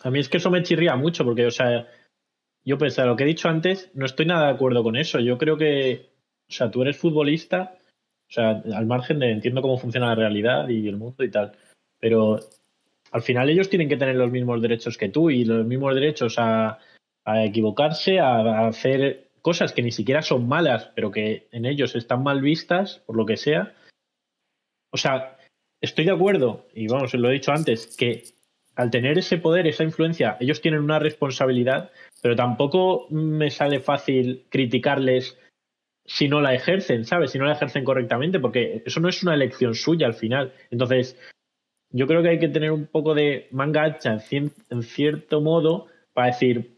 a 0.02 0.10
mí 0.10 0.18
es 0.18 0.28
que 0.28 0.38
eso 0.38 0.50
me 0.50 0.62
chirría 0.62 0.96
mucho, 0.96 1.24
porque, 1.24 1.46
o 1.46 1.50
sea, 1.50 1.86
yo 2.64 2.78
pese 2.78 3.04
lo 3.04 3.16
que 3.16 3.24
he 3.24 3.26
dicho 3.26 3.48
antes, 3.48 3.90
no 3.94 4.06
estoy 4.06 4.26
nada 4.26 4.46
de 4.46 4.54
acuerdo 4.54 4.82
con 4.82 4.96
eso. 4.96 5.20
Yo 5.20 5.38
creo 5.38 5.56
que, 5.56 6.08
o 6.48 6.52
sea, 6.52 6.70
tú 6.70 6.82
eres 6.82 6.96
futbolista, 6.96 7.74
o 8.28 8.32
sea, 8.32 8.62
al 8.74 8.86
margen 8.86 9.18
de 9.18 9.30
entiendo 9.30 9.62
cómo 9.62 9.78
funciona 9.78 10.08
la 10.08 10.14
realidad 10.14 10.68
y 10.68 10.88
el 10.88 10.96
mundo 10.96 11.22
y 11.22 11.30
tal, 11.30 11.52
pero 12.00 12.40
al 13.12 13.22
final 13.22 13.50
ellos 13.50 13.68
tienen 13.68 13.88
que 13.88 13.96
tener 13.96 14.16
los 14.16 14.30
mismos 14.30 14.60
derechos 14.60 14.98
que 14.98 15.10
tú 15.10 15.30
y 15.30 15.44
los 15.44 15.64
mismos 15.64 15.94
derechos 15.94 16.36
a 16.38 16.78
equivocarse, 17.24 18.18
a 18.20 18.68
hacer 18.68 19.25
cosas 19.50 19.72
que 19.72 19.82
ni 19.82 19.92
siquiera 19.92 20.22
son 20.22 20.48
malas, 20.48 20.90
pero 20.96 21.10
que 21.10 21.46
en 21.52 21.64
ellos 21.64 21.94
están 21.94 22.22
mal 22.22 22.40
vistas, 22.40 23.02
por 23.06 23.16
lo 23.16 23.24
que 23.24 23.36
sea 23.36 23.74
o 24.96 24.98
sea, 24.98 25.36
estoy 25.82 26.06
de 26.06 26.12
acuerdo, 26.12 26.66
y 26.74 26.88
vamos, 26.88 27.12
lo 27.12 27.28
he 27.28 27.34
dicho 27.34 27.52
antes, 27.52 27.94
que 27.98 28.24
al 28.76 28.90
tener 28.90 29.18
ese 29.18 29.36
poder, 29.36 29.66
esa 29.66 29.84
influencia, 29.84 30.38
ellos 30.40 30.62
tienen 30.62 30.80
una 30.80 30.98
responsabilidad, 30.98 31.90
pero 32.22 32.34
tampoco 32.34 33.06
me 33.10 33.50
sale 33.50 33.80
fácil 33.80 34.46
criticarles 34.48 35.38
si 36.06 36.28
no 36.28 36.40
la 36.40 36.54
ejercen, 36.54 37.04
¿sabes? 37.04 37.32
Si 37.32 37.38
no 37.38 37.44
la 37.44 37.52
ejercen 37.52 37.84
correctamente, 37.84 38.40
porque 38.40 38.82
eso 38.86 39.00
no 39.00 39.10
es 39.10 39.22
una 39.22 39.34
elección 39.34 39.74
suya 39.74 40.06
al 40.06 40.14
final. 40.14 40.54
Entonces, 40.70 41.18
yo 41.90 42.06
creo 42.06 42.22
que 42.22 42.30
hay 42.30 42.38
que 42.38 42.48
tener 42.48 42.70
un 42.70 42.86
poco 42.86 43.14
de 43.14 43.48
manga 43.50 43.84
ancha 43.84 44.18
en, 44.30 44.82
cierto 44.82 45.42
modo 45.42 45.88
para 46.14 46.28
decir, 46.28 46.75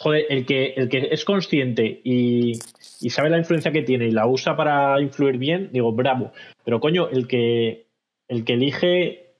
joder, 0.00 0.26
el 0.30 0.46
que, 0.46 0.74
el 0.76 0.88
que 0.88 1.08
es 1.10 1.24
consciente 1.24 2.00
y, 2.02 2.52
y, 3.00 3.10
sabe 3.10 3.30
la 3.30 3.38
influencia 3.38 3.70
que 3.70 3.82
tiene 3.82 4.06
y 4.06 4.10
la 4.10 4.26
usa 4.26 4.56
para 4.56 5.00
influir 5.00 5.36
bien, 5.36 5.70
digo, 5.72 5.92
bravo. 5.92 6.32
Pero 6.64 6.80
coño, 6.80 7.08
el 7.08 7.28
que, 7.28 7.86
el 8.28 8.44
que 8.44 8.54
elige, 8.54 9.34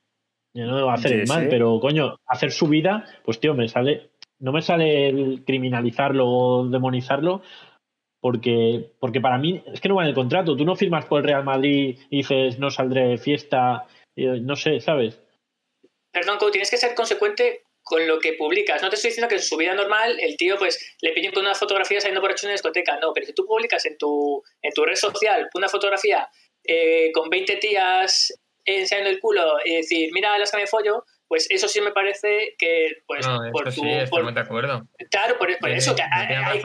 yo 0.54 0.66
no 0.66 0.86
va 0.86 0.92
a 0.92 0.96
hacer 0.96 1.12
el 1.12 1.26
mal, 1.26 1.48
pero 1.48 1.80
coño, 1.80 2.16
hacer 2.26 2.52
su 2.52 2.66
vida, 2.66 3.06
pues 3.24 3.40
tío, 3.40 3.54
me 3.54 3.68
sale, 3.68 4.10
no 4.38 4.52
me 4.52 4.62
sale 4.62 5.08
el 5.08 5.44
criminalizarlo 5.46 6.28
o 6.28 6.68
demonizarlo, 6.68 7.42
porque, 8.20 8.92
porque 9.00 9.20
para 9.22 9.38
mí 9.38 9.62
es 9.66 9.80
que 9.80 9.88
no 9.88 9.94
va 9.94 10.02
en 10.02 10.08
el 10.08 10.14
contrato. 10.14 10.56
Tú 10.56 10.66
no 10.66 10.76
firmas 10.76 11.06
por 11.06 11.20
el 11.20 11.26
Real 11.26 11.44
Madrid 11.44 11.98
y 12.10 12.18
dices 12.18 12.58
no 12.58 12.70
saldré 12.70 13.08
de 13.08 13.18
fiesta, 13.18 13.86
no 14.16 14.56
sé, 14.56 14.80
¿sabes? 14.80 15.22
Perdón, 16.12 16.38
tienes 16.52 16.70
que 16.70 16.76
ser 16.76 16.94
consecuente 16.94 17.62
con 17.90 18.06
lo 18.06 18.20
que 18.20 18.34
publicas. 18.34 18.80
No 18.82 18.88
te 18.88 18.94
estoy 18.94 19.08
diciendo 19.08 19.28
que 19.28 19.34
en 19.34 19.42
su 19.42 19.56
vida 19.56 19.74
normal 19.74 20.16
el 20.20 20.36
tío 20.36 20.56
pues 20.56 20.94
le 21.00 21.10
piden 21.10 21.32
con 21.32 21.44
una 21.44 21.56
fotografía 21.56 22.00
saliendo 22.00 22.20
por 22.20 22.30
hecho 22.30 22.46
en 22.46 22.50
una 22.50 22.52
discoteca. 22.52 22.96
No, 23.00 23.12
pero 23.12 23.26
si 23.26 23.32
tú 23.32 23.44
publicas 23.44 23.84
en 23.84 23.98
tu, 23.98 24.40
en 24.62 24.72
tu 24.72 24.84
red 24.84 24.94
social 24.94 25.48
una 25.54 25.68
fotografía 25.68 26.28
eh, 26.62 27.10
con 27.12 27.28
20 27.28 27.56
tías 27.56 28.32
enseñando 28.64 29.10
el 29.10 29.18
culo 29.18 29.56
y 29.64 29.74
decir, 29.74 30.10
mira 30.12 30.38
las 30.38 30.52
que 30.52 30.58
me 30.58 30.68
follo, 30.68 31.04
pues 31.26 31.50
eso 31.50 31.66
sí 31.66 31.80
me 31.80 31.90
parece 31.90 32.54
que 32.56 33.02
pues 33.08 33.26
por 33.50 33.64
tu, 33.64 33.72
sí, 33.72 33.88
por, 34.08 34.32
de 34.32 34.40
acuerdo. 34.40 34.86
Claro, 35.10 35.36
por, 35.36 35.50
eso 35.50 35.96
que 35.96 36.02
hay, 36.02 36.62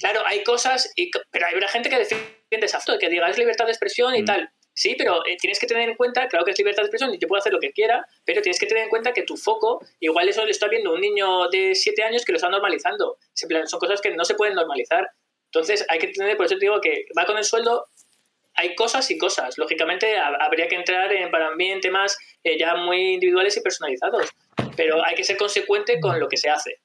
claro, 0.00 0.22
hay 0.26 0.42
cosas, 0.42 0.92
y, 0.96 1.12
pero 1.30 1.46
hay 1.46 1.54
una 1.54 1.68
gente 1.68 1.88
que 1.88 1.98
defiende 1.98 2.66
esa 2.66 2.80
foto, 2.80 2.98
que 2.98 3.08
diga 3.08 3.28
es 3.28 3.38
libertad 3.38 3.66
de 3.66 3.70
expresión 3.70 4.16
y 4.16 4.22
mm. 4.22 4.24
tal. 4.24 4.50
Sí, 4.80 4.94
pero 4.96 5.20
eh, 5.26 5.36
tienes 5.38 5.58
que 5.58 5.66
tener 5.66 5.90
en 5.90 5.94
cuenta, 5.94 6.26
claro 6.26 6.42
que 6.42 6.52
es 6.52 6.58
libertad 6.58 6.82
de 6.82 6.86
expresión 6.86 7.14
y 7.14 7.18
yo 7.18 7.28
puedo 7.28 7.38
hacer 7.38 7.52
lo 7.52 7.60
que 7.60 7.70
quiera, 7.70 8.02
pero 8.24 8.40
tienes 8.40 8.58
que 8.58 8.64
tener 8.64 8.84
en 8.84 8.88
cuenta 8.88 9.12
que 9.12 9.24
tu 9.24 9.36
foco, 9.36 9.84
igual 10.00 10.26
eso 10.26 10.42
lo 10.42 10.50
está 10.50 10.68
viendo 10.68 10.94
un 10.94 11.02
niño 11.02 11.50
de 11.50 11.74
7 11.74 12.02
años 12.02 12.24
que 12.24 12.32
lo 12.32 12.36
está 12.36 12.48
normalizando. 12.48 13.18
Son 13.34 13.78
cosas 13.78 14.00
que 14.00 14.14
no 14.14 14.24
se 14.24 14.36
pueden 14.36 14.54
normalizar. 14.54 15.06
Entonces 15.52 15.84
hay 15.90 15.98
que 15.98 16.06
tener, 16.06 16.34
por 16.34 16.46
eso 16.46 16.54
te 16.54 16.60
digo 16.60 16.80
que 16.80 17.04
va 17.14 17.26
con 17.26 17.36
el 17.36 17.44
sueldo, 17.44 17.88
hay 18.54 18.74
cosas 18.74 19.10
y 19.10 19.18
cosas. 19.18 19.58
Lógicamente 19.58 20.16
habría 20.16 20.66
que 20.66 20.76
entrar 20.76 21.12
en, 21.12 21.30
para 21.30 21.54
mí 21.56 21.70
en 21.70 21.82
temas 21.82 22.16
eh, 22.42 22.58
ya 22.58 22.74
muy 22.74 23.16
individuales 23.16 23.58
y 23.58 23.60
personalizados, 23.60 24.30
pero 24.78 25.04
hay 25.04 25.14
que 25.14 25.24
ser 25.24 25.36
consecuente 25.36 26.00
con 26.00 26.18
lo 26.18 26.26
que 26.26 26.38
se 26.38 26.48
hace. 26.48 26.78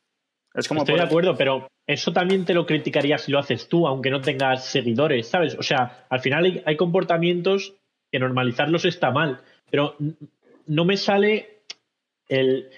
Es 0.54 0.68
como 0.68 0.82
Estoy 0.82 0.96
de 0.96 1.04
acuerdo, 1.04 1.36
pero 1.38 1.68
eso 1.88 2.14
también 2.14 2.46
te 2.46 2.54
lo 2.54 2.66
criticaría 2.66 3.18
si 3.18 3.32
lo 3.32 3.40
haces 3.40 3.68
tú, 3.68 3.88
aunque 3.88 4.10
no 4.10 4.22
tengas 4.22 4.66
seguidores, 4.66 5.28
¿sabes? 5.28 5.56
O 5.56 5.64
sea, 5.64 6.06
al 6.10 6.20
final 6.20 6.64
hay, 6.66 6.78
comportamientos 6.78 7.76
que 8.16 8.20
normalizarlos 8.20 8.86
está 8.86 9.12
mal, 9.12 9.42
pero 9.70 9.96
no 10.68 10.86
me 10.86 10.98
sale 10.98 11.62
el, 12.28 12.70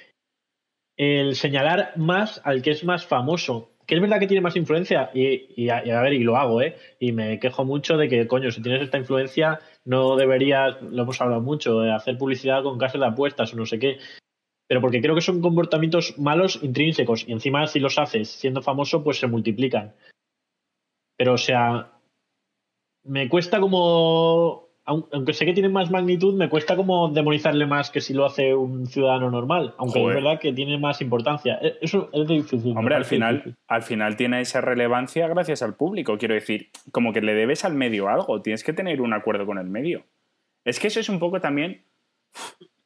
el 0.97 1.35
señalar 1.35 1.93
más 1.95 2.41
al 2.43 2.61
que 2.61 2.71
es 2.71 2.83
más 2.83 3.05
famoso 3.05 3.71
que 3.85 3.95
es 3.95 4.01
verdad 4.01 4.19
que 4.19 4.27
tiene 4.27 4.41
más 4.41 4.57
influencia 4.57 5.11
y, 5.13 5.69
a, 5.69 6.01
ver, 6.01 6.11
y 6.11 6.19
lo 6.19 6.35
hago, 6.35 6.61
¿eh? 6.61 6.75
Y 6.99 7.13
me 7.13 7.39
quejo 7.39 7.63
mucho 7.63 7.95
de 7.95 8.09
que, 8.09 8.27
coño, 8.27 8.51
si 8.51 8.61
tienes 8.61 8.81
esta 8.81 8.97
influencia, 8.97 9.61
no 9.85 10.17
deberías, 10.17 10.81
lo 10.81 11.03
hemos 11.03 11.21
hablado 11.21 11.41
mucho, 11.41 11.79
de 11.79 11.93
hacer 11.93 12.17
publicidad 12.17 12.63
con 12.63 12.77
casas 12.77 12.99
de 12.99 13.07
apuestas 13.07 13.53
o 13.53 13.55
no 13.55 13.65
sé 13.65 13.79
qué 13.79 13.97
pero 14.67 14.81
porque 14.81 15.01
creo 15.01 15.15
que 15.15 15.21
son 15.21 15.41
comportamientos 15.41 16.17
malos 16.19 16.59
intrínsecos 16.61 17.25
y 17.27 17.31
encima 17.31 17.65
si 17.67 17.79
los 17.79 17.97
haces 17.97 18.29
siendo 18.29 18.61
famoso 18.61 19.03
pues 19.03 19.19
se 19.19 19.27
multiplican. 19.27 19.95
Pero 21.17 21.33
o 21.33 21.37
sea, 21.37 21.93
me 23.03 23.29
cuesta 23.29 23.59
como, 23.59 24.66
aunque 24.87 25.33
sé 25.33 25.45
que 25.45 25.53
tiene 25.53 25.69
más 25.69 25.91
magnitud, 25.91 26.33
me 26.33 26.49
cuesta 26.49 26.75
como 26.75 27.09
demonizarle 27.09 27.65
más 27.65 27.91
que 27.91 27.99
si 27.99 28.13
lo 28.13 28.25
hace 28.25 28.55
un 28.55 28.87
ciudadano 28.87 29.29
normal, 29.29 29.75
aunque 29.77 29.99
es 29.99 30.07
verdad 30.07 30.39
que 30.39 30.53
tiene 30.53 30.79
más 30.79 31.01
importancia. 31.01 31.59
E, 31.61 31.77
eso 31.81 32.09
es 32.13 32.27
difícil. 32.27 32.75
Hombre, 32.75 32.95
al 32.95 33.05
final, 33.05 33.55
al 33.67 33.81
final 33.83 34.15
tiene 34.15 34.39
esa 34.39 34.61
relevancia 34.61 35.27
gracias 35.27 35.61
al 35.61 35.75
público, 35.75 36.17
quiero 36.17 36.35
decir, 36.35 36.69
como 36.91 37.11
que 37.11 37.21
le 37.21 37.33
debes 37.33 37.65
al 37.65 37.73
medio 37.73 38.07
algo, 38.07 38.41
tienes 38.41 38.63
que 38.63 38.71
tener 38.73 39.01
un 39.01 39.13
acuerdo 39.13 39.45
con 39.45 39.57
el 39.57 39.67
medio. 39.67 40.05
Es 40.63 40.79
que 40.79 40.87
eso 40.87 40.99
es 40.99 41.09
un 41.09 41.19
poco 41.19 41.41
también 41.41 41.83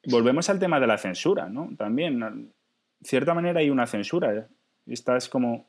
volvemos 0.08 0.50
al 0.50 0.58
tema 0.58 0.80
de 0.80 0.86
la 0.86 0.98
censura, 0.98 1.48
¿no? 1.48 1.70
También, 1.76 2.20
de 2.20 2.48
cierta 3.02 3.34
manera 3.34 3.60
hay 3.60 3.70
una 3.70 3.86
censura. 3.86 4.48
Estás 4.86 5.28
como 5.28 5.66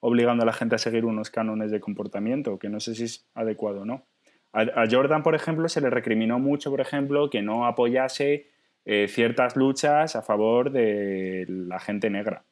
obligando 0.00 0.42
a 0.42 0.46
la 0.46 0.52
gente 0.52 0.74
a 0.74 0.78
seguir 0.78 1.04
unos 1.04 1.30
cánones 1.30 1.70
de 1.70 1.80
comportamiento, 1.80 2.58
que 2.58 2.68
no 2.68 2.80
sé 2.80 2.94
si 2.94 3.04
es 3.04 3.26
adecuado 3.34 3.82
o 3.82 3.84
no. 3.84 4.04
A, 4.52 4.84
Jordan, 4.90 5.22
por 5.22 5.34
ejemplo, 5.34 5.68
se 5.68 5.80
le 5.80 5.90
recriminó 5.90 6.38
mucho, 6.38 6.70
por 6.70 6.80
ejemplo, 6.80 7.30
que 7.30 7.40
no 7.40 7.66
apoyase 7.66 8.50
eh, 8.84 9.06
ciertas 9.08 9.54
luchas 9.54 10.16
a 10.16 10.22
favor 10.22 10.72
de 10.72 11.46
la 11.48 11.78
gente 11.78 12.10
negra. 12.10 12.44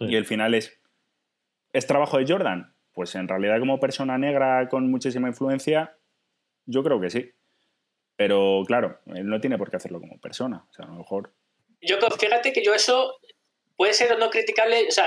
Y 0.00 0.16
el 0.16 0.24
final 0.24 0.54
es, 0.54 0.82
¿Es 1.72 1.86
trabajo 1.86 2.18
de 2.18 2.26
Jordan? 2.26 2.74
Pues 2.92 3.14
en 3.14 3.28
realidad 3.28 3.58
como 3.58 3.80
persona 3.80 4.18
negra 4.18 4.68
con 4.68 4.90
muchísima 4.90 5.28
influencia, 5.28 5.96
yo 6.66 6.82
creo 6.82 7.00
que 7.00 7.10
sí. 7.10 7.32
Pero 8.16 8.62
claro, 8.66 9.00
él 9.06 9.26
no 9.26 9.40
tiene 9.40 9.56
por 9.56 9.70
qué 9.70 9.76
hacerlo 9.76 10.00
como 10.00 10.20
persona. 10.20 10.66
O 10.70 10.72
sea, 10.72 10.84
a 10.84 10.88
lo 10.88 10.96
mejor... 10.96 11.32
Yo 11.80 11.96
fíjate 12.18 12.52
que 12.52 12.62
yo 12.62 12.74
eso 12.74 13.18
puede 13.76 13.94
ser 13.94 14.12
o 14.12 14.18
no 14.18 14.30
criticable, 14.30 14.86
o 14.86 14.90
sea, 14.90 15.06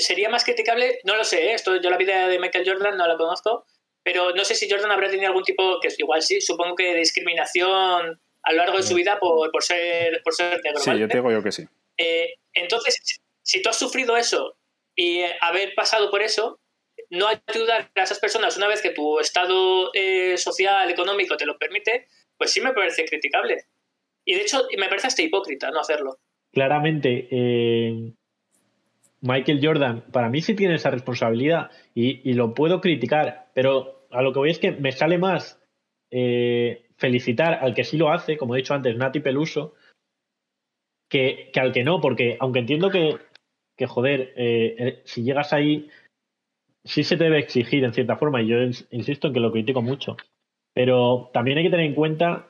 sería 0.00 0.28
más 0.30 0.44
criticable, 0.44 0.98
no 1.04 1.14
lo 1.14 1.22
sé, 1.22 1.50
¿eh? 1.50 1.54
esto 1.54 1.80
yo 1.80 1.90
la 1.90 1.98
vida 1.98 2.26
de 2.26 2.40
Michael 2.40 2.64
Jordan 2.66 2.96
no 2.96 3.06
la 3.06 3.16
conozco, 3.16 3.66
pero 4.08 4.32
no 4.34 4.42
sé 4.42 4.54
si 4.54 4.70
Jordan 4.70 4.90
habrá 4.90 5.10
tenido 5.10 5.28
algún 5.28 5.42
tipo, 5.42 5.78
que 5.80 5.88
igual 5.98 6.22
sí, 6.22 6.40
supongo 6.40 6.74
que 6.74 6.94
de 6.94 7.00
discriminación 7.00 8.18
a 8.42 8.52
lo 8.52 8.56
largo 8.56 8.78
de 8.78 8.82
su 8.82 8.94
vida 8.94 9.18
por, 9.20 9.52
por 9.52 9.62
ser, 9.62 10.22
por 10.24 10.32
ser 10.32 10.62
negro. 10.64 10.80
Sí, 10.80 10.98
yo 10.98 11.06
te 11.06 11.18
digo 11.18 11.30
yo 11.30 11.42
que 11.42 11.52
sí. 11.52 11.64
Eh, 11.98 12.32
entonces, 12.54 13.20
si 13.42 13.60
tú 13.60 13.68
has 13.68 13.78
sufrido 13.78 14.16
eso 14.16 14.56
y 14.96 15.20
haber 15.42 15.74
pasado 15.74 16.10
por 16.10 16.22
eso, 16.22 16.58
no 17.10 17.26
ayudar 17.26 17.90
a 17.94 18.02
esas 18.02 18.18
personas 18.18 18.56
una 18.56 18.66
vez 18.66 18.80
que 18.80 18.92
tu 18.92 19.20
estado 19.20 19.90
eh, 19.92 20.38
social, 20.38 20.88
económico 20.88 21.36
te 21.36 21.44
lo 21.44 21.58
permite, 21.58 22.06
pues 22.38 22.50
sí 22.50 22.62
me 22.62 22.72
parece 22.72 23.04
criticable. 23.04 23.66
Y 24.24 24.36
de 24.36 24.40
hecho, 24.40 24.66
me 24.78 24.88
parece 24.88 25.08
hasta 25.08 25.20
hipócrita 25.20 25.70
no 25.70 25.80
hacerlo. 25.80 26.18
Claramente, 26.50 27.28
eh, 27.30 28.14
Michael 29.20 29.60
Jordan, 29.62 30.04
para 30.12 30.28
mí 30.28 30.40
sí 30.40 30.54
tiene 30.54 30.76
esa 30.76 30.90
responsabilidad 30.90 31.70
y, 31.94 32.32
lo 32.34 32.54
puedo 32.54 32.80
criticar, 32.80 33.48
pero 33.54 33.97
a 34.10 34.22
lo 34.22 34.32
que 34.32 34.38
voy 34.38 34.50
es 34.50 34.58
que 34.58 34.72
me 34.72 34.92
sale 34.92 35.18
más 35.18 35.60
eh, 36.10 36.86
felicitar 36.96 37.54
al 37.54 37.74
que 37.74 37.84
sí 37.84 37.96
lo 37.96 38.10
hace, 38.10 38.36
como 38.36 38.54
he 38.54 38.58
dicho 38.58 38.74
antes, 38.74 38.96
Nati 38.96 39.20
Peluso, 39.20 39.74
que, 41.08 41.50
que 41.52 41.60
al 41.60 41.72
que 41.72 41.84
no, 41.84 42.00
porque 42.00 42.36
aunque 42.40 42.60
entiendo 42.60 42.90
que, 42.90 43.16
que 43.76 43.86
joder, 43.86 44.32
eh, 44.36 45.02
si 45.04 45.22
llegas 45.22 45.52
ahí, 45.52 45.88
sí 46.84 47.04
se 47.04 47.16
debe 47.16 47.38
exigir 47.38 47.84
en 47.84 47.92
cierta 47.92 48.16
forma, 48.16 48.42
y 48.42 48.48
yo 48.48 48.56
insisto 48.90 49.28
en 49.28 49.34
que 49.34 49.40
lo 49.40 49.52
critico 49.52 49.82
mucho. 49.82 50.16
Pero 50.74 51.30
también 51.32 51.58
hay 51.58 51.64
que 51.64 51.70
tener 51.70 51.86
en 51.86 51.94
cuenta 51.94 52.48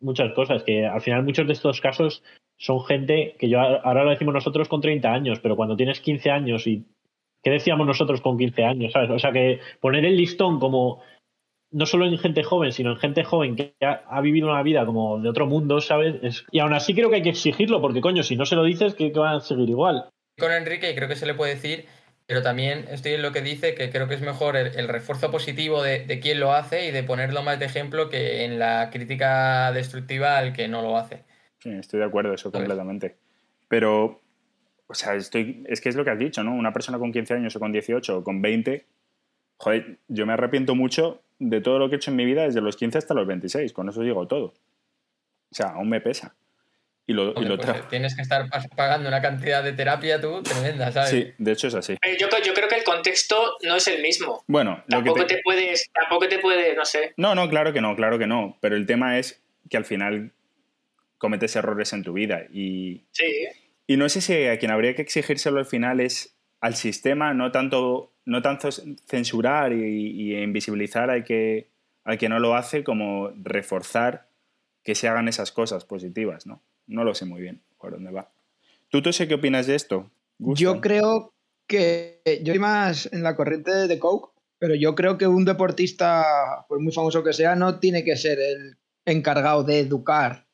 muchas 0.00 0.32
cosas, 0.34 0.62
que 0.62 0.86
al 0.86 1.00
final 1.00 1.22
muchos 1.24 1.46
de 1.46 1.52
estos 1.52 1.80
casos 1.80 2.22
son 2.58 2.84
gente 2.84 3.34
que 3.38 3.48
yo 3.48 3.60
ahora 3.60 4.04
lo 4.04 4.10
decimos 4.10 4.34
nosotros 4.34 4.68
con 4.68 4.80
30 4.80 5.12
años, 5.12 5.40
pero 5.40 5.56
cuando 5.56 5.76
tienes 5.76 6.00
15 6.00 6.30
años 6.30 6.66
y 6.66 6.84
¿qué 7.42 7.50
decíamos 7.50 7.86
nosotros 7.86 8.20
con 8.20 8.38
15 8.38 8.64
años? 8.64 8.92
¿sabes? 8.92 9.10
O 9.10 9.18
sea 9.18 9.32
que 9.32 9.60
poner 9.80 10.04
el 10.04 10.16
listón 10.16 10.60
como 10.60 11.02
no 11.70 11.86
solo 11.86 12.06
en 12.06 12.18
gente 12.18 12.42
joven, 12.42 12.72
sino 12.72 12.92
en 12.92 12.98
gente 12.98 13.24
joven 13.24 13.56
que 13.56 13.74
ha, 13.80 14.20
vivido 14.20 14.50
una 14.50 14.62
vida 14.62 14.84
como 14.84 15.18
de 15.18 15.28
otro 15.28 15.46
mundo, 15.46 15.80
¿sabes? 15.80 16.44
Y 16.50 16.58
aún 16.58 16.74
así 16.74 16.94
creo 16.94 17.08
que 17.08 17.16
hay 17.16 17.22
que 17.22 17.30
exigirlo, 17.30 17.80
porque 17.80 18.02
coño, 18.02 18.22
si 18.22 18.36
no 18.36 18.44
se 18.44 18.56
lo 18.56 18.64
dices, 18.64 18.94
¿qué, 18.94 19.10
van 19.10 19.36
a 19.36 19.40
seguir 19.40 19.70
igual? 19.70 20.10
Con 20.38 20.52
Enrique 20.52 20.94
creo 20.94 21.08
que 21.08 21.16
se 21.16 21.26
le 21.26 21.34
puede 21.34 21.54
decir 21.54 21.86
pero 22.24 22.40
también 22.40 22.86
estoy 22.88 23.12
en 23.12 23.20
lo 23.20 23.32
que 23.32 23.42
dice 23.42 23.74
que 23.74 23.90
creo 23.90 24.08
que 24.08 24.14
es 24.14 24.22
mejor 24.22 24.56
el, 24.56 24.88
refuerzo 24.88 25.30
positivo 25.30 25.82
de, 25.82 26.06
de, 26.06 26.20
quien 26.20 26.40
lo 26.40 26.52
hace 26.52 26.86
y 26.86 26.90
de 26.90 27.02
ponerlo 27.02 27.42
más 27.42 27.58
de 27.58 27.66
ejemplo 27.66 28.08
que 28.08 28.44
en 28.44 28.58
la 28.58 28.88
crítica 28.90 29.70
destructiva 29.72 30.38
al 30.38 30.54
que 30.54 30.66
no 30.68 30.80
lo 30.80 30.96
hace. 30.96 31.24
Sí, 31.58 31.70
estoy 31.70 32.00
de 32.00 32.06
acuerdo, 32.06 32.32
eso 32.32 32.50
completamente. 32.50 33.16
Pero, 33.68 34.21
o 34.92 34.94
sea, 34.94 35.14
estoy, 35.14 35.64
es 35.66 35.80
que 35.80 35.88
es 35.88 35.96
lo 35.96 36.04
que 36.04 36.10
has 36.10 36.18
dicho, 36.18 36.44
¿no? 36.44 36.52
Una 36.52 36.72
persona 36.72 36.98
con 36.98 37.12
15 37.12 37.32
años 37.32 37.56
o 37.56 37.60
con 37.60 37.72
18 37.72 38.18
o 38.18 38.22
con 38.22 38.42
20, 38.42 38.84
joder, 39.56 39.98
yo 40.08 40.26
me 40.26 40.34
arrepiento 40.34 40.74
mucho 40.74 41.22
de 41.38 41.62
todo 41.62 41.78
lo 41.78 41.88
que 41.88 41.94
he 41.94 41.96
hecho 41.96 42.10
en 42.10 42.18
mi 42.18 42.26
vida 42.26 42.42
desde 42.42 42.60
los 42.60 42.76
15 42.76 42.98
hasta 42.98 43.14
los 43.14 43.26
26, 43.26 43.72
con 43.72 43.88
eso 43.88 44.02
digo 44.02 44.26
todo. 44.28 44.52
O 45.50 45.54
sea, 45.54 45.68
aún 45.68 45.88
me 45.88 46.02
pesa. 46.02 46.34
Y 47.06 47.14
lo, 47.14 47.30
y 47.40 47.44
lo 47.46 47.56
pues, 47.56 47.88
tienes 47.88 48.14
que 48.14 48.20
estar 48.20 48.46
pagando 48.76 49.08
una 49.08 49.22
cantidad 49.22 49.64
de 49.64 49.72
terapia 49.72 50.20
tú 50.20 50.42
tremenda, 50.42 50.92
¿sabes? 50.92 51.10
Sí, 51.10 51.32
de 51.38 51.52
hecho 51.52 51.68
es 51.68 51.74
así. 51.74 51.96
Yo, 52.18 52.28
yo 52.44 52.52
creo 52.52 52.68
que 52.68 52.76
el 52.76 52.84
contexto 52.84 53.56
no 53.62 53.76
es 53.76 53.88
el 53.88 54.02
mismo. 54.02 54.44
Bueno, 54.46 54.84
tampoco 54.88 55.24
te... 55.24 55.40
puedes, 55.42 55.90
tampoco 55.92 56.28
te 56.28 56.38
puede, 56.38 56.76
no 56.76 56.84
sé. 56.84 57.14
No, 57.16 57.34
no, 57.34 57.48
claro 57.48 57.72
que 57.72 57.80
no, 57.80 57.96
claro 57.96 58.18
que 58.18 58.26
no. 58.26 58.58
Pero 58.60 58.76
el 58.76 58.84
tema 58.84 59.18
es 59.18 59.42
que 59.70 59.78
al 59.78 59.86
final 59.86 60.32
cometes 61.16 61.56
errores 61.56 61.94
en 61.94 62.02
tu 62.02 62.12
vida 62.12 62.42
y. 62.52 63.04
Sí. 63.10 63.48
Y 63.86 63.96
no 63.96 64.08
sé 64.08 64.20
si 64.20 64.46
a 64.46 64.58
quien 64.58 64.70
habría 64.70 64.94
que 64.94 65.02
exigírselo 65.02 65.58
al 65.58 65.66
final 65.66 66.00
es 66.00 66.36
al 66.60 66.74
sistema, 66.76 67.34
no 67.34 67.50
tanto, 67.50 68.12
no 68.24 68.40
tanto 68.40 68.68
censurar 69.06 69.72
y, 69.72 70.36
invisibilizar 70.36 71.10
al 71.10 71.24
que, 71.24 71.68
al 72.04 72.18
que 72.18 72.28
no 72.28 72.38
lo 72.38 72.54
hace, 72.54 72.84
como 72.84 73.30
reforzar 73.34 74.28
que 74.84 74.94
se 74.94 75.08
hagan 75.08 75.28
esas 75.28 75.52
cosas 75.52 75.84
positivas, 75.84 76.46
¿no? 76.46 76.62
No 76.86 77.04
lo 77.04 77.14
sé 77.14 77.24
muy 77.24 77.40
bien 77.40 77.60
por 77.78 77.92
dónde 77.92 78.12
va. 78.12 78.30
¿Tú, 78.88 79.02
tú 79.02 79.12
sé 79.12 79.26
qué 79.26 79.34
opinas 79.34 79.66
de 79.66 79.74
esto? 79.74 80.10
Yo 80.38 80.80
creo 80.80 81.34
que 81.66 82.20
yo 82.24 82.52
estoy 82.52 82.58
más 82.58 83.08
en 83.12 83.22
la 83.22 83.36
corriente 83.36 83.72
de 83.88 83.98
Coke, 83.98 84.32
pero 84.58 84.74
yo 84.74 84.94
creo 84.94 85.18
que 85.18 85.26
un 85.26 85.44
deportista, 85.44 86.64
por 86.68 86.80
muy 86.80 86.92
famoso 86.92 87.24
que 87.24 87.32
sea, 87.32 87.56
no 87.56 87.80
tiene 87.80 88.04
que 88.04 88.16
ser 88.16 88.38
el 88.38 88.78
encargado 89.04 89.64
de 89.64 89.80
educar 89.80 90.46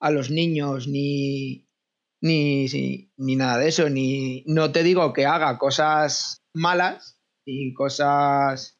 a 0.00 0.10
los 0.10 0.30
niños 0.30 0.88
ni, 0.88 1.65
ni, 2.20 2.66
ni 3.16 3.36
nada 3.36 3.58
de 3.58 3.68
eso. 3.68 3.88
Ni, 3.90 4.44
no 4.46 4.72
te 4.72 4.82
digo 4.82 5.12
que 5.12 5.26
haga 5.26 5.58
cosas 5.58 6.42
malas 6.54 7.20
y 7.44 7.74
cosas, 7.74 8.78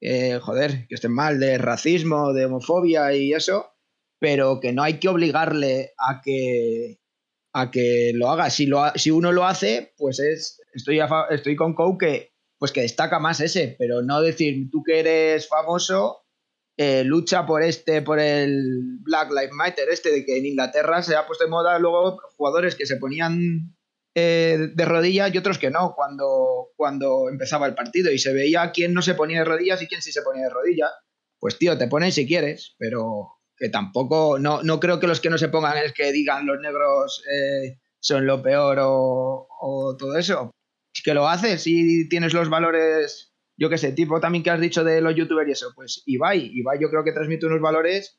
eh, 0.00 0.38
joder, 0.40 0.86
que 0.88 0.94
estén 0.94 1.12
mal, 1.12 1.38
de 1.38 1.58
racismo, 1.58 2.32
de 2.32 2.46
homofobia 2.46 3.14
y 3.14 3.32
eso, 3.32 3.72
pero 4.18 4.60
que 4.60 4.72
no 4.72 4.82
hay 4.82 4.98
que 4.98 5.08
obligarle 5.08 5.92
a 5.98 6.20
que, 6.22 7.00
a 7.54 7.70
que 7.70 8.12
lo 8.14 8.30
haga. 8.30 8.50
Si, 8.50 8.66
lo, 8.66 8.90
si 8.96 9.10
uno 9.10 9.32
lo 9.32 9.44
hace, 9.44 9.94
pues 9.96 10.18
es, 10.20 10.60
estoy, 10.72 11.00
estoy 11.30 11.56
con 11.56 11.74
Cow 11.74 11.98
que, 11.98 12.32
pues 12.58 12.72
que 12.72 12.82
destaca 12.82 13.18
más 13.18 13.40
ese, 13.40 13.76
pero 13.78 14.02
no 14.02 14.20
decir 14.20 14.68
tú 14.70 14.82
que 14.82 15.00
eres 15.00 15.48
famoso, 15.48 16.19
eh, 16.76 17.04
lucha 17.04 17.46
por 17.46 17.62
este, 17.62 18.02
por 18.02 18.18
el 18.18 18.98
Black 19.00 19.30
Lives 19.30 19.52
Matter, 19.52 19.88
este 19.90 20.10
de 20.10 20.24
que 20.24 20.38
en 20.38 20.46
Inglaterra 20.46 21.02
se 21.02 21.16
ha 21.16 21.26
puesto 21.26 21.44
de 21.44 21.50
moda 21.50 21.78
luego 21.78 22.18
jugadores 22.36 22.74
que 22.74 22.86
se 22.86 22.96
ponían 22.96 23.76
eh, 24.14 24.70
de 24.74 24.84
rodillas 24.84 25.32
y 25.32 25.38
otros 25.38 25.58
que 25.58 25.70
no 25.70 25.94
cuando, 25.94 26.70
cuando 26.76 27.28
empezaba 27.28 27.66
el 27.66 27.74
partido 27.74 28.10
y 28.10 28.18
se 28.18 28.32
veía 28.32 28.72
quién 28.72 28.92
no 28.92 29.02
se 29.02 29.14
ponía 29.14 29.40
de 29.40 29.44
rodillas 29.44 29.82
y 29.82 29.86
quién 29.86 30.02
sí 30.02 30.10
se 30.12 30.22
ponía 30.22 30.44
de 30.44 30.50
rodillas. 30.50 30.90
Pues 31.38 31.58
tío, 31.58 31.78
te 31.78 31.86
pones 31.86 32.14
si 32.14 32.26
quieres, 32.26 32.74
pero 32.78 33.40
que 33.56 33.68
tampoco, 33.68 34.38
no, 34.38 34.62
no 34.62 34.80
creo 34.80 34.98
que 34.98 35.06
los 35.06 35.20
que 35.20 35.30
no 35.30 35.38
se 35.38 35.48
pongan 35.48 35.76
es 35.78 35.92
que 35.92 36.12
digan 36.12 36.46
los 36.46 36.58
negros 36.60 37.22
eh, 37.30 37.78
son 38.00 38.26
lo 38.26 38.42
peor 38.42 38.78
o, 38.80 39.96
todo 39.98 40.16
eso. 40.16 40.50
Es 40.94 41.02
que 41.02 41.14
lo 41.14 41.28
haces 41.28 41.62
si 41.62 42.08
tienes 42.08 42.32
los 42.32 42.48
valores, 42.48 43.29
yo 43.60 43.68
qué 43.68 43.76
sé, 43.76 43.92
tipo 43.92 44.18
también 44.20 44.42
que 44.42 44.50
has 44.50 44.60
dicho 44.60 44.82
de 44.82 45.02
los 45.02 45.14
youtubers 45.14 45.48
y 45.48 45.52
eso, 45.52 45.72
pues 45.74 46.02
Ibai, 46.06 46.50
Ibai 46.54 46.78
yo 46.80 46.88
creo 46.88 47.04
que 47.04 47.12
transmite 47.12 47.44
unos 47.44 47.60
valores 47.60 48.18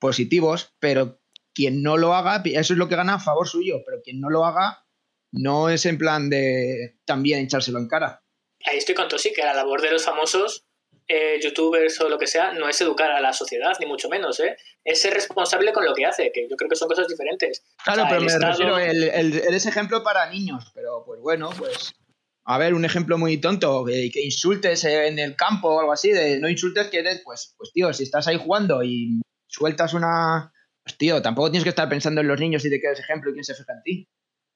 positivos, 0.00 0.74
pero 0.80 1.20
quien 1.54 1.82
no 1.82 1.98
lo 1.98 2.14
haga, 2.14 2.42
eso 2.44 2.72
es 2.72 2.78
lo 2.78 2.88
que 2.88 2.96
gana 2.96 3.14
a 3.14 3.20
favor 3.20 3.46
suyo, 3.46 3.82
pero 3.84 4.00
quien 4.02 4.18
no 4.18 4.30
lo 4.30 4.46
haga 4.46 4.86
no 5.30 5.68
es 5.68 5.84
en 5.84 5.98
plan 5.98 6.30
de 6.30 6.98
también 7.04 7.40
echárselo 7.40 7.78
en 7.78 7.88
cara. 7.88 8.24
Ahí 8.64 8.78
estoy 8.78 8.94
con 8.94 9.08
Tosi, 9.08 9.32
que 9.34 9.42
la 9.42 9.52
labor 9.52 9.82
de 9.82 9.90
los 9.90 10.04
famosos 10.04 10.64
eh, 11.06 11.38
youtubers 11.42 12.00
o 12.00 12.08
lo 12.08 12.18
que 12.18 12.26
sea, 12.26 12.52
no 12.52 12.66
es 12.68 12.80
educar 12.80 13.10
a 13.10 13.20
la 13.20 13.34
sociedad, 13.34 13.76
ni 13.80 13.86
mucho 13.86 14.08
menos, 14.08 14.40
¿eh? 14.40 14.56
Es 14.84 15.02
ser 15.02 15.12
responsable 15.12 15.72
con 15.72 15.84
lo 15.84 15.94
que 15.94 16.06
hace, 16.06 16.32
que 16.32 16.48
yo 16.48 16.56
creo 16.56 16.70
que 16.70 16.76
son 16.76 16.88
cosas 16.88 17.08
diferentes. 17.08 17.62
Claro, 17.84 18.04
pero 18.08 18.22
me 18.22 18.38
refiero, 18.38 18.78
el, 18.78 19.02
el, 19.04 19.54
ejemplo 19.54 20.02
para 20.02 20.30
niños, 20.30 20.70
pero 20.74 21.04
pues 21.04 21.20
bueno, 21.20 21.50
pues... 21.58 21.94
A 22.50 22.56
ver, 22.56 22.72
un 22.72 22.86
ejemplo 22.86 23.18
muy 23.18 23.38
tonto, 23.38 23.84
que, 23.84 24.10
insultes 24.22 24.82
en 24.84 25.18
el 25.18 25.36
campo 25.36 25.68
o 25.68 25.80
algo 25.80 25.92
así, 25.92 26.12
de 26.12 26.38
no 26.38 26.48
insultes 26.48 26.88
que 26.88 27.00
eres, 27.00 27.20
pues, 27.22 27.54
pues 27.58 27.70
tío, 27.74 27.92
si 27.92 28.04
estás 28.04 28.26
ahí 28.26 28.38
jugando 28.38 28.82
y 28.82 29.20
sueltas 29.46 29.92
una... 29.92 30.50
Pues 30.82 30.96
tío, 30.96 31.20
tampoco 31.20 31.50
tienes 31.50 31.64
que 31.64 31.68
estar 31.68 31.90
pensando 31.90 32.22
en 32.22 32.28
los 32.28 32.40
niños 32.40 32.64
y 32.64 32.70
de 32.70 32.80
qué 32.80 32.86
eres 32.86 33.00
ejemplo 33.00 33.30
y 33.30 33.34
quién 33.34 33.44
se 33.44 33.54
fija 33.54 33.74
en 33.74 33.82
ti. 33.82 34.08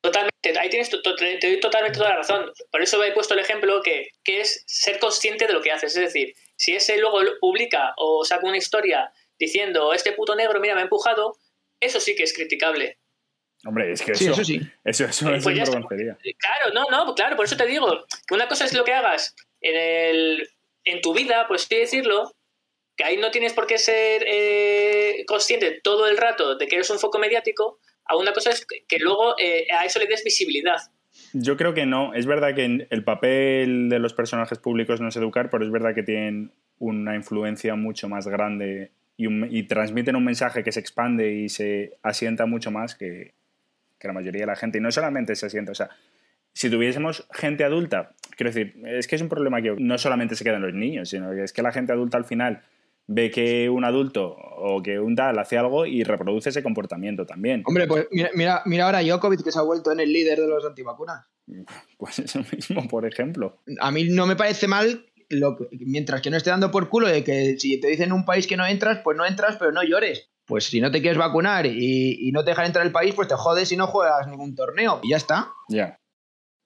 Totalmente, 0.03 0.59
ahí 0.59 0.71
tienes 0.71 0.89
te 0.89 1.47
doy 1.47 1.61
totalmente 1.61 1.99
toda 1.99 2.11
la 2.11 2.17
razón. 2.17 2.51
Por 2.71 2.81
eso 2.81 3.05
he 3.05 3.13
puesto 3.13 3.35
el 3.35 3.41
ejemplo 3.41 3.83
que, 3.83 4.09
que, 4.25 4.41
es 4.41 4.65
ser 4.67 4.99
consciente 4.99 5.47
de 5.47 5.53
lo 5.53 5.61
que 5.61 5.73
haces. 5.73 5.95
Es 5.95 6.03
decir, 6.03 6.33
si 6.57 6.73
ese 6.73 6.97
luego 6.97 7.19
publica 7.43 7.93
o 7.99 8.25
saca 8.25 8.47
una 8.47 8.57
historia 8.57 9.13
diciendo 9.39 9.93
este 9.93 10.13
puto 10.13 10.35
negro, 10.35 10.61
mira, 10.61 10.75
me 10.75 10.81
ha 10.81 10.85
empujado, 10.85 11.37
eso 11.79 12.01
sí 12.01 12.17
que 12.17 12.23
es 12.23 12.33
criticable. 12.33 13.02
Hombre, 13.65 13.93
es 13.93 14.03
que 14.03 14.13
eso, 14.13 14.33
eso, 14.33 14.45
sí. 14.45 14.61
eso, 14.85 15.05
eso 15.05 15.33
es 15.33 15.45
pues 15.45 15.59
Claro, 15.61 16.75
no, 16.75 16.85
no, 16.91 17.15
claro, 17.15 17.37
por 17.37 17.45
eso 17.45 17.57
te 17.57 17.67
digo 17.67 18.05
que 18.27 18.35
una 18.35 18.49
cosa 18.49 18.65
es 18.65 18.73
lo 18.73 18.85
que 18.85 18.93
hagas 18.93 19.37
en, 19.61 19.77
el, 19.77 20.49
en 20.85 21.01
tu 21.01 21.15
vida, 21.15 21.47
por 21.47 21.57
así 21.57 21.77
decirlo, 21.77 22.33
que 22.97 23.05
ahí 23.05 23.17
no 23.17 23.31
tienes 23.31 23.53
por 23.53 23.67
qué 23.67 23.79
ser 23.79 24.25
eh, 24.27 25.25
consciente 25.27 25.81
todo 25.83 26.09
el 26.09 26.17
rato 26.17 26.57
de 26.57 26.67
que 26.67 26.77
eres 26.77 26.91
un 26.91 26.99
foco 26.99 27.19
mediático, 27.19 27.79
a 28.05 28.17
una 28.17 28.33
cosa 28.33 28.51
es 28.51 28.67
que 28.67 28.99
luego 28.99 29.37
eh, 29.39 29.67
a 29.73 29.85
eso 29.85 30.01
le 30.01 30.07
des 30.07 30.25
visibilidad. 30.25 30.79
Yo 31.33 31.57
creo 31.57 31.75
que 31.75 31.87
no. 31.87 32.15
Es 32.15 32.27
verdad 32.27 32.55
que 32.55 32.87
el 32.89 33.05
papel 33.05 33.89
de 33.89 33.99
los 33.99 34.15
personajes 34.15 34.59
públicos 34.59 35.01
no 35.01 35.09
es 35.09 35.17
educar, 35.17 35.51
pero 35.51 35.65
es 35.65 35.71
verdad 35.71 35.95
que 35.95 36.03
tienen 36.03 36.53
una 36.79 37.15
influencia 37.15 37.75
mucho 37.77 38.09
más 38.09 38.27
grande 38.27 38.91
y, 39.17 39.63
transmiten 39.65 40.17
un 40.17 40.25
mensaje 40.25 40.65
que 40.65 40.73
se 40.73 40.81
expande 40.81 41.33
y 41.35 41.49
se 41.49 41.93
asienta 42.03 42.47
mucho 42.47 42.71
más 42.71 42.95
que, 42.95 43.35
la 44.09 44.15
mayoría 44.15 44.41
de 44.43 44.47
la 44.47 44.57
gente. 44.57 44.79
Y 44.79 44.81
no 44.81 44.91
solamente 44.93 45.35
se 45.37 45.47
asienta, 45.47 45.73
o 45.73 45.75
sea, 45.75 45.91
si 46.53 46.69
tuviésemos 46.71 47.27
gente 47.33 47.65
adulta, 47.65 48.15
quiero 48.37 48.51
decir, 48.51 48.75
es 48.87 49.07
que 49.07 49.17
es 49.17 49.23
un 49.23 49.29
problema 49.29 49.63
que 49.63 49.75
no 49.79 49.97
solamente 49.99 50.35
se 50.37 50.45
queda 50.45 50.57
en 50.57 50.63
los 50.63 50.75
niños, 50.75 51.09
sino 51.09 51.31
que 51.33 51.45
es 51.45 51.53
que 51.53 51.63
la 51.63 51.73
gente 51.73 51.93
adulta 51.93 52.17
al 52.19 52.25
final 52.25 52.63
ve 53.07 53.31
que 53.31 53.69
un 53.69 53.85
adulto 53.85 54.37
o 54.39 54.83
que 54.83 54.99
un 55.01 55.17
tal 55.17 55.39
hace 55.39 55.59
algo 55.59 55.87
y 55.87 56.05
reproduce 56.05 56.51
ese 56.51 56.63
comportamiento 56.63 57.27
también. 57.27 57.63
Hombre, 57.67 57.87
pues 57.87 58.07
mira, 58.13 58.31
mira, 58.35 58.63
mira 58.65 58.85
ahora 58.85 59.03
Djokovic 59.03 59.43
que 59.43 59.51
se 59.51 59.59
ha 59.59 59.63
vuelto 59.63 59.91
en 59.93 60.01
el 60.01 60.13
líder 60.13 60.39
de 60.39 60.47
los 60.49 60.65
antivacunas. 60.65 61.25
Pues 61.99 62.19
eso 62.21 62.41
mismo, 62.53 62.87
por 62.89 63.05
ejemplo. 63.07 63.59
A 63.81 63.91
mí 63.91 64.05
no 64.05 64.27
me 64.27 64.37
parece 64.37 64.69
mal, 64.69 65.07
lo 65.29 65.57
que- 65.57 65.67
mientras 65.81 66.21
que 66.23 66.31
no 66.31 66.37
esté 66.37 66.51
dando 66.51 66.71
por 66.71 66.89
culo 66.89 67.09
de 67.09 67.25
que 67.25 67.57
si 67.59 67.81
te 67.81 67.89
dicen 67.89 68.13
un 68.13 68.25
país 68.25 68.47
que 68.47 68.57
no 68.57 68.67
entras, 68.67 69.01
pues 69.03 69.17
no 69.17 69.27
entras, 69.27 69.57
pero 69.59 69.73
no 69.73 69.83
llores. 69.83 70.31
Pues 70.47 70.65
si 70.65 70.81
no 70.81 70.91
te 70.91 71.01
quieres 71.01 71.19
vacunar 71.19 71.67
y, 71.67 72.29
y 72.29 72.33
no 72.33 72.45
te 72.45 72.51
dejan 72.51 72.67
entrar 72.67 72.85
al 72.85 72.93
país, 72.93 73.15
pues 73.15 73.29
te 73.29 73.35
jodes 73.35 73.71
y 73.73 73.77
no 73.77 73.87
juegas 73.87 74.27
ningún 74.27 74.55
torneo. 74.55 75.01
Y 75.03 75.11
ya 75.11 75.17
está. 75.17 75.53
Ya. 75.69 75.99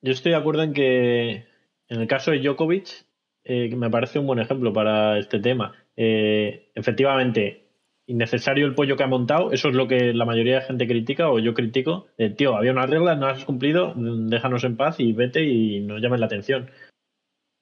Yo 0.03 0.13
estoy 0.13 0.33
de 0.33 0.39
acuerdo 0.39 0.63
en 0.63 0.73
que 0.73 1.47
en 1.89 2.01
el 2.01 2.07
caso 2.07 2.31
de 2.31 2.41
Djokovic, 2.41 3.07
eh, 3.45 3.69
que 3.71 3.77
me 3.77 3.91
parece 3.91 4.19
un 4.19 4.27
buen 4.27 4.41
ejemplo 4.41 4.73
para 4.73 5.19
este 5.19 5.39
tema. 5.39 5.75
Eh, 5.97 6.71
efectivamente, 6.75 7.67
innecesario 8.07 8.67
el 8.67 8.75
pollo 8.75 8.97
que 8.97 9.05
ha 9.05 9.09
montado, 9.09 9.53
eso 9.53 9.69
es 9.69 9.75
lo 9.75 9.87
que 9.89 10.13
la 10.13 10.25
mayoría 10.25 10.57
de 10.57 10.67
gente 10.67 10.87
critica 10.87 11.31
o 11.31 11.39
yo 11.39 11.55
critico. 11.55 12.07
Eh, 12.19 12.31
tío, 12.31 12.57
había 12.57 12.73
unas 12.73 12.91
reglas, 12.91 13.19
no 13.19 13.29
las 13.29 13.39
has 13.39 13.45
cumplido, 13.45 13.95
mm, 13.95 14.29
déjanos 14.29 14.65
en 14.65 14.77
paz 14.77 14.99
y 14.99 15.13
vete 15.13 15.45
y 15.45 15.81
no 15.81 15.99
llames 15.99 16.21
la 16.21 16.27
atención. 16.27 16.71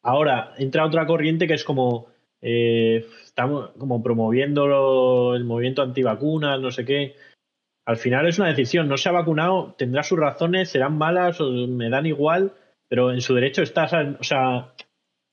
Ahora, 0.03 0.55
entra 0.59 0.85
otra 0.85 1.07
corriente 1.07 1.47
que 1.47 1.55
es 1.55 1.65
como, 1.65 2.09
eh, 2.43 3.07
estamos 3.35 3.71
como 3.77 4.01
promoviendo 4.01 5.35
el 5.35 5.45
movimiento 5.45 5.83
antivacunas, 5.83 6.61
no 6.61 6.71
sé 6.71 6.85
qué. 6.85 7.17
Al 7.85 7.97
final 7.97 8.29
es 8.29 8.39
una 8.39 8.49
decisión, 8.49 8.89
no 8.89 8.97
se 8.97 9.09
ha 9.09 9.13
vacunado, 9.13 9.75
tendrá 9.77 10.05
sus 10.05 10.19
razones, 10.19 10.71
serán 10.71 10.97
malas 10.97 11.41
o 11.41 11.51
me 11.51 11.91
dan 11.91 12.07
igual, 12.07 12.53
pero 12.89 13.13
en 13.13 13.21
su 13.21 13.35
derecho 13.35 13.63
está, 13.63 13.87
o 14.21 14.23
sea, 14.23 14.73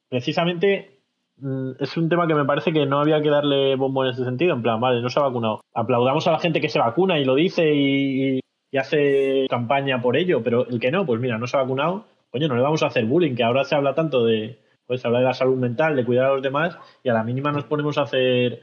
precisamente 0.09 0.97
mm, 1.37 1.73
es 1.79 1.95
un 1.95 2.09
tema 2.09 2.27
que 2.27 2.33
me 2.33 2.43
parece 2.43 2.73
que 2.73 2.87
no 2.87 2.99
había 2.99 3.21
que 3.21 3.29
darle 3.29 3.75
bombo 3.75 4.03
en 4.03 4.09
ese 4.09 4.25
sentido, 4.25 4.55
en 4.55 4.63
plan, 4.63 4.81
vale, 4.81 5.01
no 5.01 5.09
se 5.09 5.19
ha 5.19 5.23
vacunado. 5.23 5.61
Aplaudamos 5.71 6.27
a 6.27 6.31
la 6.31 6.39
gente 6.39 6.59
que 6.59 6.69
se 6.69 6.79
vacuna 6.79 7.19
y 7.19 7.25
lo 7.25 7.35
dice 7.35 7.71
y 7.71 8.41
hace 8.75 9.45
campaña 9.47 10.01
por 10.01 10.17
ello, 10.17 10.41
pero 10.43 10.67
el 10.67 10.79
que 10.79 10.91
no, 10.91 11.05
pues 11.05 11.21
mira, 11.21 11.37
no 11.37 11.45
se 11.45 11.55
ha 11.55 11.61
vacunado, 11.61 12.05
coño, 12.31 12.47
no 12.47 12.55
le 12.55 12.63
vamos 12.63 12.81
a 12.81 12.87
hacer 12.87 13.05
bullying, 13.05 13.35
que 13.35 13.43
ahora 13.43 13.63
se 13.63 13.75
habla 13.75 13.93
tanto 13.93 14.25
de, 14.25 14.57
pues 14.91 14.99
se 14.99 15.07
habla 15.07 15.19
de 15.19 15.25
la 15.25 15.33
salud 15.33 15.55
mental, 15.55 15.95
de 15.95 16.03
cuidar 16.03 16.25
a 16.25 16.33
los 16.33 16.41
demás, 16.41 16.77
y 17.01 17.07
a 17.07 17.13
la 17.13 17.23
mínima 17.23 17.49
nos 17.53 17.63
ponemos 17.63 17.97
a 17.97 18.01
hacer, 18.01 18.59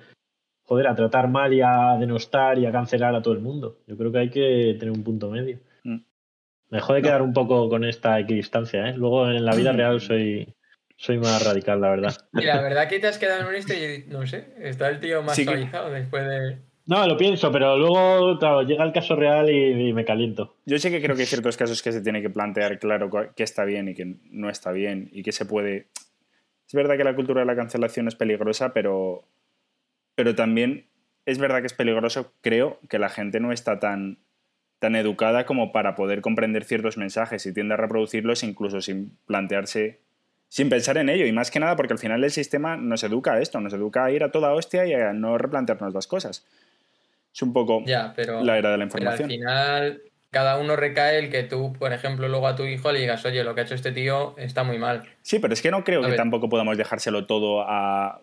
joder, 0.64 0.86
a 0.86 0.94
tratar 0.94 1.26
mal 1.26 1.54
y 1.54 1.62
a 1.62 1.96
denostar 1.98 2.58
y 2.58 2.66
a 2.66 2.70
cancelar 2.70 3.14
a 3.14 3.22
todo 3.22 3.32
el 3.32 3.40
mundo. 3.40 3.78
Yo 3.86 3.96
creo 3.96 4.12
que 4.12 4.18
hay 4.18 4.28
que 4.28 4.76
tener 4.78 4.94
un 4.94 5.02
punto 5.02 5.30
medio. 5.30 5.58
Mm. 5.84 6.00
Me 6.68 6.80
jode 6.80 7.00
quedar 7.00 7.22
un 7.22 7.32
poco 7.32 7.70
con 7.70 7.82
esta 7.82 8.20
equidistancia, 8.20 8.90
¿eh? 8.90 8.94
Luego 8.94 9.30
en 9.30 9.42
la 9.46 9.54
vida 9.54 9.72
real 9.72 10.02
soy, 10.02 10.54
soy 10.96 11.16
más 11.16 11.42
radical, 11.46 11.80
la 11.80 11.88
verdad. 11.88 12.14
Y 12.34 12.42
la 12.42 12.60
verdad 12.60 12.88
que 12.90 12.98
te 13.00 13.06
has 13.06 13.16
quedado 13.16 13.40
en 13.40 13.46
un 13.46 13.54
esto 13.54 13.72
y 13.72 14.04
no 14.08 14.26
sé, 14.26 14.52
está 14.58 14.90
el 14.90 15.00
tío 15.00 15.22
más 15.22 15.34
Sí 15.34 15.46
que- 15.46 15.52
suavizado 15.52 15.90
después 15.90 16.28
de. 16.28 16.58
No, 16.90 17.06
lo 17.06 17.18
pienso, 17.18 17.52
pero 17.52 17.76
luego, 17.76 18.38
claro, 18.38 18.62
llega 18.62 18.82
el 18.82 18.92
caso 18.94 19.14
real 19.14 19.50
y, 19.50 19.88
y 19.88 19.92
me 19.92 20.06
caliento. 20.06 20.56
Yo 20.64 20.78
sí 20.78 20.90
que 20.90 21.02
creo 21.02 21.14
que 21.14 21.20
hay 21.20 21.26
ciertos 21.26 21.58
casos 21.58 21.82
que 21.82 21.92
se 21.92 22.00
tiene 22.00 22.22
que 22.22 22.30
plantear 22.30 22.78
claro 22.78 23.10
qué 23.36 23.42
está 23.42 23.66
bien 23.66 23.88
y 23.88 23.94
qué 23.94 24.16
no 24.30 24.48
está 24.48 24.72
bien 24.72 25.10
y 25.12 25.22
qué 25.22 25.30
se 25.32 25.44
puede. 25.44 25.88
Es 26.68 26.74
verdad 26.74 26.96
que 26.98 27.04
la 27.04 27.14
cultura 27.16 27.40
de 27.40 27.46
la 27.46 27.56
cancelación 27.56 28.08
es 28.08 28.14
peligrosa, 28.14 28.72
pero, 28.74 29.24
pero 30.14 30.34
también 30.34 30.84
es 31.24 31.38
verdad 31.38 31.60
que 31.60 31.66
es 31.66 31.72
peligroso, 31.74 32.32
creo, 32.42 32.78
que 32.88 32.98
la 32.98 33.08
gente 33.08 33.40
no 33.40 33.52
está 33.52 33.78
tan, 33.78 34.18
tan 34.78 34.94
educada 34.94 35.46
como 35.46 35.72
para 35.72 35.94
poder 35.94 36.20
comprender 36.20 36.64
ciertos 36.64 36.98
mensajes 36.98 37.46
y 37.46 37.54
tiende 37.54 37.74
a 37.74 37.78
reproducirlos 37.78 38.42
incluso 38.42 38.82
sin 38.82 39.16
plantearse, 39.26 40.00
sin 40.48 40.68
pensar 40.68 40.98
en 40.98 41.08
ello. 41.08 41.26
Y 41.26 41.32
más 41.32 41.50
que 41.50 41.58
nada 41.58 41.74
porque 41.74 41.94
al 41.94 41.98
final 41.98 42.22
el 42.22 42.30
sistema 42.30 42.76
nos 42.76 43.02
educa 43.02 43.32
a 43.34 43.40
esto, 43.40 43.60
nos 43.60 43.72
educa 43.72 44.04
a 44.04 44.10
ir 44.10 44.22
a 44.22 44.30
toda 44.30 44.52
hostia 44.52 44.86
y 44.86 44.92
a 44.92 45.12
no 45.14 45.38
replantearnos 45.38 45.94
las 45.94 46.06
cosas. 46.06 46.46
Es 47.32 47.42
un 47.42 47.52
poco 47.54 47.82
Ya, 47.86 48.12
pero. 48.14 48.42
la 48.42 48.58
era 48.58 48.70
de 48.72 48.78
la 48.78 48.88
Pero 48.88 49.08
al 49.10 49.20
información. 49.20 49.28
final, 49.30 50.02
cada 50.30 50.58
uno 50.58 50.76
recae 50.76 51.18
el 51.18 51.30
que 51.30 51.42
tú, 51.42 51.72
por 51.72 51.92
ejemplo, 51.92 52.28
luego 52.28 52.46
a 52.48 52.56
tu 52.56 52.64
hijo 52.64 52.92
le 52.92 53.00
digas, 53.00 53.24
oye, 53.24 53.42
lo 53.44 53.54
que 53.54 53.62
ha 53.62 53.64
hecho 53.64 53.74
este 53.74 53.92
tío 53.92 54.34
está 54.36 54.62
muy 54.64 54.78
mal. 54.78 55.04
Sí, 55.22 55.38
pero 55.38 55.54
es 55.54 55.62
que 55.62 55.70
no 55.70 55.84
creo 55.84 56.02
que 56.02 56.12
tampoco 56.16 56.48
podamos 56.48 56.76
dejárselo 56.76 57.26
todo 57.26 57.62
a- 57.66 58.22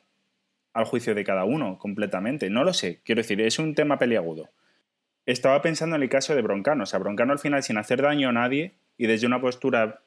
al 0.74 0.86
juicio 0.86 1.16
de 1.16 1.24
cada 1.24 1.46
uno 1.46 1.78
completamente. 1.80 2.50
No 2.50 2.64
lo 2.64 2.74
sé. 2.74 3.00
Quiero 3.04 3.22
decir, 3.22 3.40
es 3.42 3.58
un 3.60 3.76
tema 3.76 3.98
peliagudo. 3.98 4.50
Estaba 5.26 5.62
pensando 5.62 5.96
en 5.96 6.04
el 6.04 6.10
caso 6.10 6.36
de 6.36 6.42
Broncano. 6.42 6.84
O 6.84 6.86
sea, 6.86 7.00
Broncano 7.00 7.32
al 7.34 7.40
final, 7.40 7.64
sin 7.64 7.78
hacer 7.78 8.02
daño 8.02 8.30
a 8.30 8.34
nadie 8.34 8.74
y 8.98 9.08
desde 9.08 9.26
una 9.26 9.42
postura. 9.42 10.02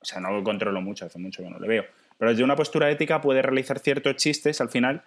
O 0.00 0.04
sea, 0.04 0.20
no 0.20 0.30
lo 0.30 0.42
controlo 0.42 0.80
mucho, 0.80 1.04
hace 1.04 1.18
mucho 1.18 1.42
que 1.42 1.50
no 1.50 1.58
le 1.58 1.68
veo. 1.68 1.84
Pero 2.16 2.30
desde 2.30 2.44
una 2.44 2.56
postura 2.56 2.88
ética 2.90 3.20
puede 3.20 3.42
realizar 3.42 3.78
ciertos 3.80 4.16
chistes 4.16 4.60
al 4.60 4.70
final 4.70 5.02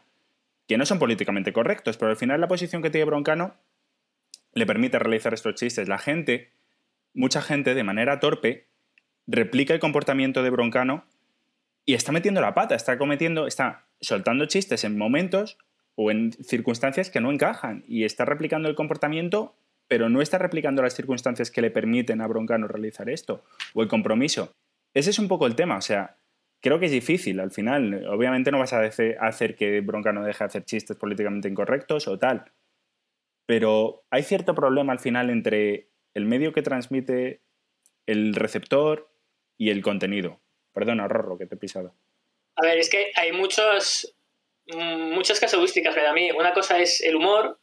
que 0.68 0.78
no 0.78 0.86
son 0.86 1.00
políticamente 1.00 1.52
correctos, 1.54 1.98
pero 1.98 2.12
al 2.12 2.18
final 2.18 2.40
la 2.42 2.48
posición 2.48 2.82
que 2.82 2.90
tiene 2.90 3.06
Broncano 3.06 3.56
le 4.54 4.66
permite 4.66 5.00
realizar 5.00 5.34
estos 5.34 5.56
chistes. 5.56 5.88
La 5.88 5.98
gente, 5.98 6.52
mucha 7.14 7.42
gente 7.42 7.74
de 7.74 7.84
manera 7.84 8.20
torpe, 8.20 8.68
replica 9.28 9.74
el 9.74 9.80
comportamiento 9.80 10.44
de 10.44 10.50
Broncano 10.50 11.06
y 11.86 11.94
está 11.94 12.12
metiendo 12.12 12.42
la 12.42 12.54
pata, 12.54 12.76
está 12.76 12.98
cometiendo, 12.98 13.48
está 13.48 13.86
soltando 14.00 14.46
chistes 14.46 14.84
en 14.84 14.98
momentos 14.98 15.58
o 15.96 16.12
en 16.12 16.34
circunstancias 16.34 17.10
que 17.10 17.22
no 17.22 17.32
encajan 17.32 17.84
y 17.88 18.04
está 18.04 18.26
replicando 18.26 18.68
el 18.70 18.76
comportamiento, 18.76 19.56
pero 19.88 20.10
no 20.10 20.22
está 20.22 20.38
replicando 20.38 20.82
las 20.82 20.94
circunstancias 20.96 21.52
que 21.52 21.62
le 21.62 21.72
permiten 21.72 22.22
a 22.22 22.28
Broncano 22.28 22.68
realizar 22.68 23.10
esto 23.10 23.44
o 23.74 23.84
el 23.84 23.88
compromiso. 23.88 24.54
Ese 24.94 25.10
es 25.10 25.20
un 25.20 25.28
poco 25.28 25.46
el 25.46 25.56
tema, 25.56 25.78
o 25.78 25.82
sea, 25.82 26.18
creo 26.62 26.80
que 26.80 26.86
es 26.86 26.92
difícil 26.92 27.40
al 27.40 27.52
final. 27.52 28.06
Obviamente 28.08 28.52
no 28.52 28.60
vas 28.60 28.74
a 28.74 28.82
hace- 28.82 29.18
hacer 29.20 29.56
que 29.56 29.82
Broncano 29.82 30.24
deje 30.24 30.40
de 30.44 30.46
hacer 30.46 30.64
chistes 30.66 30.98
políticamente 30.98 31.50
incorrectos 31.50 32.08
o 32.08 32.18
tal, 32.18 32.46
pero 33.46 34.06
hay 34.10 34.24
cierto 34.24 34.56
problema 34.56 34.94
al 34.94 35.00
final 35.00 35.30
entre 35.30 35.90
el 36.14 36.26
medio 36.26 36.54
que 36.54 36.62
transmite 36.62 37.42
el 38.06 38.36
receptor 38.36 39.10
y 39.58 39.70
el 39.70 39.82
contenido. 39.82 40.42
Perdona, 40.74 41.08
Rorro, 41.08 41.38
que 41.38 41.46
te 41.46 41.56
he 41.56 41.58
pisado. 41.58 41.96
A 42.56 42.66
ver, 42.66 42.78
es 42.78 42.90
que 42.90 43.12
hay 43.16 43.32
muchos, 43.32 44.16
mm, 44.68 45.14
muchas 45.14 45.40
casuísticas 45.40 45.96
para 45.96 46.14
mí. 46.14 46.32
Una 46.32 46.54
cosa 46.54 46.80
es 46.80 47.02
el 47.02 47.16
humor. 47.16 47.60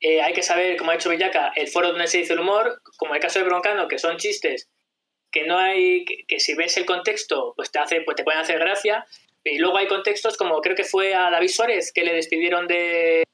eh, 0.00 0.22
hay 0.22 0.32
que 0.32 0.44
saber, 0.44 0.76
como 0.76 0.92
ha 0.92 0.94
hecho 0.94 1.10
Villaca, 1.10 1.52
el 1.56 1.66
foro 1.66 1.88
donde 1.88 2.06
se 2.06 2.18
dice 2.18 2.34
el 2.34 2.38
humor, 2.38 2.80
como 2.98 3.16
el 3.16 3.20
caso 3.20 3.40
de 3.40 3.44
Broncano, 3.46 3.88
que 3.88 3.98
son 3.98 4.16
chistes 4.16 4.70
que 5.32 5.44
no 5.44 5.58
hay, 5.58 6.04
que, 6.04 6.24
que 6.26 6.38
si 6.40 6.54
ves 6.54 6.76
el 6.76 6.86
contexto, 6.86 7.52
pues 7.56 7.72
te 7.72 7.80
hace, 7.80 8.02
pues 8.02 8.16
te 8.16 8.22
pueden 8.22 8.40
hacer 8.40 8.60
gracia. 8.60 9.04
Y 9.44 9.58
luego 9.58 9.76
hay 9.76 9.88
contextos 9.88 10.36
como 10.36 10.60
creo 10.60 10.76
que 10.76 10.84
fue 10.84 11.14
a 11.14 11.30
David 11.30 11.48
Suárez 11.48 11.92
que 11.92 12.04
le 12.04 12.12
despidieron 12.14 12.68
de 12.68 13.24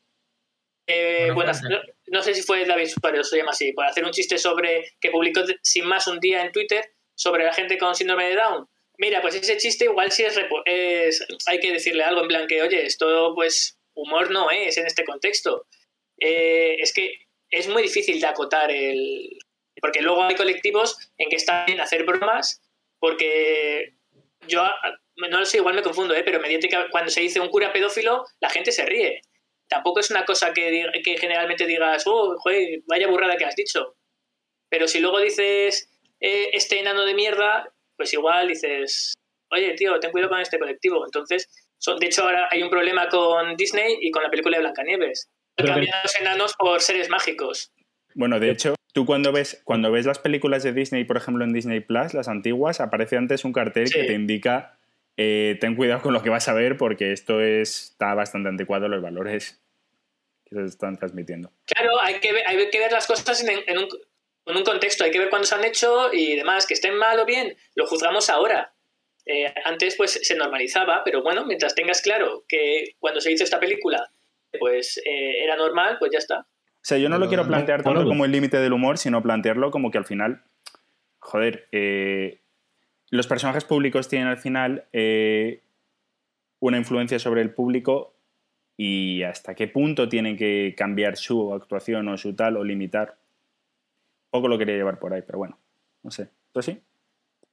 eh, 0.86 1.30
Bueno, 1.34 1.52
no, 1.68 1.80
no 2.08 2.22
sé 2.22 2.34
si 2.34 2.42
fue 2.42 2.64
David 2.64 2.88
Suárez 2.88 3.20
o 3.20 3.24
se 3.24 3.38
llama 3.38 3.50
así, 3.50 3.72
por 3.72 3.86
hacer 3.86 4.04
un 4.04 4.12
chiste 4.12 4.38
sobre 4.38 4.92
que 5.00 5.10
publicó 5.10 5.42
sin 5.62 5.86
más 5.86 6.06
un 6.06 6.20
día 6.20 6.42
en 6.42 6.52
Twitter 6.52 6.84
sobre 7.14 7.44
la 7.44 7.52
gente 7.52 7.78
con 7.78 7.94
síndrome 7.94 8.28
de 8.28 8.36
Down. 8.36 8.68
Mira, 8.98 9.20
pues 9.20 9.34
ese 9.34 9.56
chiste 9.56 9.86
igual 9.86 10.12
sí 10.12 10.24
es, 10.24 10.38
es 10.66 11.26
hay 11.46 11.58
que 11.58 11.72
decirle 11.72 12.04
algo 12.04 12.22
en 12.22 12.28
plan 12.28 12.46
que, 12.46 12.62
oye, 12.62 12.86
esto 12.86 13.32
pues 13.34 13.78
humor 13.94 14.30
no 14.30 14.50
es 14.50 14.76
en 14.76 14.86
este 14.86 15.04
contexto. 15.04 15.66
Eh, 16.18 16.76
es 16.78 16.92
que 16.92 17.18
es 17.50 17.68
muy 17.68 17.82
difícil 17.82 18.20
de 18.20 18.26
acotar 18.26 18.70
el... 18.70 19.30
Porque 19.80 20.02
luego 20.02 20.22
hay 20.22 20.36
colectivos 20.36 20.96
en 21.18 21.28
que 21.28 21.36
está 21.36 21.64
bien 21.66 21.80
hacer 21.80 22.04
bromas 22.04 22.62
porque 23.00 23.94
yo 24.46 24.64
no 25.16 25.38
lo 25.38 25.44
sé, 25.44 25.58
igual 25.58 25.74
me 25.74 25.82
confundo, 25.82 26.14
¿eh? 26.14 26.22
pero 26.24 26.40
mediática, 26.40 26.88
cuando 26.90 27.10
se 27.10 27.20
dice 27.20 27.40
un 27.40 27.48
cura 27.48 27.72
pedófilo, 27.72 28.24
la 28.40 28.50
gente 28.50 28.72
se 28.72 28.86
ríe. 28.86 29.20
Tampoco 29.68 30.00
es 30.00 30.10
una 30.10 30.24
cosa 30.24 30.52
que, 30.52 30.86
que 31.02 31.16
generalmente 31.16 31.66
digas, 31.66 32.04
oh, 32.06 32.36
joder, 32.38 32.82
vaya 32.86 33.08
burrada 33.08 33.36
que 33.36 33.44
has 33.44 33.56
dicho. 33.56 33.96
Pero 34.70 34.88
si 34.88 35.00
luego 35.00 35.20
dices 35.20 35.90
eh, 36.20 36.50
este 36.52 36.80
enano 36.80 37.04
de 37.04 37.14
mierda, 37.14 37.72
pues 37.96 38.12
igual 38.12 38.48
dices, 38.48 39.14
oye, 39.50 39.74
tío, 39.74 39.98
ten 40.00 40.10
cuidado 40.10 40.30
con 40.30 40.40
este 40.40 40.58
colectivo. 40.58 41.04
Entonces, 41.04 41.48
son, 41.78 41.98
de 41.98 42.06
hecho, 42.06 42.22
ahora 42.22 42.48
hay 42.50 42.62
un 42.62 42.70
problema 42.70 43.08
con 43.08 43.56
Disney 43.56 43.98
y 44.00 44.10
con 44.10 44.22
la 44.22 44.30
película 44.30 44.56
de 44.56 44.62
Blancanieves. 44.62 45.30
Cambian 45.56 45.94
a 45.94 46.02
los 46.02 46.16
enanos 46.20 46.54
por 46.58 46.80
seres 46.80 47.08
mágicos. 47.08 47.72
Bueno, 48.14 48.40
de 48.40 48.50
hecho, 48.50 48.74
tú 48.92 49.06
cuando 49.06 49.32
ves, 49.32 49.60
cuando 49.64 49.90
ves 49.92 50.06
las 50.06 50.18
películas 50.18 50.62
de 50.62 50.72
Disney, 50.72 51.04
por 51.04 51.16
ejemplo, 51.16 51.44
en 51.44 51.52
Disney 51.52 51.80
Plus, 51.80 52.14
las 52.14 52.28
antiguas, 52.28 52.80
aparece 52.80 53.16
antes 53.16 53.44
un 53.44 53.52
cartel 53.52 53.88
Sí. 53.88 53.94
que 53.94 54.04
te 54.04 54.14
indica 54.14 54.78
eh, 55.16 55.56
ten 55.60 55.76
cuidado 55.76 56.02
con 56.02 56.12
lo 56.12 56.22
que 56.22 56.30
vas 56.30 56.48
a 56.48 56.54
ver 56.54 56.76
porque 56.76 57.12
esto 57.12 57.40
es- 57.40 57.90
está 57.90 58.14
bastante 58.14 58.48
anticuado 58.48 58.88
los 58.88 59.02
valores 59.02 59.60
que 60.44 60.56
se 60.56 60.64
están 60.64 60.96
transmitiendo. 60.96 61.52
Claro, 61.66 62.00
hay 62.00 62.14
que 62.20 62.32
ver, 62.32 62.42
hay 62.46 62.70
que 62.70 62.78
ver 62.78 62.92
las 62.92 63.06
cosas 63.06 63.42
en, 63.42 63.58
en 63.66 63.78
un, 63.78 63.88
en 64.46 64.56
un 64.56 64.62
contexto, 64.64 65.04
hay 65.04 65.10
que 65.10 65.18
ver 65.18 65.30
cuándo 65.30 65.46
se 65.46 65.54
han 65.54 65.64
hecho 65.64 66.12
y 66.12 66.36
demás, 66.36 66.66
que 66.66 66.74
estén 66.74 66.96
mal 66.96 67.18
o 67.18 67.24
bien, 67.26 67.56
lo 67.74 67.86
juzgamos 67.86 68.28
ahora. 68.30 68.72
Eh, 69.26 69.52
antes 69.64 69.96
pues 69.96 70.12
se 70.22 70.34
normalizaba, 70.36 71.02
pero 71.02 71.22
bueno, 71.22 71.46
mientras 71.46 71.74
tengas 71.74 72.02
claro 72.02 72.44
que 72.46 72.94
cuando 72.98 73.20
se 73.22 73.32
hizo 73.32 73.42
esta 73.44 73.58
película 73.58 74.10
pues 74.60 74.98
eh, 74.98 75.42
era 75.42 75.56
normal, 75.56 75.96
pues 75.98 76.12
ya 76.12 76.18
está. 76.18 76.40
O 76.40 76.46
sea, 76.86 76.98
yo 76.98 77.08
no 77.08 77.18
lo 77.18 77.28
quiero 77.28 77.46
plantear 77.46 77.82
tanto 77.82 78.04
como 78.04 78.24
el 78.26 78.30
límite 78.32 78.58
del 78.58 78.72
humor, 78.74 78.98
sino 78.98 79.22
plantearlo 79.22 79.70
como 79.70 79.90
que 79.90 79.96
al 79.98 80.04
final, 80.04 80.42
joder, 81.18 81.66
eh, 81.72 82.42
los 83.10 83.26
personajes 83.26 83.64
públicos 83.64 84.08
tienen 84.08 84.28
al 84.28 84.38
final 84.38 84.86
eh, 84.92 85.62
una 86.60 86.78
influencia 86.78 87.18
sobre 87.18 87.42
el 87.42 87.52
público 87.52 88.14
y 88.76 89.22
hasta 89.22 89.54
qué 89.54 89.68
punto 89.68 90.08
tienen 90.08 90.36
que 90.36 90.74
cambiar 90.76 91.16
su 91.16 91.52
actuación 91.54 92.08
o 92.08 92.16
su 92.16 92.34
tal 92.34 92.56
o 92.56 92.64
limitar. 92.64 93.18
Poco 94.30 94.48
lo 94.48 94.58
quería 94.58 94.74
llevar 94.74 94.98
por 94.98 95.12
ahí, 95.14 95.22
pero 95.22 95.38
bueno, 95.38 95.58
no 96.02 96.10
sé. 96.10 96.30
¿Tú 96.52 96.62
sí? 96.62 96.82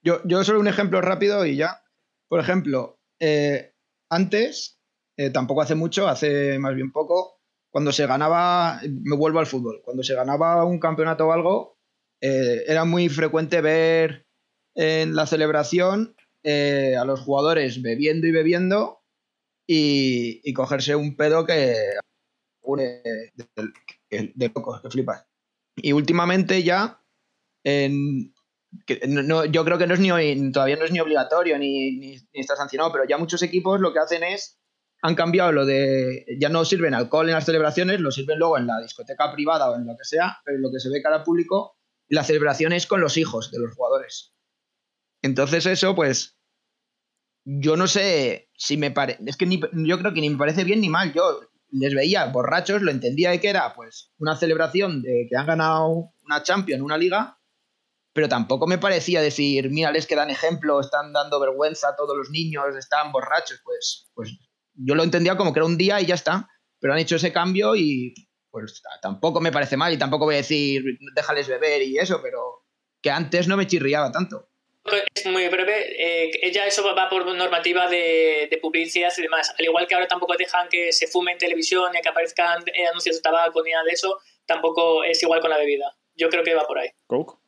Yo, 0.01 0.21
yo 0.25 0.43
solo 0.43 0.59
un 0.59 0.67
ejemplo 0.67 0.99
rápido 1.01 1.45
y 1.45 1.57
ya. 1.57 1.83
Por 2.27 2.39
ejemplo, 2.39 2.97
eh, 3.19 3.73
antes, 4.09 4.79
eh, 5.17 5.29
tampoco 5.29 5.61
hace 5.61 5.75
mucho, 5.75 6.07
hace 6.07 6.57
más 6.57 6.73
bien 6.73 6.91
poco, 6.91 7.39
cuando 7.69 7.91
se 7.91 8.07
ganaba, 8.07 8.79
me 8.83 9.15
vuelvo 9.15 9.39
al 9.39 9.45
fútbol, 9.45 9.81
cuando 9.83 10.01
se 10.01 10.15
ganaba 10.15 10.65
un 10.65 10.79
campeonato 10.79 11.27
o 11.27 11.31
algo, 11.31 11.77
era 12.19 12.85
muy 12.85 13.09
frecuente 13.09 13.61
ver 13.61 14.27
en 14.75 15.15
la 15.15 15.25
celebración 15.25 16.15
a 16.43 17.05
los 17.05 17.21
jugadores 17.21 17.81
bebiendo 17.81 18.27
y 18.27 18.31
bebiendo 18.31 19.01
y, 19.67 20.53
cogerse 20.53 20.95
un 20.95 21.15
pedo 21.15 21.45
que 21.45 21.75
de, 22.77 23.31
de, 24.09 24.31
de 24.35 24.51
locos, 24.53 24.81
que 24.81 24.89
flipas. 24.89 25.25
Y 25.75 25.93
últimamente 25.93 26.63
ya, 26.63 27.01
en, 27.63 28.33
no, 29.07 29.45
yo 29.45 29.65
creo 29.65 29.77
que 29.77 29.87
no 29.87 29.93
es 29.93 29.99
ni, 29.99 30.51
todavía 30.51 30.75
no 30.75 30.85
es 30.85 30.91
ni 30.91 30.99
obligatorio 30.99 31.57
ni, 31.57 31.97
ni, 31.97 32.17
está 32.33 32.55
sancionado, 32.55 32.91
pero 32.91 33.05
ya 33.07 33.17
muchos 33.17 33.41
equipos 33.43 33.79
lo 33.79 33.93
que 33.93 33.99
hacen 33.99 34.23
es, 34.23 34.59
han 35.01 35.15
cambiado 35.15 35.51
lo 35.51 35.65
de, 35.65 36.25
ya 36.39 36.49
no 36.49 36.63
sirven 36.63 36.93
alcohol 36.93 37.27
en 37.27 37.35
las 37.35 37.45
celebraciones, 37.45 37.99
lo 37.99 38.11
sirven 38.11 38.39
luego 38.39 38.57
en 38.57 38.67
la 38.67 38.79
discoteca 38.81 39.31
privada 39.31 39.69
o 39.69 39.75
en 39.75 39.87
lo 39.87 39.97
que 39.97 40.03
sea, 40.03 40.37
pero 40.45 40.59
lo 40.59 40.71
que 40.71 40.79
se 40.79 40.89
ve 40.89 41.01
cara 41.01 41.23
público, 41.23 41.77
la 42.07 42.23
celebración 42.23 42.73
es 42.73 42.85
con 42.85 43.01
los 43.01 43.17
hijos 43.17 43.51
de 43.51 43.59
los 43.59 43.73
jugadores. 43.73 44.33
Entonces 45.21 45.65
eso, 45.65 45.95
pues, 45.95 46.37
yo 47.45 47.75
no 47.75 47.87
sé 47.87 48.49
si 48.55 48.77
me 48.77 48.91
parece, 48.91 49.21
es 49.25 49.37
que 49.37 49.45
ni, 49.45 49.59
yo 49.59 49.99
creo 49.99 50.13
que 50.13 50.21
ni 50.21 50.29
me 50.29 50.37
parece 50.37 50.63
bien 50.63 50.81
ni 50.81 50.89
mal, 50.89 51.13
yo 51.13 51.41
les 51.71 51.93
veía 51.93 52.25
borrachos, 52.25 52.81
lo 52.81 52.91
entendía 52.91 53.31
de 53.31 53.39
que 53.39 53.49
era, 53.49 53.73
pues, 53.73 54.11
una 54.17 54.35
celebración 54.35 55.01
de 55.01 55.27
que 55.29 55.37
han 55.37 55.47
ganado 55.47 56.13
una 56.23 56.43
Champions, 56.43 56.81
una 56.81 56.97
liga, 56.97 57.39
pero 58.13 58.27
tampoco 58.27 58.67
me 58.67 58.77
parecía 58.77 59.21
decir, 59.21 59.69
mírales 59.69 60.05
que 60.05 60.15
dan 60.15 60.29
ejemplo, 60.29 60.81
están 60.81 61.13
dando 61.13 61.39
vergüenza 61.39 61.89
a 61.89 61.95
todos 61.95 62.17
los 62.17 62.29
niños, 62.29 62.75
están 62.77 63.11
borrachos, 63.11 63.61
pues, 63.63 64.09
pues 64.13 64.37
yo 64.73 64.95
lo 64.95 65.03
entendía 65.03 65.37
como 65.37 65.53
que 65.53 65.59
era 65.59 65.65
un 65.65 65.77
día 65.77 66.01
y 66.01 66.07
ya 66.07 66.15
está, 66.15 66.49
pero 66.79 66.93
han 66.93 66.99
hecho 66.99 67.15
ese 67.15 67.31
cambio 67.31 67.75
y 67.75 68.13
pues 68.49 68.81
tampoco 69.01 69.39
me 69.39 69.51
parece 69.51 69.77
mal 69.77 69.93
y 69.93 69.97
tampoco 69.97 70.25
voy 70.25 70.35
a 70.35 70.39
decir, 70.39 70.83
déjales 71.15 71.47
beber 71.47 71.81
y 71.83 71.97
eso, 71.97 72.19
pero 72.21 72.65
que 73.01 73.09
antes 73.09 73.47
no 73.47 73.55
me 73.55 73.65
chirriaba 73.65 74.11
tanto. 74.11 74.50
Es 75.13 75.25
muy 75.27 75.47
breve. 75.47 75.73
Eh, 75.97 76.31
ella 76.41 76.65
eso 76.65 76.83
va 76.95 77.09
por 77.09 77.25
normativa 77.35 77.87
de, 77.87 78.57
publicidad 78.61 79.11
y 79.17 79.21
demás. 79.21 79.53
Al 79.57 79.65
igual 79.65 79.87
que 79.87 79.95
ahora 79.95 80.07
tampoco 80.07 80.35
dejan 80.37 80.67
que 80.69 80.91
se 80.91 81.07
fume 81.07 81.33
en 81.33 81.37
televisión 81.37 81.91
y 81.97 82.01
que 82.01 82.09
aparezcan 82.09 82.63
eh, 82.73 82.87
anuncios 82.87 83.17
de 83.17 83.21
tabaco 83.21 83.61
ni 83.63 83.71
nada 83.71 83.83
de 83.83 83.91
eso, 83.91 84.19
tampoco 84.45 85.03
es 85.03 85.21
igual 85.21 85.41
con 85.41 85.51
la 85.51 85.57
bebida. 85.57 85.93
Yo 86.15 86.29
creo 86.29 86.43
que 86.43 86.55
va 86.55 86.65
por 86.65 86.79
ahí. 86.79 86.89
Coke. 87.07 87.41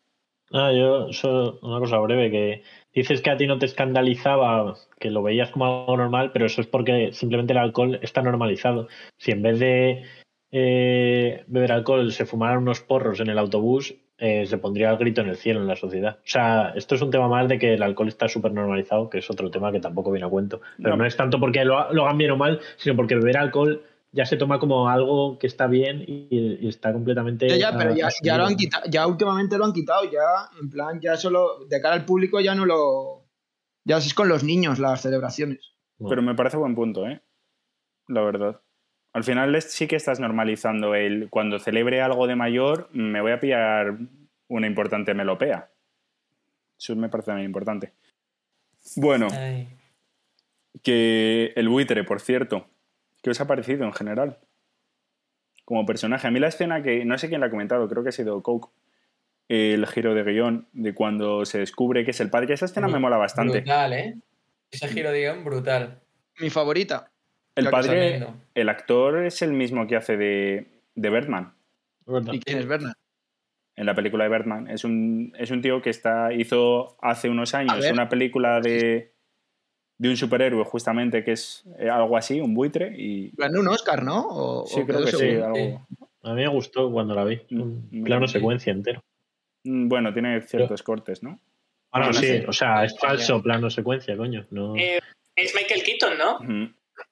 Ah, 0.52 0.72
yo, 0.72 1.12
solo 1.12 1.58
una 1.64 1.80
cosa 1.80 1.98
breve, 1.98 2.30
que 2.30 2.64
dices 2.94 3.22
que 3.22 3.32
a 3.32 3.38
ti 3.38 3.48
no 3.48 3.58
te 3.58 3.66
escandalizaba, 3.66 4.76
que 5.00 5.10
lo 5.10 5.24
veías 5.24 5.50
como 5.50 5.66
algo 5.66 5.98
normal, 5.98 6.32
pero 6.32 6.46
eso 6.46 6.62
es 6.62 6.68
porque 6.68 7.12
simplemente 7.12 7.54
el 7.54 7.60
alcohol 7.60 8.00
está 8.04 8.22
normalizado. 8.22 8.88
Si 9.18 9.32
en 9.32 9.42
vez 9.42 9.58
de 9.58 10.04
eh, 10.52 11.44
beber 11.48 11.72
alcohol 11.72 12.12
se 12.12 12.28
fumaran 12.28 12.60
unos 12.60 12.82
porros 12.82 13.20
en 13.20 13.30
el 13.30 13.40
autobús, 13.40 13.96
eh, 14.18 14.46
se 14.46 14.58
pondría 14.58 14.92
el 14.92 14.98
grito 14.98 15.22
en 15.22 15.30
el 15.30 15.38
cielo 15.38 15.60
en 15.62 15.68
la 15.68 15.76
sociedad. 15.76 16.18
O 16.20 16.28
sea, 16.28 16.74
esto 16.76 16.96
es 16.96 17.02
un 17.02 17.12
tema 17.12 17.28
más 17.28 17.48
de 17.50 17.58
que 17.58 17.74
el 17.74 17.84
alcohol 17.84 18.08
está 18.08 18.28
súper 18.28 18.52
normalizado, 18.52 19.10
que 19.10 19.20
es 19.20 19.30
otro 19.30 19.50
tema 19.52 19.72
que 19.72 19.80
tampoco 19.80 20.12
viene 20.12 20.28
a 20.28 20.30
cuento. 20.30 20.62
Pero 20.82 20.96
no, 20.96 21.06
es 21.06 21.16
tanto 21.16 21.40
porque 21.40 21.66
lo, 21.66 21.92
lo 21.94 22.04
hagan 22.04 22.18
bien 22.18 22.32
o 22.32 22.38
mal, 22.38 22.60
sino 22.78 22.96
porque 22.96 23.16
beber 23.16 23.38
alcohol 23.38 23.82
ya 24.14 24.26
se 24.26 24.38
toma 24.38 24.60
como 24.60 24.88
algo 24.88 25.40
que 25.40 25.48
está 25.48 25.68
bien 25.68 26.06
y, 26.08 26.68
está 26.68 26.94
completamente. 26.94 27.50
Ya, 27.50 27.58
ya, 27.58 27.78
pero 27.78 27.96
ya, 27.96 28.38
lo 28.38 28.46
han 28.46 28.56
quitado, 28.56 28.84
ya 28.88 29.08
últimamente 29.08 29.58
lo 29.58 29.66
han 29.66 29.74
quitado, 29.74 30.04
ya, 30.06 30.50
en 30.62 30.70
plan, 30.70 31.02
ya 31.02 31.18
solo, 31.18 31.66
de 31.68 31.82
cara 31.82 31.96
al 31.96 32.06
público 32.06 32.40
ya 32.40 32.54
no 32.54 32.66
lo. 32.66 33.26
Ya 33.86 33.98
es 33.98 34.14
con 34.14 34.30
los 34.30 34.44
niños 34.44 34.80
las 34.80 35.02
celebraciones. 35.02 35.74
Pero 35.98 36.22
me 36.22 36.36
parece 36.36 36.58
buen 36.58 36.76
punto, 36.76 37.08
¿eh? 37.08 37.22
La 38.08 38.22
verdad. 38.22 38.62
Al 39.14 39.24
final 39.24 39.62
sí 39.62 39.88
que 39.88 39.96
estás 39.96 40.20
normalizando 40.20 40.96
el. 40.96 41.30
Cuando 41.30 41.60
celebre 41.60 42.02
algo 42.02 42.28
de 42.28 42.36
mayor, 42.36 42.90
me 42.92 43.22
voy 43.22 43.32
a 43.32 43.40
pillar 43.40 43.98
una 44.48 44.68
importante 44.68 45.14
melopea. 45.14 45.70
Eso 46.78 46.96
me 46.96 47.10
parece 47.10 47.32
muy 47.32 47.44
importante. 47.44 47.94
Bueno. 48.96 49.28
Que 50.82 51.54
el 51.56 51.70
buitre, 51.70 52.04
por 52.04 52.20
cierto, 52.20 52.68
¿Qué 53.24 53.30
os 53.30 53.40
ha 53.40 53.48
parecido 53.48 53.86
en 53.86 53.94
general? 53.94 54.38
Como 55.64 55.86
personaje. 55.86 56.28
A 56.28 56.32
mí 56.32 56.40
la 56.40 56.50
escena 56.50 56.84
que 56.84 57.06
no 57.06 57.18
sé 57.18 57.30
quién 57.30 57.40
la 57.40 57.48
ha 57.48 57.50
comentado, 57.50 57.88
creo 57.88 58.04
que 58.04 58.10
ha 58.10 58.12
sido 58.12 58.44
Coke. 58.44 58.70
El 59.48 59.88
giro 59.88 60.14
de 60.14 60.24
guion 60.24 60.68
de 60.74 60.94
cuando 60.94 61.46
se 61.46 61.60
descubre 61.60 62.04
que 62.04 62.12
es 62.12 62.20
el 62.20 62.30
padre. 62.30 62.54
Esa 62.54 62.66
escena 62.66 62.90
me 62.90 63.00
mola 63.00 63.18
bastante. 63.18 63.60
Brutal, 63.60 63.94
¿eh? 63.94 64.16
Ese 64.70 64.90
giro 64.90 65.12
de 65.12 65.22
guion, 65.22 65.44
brutal. 65.46 66.02
Mi 66.40 66.50
favorita. 66.50 67.13
El 67.56 67.70
padre, 67.70 68.26
el 68.56 68.70
actor 68.70 69.26
es 69.26 69.42
el 69.42 69.54
mismo 69.54 69.88
que 69.88 69.96
hace 69.96 70.18
de, 70.18 70.68
de 70.96 71.10
Birdman. 71.10 71.54
¿Y 72.32 72.40
quién 72.40 72.58
es 72.58 72.68
Birdman? 72.68 72.94
En 73.76 73.86
la 73.86 73.96
película 73.96 74.24
de 74.24 74.30
Birdman. 74.30 74.70
Es 74.70 74.84
un, 74.84 75.34
es 75.38 75.52
un 75.52 75.62
tío 75.62 75.82
que 75.82 75.90
está, 75.90 76.34
hizo 76.34 76.98
hace 77.02 77.30
unos 77.30 77.54
años 77.54 77.86
una 77.92 78.10
película 78.10 78.60
de, 78.60 79.14
de 79.98 80.10
un 80.10 80.18
superhéroe, 80.18 80.64
justamente, 80.66 81.24
que 81.24 81.34
es 81.34 81.64
eh, 81.80 81.90
algo 81.90 82.18
así, 82.18 82.40
un 82.40 82.54
buitre. 82.54 82.94
y 82.98 83.32
Ganó 83.36 83.60
un 83.60 83.68
Oscar, 83.68 84.04
¿no? 84.04 84.64
sí, 84.66 84.84
creo 84.86 85.06
que 85.06 85.12
sí, 85.12 85.30
algo... 85.36 85.88
A 86.24 86.34
mí 86.34 86.42
me 86.42 86.48
gustó 86.48 86.92
cuando 86.92 87.14
la 87.14 87.26
vi. 87.26 87.42
Un 87.52 87.90
mm, 87.92 88.04
plano 88.04 88.28
secuencia 88.28 88.72
entero. 88.72 89.04
Mm, 89.64 89.90
bueno, 89.90 90.14
tiene 90.14 90.42
ciertos 90.42 90.82
cortes, 90.82 91.22
¿no? 91.22 91.40
Bueno, 91.92 92.14
sí, 92.14 92.44
o 92.48 92.54
sea, 92.54 92.84
es 92.86 92.98
falso 92.98 93.42
plano 93.42 93.70
secuencia, 93.70 94.18
coño. 94.18 94.44
No... 94.50 94.76
Eh, 94.76 95.00
es 95.36 95.54
Michael 95.54 95.84
Keaton, 95.84 96.18
¿no? 96.18 96.40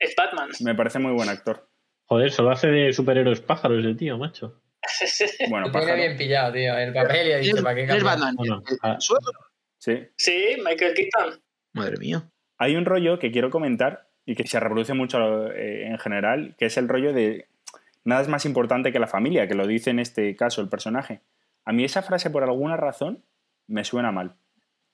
Es 0.01 0.15
Batman. 0.15 0.49
Me 0.61 0.75
parece 0.75 0.99
muy 0.99 1.13
buen 1.13 1.29
actor. 1.29 1.69
Joder, 2.05 2.31
solo 2.31 2.51
hace 2.51 2.67
de 2.67 2.91
superhéroes 2.91 3.39
pájaros 3.39 3.85
el 3.85 3.95
tío, 3.95 4.17
macho. 4.17 4.61
bueno, 5.49 5.67
pájaro. 5.67 5.85
Tiene 5.93 6.07
bien 6.07 6.17
pillado, 6.17 6.51
tío. 6.51 6.77
El 6.77 6.91
papel 6.91 7.27
y 7.27 7.31
ha 7.31 7.37
dicho 7.37 7.63
para 7.63 7.75
qué 7.75 7.83
Es 7.83 8.03
Batman. 8.03 8.35
Ah. 8.81 8.97
sí. 9.77 9.93
Sí, 10.17 10.57
Michael 10.57 10.93
Keaton. 10.93 11.41
Madre 11.73 11.97
mía. 11.97 12.29
Hay 12.57 12.75
un 12.75 12.85
rollo 12.85 13.17
que 13.17 13.31
quiero 13.31 13.49
comentar 13.49 14.09
y 14.25 14.35
que 14.35 14.45
se 14.45 14.59
reproduce 14.59 14.93
mucho 14.93 15.51
eh, 15.51 15.87
en 15.87 15.97
general, 15.99 16.55
que 16.57 16.65
es 16.65 16.77
el 16.77 16.89
rollo 16.89 17.13
de 17.13 17.47
nada 18.03 18.21
es 18.21 18.27
más 18.27 18.45
importante 18.45 18.91
que 18.91 18.99
la 18.99 19.07
familia, 19.07 19.47
que 19.47 19.55
lo 19.55 19.67
dice 19.67 19.91
en 19.91 19.99
este 19.99 20.35
caso 20.35 20.61
el 20.61 20.69
personaje. 20.69 21.21
A 21.63 21.71
mí 21.71 21.83
esa 21.83 22.01
frase 22.01 22.29
por 22.29 22.43
alguna 22.43 22.75
razón 22.75 23.23
me 23.67 23.83
suena 23.83 24.11
mal. 24.11 24.35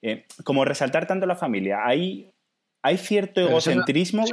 Eh, 0.01 0.25
como 0.43 0.65
resaltar 0.65 1.07
tanto 1.07 1.25
la 1.25 1.35
familia, 1.35 1.79
hay, 1.85 2.31
hay 2.81 2.97
cierto 2.97 3.41
egocentrismo. 3.41 4.25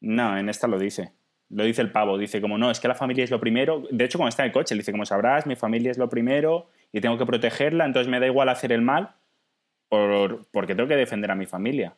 no, 0.00 0.38
en 0.38 0.48
esta 0.48 0.66
lo 0.66 0.78
dice. 0.78 1.12
Lo 1.50 1.64
dice 1.64 1.82
el 1.82 1.92
pavo, 1.92 2.16
dice 2.16 2.40
como 2.40 2.56
no, 2.56 2.70
es 2.70 2.80
que 2.80 2.88
la 2.88 2.94
familia 2.94 3.24
es 3.24 3.30
lo 3.30 3.38
primero. 3.38 3.84
De 3.90 4.04
hecho, 4.04 4.18
cuando 4.18 4.30
está 4.30 4.42
en 4.42 4.48
el 4.48 4.52
coche, 4.52 4.74
dice 4.74 4.92
como 4.92 5.04
sabrás, 5.04 5.46
mi 5.46 5.54
familia 5.54 5.90
es 5.90 5.98
lo 5.98 6.08
primero 6.08 6.68
y 6.92 7.00
tengo 7.00 7.18
que 7.18 7.26
protegerla, 7.26 7.84
entonces 7.84 8.10
me 8.10 8.20
da 8.20 8.26
igual 8.26 8.48
hacer 8.48 8.72
el 8.72 8.80
mal 8.80 9.14
porque 9.88 10.74
tengo 10.74 10.88
que 10.88 10.96
defender 10.96 11.30
a 11.30 11.34
mi 11.34 11.44
familia. 11.44 11.94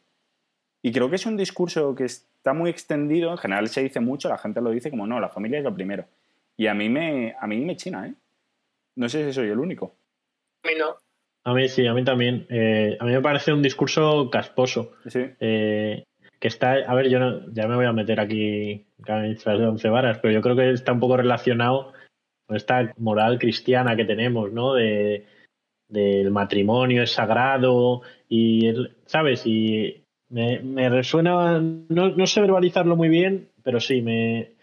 Y 0.83 0.93
creo 0.93 1.09
que 1.09 1.17
es 1.17 1.27
un 1.27 1.37
discurso 1.37 1.95
que 1.95 2.05
está 2.05 2.53
muy 2.53 2.69
extendido, 2.69 3.31
en 3.31 3.39
general 3.39 3.69
se 3.69 3.83
dice 3.83 4.01
mucho, 4.01 4.29
la 4.29 4.39
gente 4.39 4.61
lo 4.61 4.71
dice 4.71 4.91
como 4.91 5.07
no, 5.07 5.21
la 5.21 5.29
familia 5.29 5.59
es 5.59 5.65
lo 5.65 5.73
primero. 5.73 6.05
Y 6.57 6.67
a 6.67 6.75
mí 6.75 6.89
me, 6.89 7.37
a 7.39 7.47
mí 7.47 7.65
me 7.65 7.77
china, 7.77 8.07
¿eh? 8.07 8.15
No 8.97 9.09
sé 9.09 9.25
si 9.25 9.33
soy 9.33 9.49
el 9.49 9.59
único. 9.59 9.95
A 10.65 10.69
mí 10.69 10.75
no. 10.79 10.97
A 11.45 11.53
mí 11.53 11.69
sí, 11.69 11.87
a 11.87 11.95
mí 11.95 12.05
también. 12.05 12.47
Eh, 12.49 12.97
a 12.99 13.05
mí 13.05 13.13
me 13.13 13.21
parece 13.21 13.53
un 13.53 13.63
discurso 13.63 14.31
casposo. 14.31 14.93
Sí. 15.07 15.27
Eh, 15.41 16.05
que 16.41 16.49
está, 16.49 16.73
a 16.73 16.95
ver, 16.95 17.09
yo 17.09 17.19
no, 17.19 17.53
ya 17.53 17.67
me 17.69 17.77
voy 17.77 17.87
a 17.87 17.93
meter 17.93 18.21
aquí 18.21 18.87
camisas 19.03 19.59
de 19.59 19.67
once 19.67 19.89
varas, 19.89 20.19
pero 20.19 20.33
yo 20.33 20.43
creo 20.43 20.57
que 20.57 20.71
está 20.73 20.93
un 20.93 21.01
poco 21.01 21.17
relacionado 21.17 21.93
con 22.47 22.57
esta 22.57 22.93
moral 22.99 23.39
cristiana 23.39 23.97
que 23.97 24.05
tenemos, 24.05 24.53
¿no? 24.53 24.75
De, 24.75 25.27
del 25.89 26.31
matrimonio 26.31 27.03
es 27.03 27.13
sagrado 27.13 28.03
y, 28.29 28.73
¿sabes? 29.07 29.47
Y 29.47 30.05
me, 30.29 30.89
resuena, 30.89 31.61
no, 31.61 32.27
sé 32.27 32.41
verbalizarlo 32.41 32.97
muy 32.97 33.09
bien, 33.09 33.49
pero 33.63 33.81
sí, 33.81 34.03
me, 34.03 34.55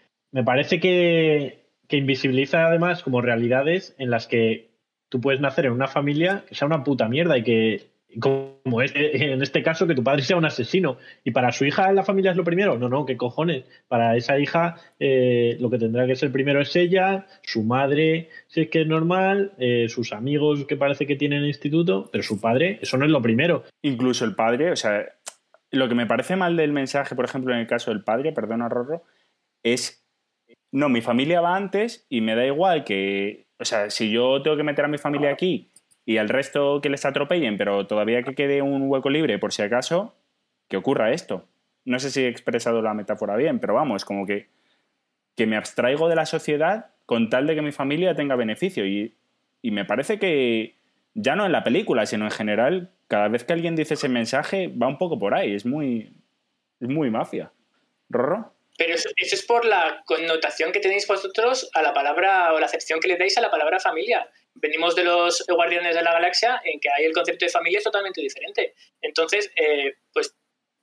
parece 0.44 0.80
que, 0.80 1.64
que, 1.88 1.96
invisibiliza 1.96 2.66
además 2.66 3.02
como 3.02 3.22
realidades 3.22 3.94
en 3.98 4.10
las 4.10 4.26
que 4.26 4.71
tú 5.12 5.20
puedes 5.20 5.42
nacer 5.42 5.66
en 5.66 5.72
una 5.72 5.88
familia 5.88 6.42
que 6.48 6.54
sea 6.54 6.64
una 6.64 6.82
puta 6.82 7.06
mierda 7.06 7.36
y 7.36 7.42
que, 7.42 7.90
Como 8.18 8.80
es 8.80 8.92
en 8.94 9.42
este 9.42 9.62
caso 9.62 9.86
que 9.86 9.94
tu 9.94 10.02
padre 10.02 10.22
sea 10.22 10.38
un 10.38 10.46
asesino. 10.46 10.96
Y 11.22 11.32
para 11.32 11.52
su 11.52 11.66
hija 11.66 11.92
la 11.92 12.02
familia 12.02 12.30
es 12.30 12.36
lo 12.38 12.44
primero. 12.44 12.78
No, 12.78 12.88
no, 12.88 13.04
qué 13.04 13.18
cojones. 13.18 13.64
Para 13.88 14.16
esa 14.16 14.38
hija 14.38 14.76
eh, 14.98 15.58
lo 15.60 15.68
que 15.68 15.78
tendrá 15.78 16.06
que 16.06 16.16
ser 16.16 16.32
primero 16.32 16.62
es 16.62 16.74
ella, 16.76 17.26
su 17.42 17.62
madre, 17.62 18.30
si 18.46 18.62
es 18.62 18.70
que 18.70 18.80
es 18.80 18.86
normal, 18.86 19.52
eh, 19.58 19.86
sus 19.90 20.14
amigos 20.14 20.64
que 20.64 20.78
parece 20.78 21.06
que 21.06 21.16
tienen 21.16 21.44
instituto, 21.44 22.08
pero 22.10 22.24
su 22.24 22.40
padre, 22.40 22.78
eso 22.80 22.96
no 22.96 23.04
es 23.04 23.10
lo 23.10 23.20
primero. 23.20 23.64
Incluso 23.82 24.24
el 24.24 24.34
padre, 24.34 24.72
o 24.72 24.76
sea, 24.76 25.04
lo 25.70 25.90
que 25.90 25.94
me 25.94 26.06
parece 26.06 26.36
mal 26.36 26.56
del 26.56 26.72
mensaje, 26.72 27.14
por 27.14 27.26
ejemplo, 27.26 27.52
en 27.52 27.60
el 27.60 27.66
caso 27.66 27.90
del 27.90 28.02
padre, 28.02 28.32
perdona 28.32 28.70
Rorro, 28.70 29.02
es, 29.62 30.06
no, 30.72 30.88
mi 30.88 31.02
familia 31.02 31.42
va 31.42 31.54
antes 31.54 32.06
y 32.08 32.22
me 32.22 32.34
da 32.34 32.46
igual 32.46 32.84
que, 32.84 33.41
o 33.62 33.64
sea, 33.64 33.90
si 33.90 34.10
yo 34.10 34.42
tengo 34.42 34.56
que 34.56 34.64
meter 34.64 34.84
a 34.84 34.88
mi 34.88 34.98
familia 34.98 35.30
aquí 35.30 35.70
y 36.04 36.18
al 36.18 36.28
resto 36.28 36.80
que 36.80 36.90
les 36.90 37.04
atropellen, 37.04 37.56
pero 37.56 37.86
todavía 37.86 38.22
que 38.24 38.34
quede 38.34 38.60
un 38.60 38.90
hueco 38.90 39.08
libre 39.08 39.38
por 39.38 39.52
si 39.52 39.62
acaso, 39.62 40.14
que 40.68 40.76
ocurra 40.76 41.12
esto. 41.12 41.46
No 41.84 41.98
sé 42.00 42.10
si 42.10 42.22
he 42.22 42.28
expresado 42.28 42.82
la 42.82 42.92
metáfora 42.92 43.36
bien, 43.36 43.60
pero 43.60 43.74
vamos, 43.74 44.04
como 44.04 44.26
que, 44.26 44.48
que 45.36 45.46
me 45.46 45.56
abstraigo 45.56 46.08
de 46.08 46.16
la 46.16 46.26
sociedad 46.26 46.86
con 47.06 47.30
tal 47.30 47.46
de 47.46 47.54
que 47.54 47.62
mi 47.62 47.72
familia 47.72 48.16
tenga 48.16 48.34
beneficio. 48.34 48.84
Y, 48.84 49.14
y 49.62 49.70
me 49.70 49.84
parece 49.84 50.18
que, 50.18 50.76
ya 51.14 51.36
no 51.36 51.46
en 51.46 51.52
la 51.52 51.62
película, 51.62 52.06
sino 52.06 52.24
en 52.24 52.30
general, 52.30 52.90
cada 53.06 53.28
vez 53.28 53.44
que 53.44 53.52
alguien 53.52 53.76
dice 53.76 53.94
ese 53.94 54.08
mensaje 54.08 54.68
va 54.68 54.88
un 54.88 54.98
poco 54.98 55.18
por 55.18 55.34
ahí, 55.34 55.54
es 55.54 55.66
muy, 55.66 56.12
es 56.80 56.88
muy 56.88 57.10
mafia. 57.10 57.52
¿Rorro? 58.08 58.52
Pero 58.76 58.94
eso, 58.94 59.10
eso, 59.16 59.34
es 59.34 59.44
por 59.44 59.64
la 59.64 60.02
connotación 60.06 60.72
que 60.72 60.80
tenéis 60.80 61.06
vosotros 61.06 61.70
a 61.74 61.82
la 61.82 61.92
palabra 61.92 62.54
o 62.54 62.58
la 62.58 62.66
acepción 62.66 63.00
que 63.00 63.08
le 63.08 63.16
dais 63.16 63.36
a 63.36 63.40
la 63.40 63.50
palabra 63.50 63.78
familia. 63.78 64.28
Venimos 64.54 64.94
de 64.94 65.04
los 65.04 65.44
Guardianes 65.48 65.94
de 65.94 66.02
la 66.02 66.12
Galaxia 66.12 66.60
en 66.64 66.80
que 66.80 66.88
ahí 66.90 67.04
el 67.04 67.12
concepto 67.12 67.44
de 67.44 67.50
familia 67.50 67.78
es 67.78 67.84
totalmente 67.84 68.20
diferente. 68.20 68.74
Entonces, 69.00 69.50
eh, 69.56 69.94
pues, 70.12 70.34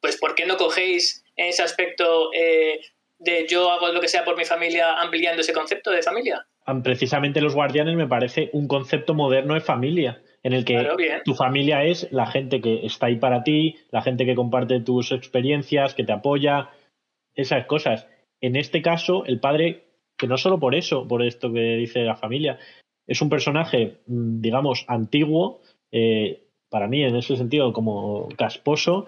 pues, 0.02 0.18
¿por 0.18 0.36
qué 0.36 0.46
no 0.46 0.58
cogéis 0.58 1.24
en 1.36 1.48
ese 1.48 1.64
aspecto 1.64 2.32
eh, 2.34 2.80
de 3.18 3.48
yo 3.48 3.72
hago 3.72 3.90
lo 3.90 4.02
que 4.02 4.08
sea 4.08 4.24
por 4.24 4.38
mi 4.38 4.46
familia 4.46 4.94
ampliando 5.00 5.42
ese 5.42 5.54
concepto 5.54 5.92
de 5.92 6.02
familia? 6.02 6.46
Precisamente 6.84 7.42
los 7.42 7.56
Guardianes 7.56 7.96
me 7.96 8.08
parece 8.08 8.50
un 8.54 8.68
concepto 8.68 9.14
moderno 9.14 9.56
de 9.56 9.62
familia 9.62 10.22
en 10.44 10.54
el 10.54 10.64
que 10.66 10.76
Claro, 10.76 10.96
tu 11.26 11.34
familia 11.34 11.84
es 11.84 12.08
la 12.12 12.28
gente 12.28 12.62
que 12.62 12.86
está 12.86 13.08
ahí 13.08 13.18
para 13.18 13.44
ti, 13.44 13.78
la 13.92 14.02
gente 14.02 14.26
que 14.26 14.36
comparte 14.36 14.80
tus 14.80 15.12
experiencias, 15.12 15.96
que 15.96 16.04
te 16.04 16.14
apoya, 16.14 16.70
esas 17.42 17.66
cosas. 17.66 18.08
En 18.42 18.56
este 18.56 18.82
caso, 18.82 19.26
el 19.26 19.40
padre, 19.40 19.86
que 20.18 20.28
no 20.28 20.38
solo 20.38 20.60
por 20.60 20.76
eso, 20.76 21.08
por 21.08 21.24
esto 21.24 21.52
que 21.52 21.76
dice 21.76 22.04
la 22.04 22.16
familia, 22.16 22.60
es 23.08 23.22
un 23.22 23.30
personaje, 23.30 23.98
mm, 24.08 24.42
digamos, 24.42 24.86
antiguo, 24.88 25.62
eh, 25.92 26.44
para 26.70 26.88
mí 26.88 27.04
en 27.04 27.16
ese 27.16 27.36
sentido 27.36 27.74
como 27.74 28.30
casposo, 28.38 29.08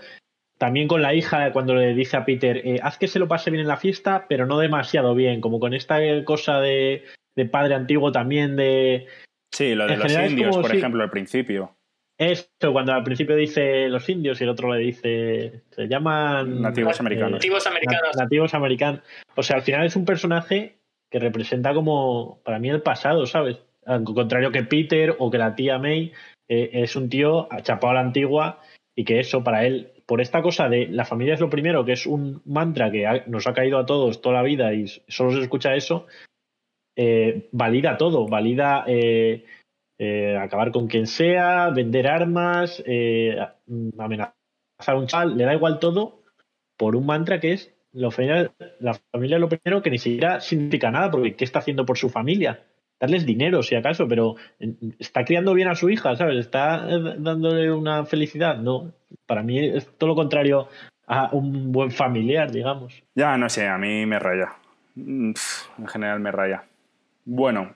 también 0.58 0.88
con 0.88 1.02
la 1.02 1.14
hija 1.14 1.52
cuando 1.53 1.76
le 1.76 1.94
dice 1.94 2.18
a 2.18 2.26
Peter, 2.26 2.58
eh, 2.66 2.80
haz 2.82 2.98
que 2.98 3.08
se 3.08 3.20
lo 3.20 3.28
pase 3.28 3.52
bien 3.52 3.62
en 3.62 3.68
la 3.68 3.78
fiesta, 3.78 4.26
pero 4.28 4.45
no 4.45 4.60
demasiado 4.60 5.16
bien, 5.16 5.41
como 5.41 5.60
con 5.60 5.74
esta 5.74 5.99
cosa 6.24 6.60
de, 6.60 7.03
de 7.36 7.45
padre 7.45 7.76
antiguo 7.76 8.12
también 8.12 8.56
de... 8.56 9.08
Sí, 9.52 9.76
lo 9.76 9.86
de 9.86 9.94
En 9.94 9.99
los 9.99 10.08
general 10.08 10.32
indios, 10.32 10.52
como 10.52 10.62
por 10.62 10.76
ejemplo, 10.76 11.03
al 11.03 11.10
principio. 11.10 11.76
Esto, 12.22 12.72
cuando 12.72 12.93
al 12.93 13.03
principio 13.03 13.35
dice 13.35 13.89
los 13.89 14.07
indios 14.07 14.39
y 14.39 14.43
el 14.43 14.52
otro 14.52 14.72
le 14.72 14.80
dice, 14.80 15.64
se 15.72 15.88
llaman... 15.88 16.61
Nativos 16.61 16.99
americanos. 16.99 17.31
Nativos 17.34 17.65
americanos. 17.65 18.11
Na- 18.15 18.23
nativos 18.23 18.53
americanos. 18.53 19.02
O 19.35 19.41
sea, 19.41 19.56
al 19.56 19.64
final 19.64 19.88
es 19.88 19.95
un 19.95 20.06
personaje 20.06 20.76
que 21.10 21.18
representa 21.18 21.73
como, 21.73 22.39
para 22.43 22.60
mí, 22.60 22.69
el 22.69 22.84
pasado, 22.84 23.26
¿sabes? 23.26 23.57
Al 23.88 24.03
contrario 24.03 24.52
que 24.52 24.61
Peter 24.64 25.15
o 25.18 25.31
que 25.31 25.39
la 25.39 25.56
tía 25.56 25.80
May, 25.80 26.11
eh, 26.48 26.69
es 26.73 26.95
un 26.95 27.10
tío 27.10 27.49
chapado 27.64 27.89
a 27.89 27.95
la 27.95 28.02
antigua 28.02 28.60
y 28.95 29.03
que 29.03 29.19
eso, 29.19 29.43
para 29.43 29.65
él, 29.65 29.89
por 30.06 30.22
esta 30.22 30.43
cosa 30.43 30.69
de 30.69 30.88
la 30.89 31.06
familia 31.06 31.34
es 31.34 31.39
lo 31.39 31.49
primero, 31.49 31.84
que 31.85 31.93
es 31.93 32.06
un 32.06 32.43
mantra 32.45 32.91
que 32.91 33.07
ha- 33.07 33.23
nos 33.26 33.48
ha 33.48 33.53
caído 33.56 33.80
a 33.80 33.85
todos 33.88 34.22
toda 34.22 34.35
la 34.35 34.43
vida 34.43 34.72
y 34.76 34.85
solo 35.07 35.31
se 35.31 35.41
escucha 35.41 35.73
eso, 35.73 36.06
eh, 36.95 37.48
valida 37.52 37.98
todo, 37.98 38.27
valida 38.27 38.84
eh, 38.88 39.43
eh, 40.03 40.36
acabar 40.36 40.72
con 40.72 40.88
quien 40.88 41.06
sea, 41.06 41.69
vender 41.69 42.07
armas, 42.07 42.82
eh, 42.88 43.38
amenazar 43.99 44.34
a 44.88 44.95
un 44.95 45.06
chaval, 45.06 45.38
le 45.38 45.44
da 45.44 45.53
igual 45.53 45.78
todo 45.78 46.23
por 46.76 46.95
un 46.95 47.06
mantra 47.06 47.40
que 47.40 47.53
es 47.53 47.72
la 47.91 48.10
familia, 48.10 48.52
la 48.80 48.95
familia 49.11 49.38
lo 49.38 49.48
primero 49.48 49.84
que 49.84 49.91
ni 49.91 49.99
siquiera 49.99 50.41
significa 50.41 50.90
nada, 50.90 51.11
porque 51.11 51.36
¿qué 51.36 51.44
está 51.44 51.60
haciendo 51.60 51.86
por 51.86 51.99
su 51.99 52.10
familia? 52.10 52.64
Darles 52.99 53.28
dinero, 53.28 53.61
si 53.61 53.76
acaso, 53.76 54.07
pero 54.07 54.38
está 54.98 55.23
criando 55.23 55.53
bien 55.53 55.68
a 55.68 55.76
su 55.76 55.88
hija, 55.88 56.15
¿sabes? 56.15 56.38
Está 56.40 56.90
eh, 56.90 57.15
dándole 57.19 57.72
una 57.72 58.03
felicidad. 58.03 58.57
No, 58.57 58.91
para 59.28 59.44
mí 59.44 59.60
es 59.60 59.86
todo 59.99 60.07
lo 60.07 60.15
contrario 60.15 60.68
a 61.06 61.30
un 61.32 61.72
buen 61.72 61.91
familiar, 61.91 62.49
digamos. 62.49 63.03
Ya, 63.14 63.38
no 63.38 63.49
sé, 63.49 63.68
a 63.68 63.78
mí 63.78 64.07
me 64.07 64.18
raya. 64.18 64.53
Mm, 64.95 65.34
En 65.78 65.88
general 65.88 66.19
me 66.22 66.32
raya. 66.32 66.64
Bueno, 67.23 67.76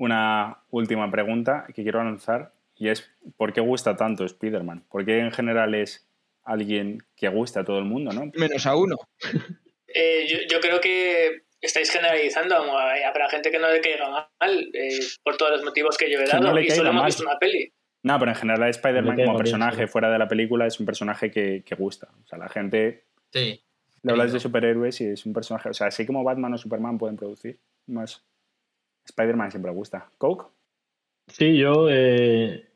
una 0.00 0.56
última 0.70 1.10
pregunta 1.10 1.66
que 1.74 1.82
quiero 1.82 2.02
lanzar 2.02 2.52
y 2.74 2.88
es 2.88 3.10
¿por 3.36 3.52
qué 3.52 3.60
gusta 3.60 3.96
tanto 3.96 4.24
Spider-Man? 4.24 4.84
¿Por 4.90 5.04
qué 5.04 5.18
en 5.18 5.30
general 5.30 5.74
es 5.74 6.08
alguien 6.42 7.02
que 7.16 7.28
gusta 7.28 7.60
a 7.60 7.64
todo 7.64 7.78
el 7.78 7.84
mundo, 7.84 8.10
no? 8.10 8.32
Menos 8.34 8.66
a 8.66 8.74
uno. 8.76 8.96
Eh, 9.92 10.24
yo, 10.28 10.38
yo 10.48 10.60
creo 10.60 10.80
que 10.80 11.42
estáis 11.60 11.90
generalizando. 11.90 12.54
Habrá 12.54 13.28
gente 13.28 13.50
que 13.50 13.58
no 13.58 13.68
le 13.68 13.80
caiga 13.80 14.08
mal 14.38 14.70
eh, 14.72 15.00
por 15.24 15.36
todos 15.36 15.50
los 15.50 15.64
motivos 15.64 15.98
que 15.98 16.08
yo 16.08 16.20
he 16.20 16.26
dado 16.26 16.44
no 16.44 16.54
le 16.54 16.64
y 16.64 16.70
solo 16.70 16.90
hemos 16.90 17.06
visto 17.06 17.24
una 17.24 17.36
peli. 17.40 17.72
No, 18.04 18.16
pero 18.20 18.30
en 18.30 18.36
general 18.36 18.70
Spider-Man 18.70 19.16
como 19.16 19.32
bien, 19.32 19.36
personaje 19.36 19.82
sí. 19.82 19.86
fuera 19.88 20.08
de 20.08 20.16
la 20.20 20.28
película 20.28 20.68
es 20.68 20.78
un 20.78 20.86
personaje 20.86 21.32
que, 21.32 21.64
que 21.66 21.74
gusta. 21.74 22.08
O 22.24 22.28
sea, 22.28 22.38
la 22.38 22.48
gente 22.48 23.02
Sí. 23.32 23.60
le 24.04 24.12
hablas 24.12 24.32
de 24.32 24.38
superhéroes 24.38 25.00
y 25.00 25.06
es 25.06 25.26
un 25.26 25.32
personaje, 25.32 25.70
o 25.70 25.74
sea, 25.74 25.88
así 25.88 26.06
como 26.06 26.22
Batman 26.22 26.54
o 26.54 26.58
Superman 26.58 26.96
pueden 26.96 27.16
producir, 27.16 27.58
más 27.88 28.22
Spider-Man 29.10 29.50
siempre 29.50 29.72
gusta. 29.72 30.08
¿Coke? 30.18 30.46
Sí, 31.28 31.56
yo 31.58 31.86
eh, 31.90 32.66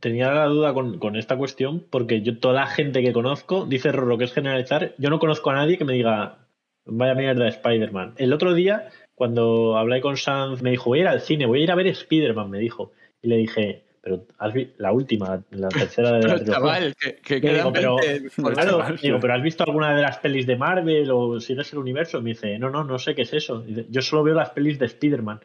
tenía 0.00 0.32
la 0.32 0.46
duda 0.46 0.74
con, 0.74 0.98
con 0.98 1.16
esta 1.16 1.36
cuestión 1.36 1.84
porque 1.90 2.22
yo 2.22 2.38
toda 2.38 2.54
la 2.54 2.66
gente 2.66 3.02
que 3.02 3.12
conozco 3.12 3.66
dice 3.66 3.92
Rorro 3.92 4.18
que 4.18 4.24
es 4.24 4.32
generalizar. 4.32 4.94
Yo 4.98 5.10
no 5.10 5.18
conozco 5.18 5.50
a 5.50 5.54
nadie 5.54 5.78
que 5.78 5.84
me 5.84 5.92
diga 5.92 6.38
vaya 6.86 7.14
mierda 7.14 7.44
de 7.44 7.50
Spider-Man. 7.50 8.14
El 8.16 8.32
otro 8.32 8.54
día, 8.54 8.88
cuando 9.14 9.76
hablé 9.76 10.00
con 10.00 10.16
Sanz, 10.16 10.62
me 10.62 10.70
dijo 10.70 10.90
voy 10.90 10.98
a 11.00 11.02
ir 11.02 11.08
al 11.08 11.20
cine, 11.20 11.46
voy 11.46 11.60
a 11.60 11.64
ir 11.64 11.70
a 11.70 11.74
ver 11.76 11.86
Spider-Man, 11.86 12.50
me 12.50 12.58
dijo. 12.58 12.92
Y 13.22 13.28
le 13.28 13.36
dije, 13.36 13.84
pero 14.02 14.24
has 14.38 14.52
vi- 14.54 14.72
la 14.78 14.90
última, 14.92 15.42
la 15.50 15.68
tercera 15.68 16.12
de 16.12 16.14
la 16.14 16.20
Pero 16.22 16.36
trilogía. 16.38 16.54
chaval, 16.54 16.94
que, 17.22 17.40
que 17.40 17.54
digo, 17.54 17.72
pero- 17.72 17.96
20 17.96 18.30
Pues 18.42 18.54
Claro, 18.54 18.70
chaval, 18.78 18.96
digo, 18.96 19.16
sí. 19.18 19.20
pero 19.20 19.34
¿has 19.34 19.42
visto 19.42 19.62
alguna 19.64 19.94
de 19.94 20.02
las 20.02 20.18
pelis 20.18 20.46
de 20.46 20.56
Marvel 20.56 21.10
o 21.12 21.38
sigues 21.38 21.72
el 21.74 21.78
universo? 21.78 22.20
Me 22.22 22.30
dice, 22.30 22.58
no, 22.58 22.70
no, 22.70 22.82
no 22.82 22.98
sé 22.98 23.14
qué 23.14 23.22
es 23.22 23.32
eso. 23.34 23.60
Dice, 23.60 23.86
Yo 23.90 24.00
solo 24.02 24.24
veo 24.24 24.34
las 24.34 24.50
pelis 24.50 24.78
de 24.78 24.86
Spider-Man. 24.86 25.40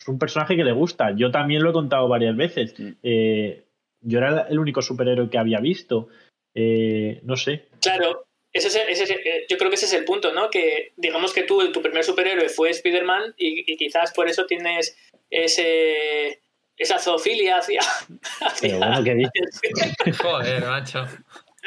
Es 0.00 0.08
un 0.08 0.18
personaje 0.18 0.56
que 0.56 0.64
le 0.64 0.72
gusta. 0.72 1.14
Yo 1.14 1.30
también 1.30 1.62
lo 1.62 1.70
he 1.70 1.72
contado 1.74 2.08
varias 2.08 2.34
veces. 2.36 2.74
Mm. 2.78 2.90
Eh, 3.02 3.64
yo 4.00 4.18
era 4.18 4.46
el 4.48 4.58
único 4.58 4.80
superhéroe 4.82 5.28
que 5.28 5.38
había 5.38 5.60
visto. 5.60 6.08
Eh, 6.54 7.20
no 7.22 7.36
sé. 7.36 7.66
Claro, 7.82 8.24
ese 8.52 8.68
es 8.68 8.76
el- 8.76 8.88
ese 8.88 9.04
es 9.04 9.10
el- 9.10 9.18
eh, 9.18 9.46
yo 9.48 9.58
creo 9.58 9.68
que 9.70 9.76
ese 9.76 9.84
es 9.86 9.92
el 9.92 10.04
punto, 10.04 10.32
¿no? 10.32 10.48
Que 10.50 10.92
digamos 10.96 11.32
que 11.34 11.42
tú, 11.42 11.70
tu 11.70 11.82
primer 11.82 12.02
superhéroe 12.02 12.48
fue 12.48 12.70
Spider-Man 12.70 13.34
y, 13.36 13.70
y 13.72 13.76
quizás 13.76 14.12
por 14.12 14.28
eso 14.28 14.46
tienes 14.46 14.96
ese 15.30 16.40
esa 16.76 16.98
zoofilia 16.98 17.58
hacia... 17.58 17.80
hacia 18.40 18.68
Pero 18.68 18.78
bueno, 18.78 19.04
¿qué 19.04 19.14
dices? 19.14 20.18
Joder, 20.22 20.64
macho. 20.64 21.06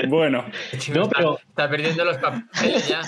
Bueno, 0.08 0.44
No, 0.92 1.04
está, 1.04 1.18
pero- 1.18 1.40
está 1.48 1.70
perdiendo 1.70 2.04
los 2.04 2.18
papeles 2.18 2.88
ya. 2.88 3.02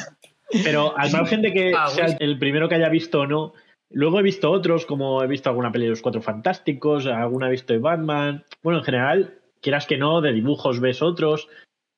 Pero 0.63 0.95
al 0.95 1.11
margen 1.11 1.41
de 1.41 1.51
que 1.51 1.73
Ah, 1.75 1.89
sea 1.89 2.05
el 2.19 2.37
primero 2.37 2.69
que 2.69 2.75
haya 2.75 2.89
visto 2.89 3.21
o 3.21 3.25
no, 3.25 3.53
luego 3.95 4.19
he 4.19 4.23
visto 4.23 4.51
otros, 4.51 4.85
como 4.85 5.23
he 5.23 5.27
visto 5.27 5.49
alguna 5.49 5.71
peli 5.71 5.85
de 5.85 5.91
los 5.91 6.01
Cuatro 6.01 6.21
Fantásticos, 6.21 7.07
alguna 7.07 7.47
he 7.47 7.51
visto 7.51 7.73
de 7.73 7.79
Batman. 7.79 8.43
Bueno, 8.61 8.79
en 8.79 8.85
general, 8.85 9.39
quieras 9.61 9.87
que 9.87 9.97
no, 9.97 10.21
de 10.21 10.33
dibujos 10.33 10.81
ves 10.81 11.01
otros. 11.01 11.47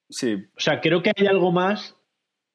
sí, 0.10 0.36
O 0.56 0.60
sea, 0.60 0.80
creo 0.80 1.02
que 1.02 1.12
hay 1.16 1.26
algo 1.26 1.52
más 1.52 1.98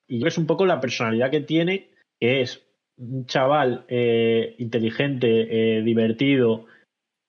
y 0.09 0.27
es 0.27 0.39
un 0.39 0.47
poco 0.47 0.65
la 0.65 0.81
personalidad 0.81 1.31
que 1.31 1.41
tiene, 1.41 1.91
que 2.21 2.43
es 2.43 2.65
un 2.97 3.27
chaval 3.27 3.85
eh, 3.89 4.55
inteligente, 4.59 5.79
eh, 5.79 5.83
divertido, 5.83 6.67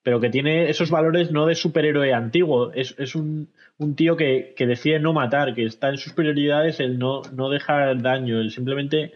pero 0.04 0.20
que 0.20 0.30
tiene 0.30 0.70
esos 0.70 0.92
valores 0.92 1.32
no 1.32 1.46
de 1.48 1.56
superhéroe 1.56 2.14
antiguo. 2.14 2.72
Es, 2.74 2.94
es 3.00 3.16
un, 3.16 3.50
un 3.78 3.96
tío 3.96 4.18
que, 4.18 4.54
que 4.56 4.68
decide 4.68 5.00
no 5.00 5.14
matar, 5.14 5.56
que 5.56 5.66
está 5.66 5.90
en 5.90 5.98
sus 5.98 6.14
prioridades 6.14 6.80
el 6.80 7.00
no, 7.00 7.24
no 7.34 7.50
dejar 7.50 8.02
daño, 8.04 8.40
el 8.40 8.52
simplemente... 8.52 9.14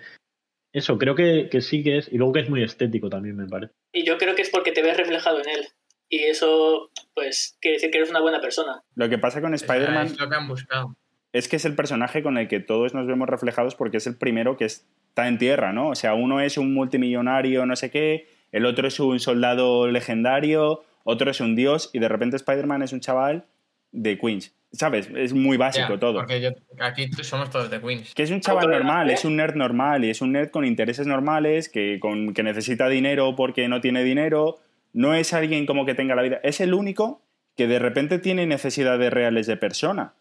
Eso, 0.78 1.00
creo 1.00 1.16
que, 1.16 1.50
que 1.50 1.62
sí 1.62 1.82
que 1.82 1.98
es. 1.98 2.08
Y 2.14 2.18
luego 2.18 2.34
que 2.34 2.42
es 2.42 2.50
muy 2.52 2.62
estético 2.62 3.10
también, 3.10 3.36
me 3.36 3.48
parece. 3.48 3.74
Y 3.92 4.06
yo 4.06 4.20
creo 4.20 4.36
que 4.36 4.44
es 4.44 4.50
porque 4.52 4.72
te 4.72 4.84
ves 4.84 4.96
reflejado 4.96 5.40
en 5.40 5.50
él. 5.50 5.68
Y 6.08 6.20
eso, 6.20 6.92
pues, 7.16 7.58
quiere 7.60 7.78
decir 7.78 7.90
que 7.90 7.98
eres 7.98 8.12
una 8.12 8.22
buena 8.22 8.40
persona. 8.40 8.84
lo 8.94 9.10
que 9.10 9.18
pasa 9.18 9.42
con 9.42 9.56
Spider-Man 9.56 10.06
Es 10.06 10.20
lo 10.20 10.30
que 10.30 10.36
han 10.36 10.48
buscado. 10.48 10.96
es 11.34 11.48
que 11.48 11.56
es 11.56 11.66
el 11.66 11.74
personaje 11.74 12.22
con 12.22 12.38
el 12.38 12.48
que 12.48 12.60
todos 12.60 12.94
nos 12.94 13.08
vemos 13.08 13.28
reflejados 13.28 13.74
porque 13.74 13.98
es 13.98 14.06
el 14.06 14.18
primero 14.18 14.56
que 14.56 14.66
está 14.66 15.28
en 15.28 15.40
tierra, 15.40 15.74
¿no? 15.74 15.90
O 15.90 15.96
sea, 15.96 16.14
uno 16.14 16.42
es 16.42 16.60
un 16.60 16.76
multimillonario, 16.76 17.66
no 17.66 17.76
sé 17.76 17.90
qué, 17.90 18.28
el 18.52 18.68
otro 18.68 18.88
es 18.88 19.00
un 19.00 19.20
soldado 19.20 19.88
legendario, 19.88 20.84
otro 21.04 21.32
es 21.32 21.42
un 21.42 21.56
dios 21.56 21.90
y 21.92 21.98
de 22.00 22.08
repente 22.08 22.36
Spider-Man 22.36 22.84
es 22.84 22.94
un 22.94 23.00
chaval 23.00 23.46
de 23.92 24.18
Queens. 24.18 24.54
¿Sabes? 24.74 25.10
Es 25.16 25.34
muy 25.34 25.56
básico 25.58 25.98
todo. 25.98 26.16
Porque 26.20 26.42
yo- 26.42 26.50
aquí 26.80 27.10
somos 27.24 27.50
todos 27.50 27.72
de 27.72 27.80
Queens. 27.80 28.14
Que 28.14 28.24
es 28.24 28.32
un 28.32 28.42
chaval 28.42 28.70
normal, 28.70 29.10
es 29.10 29.24
un 29.26 29.36
nerd 29.38 29.56
normal 29.56 30.04
y 30.04 30.10
es 30.10 30.22
un 30.22 30.34
nerd 30.34 30.50
con 30.50 30.66
intereses 30.66 31.08
normales, 31.08 31.70
que, 31.70 32.00
con, 32.00 32.34
que 32.34 32.44
necesita 32.44 32.90
dinero 32.90 33.36
porque 33.36 33.68
no 33.70 33.80
tiene 33.82 34.04
dinero. 34.04 34.60
No 34.94 35.14
es 35.14 35.34
alguien 35.34 35.66
como 35.66 35.86
que 35.86 35.96
tenga 35.96 36.16
la 36.16 36.22
vida. 36.22 36.40
Es 36.44 36.60
el 36.60 36.74
único 36.74 37.22
que 37.56 37.68
de 37.68 37.80
repente 37.80 38.20
tiene 38.20 38.46
necesidades 38.46 39.12
reales 39.12 39.48
de 39.48 39.58
persona. 39.58 40.14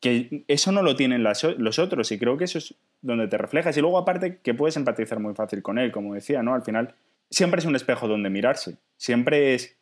Que 0.00 0.44
eso 0.48 0.70
no 0.70 0.82
lo 0.82 0.96
tienen 0.96 1.22
las 1.22 1.42
los 1.56 1.78
otros 1.78 2.12
y 2.12 2.18
creo 2.18 2.36
que 2.36 2.44
eso 2.44 2.58
es 2.58 2.74
donde 3.00 3.26
te 3.26 3.38
reflejas. 3.38 3.76
Y 3.76 3.80
luego 3.80 3.96
aparte 3.98 4.38
que 4.42 4.52
puedes 4.52 4.76
empatizar 4.76 5.18
muy 5.18 5.34
fácil 5.34 5.62
con 5.62 5.78
él, 5.78 5.90
como 5.90 6.14
decía, 6.14 6.42
¿no? 6.42 6.54
Al 6.54 6.62
final 6.62 6.94
siempre 7.30 7.60
es 7.60 7.64
un 7.64 7.74
espejo 7.74 8.06
donde 8.06 8.28
mirarse. 8.28 8.76
Siempre 8.98 9.54
es... 9.54 9.76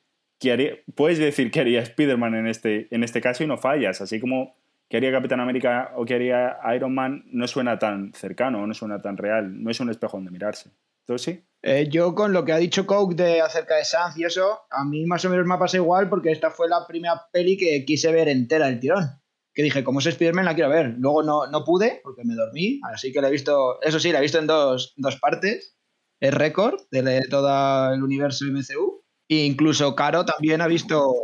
puedes 0.95 1.19
decir 1.19 1.51
que 1.51 1.61
haría 1.61 1.81
Spider-Man 1.81 2.35
en 2.35 2.47
este, 2.47 2.89
en 2.95 3.05
este 3.05 3.21
caso 3.21 3.45
y 3.45 3.47
no 3.47 3.59
fallas. 3.59 4.01
Así 4.01 4.21
como 4.21 4.57
que 4.89 4.99
haría 4.99 5.11
Capitán 5.11 5.41
América 5.41 5.93
o 5.97 6.05
que 6.05 6.15
haría 6.15 6.59
Iron 6.75 6.95
Man 6.95 7.25
no 7.33 7.49
suena 7.49 7.79
tan 7.79 8.13
cercano, 8.13 8.67
no 8.67 8.75
suena 8.75 9.01
tan 9.01 9.17
real, 9.17 9.63
no 9.63 9.71
es 9.71 9.81
un 9.81 9.89
espejo 9.91 10.19
donde 10.19 10.31
mirarse. 10.31 10.71
Entonces 11.07 11.35
sí, 11.35 11.45
Eh, 11.63 11.89
yo 11.89 12.15
con 12.15 12.33
lo 12.33 12.45
que 12.45 12.53
ha 12.53 12.59
dicho 12.59 12.87
Coke 12.87 13.15
de 13.15 13.41
acerca 13.41 13.77
de 13.77 13.85
Sans 13.85 14.17
y 14.19 14.25
eso, 14.25 14.61
a 14.71 14.85
mí 14.85 15.07
más 15.07 15.25
o 15.25 15.31
menos 15.31 15.47
me 15.47 15.55
ha 15.55 15.59
pasado 15.59 15.83
igual 15.83 16.09
porque 16.09 16.31
esta 16.31 16.51
fue 16.51 16.69
la 16.69 16.87
primera 16.87 17.23
peli 17.33 17.57
que 17.57 17.85
quise 17.85 18.13
ver 18.13 18.29
entera 18.29 18.67
del 18.67 18.81
tirón. 18.81 19.05
Que 19.55 19.63
dije, 19.63 19.85
como 19.85 20.01
es 20.01 20.07
Spider-Man 20.07 20.45
la 20.45 20.55
quiero 20.55 20.71
ver. 20.71 20.95
Luego 20.99 21.23
no, 21.23 21.47
no 21.47 21.65
pude 21.65 22.01
porque 22.03 22.23
me 22.25 22.35
dormí, 22.35 22.81
así 22.93 23.13
que 23.13 23.21
la 23.21 23.29
he 23.29 23.31
visto, 23.31 23.81
eso 23.83 23.99
sí, 24.01 24.13
la 24.13 24.19
he 24.19 24.23
visto 24.23 24.39
en 24.39 24.47
dos, 24.47 24.95
dos 24.97 25.17
partes. 25.21 25.77
Es 26.21 26.35
récord 26.35 26.81
de 26.91 27.23
todo 27.29 27.93
el 27.93 28.03
universo 28.03 28.45
MCU. 28.47 29.02
E 29.33 29.47
incluso 29.47 29.95
Caro 29.95 30.27
también 30.27 30.61
ha 30.61 30.67
visto, 30.67 31.15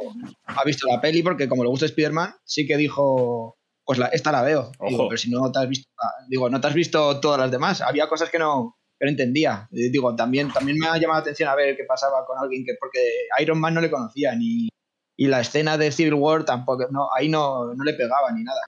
ha 0.47 0.65
visto 0.65 0.87
la 0.87 0.99
peli 0.99 1.23
porque 1.23 1.47
como 1.47 1.63
le 1.63 1.69
gusta 1.69 1.85
Spider-Man, 1.85 2.37
sí 2.43 2.67
que 2.67 2.79
dijo, 2.79 3.59
pues 3.85 3.99
la, 3.99 4.07
esta 4.07 4.33
la 4.33 4.43
veo. 4.43 4.73
Digo, 4.89 5.09
pero 5.09 5.19
si 5.19 5.31
no 5.31 5.53
te 5.53 5.59
has 5.59 5.69
visto, 5.69 5.91
digo, 6.29 6.49
no 6.49 6.59
te 6.59 6.69
has 6.69 6.75
visto 6.75 7.21
todas 7.21 7.39
las 7.39 7.51
demás. 7.51 7.83
Había 7.83 8.09
cosas 8.09 8.31
que 8.31 8.39
no, 8.39 8.79
que 8.99 9.05
no 9.05 9.11
entendía. 9.11 9.69
Eh, 9.73 9.91
Digo, 9.91 10.17
también, 10.17 10.51
también 10.51 10.79
me 10.79 10.87
ha 10.87 10.97
llamado 10.97 11.19
la 11.19 11.23
atención 11.23 11.51
a 11.51 11.55
ver 11.55 11.77
qué 11.77 11.85
pasaba 11.85 12.25
con 12.25 12.39
alguien 12.39 12.65
que, 12.65 12.77
porque 12.81 13.01
Iron 13.41 13.61
Man 13.61 13.75
no 13.75 13.83
le 13.83 13.91
conocía 13.91 14.35
ni, 14.35 14.69
y 15.17 15.27
la 15.27 15.41
escena 15.41 15.77
de 15.77 15.93
Civil 15.93 16.15
War 16.15 16.45
tampoco, 16.45 16.87
no, 16.91 17.09
ahí 17.15 17.29
no, 17.29 17.75
no 17.75 17.85
le 17.85 17.93
pegaba 17.93 18.33
ni 18.33 18.43
nada. 18.43 18.61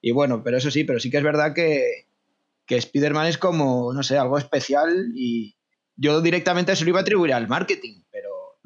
Y 0.00 0.12
bueno, 0.12 0.42
pero 0.42 0.56
eso 0.56 0.70
sí, 0.70 0.84
pero 0.84 1.00
sí 1.00 1.10
que 1.10 1.18
es 1.18 1.22
verdad 1.22 1.52
que, 1.52 2.06
que 2.64 2.76
Spider-Man 2.76 3.26
es 3.26 3.36
como, 3.36 3.92
no 3.92 4.02
sé, 4.02 4.16
algo 4.16 4.38
especial 4.38 5.12
y 5.14 5.56
yo 5.96 6.20
directamente 6.20 6.76
se 6.76 6.84
lo 6.84 6.90
iba 6.90 7.00
a 7.00 7.02
atribuir 7.02 7.32
al 7.32 7.48
marketing, 7.48 8.02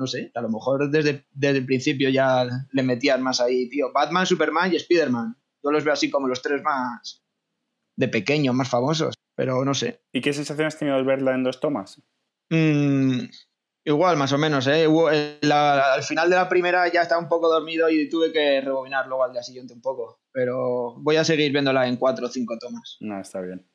no 0.00 0.06
sé, 0.06 0.32
a 0.34 0.40
lo 0.40 0.48
mejor 0.48 0.90
desde, 0.90 1.26
desde 1.30 1.58
el 1.58 1.66
principio 1.66 2.08
ya 2.08 2.44
le 2.72 2.82
metían 2.82 3.22
más 3.22 3.38
ahí, 3.40 3.68
tío. 3.68 3.92
Batman, 3.92 4.24
Superman 4.26 4.72
y 4.72 4.76
Spider-Man. 4.76 5.36
Yo 5.62 5.70
los 5.70 5.84
veo 5.84 5.92
así 5.92 6.10
como 6.10 6.26
los 6.26 6.40
tres 6.40 6.62
más 6.62 7.22
de 7.96 8.08
pequeño, 8.08 8.54
más 8.54 8.70
famosos, 8.70 9.14
pero 9.36 9.62
no 9.62 9.74
sé. 9.74 10.00
¿Y 10.10 10.22
qué 10.22 10.32
sensación 10.32 10.66
has 10.66 10.78
tenido 10.78 10.96
al 10.96 11.04
verla 11.04 11.34
en 11.34 11.44
dos 11.44 11.60
tomas? 11.60 12.02
Mm, 12.48 13.24
igual, 13.84 14.16
más 14.16 14.32
o 14.32 14.38
menos, 14.38 14.66
¿eh? 14.68 14.88
La- 15.42 15.92
al 15.92 16.02
final 16.02 16.30
de 16.30 16.36
la 16.36 16.48
primera 16.48 16.90
ya 16.90 17.02
estaba 17.02 17.20
un 17.20 17.28
poco 17.28 17.50
dormido 17.50 17.90
y 17.90 18.08
tuve 18.08 18.32
que 18.32 18.62
rebobinar 18.62 19.06
luego 19.06 19.24
al 19.24 19.32
día 19.32 19.42
siguiente 19.42 19.74
un 19.74 19.82
poco. 19.82 20.18
Pero 20.32 20.94
voy 20.98 21.16
a 21.16 21.24
seguir 21.24 21.52
viéndola 21.52 21.86
en 21.86 21.96
cuatro 21.98 22.26
o 22.26 22.30
cinco 22.30 22.56
tomas. 22.58 22.96
No, 23.00 23.20
está 23.20 23.42
bien. 23.42 23.66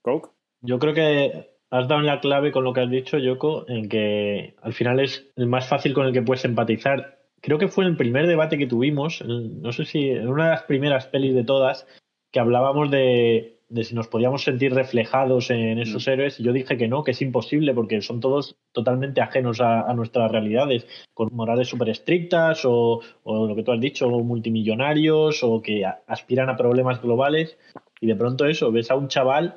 ¿Coke? 0.00 0.30
Yo 0.62 0.78
creo 0.78 0.94
que 0.94 1.55
has 1.76 1.88
dado 1.88 2.00
en 2.00 2.06
la 2.06 2.20
clave 2.20 2.52
con 2.52 2.64
lo 2.64 2.72
que 2.72 2.80
has 2.80 2.90
dicho, 2.90 3.18
Yoko, 3.18 3.64
en 3.68 3.88
que 3.88 4.54
al 4.62 4.72
final 4.72 5.00
es 5.00 5.30
el 5.36 5.46
más 5.46 5.68
fácil 5.68 5.94
con 5.94 6.06
el 6.06 6.12
que 6.12 6.22
puedes 6.22 6.44
empatizar. 6.44 7.18
Creo 7.40 7.58
que 7.58 7.68
fue 7.68 7.84
en 7.84 7.90
el 7.90 7.96
primer 7.96 8.26
debate 8.26 8.58
que 8.58 8.66
tuvimos, 8.66 9.22
no 9.24 9.72
sé 9.72 9.84
si 9.84 10.08
en 10.10 10.28
una 10.28 10.44
de 10.44 10.50
las 10.50 10.62
primeras 10.62 11.06
pelis 11.06 11.34
de 11.34 11.44
todas, 11.44 11.86
que 12.32 12.40
hablábamos 12.40 12.90
de, 12.90 13.60
de 13.68 13.84
si 13.84 13.94
nos 13.94 14.08
podíamos 14.08 14.42
sentir 14.42 14.74
reflejados 14.74 15.50
en 15.50 15.78
esos 15.78 16.06
héroes. 16.08 16.40
Y 16.40 16.42
yo 16.42 16.52
dije 16.52 16.76
que 16.76 16.88
no, 16.88 17.04
que 17.04 17.12
es 17.12 17.22
imposible, 17.22 17.72
porque 17.74 18.00
son 18.00 18.20
todos 18.20 18.56
totalmente 18.72 19.20
ajenos 19.20 19.60
a, 19.60 19.82
a 19.82 19.94
nuestras 19.94 20.30
realidades, 20.32 20.86
con 21.14 21.28
morales 21.32 21.68
súper 21.68 21.90
estrictas, 21.90 22.64
o, 22.64 23.00
o 23.22 23.46
lo 23.46 23.54
que 23.54 23.62
tú 23.62 23.72
has 23.72 23.80
dicho, 23.80 24.08
multimillonarios, 24.08 25.42
o 25.42 25.62
que 25.62 25.84
a- 25.84 26.00
aspiran 26.06 26.48
a 26.48 26.56
problemas 26.56 27.00
globales. 27.00 27.58
Y 28.00 28.06
de 28.06 28.16
pronto 28.16 28.46
eso, 28.46 28.72
ves 28.72 28.90
a 28.90 28.96
un 28.96 29.08
chaval 29.08 29.54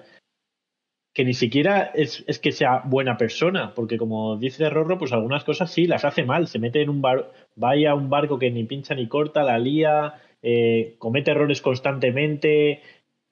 que 1.13 1.25
ni 1.25 1.33
siquiera 1.33 1.91
es, 1.93 2.23
es 2.27 2.39
que 2.39 2.51
sea 2.51 2.83
buena 2.85 3.17
persona, 3.17 3.73
porque 3.75 3.97
como 3.97 4.37
dice 4.37 4.69
Rorro, 4.69 4.97
pues 4.97 5.11
algunas 5.11 5.43
cosas 5.43 5.71
sí 5.71 5.87
las 5.87 6.05
hace 6.05 6.23
mal, 6.23 6.47
se 6.47 6.59
mete 6.59 6.81
en 6.81 6.89
un 6.89 7.01
bar, 7.01 7.31
vaya 7.55 7.91
a 7.91 7.95
un 7.95 8.09
barco 8.09 8.39
que 8.39 8.51
ni 8.51 8.63
pincha 8.63 8.95
ni 8.95 9.07
corta, 9.07 9.43
la 9.43 9.57
lía, 9.57 10.15
eh, 10.41 10.95
comete 10.99 11.31
errores 11.31 11.61
constantemente, 11.61 12.81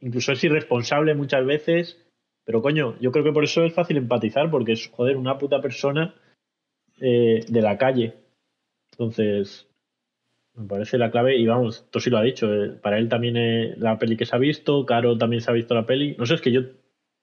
incluso 0.01 0.31
es 0.31 0.43
irresponsable 0.43 1.13
muchas 1.13 1.45
veces, 1.45 2.03
pero 2.47 2.61
coño, 2.61 2.95
yo 2.99 3.11
creo 3.11 3.25
que 3.25 3.33
por 3.33 3.43
eso 3.43 3.63
es 3.63 3.73
fácil 3.73 3.97
empatizar, 3.97 4.49
porque 4.49 4.71
es, 4.71 4.87
joder, 4.87 5.17
una 5.17 5.37
puta 5.37 5.61
persona 5.61 6.15
eh, 7.01 7.43
de 7.47 7.61
la 7.61 7.77
calle. 7.77 8.13
Entonces, 8.93 9.67
me 10.55 10.65
parece 10.65 10.97
la 10.97 11.11
clave, 11.11 11.37
y 11.37 11.45
vamos, 11.45 11.85
tú 11.91 11.99
sí 11.99 12.09
lo 12.09 12.17
ha 12.17 12.23
dicho, 12.23 12.51
eh, 12.51 12.69
para 12.81 12.97
él 12.97 13.09
también 13.09 13.37
eh, 13.37 13.75
la 13.77 13.99
peli 13.99 14.17
que 14.17 14.25
se 14.25 14.35
ha 14.35 14.39
visto, 14.39 14.85
Caro 14.85 15.17
también 15.17 15.41
se 15.41 15.51
ha 15.51 15.53
visto 15.53 15.75
la 15.75 15.85
peli, 15.85 16.15
no 16.17 16.25
sé, 16.25 16.35
es 16.35 16.41
que 16.41 16.51
yo 16.51 16.61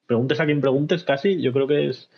preguntes 0.07 0.41
a 0.41 0.47
quien 0.47 0.61
preguntes 0.61 1.05
casi, 1.05 1.41
yo 1.41 1.53
creo 1.53 1.67
que 1.67 1.89
es, 1.89 2.11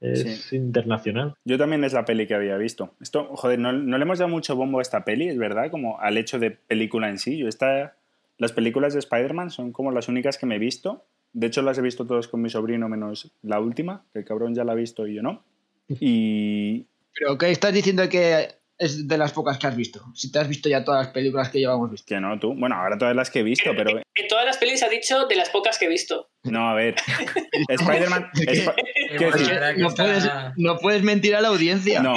es 0.00 0.52
internacional. 0.52 1.34
Yo 1.44 1.58
también 1.58 1.84
es 1.84 1.92
la 1.92 2.04
peli 2.04 2.26
que 2.26 2.34
había 2.34 2.56
visto. 2.56 2.94
Esto, 3.00 3.28
joder, 3.36 3.58
no, 3.58 3.72
no 3.72 3.98
le 3.98 4.02
hemos 4.02 4.18
dado 4.18 4.30
mucho 4.30 4.56
bombo 4.56 4.78
a 4.78 4.82
esta 4.82 5.04
peli, 5.04 5.28
es 5.28 5.38
verdad, 5.38 5.70
como 5.70 6.00
al 6.00 6.18
hecho 6.18 6.38
de 6.38 6.50
película 6.50 7.08
en 7.08 7.18
sí. 7.18 7.38
Yo 7.38 7.48
esta, 7.48 7.96
las 8.38 8.52
películas 8.52 8.92
de 8.92 8.98
Spider-Man 9.00 9.50
son 9.50 9.72
como 9.72 9.92
las 9.92 10.08
únicas 10.08 10.38
que 10.38 10.46
me 10.46 10.56
he 10.56 10.58
visto. 10.60 11.04
De 11.32 11.48
hecho, 11.48 11.62
las 11.62 11.78
he 11.78 11.82
visto 11.82 12.06
todas 12.06 12.28
con 12.28 12.42
mi 12.42 12.50
sobrino, 12.50 12.88
menos 12.88 13.32
la 13.42 13.60
última, 13.60 14.04
que 14.12 14.20
el 14.20 14.24
cabrón 14.24 14.54
ya 14.54 14.64
la 14.64 14.72
ha 14.72 14.76
visto 14.76 15.06
y 15.06 15.14
yo 15.14 15.22
no. 15.22 15.42
Y 15.88 16.86
Pero 17.18 17.36
¿qué 17.38 17.50
estás 17.50 17.74
diciendo 17.74 18.08
que 18.08 18.54
es 18.78 19.06
de 19.06 19.18
las 19.18 19.32
pocas 19.32 19.58
que 19.58 19.66
has 19.66 19.76
visto? 19.76 20.04
Si 20.14 20.30
te 20.32 20.38
has 20.38 20.48
visto 20.48 20.68
ya 20.68 20.84
todas 20.84 21.04
las 21.06 21.14
películas 21.14 21.48
que 21.50 21.58
llevamos 21.60 21.90
visto. 21.90 22.06
que 22.08 22.20
no, 22.20 22.38
tú. 22.38 22.54
Bueno, 22.54 22.74
ahora 22.76 22.98
todas 22.98 23.14
las 23.14 23.30
que 23.30 23.40
he 23.40 23.42
visto, 23.42 23.70
pero 23.76 23.90
En 24.14 24.28
todas 24.28 24.44
las 24.44 24.56
pelis 24.58 24.82
ha 24.82 24.88
dicho 24.88 25.26
de 25.26 25.36
las 25.36 25.50
pocas 25.50 25.78
que 25.78 25.84
he 25.86 25.88
visto. 25.88 26.28
no, 26.44 26.68
a 26.68 26.74
ver. 26.74 26.94
Spider-Man. 27.68 28.30
Sp- 28.34 28.74
Y 29.14 29.80
No 29.80 29.88
está- 29.88 30.04
puedes, 30.04 30.30
no 30.56 30.76
puedes 30.78 31.02
mentir 31.02 31.34
a 31.36 31.40
la 31.40 31.48
audiencia. 31.48 32.02
No, 32.02 32.14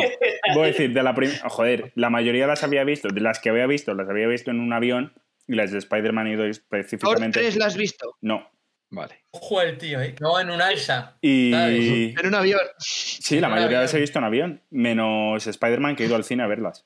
voy 0.56 0.64
a 0.64 0.68
decir, 0.68 0.94
de 0.94 1.04
la 1.04 1.14
primera. 1.16 1.48
Joder, 1.50 1.92
la 1.96 2.10
mayoría 2.10 2.48
las 2.48 2.64
había 2.64 2.84
visto. 2.84 3.10
De 3.10 3.22
las 3.22 3.40
que 3.40 3.50
había 3.50 3.68
visto, 3.68 3.94
las 3.94 4.10
había 4.10 4.28
visto 4.28 4.52
en 4.52 4.60
un 4.60 4.74
avión. 4.74 5.14
Y 5.48 5.56
las 5.56 5.72
de 5.72 5.78
Spider-Man 5.78 6.28
he 6.28 6.32
ido 6.32 6.42
¿Thor 6.42 6.50
específicamente. 6.50 7.40
3 7.40 7.56
la 7.58 7.68
has 7.68 7.78
visto? 7.78 8.16
No. 8.22 8.50
Vale. 8.90 9.26
Ojo 9.32 9.62
el 9.62 9.78
tío, 9.78 10.02
¿eh? 10.02 10.16
No, 10.22 10.40
en 10.40 10.50
un 10.50 10.62
alza. 10.62 11.18
Y. 11.22 11.52
¿Sabes? 11.52 12.20
En 12.20 12.28
un 12.28 12.36
avión. 12.36 12.62
Sí, 12.78 13.40
la 13.40 13.48
En 13.48 13.54
mayoría 13.54 13.82
las 13.82 13.94
he 13.94 14.00
visto 14.00 14.20
en 14.20 14.26
avión. 14.26 14.62
Menos 14.70 15.46
Spider-Man, 15.46 15.96
que 15.96 16.04
he 16.04 16.08
ido 16.08 16.16
al 16.16 16.24
cine 16.24 16.44
a 16.44 16.48
verlas. 16.48 16.86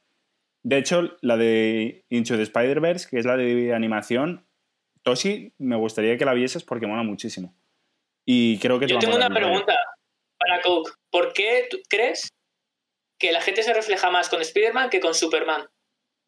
De 0.63 0.77
hecho, 0.77 1.17
la 1.21 1.37
de 1.37 2.05
Into 2.09 2.35
the 2.37 2.43
Spider-Verse, 2.43 3.07
que 3.09 3.19
es 3.19 3.25
la 3.25 3.37
de 3.37 3.73
animación, 3.73 4.45
Toshi, 5.03 5.53
me 5.57 5.75
gustaría 5.75 6.17
que 6.17 6.25
la 6.25 6.33
vieses 6.33 6.63
porque 6.63 6.87
mola 6.87 7.03
muchísimo. 7.03 7.55
Y 8.25 8.59
creo 8.59 8.79
que 8.79 8.85
te 8.85 8.93
Yo 8.93 8.99
tengo 8.99 9.15
una 9.15 9.29
pregunta 9.29 9.75
para 10.37 10.61
Coke. 10.61 10.91
¿Por 11.09 11.33
qué 11.33 11.67
tú 11.69 11.79
crees 11.89 12.29
que 13.19 13.31
la 13.31 13.41
gente 13.41 13.63
se 13.63 13.73
refleja 13.73 14.11
más 14.11 14.29
con 14.29 14.41
Spider-Man 14.41 14.89
que 14.89 14.99
con 14.99 15.13
Superman? 15.13 15.67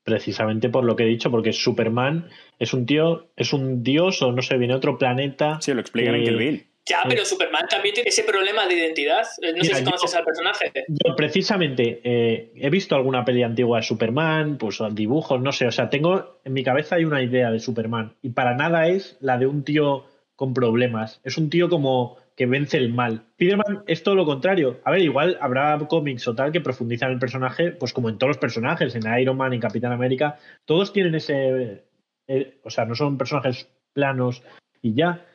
Precisamente 0.03 0.69
por 0.69 0.84
lo 0.84 0.95
que 0.95 1.03
he 1.03 1.07
dicho, 1.07 1.31
porque 1.31 1.53
Superman 1.53 2.27
es 2.59 2.73
un 2.73 2.85
tío, 2.85 3.27
es 3.38 3.53
un 3.53 3.84
dios 3.84 4.21
o 4.21 4.31
no 4.31 4.41
sé, 4.41 4.57
viene 4.57 4.75
otro 4.75 4.97
planeta. 4.97 5.59
Sí, 5.61 5.73
lo 5.73 5.80
explican 5.81 6.15
en 6.15 6.23
Kill 6.25 6.38
Bill. 6.38 6.67
Ya, 6.85 7.03
pero 7.07 7.23
Superman 7.23 7.65
también 7.69 7.95
tiene 7.95 8.09
ese 8.09 8.23
problema 8.25 8.67
de 8.67 8.73
identidad. 8.73 9.21
Eh, 9.41 9.53
No 9.53 9.61
Mira, 9.61 9.63
sé 9.63 9.75
si 9.75 9.80
yo- 9.80 9.85
conoces 9.85 10.15
al 10.15 10.25
personaje. 10.25 10.73
Yo 10.89 11.15
precisamente 11.15 12.01
eh, 12.03 12.51
he 12.57 12.69
visto 12.69 12.95
alguna 12.95 13.23
peli 13.23 13.41
antigua 13.43 13.77
de 13.77 13.84
Superman, 13.84 14.57
pues 14.57 14.80
dibujos, 14.91 15.39
no 15.39 15.53
sé, 15.53 15.65
o 15.67 15.71
sea, 15.71 15.89
tengo 15.89 16.41
en 16.43 16.51
mi 16.51 16.61
cabeza 16.65 16.95
hay 16.95 17.05
una 17.05 17.23
idea 17.23 17.51
de 17.51 17.59
Superman 17.59 18.15
y 18.21 18.31
para 18.31 18.55
nada 18.55 18.88
es 18.89 19.15
la 19.21 19.38
de 19.38 19.47
un 19.47 19.63
tío 19.63 20.03
con 20.35 20.53
problemas, 20.53 21.21
es 21.23 21.38
un 21.38 21.49
tío 21.49 21.69
como 21.69 22.17
que 22.35 22.45
vence 22.45 22.77
el 22.77 22.93
mal. 22.93 23.26
Spiderman 23.34 23.84
es 23.88 24.03
todo 24.03 24.15
lo 24.15 24.26
contrario. 24.26 24.80
A 24.84 24.91
ver, 24.91 25.01
igual 25.01 25.38
habrá 25.41 25.77
cómics 25.88 26.27
o 26.27 26.35
tal 26.35 26.51
que 26.51 26.61
profundizan 26.61 27.11
el 27.11 27.19
personaje, 27.19 27.72
pues 27.72 27.93
como 27.93 28.10
en 28.10 28.18
todos 28.18 28.30
los 28.30 28.38
personajes, 28.38 28.95
en 28.95 29.19
Iron 29.19 29.38
Man, 29.38 29.53
en 29.53 29.60
Capitán 29.60 29.91
América, 29.91 30.39
todos 30.65 30.93
tienen 30.93 31.15
ese, 31.15 31.84
eh, 32.27 32.60
o 32.64 32.69
sea, 32.69 32.85
no 32.85 32.95
son 32.95 33.18
personajes 33.18 33.69
planos 33.93 34.43
y 34.81 34.93
ya. 34.93 35.26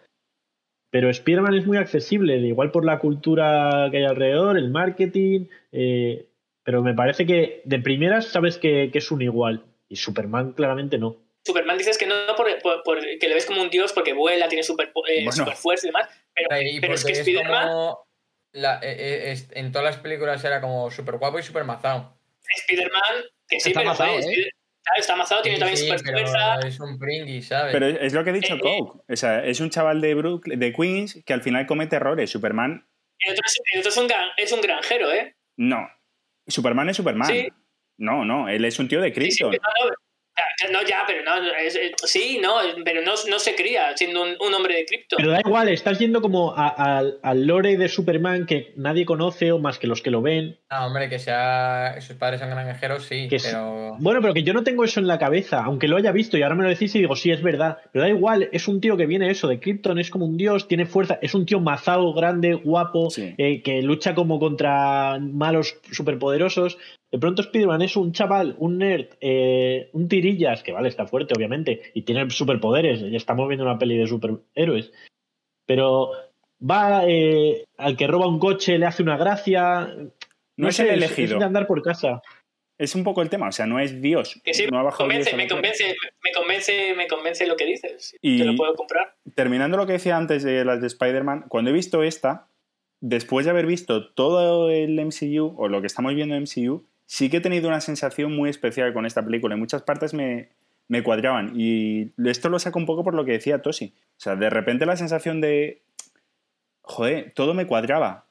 Pero 0.91 1.11
Spider-Man 1.11 1.55
es 1.55 1.67
muy 1.67 1.77
accesible, 1.77 2.39
igual 2.39 2.71
por 2.71 2.85
la 2.85 2.99
cultura 2.99 3.89
que 3.91 3.99
hay 3.99 4.05
alrededor, 4.05 4.57
el 4.57 4.71
marketing, 4.71 5.47
eh, 5.71 6.29
pero 6.65 6.83
me 6.83 6.95
parece 6.95 7.27
que 7.27 7.61
de 7.65 7.79
primeras 7.79 8.27
sabes 8.27 8.59
que 8.59 8.91
es 8.93 9.11
un 9.11 9.23
igual. 9.23 9.65
Y 9.89 9.97
Superman 9.97 10.53
claramente 10.53 10.99
no. 10.99 11.28
Superman 11.47 11.79
dices 11.79 11.97
que 11.99 12.07
no 12.07 12.15
por, 12.37 12.47
por- 12.61 12.83
por- 12.83 13.01
que 13.01 13.29
le 13.29 13.35
ves 13.35 13.47
como 13.47 13.63
un 13.63 13.71
dios 13.71 13.93
porque 13.93 14.13
vuela, 14.13 14.49
tiene 14.49 14.63
super, 14.63 14.89
eh, 15.09 15.25
Bueno. 15.25 15.33
super 15.33 15.55
fuerza 15.57 15.87
y 15.87 15.91
demás. 15.91 16.09
Pero, 16.35 16.61
Y 16.63 16.81
pero 16.81 16.95
es 16.95 17.05
que 17.05 17.13
Spider-Man, 17.13 17.69
como 17.69 18.05
la- 18.53 18.79
eh, 18.83 18.97
eh, 18.99 19.33
es- 19.33 19.49
en 19.53 19.73
todas 19.73 19.85
las 19.85 19.97
películas 20.03 20.45
era 20.45 20.61
como 20.61 20.91
súper 20.91 21.17
guapo 21.17 21.39
y 21.39 21.43
súper 21.43 21.65
mazado. 21.65 22.19
Spider-Man, 22.57 23.25
que 23.49 23.61
sí, 23.61 23.71
Está 23.71 23.81
pero 23.81 23.91
mazado, 23.91 24.13
¿eh? 24.17 24.21
Spider- 24.21 24.51
Claro, 24.85 25.01
está 25.01 25.13
amazado, 25.13 25.43
tiene 25.43 25.57
Sí, 25.57 25.61
también 25.61 25.77
sí, 25.77 25.85
super 25.87 26.01
pero 26.03 26.19
fuerza. 26.29 26.61
es 26.67 26.81
un 26.81 26.99
pringui, 26.99 27.43
¿sabes? 27.43 27.73
Pero 27.75 27.87
es 27.89 28.13
lo 28.15 28.25
que 28.25 28.31
he 28.31 28.33
dicho 28.33 28.55
Eh, 28.55 28.61
Coke. 28.61 29.03
O 29.13 29.17
sea, 29.17 29.45
es 29.45 29.61
un 29.61 29.69
chaval 29.69 30.01
de 30.01 30.15
Brooklyn, 30.15 30.59
de 30.59 30.73
Queens 30.73 31.23
que 31.27 31.33
al 31.35 31.43
final 31.43 31.67
comete 31.67 31.97
errores. 31.97 32.31
Superman, 32.31 32.89
El 33.19 33.33
otro, 33.33 33.43
es, 33.47 33.61
el 33.75 33.79
otro 33.81 33.91
es 33.91 33.97
un, 33.99 34.07
gran- 34.07 34.31
es 34.39 34.53
un 34.53 34.61
granjero, 34.63 35.13
¿eh? 35.13 35.37
no. 35.59 35.87
Superman 36.47 36.89
es 36.89 36.97
Superman. 36.97 37.29
Sí. 37.29 37.49
No, 37.99 38.25
no, 38.25 38.49
él 38.49 38.65
es 38.65 38.79
un 38.79 38.89
tío 38.89 39.03
de 39.03 39.13
Sí, 39.13 39.31
sí, 39.31 39.45
Krypton. 39.45 39.61
No, 40.73 40.83
ya, 40.87 41.05
pero 41.07 41.23
no, 41.25 41.37
es- 41.59 41.77
es- 41.77 41.93
sí, 42.05 42.39
no, 42.43 42.55
pero 42.85 43.03
no, 43.03 43.13
no 43.29 43.39
se 43.39 43.55
cría 43.55 43.97
siendo 43.97 44.23
un, 44.23 44.31
un 44.41 44.55
hombre 44.55 44.77
de 44.77 44.85
cripto. 44.85 45.17
Pero 45.17 45.31
da 45.31 45.41
igual, 45.41 45.69
estás 45.69 45.99
yendo 45.99 46.21
como 46.21 46.53
a- 46.57 46.69
al- 46.99 47.19
al 47.23 47.47
lore 47.47 47.77
de 47.77 47.89
Superman 47.89 48.47
que 48.47 48.73
nadie 48.77 49.05
conoce 49.05 49.53
o 49.53 49.59
más 49.59 49.79
que 49.79 49.87
los 49.87 50.03
que 50.03 50.11
lo 50.11 50.23
ven. 50.23 50.59
No, 50.71 50.87
hombre, 50.87 51.09
que 51.09 51.19
sea. 51.19 51.97
sus 52.01 52.17
padres 52.17 52.41
son 52.41 52.51
granjeros, 52.51 53.05
sí, 53.05 53.29
Que 53.29 53.39
sí. 53.39 53.49
pero. 53.51 53.97
Bueno, 53.99 54.21
pero 54.21 54.35
que 54.35 54.43
yo 54.43 54.53
no 54.55 54.63
tengo 54.65 54.85
eso 54.85 55.01
en 55.01 55.07
la 55.07 55.19
cabeza, 55.19 55.63
aunque 55.65 55.89
lo 55.89 55.97
haya 55.97 56.13
visto 56.13 56.37
y 56.37 56.43
ahora 56.43 56.55
me 56.55 56.63
lo 56.65 56.69
decís 56.69 56.95
y 56.95 56.99
digo, 57.01 57.17
sí, 57.17 57.31
es 57.31 57.43
verdad. 57.43 57.79
Pero 57.93 58.03
da 58.05 58.09
igual, 58.09 58.49
es 58.53 58.69
un 58.69 58.81
tío 58.81 58.97
que 58.97 59.07
viene 59.07 59.31
eso 59.31 59.49
de 59.49 59.61
Krypton, 59.61 59.99
es 59.99 60.11
como 60.11 60.27
un 60.27 60.37
dios, 60.37 60.69
tiene 60.69 60.87
fuerza, 60.87 61.19
es 61.23 61.35
un 61.35 61.47
tío 61.47 61.61
mazado, 61.61 62.13
grande, 62.13 62.55
guapo, 62.55 63.11
Sí. 63.11 63.35
eh, 63.39 63.63
que 63.63 63.83
lucha 63.83 64.15
como 64.15 64.39
contra 64.39 65.19
malos 65.21 65.77
superpoderosos. 65.91 66.79
De 67.11 67.19
pronto 67.19 67.41
Spider-Man 67.43 67.83
es 67.83 67.97
un 67.97 68.13
chaval, 68.13 68.55
un 68.59 68.79
nerd, 68.79 69.07
eh, 69.21 69.89
un 69.93 70.09
tirillas, 70.09 70.63
que 70.63 70.73
vale, 70.73 70.89
está 70.89 71.07
fuerte, 71.07 71.33
obviamente, 71.35 71.81
y 71.95 72.03
tiene 72.03 72.29
superpoderes. 72.31 73.01
Ya 73.01 73.17
estamos 73.17 73.49
viendo 73.49 73.65
una 73.65 73.79
peli 73.79 73.97
de 73.97 74.07
superhéroes. 74.07 74.93
Pero 75.67 76.11
va 76.61 77.05
eh, 77.07 77.65
al 77.79 77.97
que 77.97 78.07
roba 78.07 78.27
un 78.27 78.39
coche, 78.39 78.79
le 78.79 78.87
hace 78.87 79.03
una 79.03 79.17
gracia. 79.17 79.95
No 80.57 80.69
es 80.69 80.79
el 80.81 80.89
elegido. 80.91 81.35
Es 81.35 81.39
de 81.39 81.45
andar 81.47 81.67
por 81.67 81.83
casa. 81.83 82.21
Es 82.79 82.95
un 82.95 83.05
poco 83.05 83.23
el 83.23 83.31
tema. 83.31 83.49
O 83.49 83.53
sea, 83.53 83.67
no 83.67 83.81
es 83.81 84.01
Dios. 84.03 84.41
que 84.45 84.55
sí, 84.55 84.67
no 84.71 84.79
ha 84.79 84.83
bajado 84.83 85.09
convence, 85.09 85.35
me 85.35 85.49
convence, 85.49 85.97
me 86.23 86.33
convence, 86.33 86.95
me 86.95 87.07
convence 87.09 87.47
lo 87.47 87.57
que 87.57 87.65
dices. 87.65 88.15
Y- 88.21 88.39
Te 88.39 88.45
lo 88.45 88.55
puedo 88.55 88.75
comprar. 88.75 89.15
Terminando 89.35 89.77
lo 89.77 89.87
que 89.87 89.95
decía 89.95 90.17
antes 90.17 90.43
de 90.43 90.65
las 90.65 90.81
de 90.81 90.87
Spider-Man, 90.87 91.47
cuando 91.49 91.71
he 91.71 91.73
visto 91.75 92.03
esta, 92.03 92.49
después 93.01 93.47
de 93.47 93.51
haber 93.51 93.67
visto 93.67 94.11
todo 94.13 94.71
el 94.71 94.99
MCU, 95.01 95.55
o 95.57 95.69
lo 95.69 95.81
que 95.81 95.87
estamos 95.87 96.15
viendo 96.15 96.35
en 96.37 96.43
MCU, 96.45 96.85
sí 97.09 97.31
que 97.31 97.39
he 97.39 97.41
tenido 97.41 97.69
una 97.69 97.81
sensación 97.81 98.37
muy 98.37 98.51
especial 98.51 98.93
con 98.93 99.07
esta 99.07 99.25
película. 99.25 99.55
En 99.55 99.61
muchas 99.61 99.83
partes 99.83 100.13
me, 100.13 100.51
me 100.89 101.03
cuadraban. 101.03 101.53
Y 101.57 102.13
esto 102.25 102.51
lo 102.51 102.59
saco 102.59 102.79
un 102.79 102.87
poco 102.87 103.03
por 103.03 103.15
lo 103.15 103.25
que 103.25 103.33
decía 103.33 103.63
Tosi. 103.63 103.95
O 103.97 104.21
sea, 104.21 104.37
de 104.37 104.51
repente 104.51 104.87
la 104.87 104.97
sensación 104.97 105.41
de. 105.41 105.83
Joder, 106.83 107.33
todo 107.35 107.55
me 107.55 107.67
cuadraba. 107.67 108.27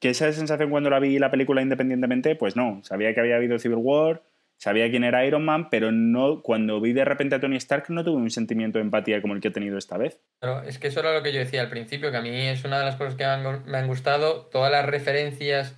Que 0.00 0.10
esa 0.10 0.32
sensación 0.32 0.70
cuando 0.70 0.90
la 0.90 1.00
vi 1.00 1.18
la 1.18 1.30
película 1.30 1.60
independientemente, 1.60 2.36
pues 2.36 2.56
no. 2.56 2.80
Sabía 2.84 3.12
que 3.14 3.20
había 3.20 3.36
habido 3.36 3.58
Civil 3.58 3.78
War, 3.80 4.22
sabía 4.58 4.88
quién 4.90 5.02
era 5.02 5.26
Iron 5.26 5.44
Man, 5.44 5.68
pero 5.68 5.90
no 5.90 6.40
cuando 6.42 6.80
vi 6.80 6.92
de 6.92 7.04
repente 7.04 7.34
a 7.34 7.40
Tony 7.40 7.56
Stark 7.56 7.86
no 7.88 8.04
tuve 8.04 8.16
un 8.16 8.30
sentimiento 8.30 8.78
de 8.78 8.84
empatía 8.84 9.20
como 9.20 9.34
el 9.34 9.40
que 9.40 9.48
he 9.48 9.52
tenido 9.52 9.76
esta 9.76 9.98
vez. 9.98 10.20
Pero 10.40 10.62
es 10.62 10.78
que 10.78 10.88
eso 10.88 11.00
era 11.00 11.14
lo 11.14 11.22
que 11.22 11.32
yo 11.32 11.40
decía 11.40 11.62
al 11.62 11.70
principio, 11.70 12.12
que 12.12 12.16
a 12.16 12.22
mí 12.22 12.30
es 12.30 12.64
una 12.64 12.78
de 12.78 12.84
las 12.84 12.96
cosas 12.96 13.16
que 13.16 13.24
me 13.24 13.30
han, 13.30 13.64
me 13.66 13.78
han 13.78 13.86
gustado, 13.88 14.46
todas 14.46 14.70
las 14.70 14.86
referencias 14.86 15.76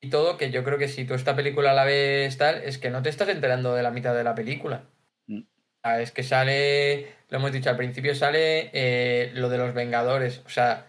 y 0.00 0.08
todo, 0.08 0.36
que 0.36 0.50
yo 0.50 0.64
creo 0.64 0.78
que 0.78 0.88
si 0.88 1.04
tú 1.04 1.14
esta 1.14 1.36
película 1.36 1.74
la 1.74 1.84
ves 1.84 2.36
tal, 2.38 2.62
es 2.62 2.78
que 2.78 2.90
no 2.90 3.02
te 3.02 3.10
estás 3.10 3.28
enterando 3.28 3.74
de 3.74 3.82
la 3.82 3.90
mitad 3.90 4.14
de 4.14 4.24
la 4.24 4.34
película. 4.34 4.84
Mm. 5.26 5.42
Ah, 5.82 6.00
Es 6.00 6.10
que 6.12 6.22
sale, 6.22 7.08
lo 7.28 7.38
hemos 7.38 7.52
dicho 7.52 7.70
al 7.70 7.76
principio, 7.76 8.14
sale 8.14 8.70
eh, 8.72 9.30
lo 9.34 9.48
de 9.48 9.58
los 9.58 9.74
Vengadores. 9.74 10.42
O 10.46 10.48
sea, 10.48 10.86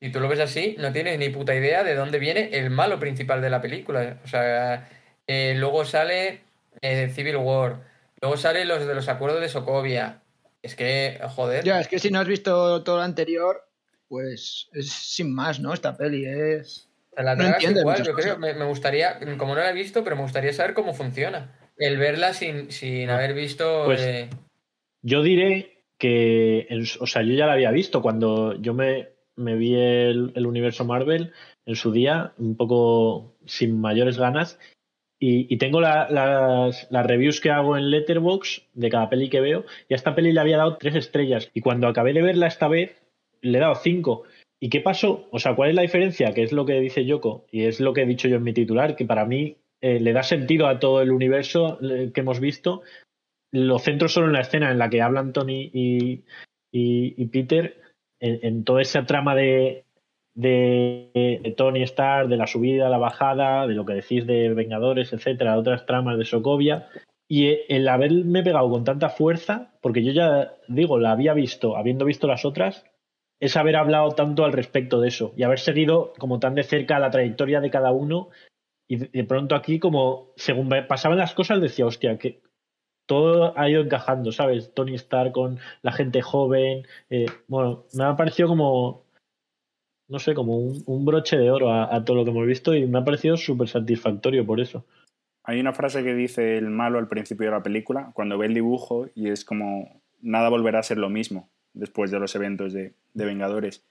si 0.00 0.10
tú 0.10 0.20
lo 0.20 0.28
ves 0.28 0.40
así, 0.40 0.76
no 0.78 0.92
tienes 0.92 1.18
ni 1.18 1.28
puta 1.28 1.54
idea 1.54 1.84
de 1.84 1.94
dónde 1.94 2.18
viene 2.18 2.50
el 2.52 2.70
malo 2.70 2.98
principal 2.98 3.42
de 3.42 3.50
la 3.50 3.60
película. 3.60 4.20
O 4.24 4.28
sea, 4.28 4.88
eh, 5.26 5.54
luego 5.56 5.84
sale 5.84 6.40
eh, 6.80 7.10
Civil 7.14 7.36
War, 7.36 7.82
luego 8.20 8.36
sale 8.36 8.64
los 8.64 8.86
de 8.86 8.94
los 8.94 9.08
acuerdos 9.08 9.40
de 9.40 9.48
Sokovia. 9.48 10.22
Es 10.62 10.74
que, 10.74 11.20
joder. 11.28 11.64
Ya, 11.64 11.80
es 11.80 11.88
que 11.88 11.98
si 11.98 12.10
no 12.10 12.20
has 12.20 12.26
visto 12.26 12.82
todo 12.82 12.96
lo 12.96 13.02
anterior, 13.02 13.68
pues 14.08 14.68
es 14.72 14.90
sin 14.90 15.34
más, 15.34 15.60
¿no? 15.60 15.72
Esta 15.72 15.96
peli 15.96 16.24
es. 16.26 16.85
La 17.16 17.34
No 17.34 17.46
entiendes 17.46 17.80
igual, 17.82 18.02
yo 18.04 18.12
creo. 18.14 18.38
Me, 18.38 18.54
me 18.54 18.64
gustaría, 18.66 19.18
como 19.38 19.54
no 19.54 19.60
la 19.60 19.70
he 19.70 19.74
visto, 19.74 20.04
pero 20.04 20.16
me 20.16 20.22
gustaría 20.22 20.52
saber 20.52 20.74
cómo 20.74 20.94
funciona. 20.94 21.54
El 21.78 21.98
verla 21.98 22.32
sin, 22.34 22.70
sin 22.70 23.10
haber 23.10 23.34
visto. 23.34 23.82
Pues- 23.86 24.02
eh, 24.02 24.30
Yo 25.02 25.22
diré 25.22 25.84
que, 25.98 26.68
o 27.00 27.06
sea, 27.06 27.22
yo 27.22 27.34
ya 27.34 27.46
la 27.46 27.52
había 27.54 27.70
visto 27.70 28.02
cuando 28.02 28.60
yo 28.60 28.74
me, 28.74 29.08
me 29.34 29.56
vi 29.56 29.74
el, 29.74 30.32
el 30.34 30.46
universo 30.46 30.84
Marvel 30.84 31.32
en 31.64 31.76
su 31.76 31.90
día, 31.92 32.32
un 32.38 32.56
poco 32.56 33.34
sin 33.46 33.80
mayores 33.80 34.18
ganas, 34.18 34.58
y, 35.18 35.52
y 35.52 35.56
tengo 35.56 35.80
la- 35.80 36.08
las, 36.10 36.86
las 36.90 37.06
reviews 37.06 37.40
que 37.40 37.50
hago 37.50 37.76
en 37.78 37.90
Letterbox 37.90 38.62
de 38.74 38.90
cada 38.90 39.08
peli 39.08 39.30
que 39.30 39.40
veo, 39.40 39.64
y 39.88 39.94
a 39.94 39.96
esta 39.96 40.14
peli 40.14 40.32
le 40.32 40.40
había 40.40 40.58
dado 40.58 40.76
tres 40.76 40.94
estrellas, 40.94 41.50
y 41.54 41.62
cuando 41.62 41.88
acabé 41.88 42.12
de 42.12 42.22
verla 42.22 42.46
esta 42.46 42.68
vez, 42.68 43.02
le 43.40 43.56
he 43.58 43.60
dado 43.60 43.74
cinco. 43.76 44.24
¿Y 44.60 44.70
qué 44.70 44.80
pasó? 44.80 45.28
O 45.30 45.38
sea, 45.38 45.54
¿cuál 45.54 45.70
es 45.70 45.76
la 45.76 45.82
diferencia? 45.82 46.32
Que 46.32 46.42
es 46.42 46.52
lo 46.52 46.64
que 46.64 46.80
dice 46.80 47.04
Yoko, 47.04 47.46
y 47.50 47.64
es 47.64 47.80
lo 47.80 47.92
que 47.92 48.02
he 48.02 48.06
dicho 48.06 48.28
yo 48.28 48.36
en 48.36 48.42
mi 48.42 48.52
titular, 48.54 48.96
que 48.96 49.04
para 49.04 49.26
mí 49.26 49.56
eh, 49.80 50.00
le 50.00 50.12
da 50.12 50.22
sentido 50.22 50.66
a 50.66 50.78
todo 50.78 51.02
el 51.02 51.10
universo 51.10 51.78
eh, 51.82 52.10
que 52.14 52.20
hemos 52.20 52.40
visto, 52.40 52.82
lo 53.52 53.78
centro 53.78 54.08
solo 54.08 54.28
en 54.28 54.32
la 54.32 54.40
escena 54.40 54.70
en 54.70 54.78
la 54.78 54.90
que 54.90 55.02
hablan 55.02 55.32
Tony 55.32 55.70
y, 55.72 56.24
y- 56.72 57.26
Peter, 57.26 57.80
en, 58.20 58.40
en 58.42 58.64
toda 58.64 58.82
esa 58.82 59.04
trama 59.04 59.34
de, 59.34 59.84
de, 60.34 61.40
de 61.42 61.54
Tony 61.56 61.82
Stark, 61.82 62.28
de 62.28 62.36
la 62.36 62.46
subida, 62.46 62.88
la 62.88 62.98
bajada, 62.98 63.66
de 63.66 63.74
lo 63.74 63.84
que 63.84 63.94
decís 63.94 64.26
de 64.26 64.54
Vengadores, 64.54 65.12
etcétera, 65.12 65.58
otras 65.58 65.86
tramas 65.86 66.18
de 66.18 66.24
Sokovia. 66.24 66.88
Y 67.28 67.46
eh, 67.46 67.64
el 67.68 67.88
haberme 67.88 68.42
pegado 68.42 68.70
con 68.70 68.84
tanta 68.84 69.10
fuerza, 69.10 69.74
porque 69.82 70.02
yo 70.02 70.12
ya 70.12 70.54
digo, 70.68 70.98
la 70.98 71.12
había 71.12 71.34
visto, 71.34 71.76
habiendo 71.76 72.04
visto 72.04 72.26
las 72.26 72.44
otras, 72.44 72.84
es 73.40 73.56
haber 73.56 73.76
hablado 73.76 74.12
tanto 74.12 74.44
al 74.44 74.52
respecto 74.52 75.00
de 75.00 75.08
eso 75.08 75.32
y 75.36 75.42
haber 75.42 75.58
seguido 75.58 76.12
como 76.18 76.38
tan 76.40 76.54
de 76.54 76.62
cerca 76.62 76.98
la 76.98 77.10
trayectoria 77.10 77.60
de 77.60 77.70
cada 77.70 77.90
uno. 77.92 78.30
Y 78.88 78.96
de- 78.96 79.24
pronto 79.24 79.54
aquí, 79.54 79.78
como 79.78 80.32
según 80.36 80.70
pasaban 80.88 81.18
las 81.18 81.34
cosas, 81.34 81.60
decía, 81.60 81.86
hostia, 81.86 82.18
que 82.18 82.40
todo 83.06 83.56
ha 83.58 83.68
ido 83.68 83.82
encajando, 83.82 84.32
¿sabes? 84.32 84.72
Tony 84.74 84.94
Stark 84.94 85.32
con 85.32 85.58
la 85.82 85.92
gente 85.92 86.22
joven. 86.22 86.86
eh, 87.10 87.26
bueno, 87.48 87.84
me 87.94 88.04
ha 88.04 88.16
parecido 88.16 88.48
como, 88.48 89.04
no 90.08 90.18
sé, 90.18 90.34
como 90.34 90.56
un, 90.56 90.82
un 90.86 91.04
broche 91.04 91.36
de 91.36 91.50
oro 91.50 91.70
a, 91.70 91.94
a 91.94 92.04
todo 92.04 92.16
lo 92.16 92.24
que 92.24 92.30
hemos 92.30 92.46
visto 92.46 92.74
y 92.74 92.86
me 92.86 92.98
ha 92.98 93.04
parecido 93.04 93.36
súper 93.36 93.68
satisfactorio 93.68 94.46
por 94.46 94.60
eso. 94.60 94.86
Hay 95.44 95.60
una 95.60 95.72
frase 95.72 96.02
que 96.02 96.14
dice 96.14 96.58
el 96.58 96.70
malo 96.70 96.98
al 96.98 97.06
principio 97.06 97.46
de 97.46 97.52
la 97.52 97.62
película, 97.62 98.10
cuando 98.14 98.38
ve 98.38 98.46
el 98.46 98.54
dibujo, 98.54 99.06
y 99.14 99.28
es 99.28 99.44
como, 99.44 100.02
nada 100.20 100.48
volverá 100.48 100.80
a 100.80 100.84
ser 100.84 100.98
lo 100.98 101.08
mismo 101.08 101.50
después 101.76 102.10
de 102.10 102.18
los 102.18 102.34
eventos 102.34 102.72
de, 102.72 102.94
de 103.14 103.24
Vengadores. 103.24 103.84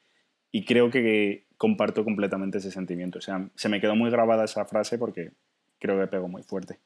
Y 0.51 0.65
creo 0.65 0.89
que 0.91 1.45
comparto 1.57 2.03
completamente 2.03 2.57
ese 2.57 2.71
sentimiento. 2.71 3.19
O 3.19 3.21
sea, 3.21 3.47
se 3.55 3.69
me 3.69 3.79
quedó 3.81 3.95
muy 3.95 4.09
grabada 4.11 4.43
esa 4.45 4.65
frase 4.65 4.97
porque 4.97 5.31
creo 5.79 5.99
que 5.99 6.07
pegó 6.07 6.27
muy 6.27 6.43
fuerte. 6.43 6.79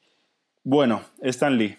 Bueno, 0.64 1.02
Stan 1.22 1.56
Lee. 1.58 1.78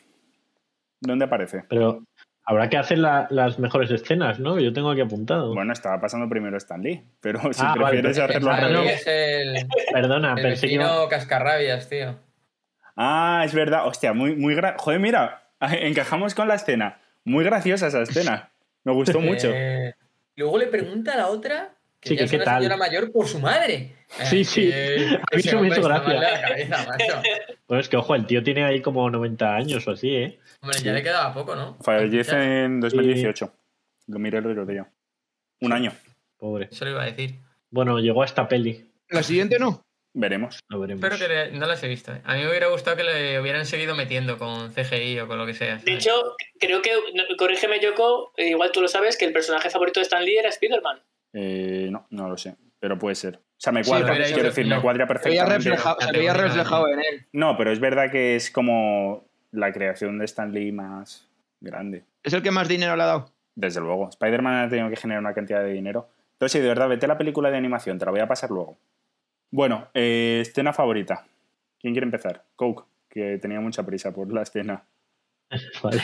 ¿Dónde 1.01 1.25
aparece? 1.25 1.65
Pero 1.69 2.05
habrá 2.45 2.69
que 2.69 2.77
hacer 2.77 2.99
la- 2.99 3.27
las 3.31 3.59
mejores 3.59 3.91
escenas, 3.91 4.39
¿no? 4.39 4.59
Yo 4.59 4.73
tengo 4.73 4.91
aquí 4.91 5.01
apuntado. 5.01 5.55
Bueno, 5.55 5.73
estaba 5.73 6.01
pasando 6.01 6.29
primero 6.29 6.57
Stan 6.57 6.81
Lee, 6.83 7.03
pero 7.21 7.41
si 7.53 7.63
Ah, 7.65 7.75
vale, 7.79 8.01
prefieres 8.03 8.17
pero- 8.19 8.25
hacerlo 8.29 8.51
al 8.53 8.75
revés. 8.75 9.05
el, 9.07 9.67
Perdona, 9.93 10.35
el 10.37 10.43
pensé 10.43 10.67
que 10.69 10.79
vecino 10.79 11.09
cascarrabias, 11.09 11.89
tío. 11.89 12.17
Ah, 12.97 13.43
es 13.45 13.55
verdad. 13.55 13.87
Hostia, 13.87 14.13
muy, 14.13 14.37
muy 14.37 14.55
gra... 14.55 14.77
Joder, 14.79 15.01
mira, 15.01 15.51
encajamos 15.61 16.35
con 16.35 16.49
la 16.49 16.55
escena. 16.55 17.01
Muy 17.25 17.45
graciosa 17.45 17.87
esa 17.89 18.03
escena. 18.03 18.50
Me 18.85 18.93
gustó 18.93 19.21
mucho. 19.21 19.51
Eh, 19.53 19.95
luego 20.37 20.59
le 20.59 20.67
pregunta 20.69 21.15
a 21.15 21.17
la 21.17 21.29
otra 21.29 21.75
que 22.01 22.11
Sí, 22.11 22.15
ya 22.15 22.19
que 22.21 22.25
es 22.25 22.31
qué 22.31 22.37
una 22.37 22.45
tal. 22.47 22.59
señora 22.63 22.77
mayor 22.77 23.13
por 23.13 23.27
su 23.29 23.39
madre. 23.41 23.97
Sí, 24.25 24.41
Eh, 24.41 24.45
sí. 24.45 24.71
que 24.71 25.15
A 25.17 25.37
mí 25.37 25.43
eso 25.45 25.61
me 25.61 25.69
hizo 25.69 25.83
gracia. 25.83 26.09
mal 26.09 26.21
de 26.21 26.31
la 26.31 26.41
cabeza, 26.41 26.87
macho. 26.89 27.23
Bueno, 27.69 27.81
es 27.81 27.89
que 27.89 27.97
ojo, 27.97 28.15
el 28.17 28.27
tío 28.27 28.43
tiene 28.43 28.65
ahí 28.65 28.81
como 28.83 29.09
90 29.09 29.55
años 29.55 29.87
o 29.87 29.93
así, 29.93 30.15
¿eh? 30.17 30.39
Hombre, 30.63 30.79
ya 30.83 30.93
le 30.93 31.03
quedaba 31.03 31.33
poco, 31.33 31.55
¿no? 31.55 31.77
Fallece 31.81 32.65
en 32.65 32.81
2018. 32.81 33.53
Lo 34.09 34.19
miré 34.19 34.39
el 34.39 34.47
otro 34.47 34.67
día. 34.67 34.91
Un 35.61 35.73
año. 35.73 35.93
Pobre. 36.39 36.69
Eso 36.73 36.85
lo 36.87 36.91
iba 36.93 37.03
a 37.03 37.07
decir. 37.07 37.37
Bueno, 37.71 37.99
llegó 38.01 38.23
a 38.23 38.25
esta 38.27 38.49
peli. 38.49 38.91
La 39.11 39.23
siguiente 39.23 39.59
no. 39.61 39.85
Veremos. 40.13 40.61
Lo 40.69 40.81
veremos. 40.81 41.03
Espero 41.05 41.19
que 41.19 41.33
le- 41.33 41.59
no 41.59 41.67
las 41.67 41.83
he 41.83 41.89
visto. 41.89 42.13
eh. 42.13 42.21
A 42.25 42.35
mí 42.35 42.41
me 42.43 42.49
hubiera 42.49 42.67
gustado 42.69 42.97
que 42.97 43.05
le 43.05 43.41
hubieran 43.41 43.65
seguido 43.65 43.95
metiendo 43.95 44.39
con 44.39 44.73
CGI 44.73 45.21
o 45.21 45.29
con 45.29 45.39
lo 45.39 45.47
que 45.47 45.55
sea. 45.55 45.77
De 45.77 45.93
hecho, 45.95 46.11
creo 46.59 46.83
que, 46.83 46.91
corrígeme 47.39 47.79
Yoko, 47.81 48.33
eh, 48.37 48.49
igual 48.49 48.73
tú 48.73 48.83
lo 48.83 48.89
sabes, 48.89 49.17
que 49.17 49.25
el 49.25 49.33
personaje 49.33 49.71
favorito 49.71 50.01
de 50.01 50.05
Stan 50.05 50.25
Lee 50.25 50.37
era 50.39 50.49
Spider-Man. 50.49 51.01
Eh, 51.33 51.89
no, 51.93 52.07
no 52.11 52.29
lo 52.29 52.37
sé. 52.37 52.57
Pero 52.81 52.99
puede 52.99 53.15
ser. 53.15 53.37
O 53.37 53.41
sea, 53.63 53.73
me 53.73 53.85
cuadra. 53.85 54.15
quiero 54.25 54.43
decir, 54.45 54.67
me 54.67 54.81
cuadra 54.81 55.05
Se 55.05 55.09
perfectamente. 55.09 55.55
reflejado, 55.69 55.97
se 56.01 56.13
veía 56.13 56.33
reflejado 56.33 56.89
en 56.89 56.99
él. 57.01 57.27
No, 57.33 57.57
pero 57.57 57.71
es 57.71 57.79
verdad 57.79 58.11
que 58.11 58.35
es 58.35 58.51
como 58.51 59.29
la 59.53 59.71
creación 59.73 60.19
de 60.19 60.25
Stan 60.25 60.53
Lee 60.53 60.73
más 60.73 61.29
grande. 61.61 62.05
Es 62.23 62.33
el 62.33 62.43
que 62.43 62.51
más 62.51 62.69
dinero 62.69 62.97
le 62.97 63.03
ha 63.03 63.07
dado. 63.07 63.33
Desde 63.55 63.81
luego. 63.81 64.09
Spider-Man 64.09 64.65
ha 64.65 64.69
tenido 64.71 64.89
que 64.89 64.97
generar 64.97 65.21
una 65.21 65.35
cantidad 65.35 65.63
de 65.63 65.73
dinero. 65.73 66.09
Entonces, 66.33 66.53
sí, 66.53 66.59
de 66.61 66.69
verdad, 66.69 66.89
vete 66.89 67.05
a 67.05 67.09
la 67.11 67.19
película 67.19 67.51
de 67.51 67.59
animación, 67.59 67.99
te 67.99 68.07
la 68.07 68.11
voy 68.13 68.21
a 68.21 68.27
pasar 68.27 68.49
luego. 68.51 68.79
Bueno, 69.51 69.89
eh, 69.95 70.39
escena 70.43 70.73
favorita. 70.73 71.27
¿Quién 71.79 71.95
quiere 71.95 72.05
empezar? 72.05 72.45
Coke, 72.57 72.85
que 73.09 73.39
tenía 73.39 73.61
mucha 73.61 73.85
prisa 73.85 74.13
por 74.13 74.33
la 74.33 74.43
escena. 74.43 74.85
Vale. 75.83 76.01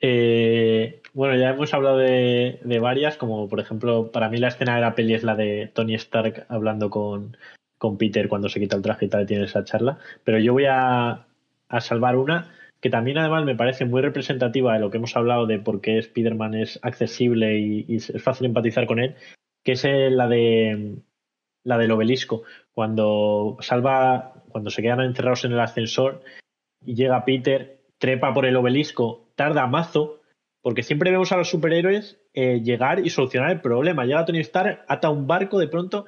Eh, 0.00 1.02
bueno, 1.12 1.36
ya 1.36 1.50
hemos 1.50 1.74
hablado 1.74 1.98
de, 1.98 2.78
varias, 2.80 3.16
como 3.16 3.48
por 3.48 3.60
ejemplo, 3.60 4.10
para 4.12 4.28
mí 4.28 4.38
la 4.38 4.48
escena 4.48 4.76
de 4.76 4.80
la 4.80 4.94
peli 4.94 5.14
es 5.14 5.24
la 5.24 5.34
de 5.34 5.70
Tony 5.74 5.94
Stark 5.94 6.46
hablando 6.48 6.88
con, 6.88 7.36
con 7.78 7.98
Peter 7.98 8.28
cuando 8.28 8.48
se 8.48 8.60
quita 8.60 8.76
el 8.76 8.82
traje 8.82 9.06
y 9.06 9.08
tal, 9.08 9.26
tiene 9.26 9.44
esa 9.44 9.64
charla. 9.64 9.98
Pero 10.24 10.38
yo 10.38 10.52
voy 10.52 10.66
a, 10.66 11.26
a 11.68 11.80
salvar 11.80 12.16
una 12.16 12.52
que 12.80 12.90
también 12.90 13.18
además 13.18 13.44
me 13.44 13.56
parece 13.56 13.84
muy 13.84 14.02
representativa 14.02 14.72
de 14.72 14.78
lo 14.78 14.90
que 14.90 14.98
hemos 14.98 15.16
hablado 15.16 15.46
de 15.46 15.58
por 15.58 15.80
qué 15.80 15.98
Spider-Man 15.98 16.54
es 16.54 16.78
accesible 16.82 17.58
y, 17.58 17.84
y 17.88 17.96
es 17.96 18.12
fácil 18.22 18.46
empatizar 18.46 18.86
con 18.86 19.00
él, 19.00 19.16
que 19.64 19.72
es 19.72 19.84
eh, 19.84 20.10
la 20.10 20.28
de 20.28 20.98
la 21.68 21.76
del 21.76 21.92
obelisco, 21.92 22.44
cuando 22.72 23.58
salva, 23.60 24.42
cuando 24.48 24.70
se 24.70 24.80
quedan 24.80 25.02
encerrados 25.02 25.44
en 25.44 25.52
el 25.52 25.60
ascensor 25.60 26.22
y 26.82 26.94
llega 26.94 27.26
Peter, 27.26 27.82
trepa 27.98 28.32
por 28.32 28.46
el 28.46 28.56
obelisco, 28.56 29.28
tarda 29.36 29.66
mazo, 29.66 30.20
porque 30.62 30.82
siempre 30.82 31.10
vemos 31.10 31.30
a 31.30 31.36
los 31.36 31.50
superhéroes 31.50 32.18
eh, 32.32 32.62
llegar 32.62 33.04
y 33.04 33.10
solucionar 33.10 33.50
el 33.50 33.60
problema. 33.60 34.06
Llega 34.06 34.24
Tony 34.24 34.40
Stark, 34.40 34.84
ata 34.88 35.10
un 35.10 35.26
barco 35.26 35.58
de 35.58 35.68
pronto 35.68 36.06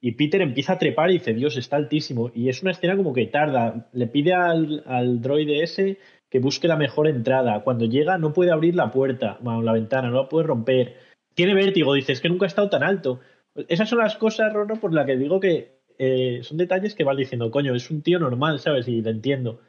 y 0.00 0.12
Peter 0.12 0.40
empieza 0.40 0.72
a 0.72 0.78
trepar 0.78 1.10
y 1.10 1.18
dice, 1.18 1.34
Dios, 1.34 1.58
está 1.58 1.76
altísimo. 1.76 2.30
Y 2.34 2.48
es 2.48 2.62
una 2.62 2.72
escena 2.72 2.96
como 2.96 3.12
que 3.12 3.26
tarda. 3.26 3.88
Le 3.92 4.06
pide 4.06 4.32
al, 4.32 4.82
al 4.86 5.20
droide 5.20 5.62
ese 5.62 5.98
que 6.30 6.38
busque 6.38 6.68
la 6.68 6.76
mejor 6.76 7.06
entrada. 7.06 7.62
Cuando 7.62 7.84
llega 7.84 8.16
no 8.16 8.32
puede 8.32 8.50
abrir 8.50 8.74
la 8.74 8.90
puerta, 8.90 9.36
bueno, 9.42 9.60
la 9.60 9.72
ventana, 9.72 10.08
no 10.08 10.22
la 10.22 10.28
puede 10.30 10.46
romper. 10.46 10.96
Tiene 11.34 11.54
vértigo, 11.54 11.92
dice, 11.92 12.12
es 12.12 12.20
que 12.22 12.30
nunca 12.30 12.46
ha 12.46 12.48
estado 12.48 12.70
tan 12.70 12.82
alto. 12.82 13.20
Esas 13.68 13.88
son 13.88 13.98
las 13.98 14.16
cosas, 14.16 14.52
Rorro, 14.52 14.76
por 14.76 14.94
las 14.94 15.06
que 15.06 15.16
digo 15.16 15.40
que 15.40 15.80
eh, 15.98 16.40
son 16.42 16.56
detalles 16.56 16.94
que 16.94 17.04
vas 17.04 17.16
diciendo, 17.16 17.50
coño, 17.50 17.74
es 17.74 17.90
un 17.90 18.02
tío 18.02 18.18
normal, 18.18 18.58
¿sabes? 18.58 18.88
Y 18.88 19.02
lo 19.02 19.10
entiendo. 19.10 19.60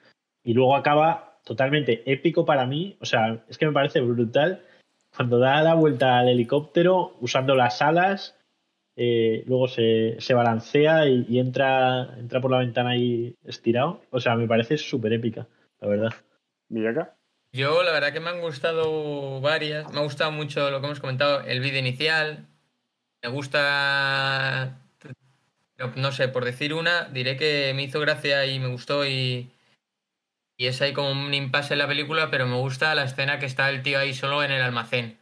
Y 0.43 0.53
luego 0.53 0.75
acaba 0.75 1.39
totalmente 1.43 2.03
épico 2.11 2.45
para 2.45 2.65
mí, 2.65 2.97
o 3.01 3.05
sea, 3.05 3.43
es 3.49 3.57
que 3.57 3.65
me 3.65 3.73
parece 3.73 3.99
brutal 3.99 4.61
cuando 5.15 5.37
da 5.37 5.61
la 5.61 5.75
vuelta 5.75 6.19
al 6.19 6.29
helicóptero 6.29 7.15
usando 7.21 7.55
las 7.55 7.81
alas, 7.81 8.35
eh, 8.95 9.43
luego 9.47 9.67
se, 9.67 10.17
se 10.19 10.33
balancea 10.33 11.07
y, 11.07 11.25
y, 11.29 11.39
entra, 11.39 12.15
entra 12.17 12.41
por 12.41 12.51
la 12.51 12.59
ventana 12.59 12.91
ahí 12.91 13.35
estirado. 13.43 14.01
O 14.09 14.19
sea, 14.19 14.35
me 14.35 14.47
parece 14.47 14.77
súper 14.77 15.13
épica, 15.13 15.47
la 15.81 15.87
verdad. 15.87 16.13
¿Villaca? 16.69 17.15
Yo 17.51 17.83
la 17.83 17.91
verdad 17.91 18.13
que 18.13 18.19
me 18.19 18.29
han 18.29 18.41
gustado 18.41 19.39
varias. 19.41 19.91
Me 19.93 19.99
ha 19.99 20.03
gustado 20.03 20.31
mucho 20.31 20.71
lo 20.71 20.79
que 20.79 20.87
hemos 20.87 20.99
comentado, 20.99 21.41
el 21.41 21.59
vídeo 21.59 21.79
inicial. 21.79 22.47
Me 23.23 23.29
gusta, 23.29 24.77
no 25.95 26.11
sé, 26.11 26.27
por 26.27 26.43
decir 26.43 26.73
una, 26.73 27.05
diré 27.05 27.37
que 27.37 27.71
me 27.73 27.83
hizo 27.83 28.01
gracia 28.01 28.45
y 28.45 28.59
me 28.59 28.67
gustó 28.67 29.05
y, 29.05 29.49
y 30.57 30.67
es 30.67 30.81
ahí 30.81 30.91
como 30.91 31.11
un 31.11 31.33
impasse 31.33 31.73
en 31.73 31.79
la 31.79 31.87
película, 31.87 32.29
pero 32.29 32.47
me 32.47 32.57
gusta 32.57 32.93
la 32.95 33.05
escena 33.05 33.39
que 33.39 33.45
está 33.45 33.69
el 33.69 33.81
tío 33.81 33.97
ahí 33.97 34.13
solo 34.13 34.43
en 34.43 34.51
el 34.51 34.61
almacén. 34.61 35.17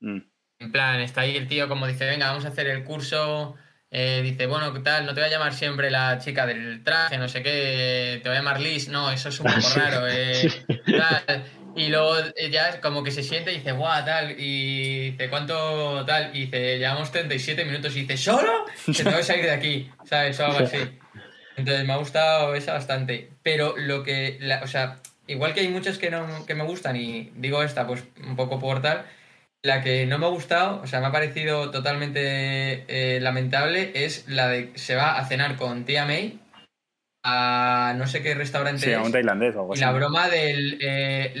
Mm. 0.00 0.18
En 0.58 0.72
plan, 0.72 1.00
está 1.00 1.20
ahí 1.20 1.36
el 1.36 1.46
tío 1.46 1.68
como 1.68 1.86
dice, 1.86 2.06
venga, 2.06 2.26
vamos 2.26 2.44
a 2.44 2.48
hacer 2.48 2.66
el 2.66 2.82
curso. 2.82 3.54
Eh, 3.90 4.20
dice, 4.22 4.46
bueno, 4.46 4.74
¿qué 4.74 4.80
tal? 4.80 5.06
No 5.06 5.14
te 5.14 5.20
voy 5.20 5.30
a 5.30 5.32
llamar 5.32 5.54
siempre 5.54 5.92
la 5.92 6.18
chica 6.18 6.44
del 6.44 6.82
traje, 6.82 7.16
no 7.18 7.28
sé 7.28 7.44
qué, 7.44 8.18
te 8.20 8.28
voy 8.28 8.36
a 8.36 8.40
llamar 8.40 8.60
Liz. 8.60 8.88
No, 8.88 9.12
eso 9.12 9.28
es 9.28 9.38
un 9.38 9.46
poco 9.46 9.68
raro. 9.76 10.08
Eh, 10.08 10.50
tal. 11.26 11.44
Y 11.76 11.88
luego 11.88 12.16
ya 12.50 12.80
como 12.80 13.02
que 13.02 13.10
se 13.10 13.22
siente 13.22 13.52
y 13.52 13.58
dice, 13.58 13.72
guau, 13.72 14.04
tal. 14.04 14.34
Y 14.38 15.10
dice, 15.10 15.28
¿cuánto 15.28 16.04
tal? 16.04 16.34
Y 16.34 16.46
dice, 16.46 16.78
llevamos 16.78 17.12
37 17.12 17.64
minutos. 17.64 17.94
Y 17.96 18.00
dice, 18.00 18.16
¿solo? 18.16 18.64
Se 18.92 19.04
tengo 19.04 19.16
que 19.16 19.22
salir 19.22 19.44
de 19.44 19.52
aquí, 19.52 19.90
¿sabes? 20.04 20.38
O 20.40 20.46
algo 20.46 20.64
así. 20.64 20.78
Entonces 21.56 21.86
me 21.86 21.92
ha 21.92 21.96
gustado 21.96 22.54
esa 22.54 22.72
bastante. 22.74 23.30
Pero 23.42 23.76
lo 23.76 24.02
que, 24.02 24.38
la, 24.40 24.62
o 24.62 24.66
sea, 24.66 25.00
igual 25.26 25.54
que 25.54 25.60
hay 25.60 25.68
muchas 25.68 25.98
que, 25.98 26.10
no, 26.10 26.46
que 26.46 26.54
me 26.54 26.64
gustan 26.64 26.96
y 26.96 27.32
digo 27.36 27.62
esta, 27.62 27.86
pues 27.86 28.04
un 28.24 28.36
poco 28.36 28.58
por 28.58 28.82
tal. 28.82 29.04
La 29.62 29.82
que 29.82 30.06
no 30.06 30.18
me 30.18 30.26
ha 30.26 30.28
gustado, 30.28 30.80
o 30.82 30.86
sea, 30.86 31.00
me 31.00 31.06
ha 31.06 31.12
parecido 31.12 31.70
totalmente 31.70 32.84
eh, 32.86 33.20
lamentable, 33.20 33.90
es 33.94 34.28
la 34.28 34.48
de 34.48 34.70
se 34.76 34.94
va 34.94 35.18
a 35.18 35.26
cenar 35.26 35.56
con 35.56 35.84
tía 35.84 36.04
May 36.04 36.38
a 37.24 37.94
no 37.96 38.06
sé 38.06 38.22
qué 38.22 38.34
restaurante 38.34 38.86
Sí, 38.86 38.92
a 38.92 39.00
un 39.00 39.06
es, 39.06 39.12
tailandés 39.12 39.54
o 39.56 39.60
algo 39.60 39.74
y 39.74 39.76
así. 39.76 39.80
la 39.80 39.92
broma 39.92 40.28
del 40.28 40.78
eh, 40.80 41.32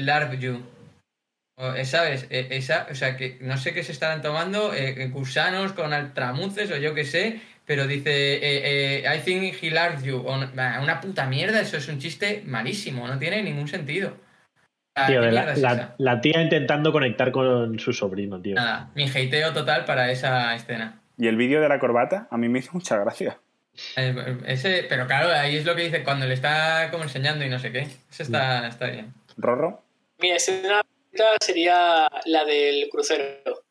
eh, 1.56 1.84
¿Sabes? 1.84 2.26
Eh, 2.30 2.48
esa, 2.50 2.86
o 2.90 2.94
sea, 2.94 3.16
que 3.16 3.38
no 3.40 3.56
sé 3.56 3.74
qué 3.74 3.82
se 3.82 3.92
estarán 3.92 4.22
tomando, 4.22 4.72
eh, 4.74 5.08
gusanos 5.08 5.72
con 5.72 5.92
altramuces 5.92 6.70
o 6.70 6.76
yo 6.76 6.94
qué 6.94 7.04
sé, 7.04 7.40
pero 7.68 7.86
dice, 7.86 8.36
eh, 8.36 9.02
eh, 9.04 9.16
I 9.16 9.20
think 9.20 9.62
he 9.62 9.70
LARPed 9.70 10.02
you. 10.02 10.24
Una 10.26 11.00
puta 11.02 11.26
mierda, 11.26 11.60
eso 11.60 11.76
es 11.76 11.86
un 11.88 11.98
chiste 11.98 12.42
malísimo, 12.46 13.06
no 13.06 13.18
tiene 13.18 13.42
ningún 13.42 13.68
sentido. 13.68 14.16
Tío, 15.06 15.20
¿qué 15.20 15.30
la, 15.30 15.52
es 15.52 15.62
la 15.98 16.20
tía 16.20 16.42
intentando 16.42 16.90
conectar 16.92 17.30
con 17.30 17.78
su 17.78 17.92
sobrino, 17.92 18.40
tío. 18.40 18.54
Nada, 18.54 18.90
mi 18.94 19.04
hateo 19.04 19.52
total 19.52 19.84
para 19.84 20.10
esa 20.10 20.54
escena. 20.54 21.02
Y 21.18 21.28
el 21.28 21.36
vídeo 21.36 21.60
de 21.60 21.68
la 21.68 21.78
corbata 21.78 22.26
a 22.30 22.36
mí 22.38 22.48
me 22.48 22.60
hizo 22.60 22.72
mucha 22.72 22.96
gracia. 22.96 23.38
Eh, 23.96 24.14
Ese, 24.46 24.84
pero 24.88 25.06
claro, 25.06 25.30
ahí 25.30 25.56
es 25.56 25.64
lo 25.64 25.74
que 25.76 25.82
dice 25.84 26.02
cuando 26.04 26.26
le 26.26 26.34
está 26.34 26.88
como 26.90 27.04
enseñando 27.04 27.44
y 27.44 27.48
no 27.48 27.58
sé 27.58 27.72
qué. 27.72 27.86
Eso 28.10 28.22
está, 28.22 28.68
está 28.68 28.86
bien. 28.90 29.12
¿Rorro? 29.36 29.82
Mi 30.18 30.30
escena 30.30 30.82
sería 31.40 32.08
la 32.26 32.44
del 32.44 32.88
crucero. 32.90 33.62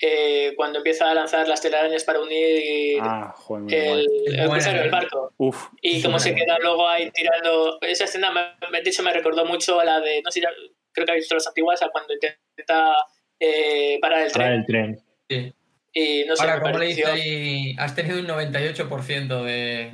Eh, 0.00 0.52
cuando 0.56 0.78
empieza 0.78 1.10
a 1.10 1.14
lanzar 1.14 1.48
las 1.48 1.60
telarañas 1.60 2.04
para 2.04 2.20
unir 2.20 3.00
Ah, 3.02 3.34
joder, 3.36 3.74
el, 3.74 4.06
el 4.38 4.48
crucero, 4.48 4.78
¿eh? 4.78 4.84
el 4.84 4.90
barco. 4.90 5.32
Uf, 5.38 5.66
Y 5.82 6.00
cómo 6.02 6.20
se 6.20 6.36
queda 6.36 6.56
luego 6.60 6.88
ahí 6.88 7.10
tirando. 7.10 7.78
Esa 7.80 8.04
escena, 8.04 8.30
me, 8.30 8.42
me- 8.70 8.80
de 8.80 8.90
hecho, 8.90 9.02
me 9.02 9.12
recordó 9.12 9.44
mucho 9.44 9.80
a 9.80 9.84
la 9.84 9.98
de. 9.98 10.22
No 10.22 10.30
sé, 10.30 10.40
ya- 10.40 10.50
creo 10.92 11.04
que 11.04 11.10
habéis 11.10 11.24
visto 11.24 11.34
las 11.34 11.48
antiguas, 11.48 11.82
a 11.82 11.88
cuando 11.88 12.14
intenta 12.14 12.94
eh, 13.40 13.98
parar 14.00 14.22
el 14.22 14.32
tren. 14.32 14.52
el 14.52 14.66
tren. 14.66 15.00
Sí. 15.28 15.52
Y 16.00 16.24
no 16.26 16.36
sé, 16.36 16.42
Ahora, 16.42 16.56
me 16.56 16.62
¿cómo 16.62 16.78
le 16.78 16.86
dice 16.86 17.02
pareció- 17.02 17.22
ahí? 17.24 17.74
Has 17.78 17.94
tenido 17.94 18.20
un 18.20 18.26
98% 18.26 19.42
de, 19.44 19.90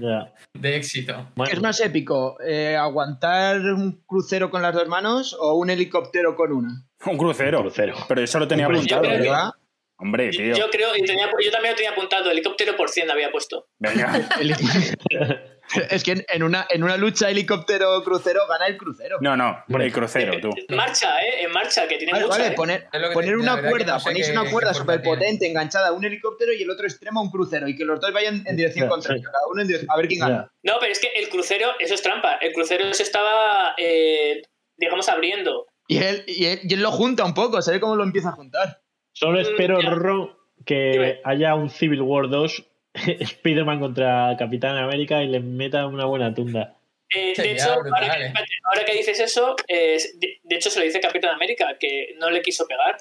de 0.52 0.76
éxito. 0.76 1.30
Bueno, 1.34 1.48
¿Qué 1.50 1.56
es 1.56 1.62
más 1.62 1.80
épico? 1.80 2.36
eh, 2.44 2.76
¿Aguantar 2.76 3.60
un 3.60 4.02
crucero 4.06 4.50
con 4.50 4.60
las 4.60 4.74
dos 4.74 4.86
manos 4.88 5.34
o 5.38 5.54
un 5.54 5.70
helicóptero 5.70 6.36
con 6.36 6.52
una? 6.52 6.84
un 7.06 7.16
crucero. 7.18 7.60
crucero. 7.60 7.94
Pero 8.08 8.20
eso 8.22 8.38
lo 8.38 8.48
tenía 8.48 8.68
Un 8.68 8.74
apuntado. 8.76 9.54
Hombre, 9.96 10.30
tío. 10.30 10.56
Yo 10.56 10.68
creo, 10.70 10.88
y 10.96 11.02
tenía, 11.02 11.26
yo 11.42 11.50
también 11.52 11.72
lo 11.72 11.76
tenía 11.76 11.92
apuntado, 11.92 12.30
helicóptero 12.30 12.76
por 12.76 12.90
100 12.90 13.10
había 13.10 13.30
puesto. 13.30 13.68
Venga. 13.78 14.28
es 15.90 16.02
que 16.04 16.12
en- 16.12 16.24
en 16.28 16.42
una, 16.42 16.66
en 16.70 16.82
una 16.84 16.96
lucha 16.96 17.28
helicóptero-crucero 17.30 18.40
gana 18.48 18.66
el 18.66 18.76
crucero. 18.76 19.18
No, 19.20 19.36
no, 19.36 19.62
el 19.68 19.92
crucero, 19.92 20.40
tú. 20.40 20.50
En 20.68 20.76
marcha, 20.76 21.20
¿eh? 21.22 21.42
En 21.44 21.50
marcha, 21.52 21.88
que 21.88 21.96
tiene 21.96 22.12
Vale, 22.12 22.24
mucha. 22.26 22.38
vale, 22.38 22.50
¿eh? 22.52 22.56
poner, 22.56 22.88
poner 23.12 23.36
una 23.36 23.60
cuerda, 23.60 23.94
no 23.94 24.00
sé 24.00 24.04
ponéis 24.10 24.26
qué- 24.26 24.32
una 24.32 24.40
cuerda 24.50 24.72
fuerza 24.74 24.80
súper 24.80 25.02
potente 25.02 25.46
enganchada 25.46 25.88
a 25.88 25.92
un 25.92 26.04
helicóptero 26.04 26.52
y 26.52 26.62
el 26.62 26.70
otro 26.70 26.86
extremo 26.86 27.20
a 27.20 27.22
un 27.22 27.30
crucero 27.30 27.66
y 27.68 27.76
que 27.76 27.84
los 27.84 28.00
dos 28.00 28.12
vayan 28.12 28.42
en 28.46 28.56
dirección 28.56 28.88
contraria, 28.88 29.20
sí. 29.20 29.24
cada 29.24 29.38
uno 29.50 29.62
en 29.62 29.68
dirección, 29.68 29.90
a 29.90 29.96
ver 29.96 30.08
quién 30.08 30.20
gana. 30.20 30.52
No, 30.62 30.74
pero 30.80 30.92
es 30.92 30.98
que 31.00 31.08
el 31.16 31.28
crucero, 31.28 31.68
eso 31.80 31.94
es 31.94 32.02
trampa. 32.02 32.34
El 32.36 32.52
crucero 32.52 32.92
se 32.94 33.02
estaba, 33.02 33.74
eh, 33.78 34.42
digamos, 34.76 35.08
abriendo. 35.08 35.66
Y 35.88 35.98
él, 35.98 36.24
y, 36.26 36.46
él, 36.46 36.60
y 36.62 36.74
él 36.74 36.82
lo 36.82 36.90
junta 36.90 37.24
un 37.24 37.34
poco, 37.34 37.60
se 37.62 37.70
ve 37.72 37.80
cómo 37.80 37.96
lo 37.96 38.04
empieza 38.04 38.30
a 38.30 38.32
juntar. 38.32 38.80
Solo 39.12 39.40
espero. 39.40 39.80
Rorro, 39.80 40.38
que 40.64 40.90
Dime. 40.92 41.20
haya 41.24 41.54
un 41.54 41.68
Civil 41.70 42.00
War 42.02 42.28
2, 42.28 42.64
Spider-Man 43.20 43.80
contra 43.80 44.36
Capitán 44.38 44.76
América 44.76 45.22
y 45.22 45.28
le 45.28 45.40
meta 45.40 45.86
una 45.86 46.06
buena 46.06 46.34
tunda. 46.34 46.76
Eh, 47.14 47.34
de 47.36 47.52
hecho, 47.52 47.78
brutal, 47.80 48.02
ahora, 48.02 48.16
que, 48.16 48.24
eh. 48.24 48.32
ahora 48.64 48.84
que 48.84 48.94
dices 48.94 49.20
eso, 49.20 49.54
eh, 49.68 49.98
de, 50.16 50.40
de 50.42 50.56
hecho 50.56 50.70
se 50.70 50.78
lo 50.78 50.84
dice 50.84 51.00
Capitán 51.00 51.34
América, 51.34 51.76
que 51.78 52.14
no 52.18 52.30
le 52.30 52.42
quiso 52.42 52.66
pegar. 52.66 52.96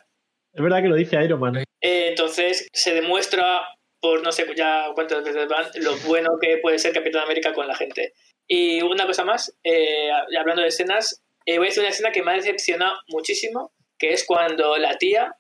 Es 0.53 0.61
verdad 0.61 0.82
que 0.82 0.88
lo 0.88 0.95
dice 0.95 1.24
Iron 1.24 1.40
Man. 1.40 1.57
Eh, 1.57 2.07
entonces 2.10 2.70
se 2.72 2.94
demuestra, 2.94 3.61
por 3.99 4.22
no 4.22 4.32
sé 4.32 4.45
ya 4.56 4.86
cuántas 4.94 5.24
veces 5.24 5.48
van, 5.48 5.65
lo 5.82 5.98
bueno 6.06 6.38
que 6.40 6.57
puede 6.57 6.78
ser 6.78 6.94
Capitán 6.94 7.24
América 7.24 7.53
con 7.53 7.68
la 7.68 7.76
gente. 7.76 8.14
Y 8.48 8.82
una 8.82 9.07
cosa 9.07 9.26
más, 9.26 9.57
eh, 9.64 10.11
hablando 10.40 10.61
de 10.61 10.68
escenas, 10.68 11.24
eh, 11.45 11.57
voy 11.57 11.68
a 11.68 11.70
decir 11.70 11.82
una 11.82 11.90
escena 11.90 12.11
que 12.11 12.22
me 12.22 12.32
ha 12.32 12.36
decepcionado 12.36 12.94
muchísimo, 13.07 13.74
que 13.98 14.14
es 14.14 14.26
cuando 14.26 14.78
la 14.78 14.98
tía 14.98 15.36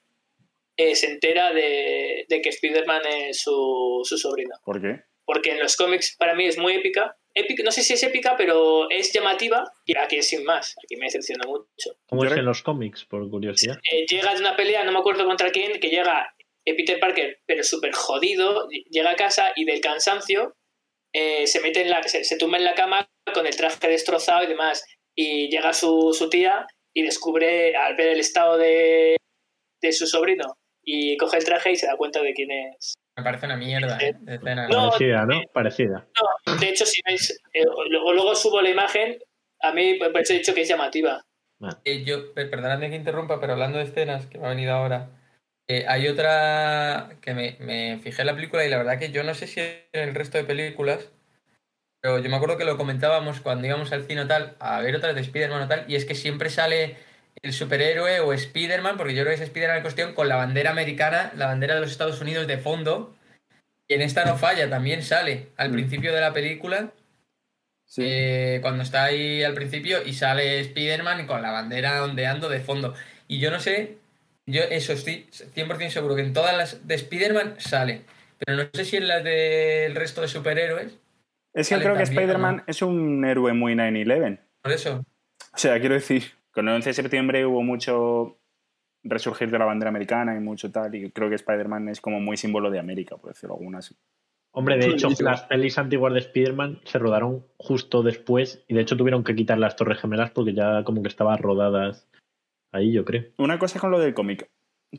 eh, 0.77 0.95
se 0.95 1.07
entera 1.07 1.53
de, 1.53 2.25
de 2.27 2.41
que 2.41 2.49
Spider-Man 2.49 3.01
es 3.05 3.41
su, 3.41 4.01
su 4.03 4.17
sobrino. 4.17 4.55
¿Por 4.63 4.81
qué? 4.81 5.01
Porque 5.25 5.51
en 5.51 5.59
los 5.59 5.75
cómics 5.75 6.15
para 6.17 6.35
mí 6.35 6.45
es 6.45 6.57
muy 6.57 6.73
épica. 6.73 7.15
épica. 7.33 7.63
No 7.63 7.71
sé 7.71 7.81
si 7.83 7.93
es 7.93 8.03
épica, 8.03 8.35
pero 8.37 8.89
es 8.89 9.13
llamativa 9.13 9.63
y 9.85 9.97
aquí 9.97 10.17
es 10.17 10.27
sin 10.27 10.43
más. 10.43 10.75
Aquí 10.83 10.97
me 10.97 11.05
decepciona 11.05 11.45
mucho. 11.47 11.97
Como 12.07 12.23
Yo 12.23 12.31
es 12.31 12.37
en 12.37 12.45
los 12.45 12.61
cómics, 12.61 13.05
por 13.05 13.29
curiosidad. 13.29 13.77
Eh, 13.91 14.05
llega 14.07 14.33
de 14.33 14.41
una 14.41 14.55
pelea, 14.55 14.83
no 14.83 14.91
me 14.91 14.99
acuerdo 14.99 15.25
contra 15.25 15.51
quién, 15.51 15.79
que 15.79 15.89
llega 15.89 16.35
Peter 16.65 16.99
Parker, 16.99 17.41
pero 17.45 17.63
súper 17.63 17.93
jodido, 17.93 18.67
llega 18.89 19.11
a 19.11 19.15
casa 19.15 19.51
y 19.55 19.65
del 19.65 19.81
cansancio 19.81 20.55
eh, 21.13 21.45
se 21.45 21.59
mete 21.61 21.81
en 21.81 21.89
la, 21.89 22.01
se, 22.03 22.23
se 22.23 22.37
tumba 22.37 22.57
en 22.57 22.63
la 22.63 22.73
cama 22.73 23.07
con 23.33 23.45
el 23.45 23.55
traje 23.55 23.87
destrozado 23.87 24.43
y 24.43 24.47
demás. 24.47 24.83
Y 25.15 25.49
llega 25.49 25.73
su, 25.73 26.11
su 26.17 26.29
tía 26.29 26.65
y 26.93 27.03
descubre, 27.03 27.75
al 27.75 27.95
ver 27.95 28.07
el 28.07 28.19
estado 28.19 28.57
de, 28.57 29.17
de 29.81 29.91
su 29.93 30.07
sobrino, 30.07 30.57
y 30.83 31.17
coge 31.17 31.37
el 31.37 31.45
traje 31.45 31.71
y 31.71 31.75
se 31.75 31.87
da 31.87 31.95
cuenta 31.97 32.21
de 32.21 32.33
quién 32.33 32.51
es. 32.51 32.95
Me 33.15 33.23
parece 33.23 33.45
una 33.45 33.57
mierda, 33.57 33.97
¿eh? 33.99 34.15
de 34.19 34.35
escena. 34.35 34.67
No, 34.67 34.89
Parecida, 34.89 35.25
¿no? 35.25 35.41
Parecida. 35.53 36.07
De 36.59 36.69
hecho, 36.69 36.85
si 36.85 37.01
veis, 37.05 37.31
eh, 37.53 37.63
luego, 37.89 38.13
luego 38.13 38.35
subo 38.35 38.61
la 38.61 38.69
imagen, 38.69 39.17
a 39.61 39.71
mí 39.71 39.95
por 39.99 40.19
eso 40.19 40.33
he 40.33 40.37
dicho 40.39 40.53
que 40.53 40.61
es 40.61 40.67
llamativa. 40.67 41.21
Eh, 41.85 42.03
yo, 42.03 42.33
per- 42.33 42.49
perdonadme 42.49 42.89
que 42.89 42.95
interrumpa, 42.95 43.39
pero 43.39 43.53
hablando 43.53 43.77
de 43.77 43.85
escenas, 43.85 44.25
que 44.25 44.37
me 44.39 44.47
ha 44.47 44.49
venido 44.49 44.73
ahora, 44.73 45.09
eh, 45.69 45.85
hay 45.87 46.07
otra 46.07 47.17
que 47.21 47.33
me, 47.33 47.55
me 47.59 47.99
fijé 47.99 48.21
en 48.23 48.27
la 48.27 48.35
película 48.35 48.65
y 48.65 48.69
la 48.69 48.77
verdad 48.77 48.99
que 48.99 49.11
yo 49.11 49.23
no 49.23 49.33
sé 49.33 49.47
si 49.47 49.61
en 49.61 50.09
el 50.09 50.15
resto 50.15 50.37
de 50.37 50.43
películas, 50.43 51.09
pero 52.01 52.19
yo 52.19 52.29
me 52.29 52.35
acuerdo 52.35 52.57
que 52.57 52.65
lo 52.65 52.75
comentábamos 52.75 53.39
cuando 53.39 53.65
íbamos 53.67 53.91
al 53.93 54.03
cine 54.05 54.21
o 54.21 54.27
tal, 54.27 54.57
a 54.59 54.81
ver 54.81 54.95
otras 54.95 55.15
de 55.15 55.21
Spider-Man 55.21 55.61
o 55.61 55.67
tal, 55.69 55.85
y 55.87 55.95
es 55.95 56.03
que 56.05 56.15
siempre 56.15 56.49
sale 56.49 56.97
el 57.41 57.53
superhéroe 57.53 58.19
o 58.21 58.31
Spider-Man, 58.33 58.97
porque 58.97 59.13
yo 59.15 59.23
creo 59.23 59.35
que 59.35 59.41
es 59.41 59.47
Spider-Man 59.49 59.77
en 59.77 59.83
cuestión, 59.83 60.13
con 60.13 60.29
la 60.29 60.35
bandera 60.37 60.71
americana, 60.71 61.31
la 61.35 61.47
bandera 61.47 61.75
de 61.75 61.81
los 61.81 61.91
Estados 61.91 62.21
Unidos 62.21 62.47
de 62.47 62.57
fondo, 62.57 63.15
y 63.87 63.95
en 63.95 64.01
esta 64.01 64.23
no 64.25 64.37
falla, 64.37 64.69
también 64.69 65.03
sale 65.03 65.47
al 65.57 65.69
Mm. 65.69 65.73
principio 65.73 66.13
de 66.13 66.21
la 66.21 66.33
película. 66.33 66.91
Sí. 67.85 68.01
Eh, 68.05 68.59
cuando 68.61 68.81
está 68.83 69.03
ahí 69.03 69.43
al 69.43 69.53
principio 69.53 70.03
y 70.05 70.13
sale 70.13 70.59
Spider-Man 70.61 71.27
con 71.27 71.41
la 71.41 71.51
bandera 71.51 72.03
ondeando 72.03 72.49
de 72.49 72.59
fondo. 72.61 72.93
Y 73.27 73.39
yo 73.39 73.51
no 73.51 73.59
sé, 73.59 73.97
yo 74.47 74.61
eso 74.63 74.93
estoy 74.93 75.27
100% 75.53 75.89
seguro 75.91 76.15
que 76.15 76.21
en 76.21 76.33
todas 76.33 76.55
las 76.57 76.87
de 76.87 76.95
Spider-Man 76.95 77.55
sale, 77.59 78.01
pero 78.39 78.57
no 78.57 78.69
sé 78.73 78.85
si 78.85 78.97
en 78.97 79.07
las 79.07 79.23
del 79.23 79.95
resto 79.95 80.21
de 80.21 80.27
superhéroes, 80.29 80.97
es 81.53 81.69
que 81.69 81.77
creo 81.77 81.95
que 81.95 82.03
Spider-Man 82.03 82.63
es 82.65 82.81
un 82.81 83.23
héroe 83.25 83.53
muy 83.53 83.75
9-11. 83.75 84.39
por 84.63 84.71
eso. 84.71 85.05
O 85.53 85.57
sea, 85.57 85.79
quiero 85.79 85.93
decir, 85.95 86.31
con 86.53 86.67
el 86.67 86.75
11 86.75 86.89
de 86.89 86.93
septiembre 86.93 87.45
hubo 87.45 87.63
mucho 87.63 88.37
resurgir 89.03 89.51
de 89.51 89.59
la 89.59 89.65
bandera 89.65 89.89
americana 89.89 90.35
y 90.35 90.39
mucho 90.39 90.71
tal, 90.71 90.95
y 90.95 91.11
creo 91.11 91.29
que 91.29 91.35
Spider-Man 91.35 91.89
es 91.89 91.99
como 91.99 92.19
muy 92.19 92.37
símbolo 92.37 92.71
de 92.71 92.79
América, 92.79 93.17
por 93.17 93.31
decirlo 93.31 93.55
algunas. 93.55 93.95
Hombre, 94.55 94.77
de 94.77 94.85
hecho, 94.85 95.09
las 95.19 95.41
pelis 95.43 95.77
antiguas 95.79 96.13
de 96.13 96.19
Spider-Man 96.19 96.79
se 96.83 96.99
rodaron 96.99 97.43
justo 97.57 98.03
después 98.03 98.63
y 98.67 98.75
de 98.75 98.81
hecho 98.81 98.95
tuvieron 98.95 99.23
que 99.23 99.35
quitar 99.35 99.57
las 99.57 99.75
Torres 99.75 99.99
Gemelas 99.99 100.29
porque 100.29 100.53
ya 100.53 100.83
como 100.83 101.01
que 101.01 101.07
estaban 101.07 101.39
rodadas 101.39 102.07
ahí, 102.71 102.93
yo 102.93 103.03
creo. 103.03 103.25
Una 103.37 103.57
cosa 103.57 103.79
con 103.79 103.89
lo 103.89 103.99
del 103.99 104.13
cómic 104.13 104.49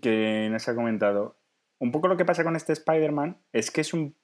que 0.03 0.49
nos 0.51 0.69
ha 0.69 0.75
comentado. 0.75 1.37
Un 1.79 1.93
poco 1.93 2.09
lo 2.09 2.17
que 2.17 2.25
pasa 2.25 2.43
con 2.43 2.57
este 2.57 2.73
Spider-Man 2.73 3.39
es 3.53 3.71
que 3.71 3.81
es 3.81 3.95
un 3.95 4.17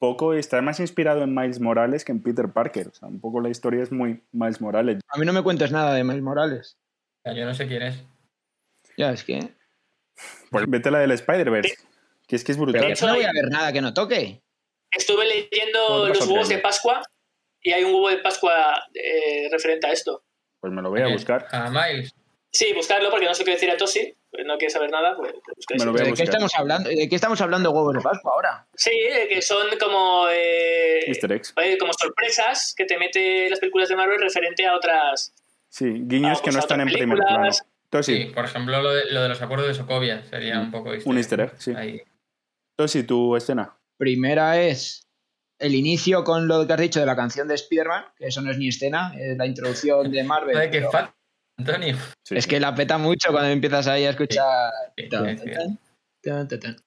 poco, 0.00 0.34
está 0.34 0.60
más 0.62 0.80
inspirado 0.80 1.22
en 1.22 1.32
Miles 1.32 1.60
Morales 1.60 2.04
que 2.04 2.10
en 2.10 2.22
Peter 2.22 2.52
Parker. 2.52 2.88
O 2.88 2.94
sea, 2.94 3.08
un 3.08 3.20
poco 3.20 3.40
la 3.40 3.50
historia 3.50 3.82
es 3.82 3.92
muy 3.92 4.24
Miles 4.32 4.60
Morales. 4.60 5.00
A 5.08 5.18
mí 5.18 5.26
no 5.26 5.32
me 5.32 5.42
cuentes 5.44 5.70
nada 5.70 5.94
de 5.94 6.02
Miles 6.02 6.22
Morales. 6.22 6.76
Yo 7.24 7.44
no 7.44 7.54
sé 7.54 7.68
quién 7.68 7.82
es. 7.82 8.02
Ya, 8.96 9.12
es 9.12 9.22
que. 9.22 9.54
Pues 10.50 10.68
vete 10.68 10.90
la 10.90 10.98
del 10.98 11.12
Spider-Verse, 11.12 11.76
que 12.26 12.36
es 12.36 12.42
que 12.42 12.52
es 12.52 12.58
brutal. 12.58 12.80
Pero 12.80 13.06
no 13.06 13.14
voy 13.14 13.24
a 13.24 13.32
ver 13.32 13.48
nada 13.50 13.72
que 13.72 13.80
no 13.80 13.94
toque. 13.94 14.42
Estuve 14.90 15.24
leyendo 15.26 15.86
¿Cómo 15.86 16.02
te 16.12 16.18
los 16.18 16.28
huevos 16.28 16.48
de? 16.48 16.58
Pascua 16.58 17.02
y 17.60 17.70
hay 17.70 17.84
un 17.84 17.94
huevo 17.94 18.08
de 18.08 18.18
Pascua 18.18 18.82
eh, 18.94 19.48
referente 19.52 19.86
a 19.86 19.92
esto. 19.92 20.24
Pues 20.58 20.72
me 20.72 20.82
lo 20.82 20.90
voy 20.90 21.02
a 21.02 21.08
buscar. 21.08 21.46
A 21.52 21.70
Miles. 21.70 22.14
Sí, 22.50 22.72
buscarlo 22.74 23.10
porque 23.10 23.26
no 23.26 23.34
sé 23.34 23.44
qué 23.44 23.52
decir 23.52 23.70
a 23.70 23.76
Tosi, 23.76 24.14
no 24.46 24.56
quiere 24.58 24.70
saber 24.70 24.90
nada, 24.90 25.16
pues 25.16 25.32
te 25.32 25.52
buscáis. 25.56 25.80
Me 25.80 25.86
lo 25.86 25.92
voy 25.92 26.00
a 26.02 26.04
¿De 26.04 26.12
qué 26.14 26.22
estamos 26.22 26.52
hablando? 26.54 26.88
¿De 26.88 27.08
qué 27.08 27.14
estamos 27.14 27.40
hablando 27.40 27.70
huevos 27.72 27.94
de 27.94 28.00
Pascua 28.00 28.32
ahora? 28.34 28.66
Sí, 28.74 28.92
que 29.28 29.42
son 29.42 29.66
como, 29.80 30.28
eh, 30.30 31.00
Easter 31.08 31.32
eggs. 31.32 31.54
como 31.78 31.92
sorpresas 31.92 32.74
que 32.76 32.84
te 32.84 32.98
mete 32.98 33.48
las 33.50 33.58
películas 33.58 33.88
de 33.88 33.96
Marvel 33.96 34.20
referente 34.20 34.66
a 34.66 34.74
otras. 34.76 35.34
Sí, 35.68 35.86
guiños 36.04 36.38
Ah, 36.38 36.40
que 36.40 36.44
pues 36.44 36.54
no 36.54 36.60
están 36.60 36.80
en 36.80 36.88
primer 36.88 37.18
plano. 37.18 37.48
Tosi, 37.90 38.16
Sí, 38.16 38.24
por 38.32 38.44
ejemplo, 38.44 38.80
lo 38.82 38.92
de, 38.92 39.10
lo 39.10 39.22
de 39.22 39.28
los 39.28 39.42
acuerdos 39.42 39.66
de 39.66 39.74
Sokovia 39.74 40.22
sería 40.24 40.60
un 40.60 40.70
poco 40.70 40.90
un 41.04 41.16
easter 41.16 41.40
egg, 41.40 41.52
sí. 41.58 41.72
Ahí. 41.76 42.00
Tosi, 42.76 43.02
tu 43.02 43.34
escena. 43.36 43.76
Primera 43.96 44.60
es 44.60 45.08
el 45.58 45.74
inicio 45.74 46.22
con 46.24 46.46
lo 46.48 46.66
que 46.66 46.72
has 46.72 46.80
dicho 46.80 47.00
de 47.00 47.06
la 47.06 47.16
canción 47.16 47.48
de 47.48 47.54
Spider-Man, 47.56 48.04
que 48.16 48.26
eso 48.28 48.40
no 48.42 48.50
es 48.50 48.58
ni 48.58 48.68
escena, 48.68 49.12
es 49.18 49.36
la 49.36 49.44
introducción 49.46 50.10
de 50.10 50.22
Marvel. 50.24 50.54
Joder, 50.54 50.70
qué 50.70 50.78
pero 50.78 50.90
falta, 50.92 51.14
Antonio. 51.60 51.96
Sí, 52.24 52.36
es 52.36 52.44
sí. 52.44 52.50
que 52.50 52.60
la 52.60 52.74
peta 52.74 52.98
mucho 52.98 53.30
cuando 53.30 53.50
empiezas 53.50 53.86
ahí 53.86 54.04
a 54.04 54.10
escuchar. 54.10 54.72
Sí, 54.96 55.08
sí. 55.08 55.78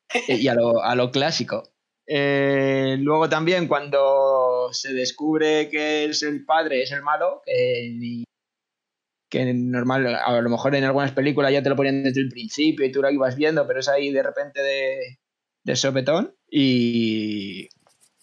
Y 0.28 0.48
a 0.48 0.54
lo, 0.54 0.84
a 0.84 0.96
lo 0.96 1.12
clásico. 1.12 1.64
Eh, 2.06 2.98
luego 3.00 3.30
también 3.30 3.68
cuando 3.68 4.70
se 4.72 4.94
descubre 4.94 5.70
que 5.70 6.06
es 6.06 6.22
el 6.24 6.46
padre, 6.46 6.84
es 6.84 6.92
el 6.92 7.02
malo, 7.02 7.42
que, 9.30 9.54
normal, 9.54 10.16
a 10.16 10.42
lo 10.42 10.50
mejor 10.50 10.76
en 10.76 10.84
algunas 10.84 11.12
películas 11.12 11.52
ya 11.52 11.64
te 11.64 11.70
lo 11.70 11.76
ponían 11.76 12.04
desde 12.04 12.22
el 12.22 12.30
principio 12.30 12.86
y 12.86 12.92
tú 12.92 13.02
lo 13.02 13.10
ibas 13.10 13.36
viendo, 13.36 13.66
pero 13.66 13.80
es 13.80 13.88
ahí 13.88 14.12
de 14.12 14.22
repente 14.22 14.62
de, 14.62 15.20
de 15.64 15.76
sopetón 15.76 16.36
y, 16.48 17.68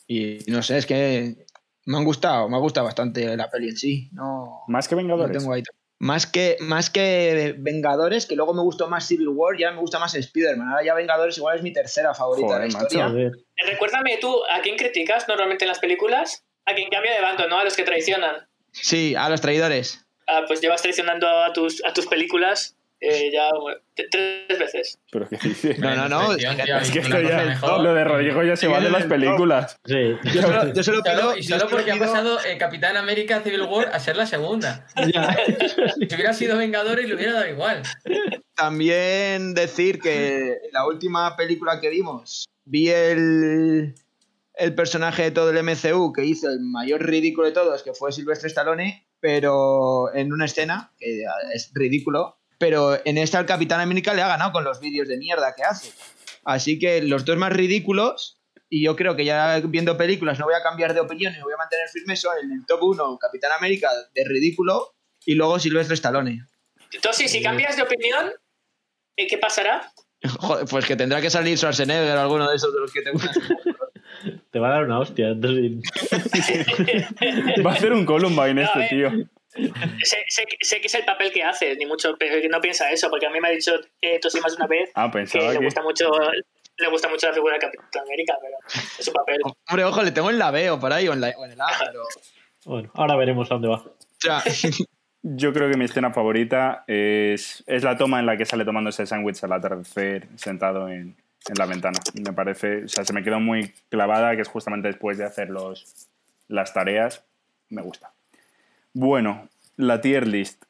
y 0.07 0.39
no 0.47 0.63
sé, 0.63 0.77
es 0.79 0.87
que 0.87 1.47
me 1.87 1.97
han 1.97 2.05
gustado, 2.05 2.49
me 2.49 2.57
ha 2.57 2.61
gustado 2.61 2.87
bastante 2.87 3.37
la 3.37 3.51
peli 3.51 3.71
en 3.71 3.77
sí. 3.77 4.11
No, 4.13 4.61
Más 4.69 4.87
que 4.87 4.95
no 4.95 4.99
Vengadores. 5.03 5.39
tengo 5.39 5.53
ahí. 5.53 5.63
Más 6.01 6.27
que, 6.27 6.57
más 6.61 6.89
que 6.89 7.55
Vengadores, 7.59 8.25
que 8.25 8.35
luego 8.35 8.55
me 8.55 8.63
gustó 8.63 8.89
más 8.89 9.07
Civil 9.07 9.29
War, 9.29 9.59
ya 9.59 9.71
me 9.71 9.81
gusta 9.81 9.99
más 9.99 10.15
Spider-Man. 10.15 10.67
Ahora 10.67 10.83
ya 10.83 10.95
Vengadores 10.95 11.37
igual 11.37 11.59
es 11.59 11.63
mi 11.63 11.75
tercera 11.75 12.15
favorita 12.15 12.49
Joder, 12.49 12.63
de 12.63 12.73
la 12.73 12.83
historia. 12.83 13.13
Eh, 13.19 13.31
Recuérdame 13.67 14.17
tú, 14.17 14.35
¿a 14.51 14.63
quién 14.63 14.77
criticas 14.77 15.29
normalmente 15.29 15.67
en 15.67 15.69
las 15.69 15.79
películas? 15.79 16.43
A 16.65 16.75
quien 16.75 16.89
cambia 16.89 17.15
de 17.15 17.21
bando, 17.21 17.47
¿no? 17.49 17.59
A 17.59 17.65
los 17.65 17.77
que 17.77 17.83
traicionan. 17.83 18.49
Sí, 18.73 19.15
a 19.15 19.29
los 19.29 19.43
traidores. 19.43 20.07
Ah, 20.27 20.45
pues 20.47 20.63
llevas 20.63 20.81
traicionando 20.81 21.29
a 21.29 21.53
tus, 21.53 21.85
a 21.85 21.93
tus 21.93 22.07
películas 22.07 22.79
eh, 23.01 23.31
ya 23.33 23.49
bueno, 23.61 23.81
tres 23.95 24.59
veces. 24.59 24.99
Pero 25.11 25.29
¿qué 25.29 25.39
dices? 25.43 25.79
No, 25.79 25.95
no, 25.97 26.09
no. 26.09 26.33
Es 26.35 26.91
que 26.91 26.99
esto 26.99 27.21
ya, 27.21 27.45
mejor. 27.45 27.81
lo 27.83 27.95
de 27.95 28.05
Rodrigo 28.05 28.43
ya 28.43 28.57
se 28.57 28.69
va 28.69 28.81
de 28.81 28.91
las 28.91 29.05
películas. 29.05 29.79
Sí. 29.87 30.17
Yo 30.35 30.43
solo, 30.43 30.73
yo 30.73 30.83
solo 30.83 30.99
Y 30.99 31.03
pido. 31.03 31.17
solo, 31.21 31.37
y 31.37 31.43
yo 31.43 31.59
solo 31.59 31.71
porque 31.71 31.93
ha 31.93 31.99
pasado 31.99 32.39
eh, 32.45 32.59
Capitán 32.59 32.97
América 32.97 33.41
Civil 33.41 33.63
War 33.63 33.89
a 33.93 33.99
ser 34.01 34.17
la 34.17 34.27
segunda. 34.27 34.87
Ya. 35.13 35.37
Si 36.09 36.15
hubiera 36.15 36.33
sido 36.35 36.59
Vengadores 36.59 37.09
le 37.09 37.15
hubiera 37.15 37.33
dado 37.33 37.49
igual. 37.49 37.83
También 38.55 39.55
decir 39.55 40.01
que 40.01 40.59
la 40.73 40.87
última 40.87 41.37
película 41.37 41.81
que 41.81 41.89
vimos, 41.89 42.47
vi 42.65 42.89
el, 42.91 43.95
el 44.55 44.75
personaje 44.75 45.23
de 45.25 45.31
todo 45.31 45.51
el 45.51 45.63
MCU 45.63 46.13
que 46.13 46.25
hizo 46.25 46.49
el 46.51 46.61
mayor 46.61 47.03
ridículo 47.07 47.47
de 47.47 47.53
todos, 47.55 47.83
que 47.83 47.95
fue 47.95 48.13
Silvestre 48.13 48.49
Stallone, 48.49 49.09
pero 49.21 50.15
en 50.15 50.33
una 50.33 50.45
escena, 50.45 50.93
que 50.99 51.23
es 51.55 51.71
ridículo, 51.75 52.40
pero 52.61 52.99
en 53.07 53.17
esta 53.17 53.41
el 53.41 53.47
Capitán 53.47 53.81
América 53.81 54.13
le 54.13 54.21
ha 54.21 54.29
ganado 54.29 54.53
con 54.53 54.65
los 54.65 54.81
vídeos 54.81 55.09
de 55.09 55.17
mierda 55.17 55.55
que 55.57 55.63
hace. 55.65 55.93
Así 56.45 56.79
que 56.79 57.01
los 57.01 57.25
dos 57.25 57.39
más 57.39 57.51
ridículos, 57.55 58.39
y 58.69 58.85
yo 58.85 58.97
creo 58.97 59.17
que 59.17 59.25
ya 59.25 59.61
viendo 59.65 59.97
películas 59.97 60.39
no 60.39 60.45
voy 60.45 60.53
a 60.55 60.63
cambiar 60.63 60.93
de 60.93 61.01
opinión 61.01 61.35
y 61.35 61.41
voy 61.41 61.55
a 61.55 61.57
mantener 61.57 61.89
firme, 61.89 62.17
son 62.17 62.37
en 62.45 62.53
el 62.53 62.67
top 62.67 62.83
1 62.83 63.19
Capitán 63.19 63.53
América 63.57 63.89
de 64.15 64.25
ridículo 64.25 64.95
y 65.25 65.37
luego 65.37 65.59
Silvestre 65.59 65.95
Stallone. 65.95 66.45
Entonces, 66.93 67.31
si 67.31 67.43
cambias 67.43 67.77
de 67.77 67.83
opinión, 67.83 68.31
¿eh, 69.17 69.27
¿qué 69.27 69.39
pasará? 69.39 69.91
Joder, 70.39 70.67
pues 70.67 70.85
que 70.85 70.97
tendrá 70.97 71.23
que 71.23 71.31
salir 71.31 71.57
Schwarzenegger 71.57 72.15
o 72.19 72.21
alguno 72.21 72.51
de 72.51 72.57
esos 72.57 72.75
de 72.75 72.81
los 72.81 72.93
que 72.93 73.01
te 73.01 73.11
gustan. 73.11 73.33
Te 74.51 74.59
va 74.59 74.69
a 74.69 74.73
dar 74.73 74.85
una 74.85 74.99
hostia. 74.99 75.29
entonces- 75.29 75.81
Va 77.65 77.71
a 77.71 77.75
hacer 77.75 77.93
un 77.95 78.05
Columbine 78.05 78.63
este 78.65 78.79
ver. 78.81 78.89
tío. 78.91 79.11
Sé, 79.53 80.25
sé 80.29 80.45
que- 80.47 80.57
sé 80.61 80.81
que 80.81 80.87
es 80.87 80.95
el 80.95 81.05
papel 81.05 81.33
que 81.33 81.43
hace, 81.43 81.75
ni 81.77 81.87
mucho, 81.87 82.17
pero 82.19 82.41
que 82.41 82.49
no 82.49 82.61
piensa 82.61 82.91
eso, 82.91 83.09
porque 83.11 83.27
a 83.27 83.31
mí 83.31 83.41
me 83.41 83.49
ha 83.49 83.51
dicho 83.51 83.73
eh, 84.01 84.19
Tosi 84.21 84.41
más 84.41 84.53
de 84.53 84.57
una 84.57 84.67
vez 84.67 84.91
Ah, 84.95 85.07
que 85.11 85.19
pensaba 85.19 85.53
le 85.53 85.59
que... 85.59 85.65
gusta 85.65 85.83
mucho 85.83 86.11
le 86.79 86.89
gusta 86.89 87.09
mucho 87.11 87.27
la 87.27 87.35
figura 87.35 87.55
de 87.55 87.61
Capitán 87.61 88.03
América, 88.07 88.35
pero 88.41 88.57
es 88.99 89.05
su 89.05 89.13
papel. 89.13 89.39
Hombre, 89.69 89.85
ojo, 89.85 90.03
le 90.03 90.13
tengo 90.13 90.31
en 90.31 90.39
la 90.39 90.51
B 90.51 90.71
o 90.71 90.81
por 90.81 90.93
ahí 90.93 91.09
o 91.09 91.13
en, 91.13 91.21
la- 91.21 91.35
o 91.37 91.45
en 91.45 91.51
el 91.53 91.61
A, 91.61 91.67
pero... 91.79 92.03
Bueno, 92.65 92.91
ahora 92.95 93.17
veremos 93.17 93.51
a 93.51 93.55
dónde 93.55 93.69
va. 93.69 93.83
Sea, 94.19 94.43
Yo 95.23 95.53
creo 95.53 95.71
que 95.71 95.77
mi 95.77 95.85
escena 95.85 96.11
favorita 96.13 96.85
es, 96.87 97.63
es 97.67 97.85
la 97.85 97.99
toma 97.99 98.21
en 98.21 98.27
la 98.27 98.37
que 98.39 98.47
sale 98.47 98.65
tomándose 98.65 99.03
el 99.03 99.09
sándwich 99.09 99.45
al 99.45 99.53
atardecer 99.53 100.29
sentado 100.37 100.89
en, 100.89 101.15
en 101.49 101.55
la 101.59 101.67
ventana. 101.67 101.99
Me 102.15 102.33
parece, 102.33 102.85
o 102.85 102.89
sea, 102.89 103.05
se 103.05 103.13
me 103.13 103.23
quedó 103.23 103.39
muy 103.41 103.75
clavada, 103.91 104.35
que 104.35 104.41
es 104.43 104.49
justamente 104.49 104.89
después 104.89 105.19
de 105.19 105.25
hacer 105.25 105.51
los, 105.51 106.09
las 106.49 106.73
tareas. 106.73 107.23
Me 107.69 107.83
gusta. 107.83 108.13
Bueno, 108.93 109.49
la 109.77 110.01
tier 110.01 110.27
list. 110.27 110.65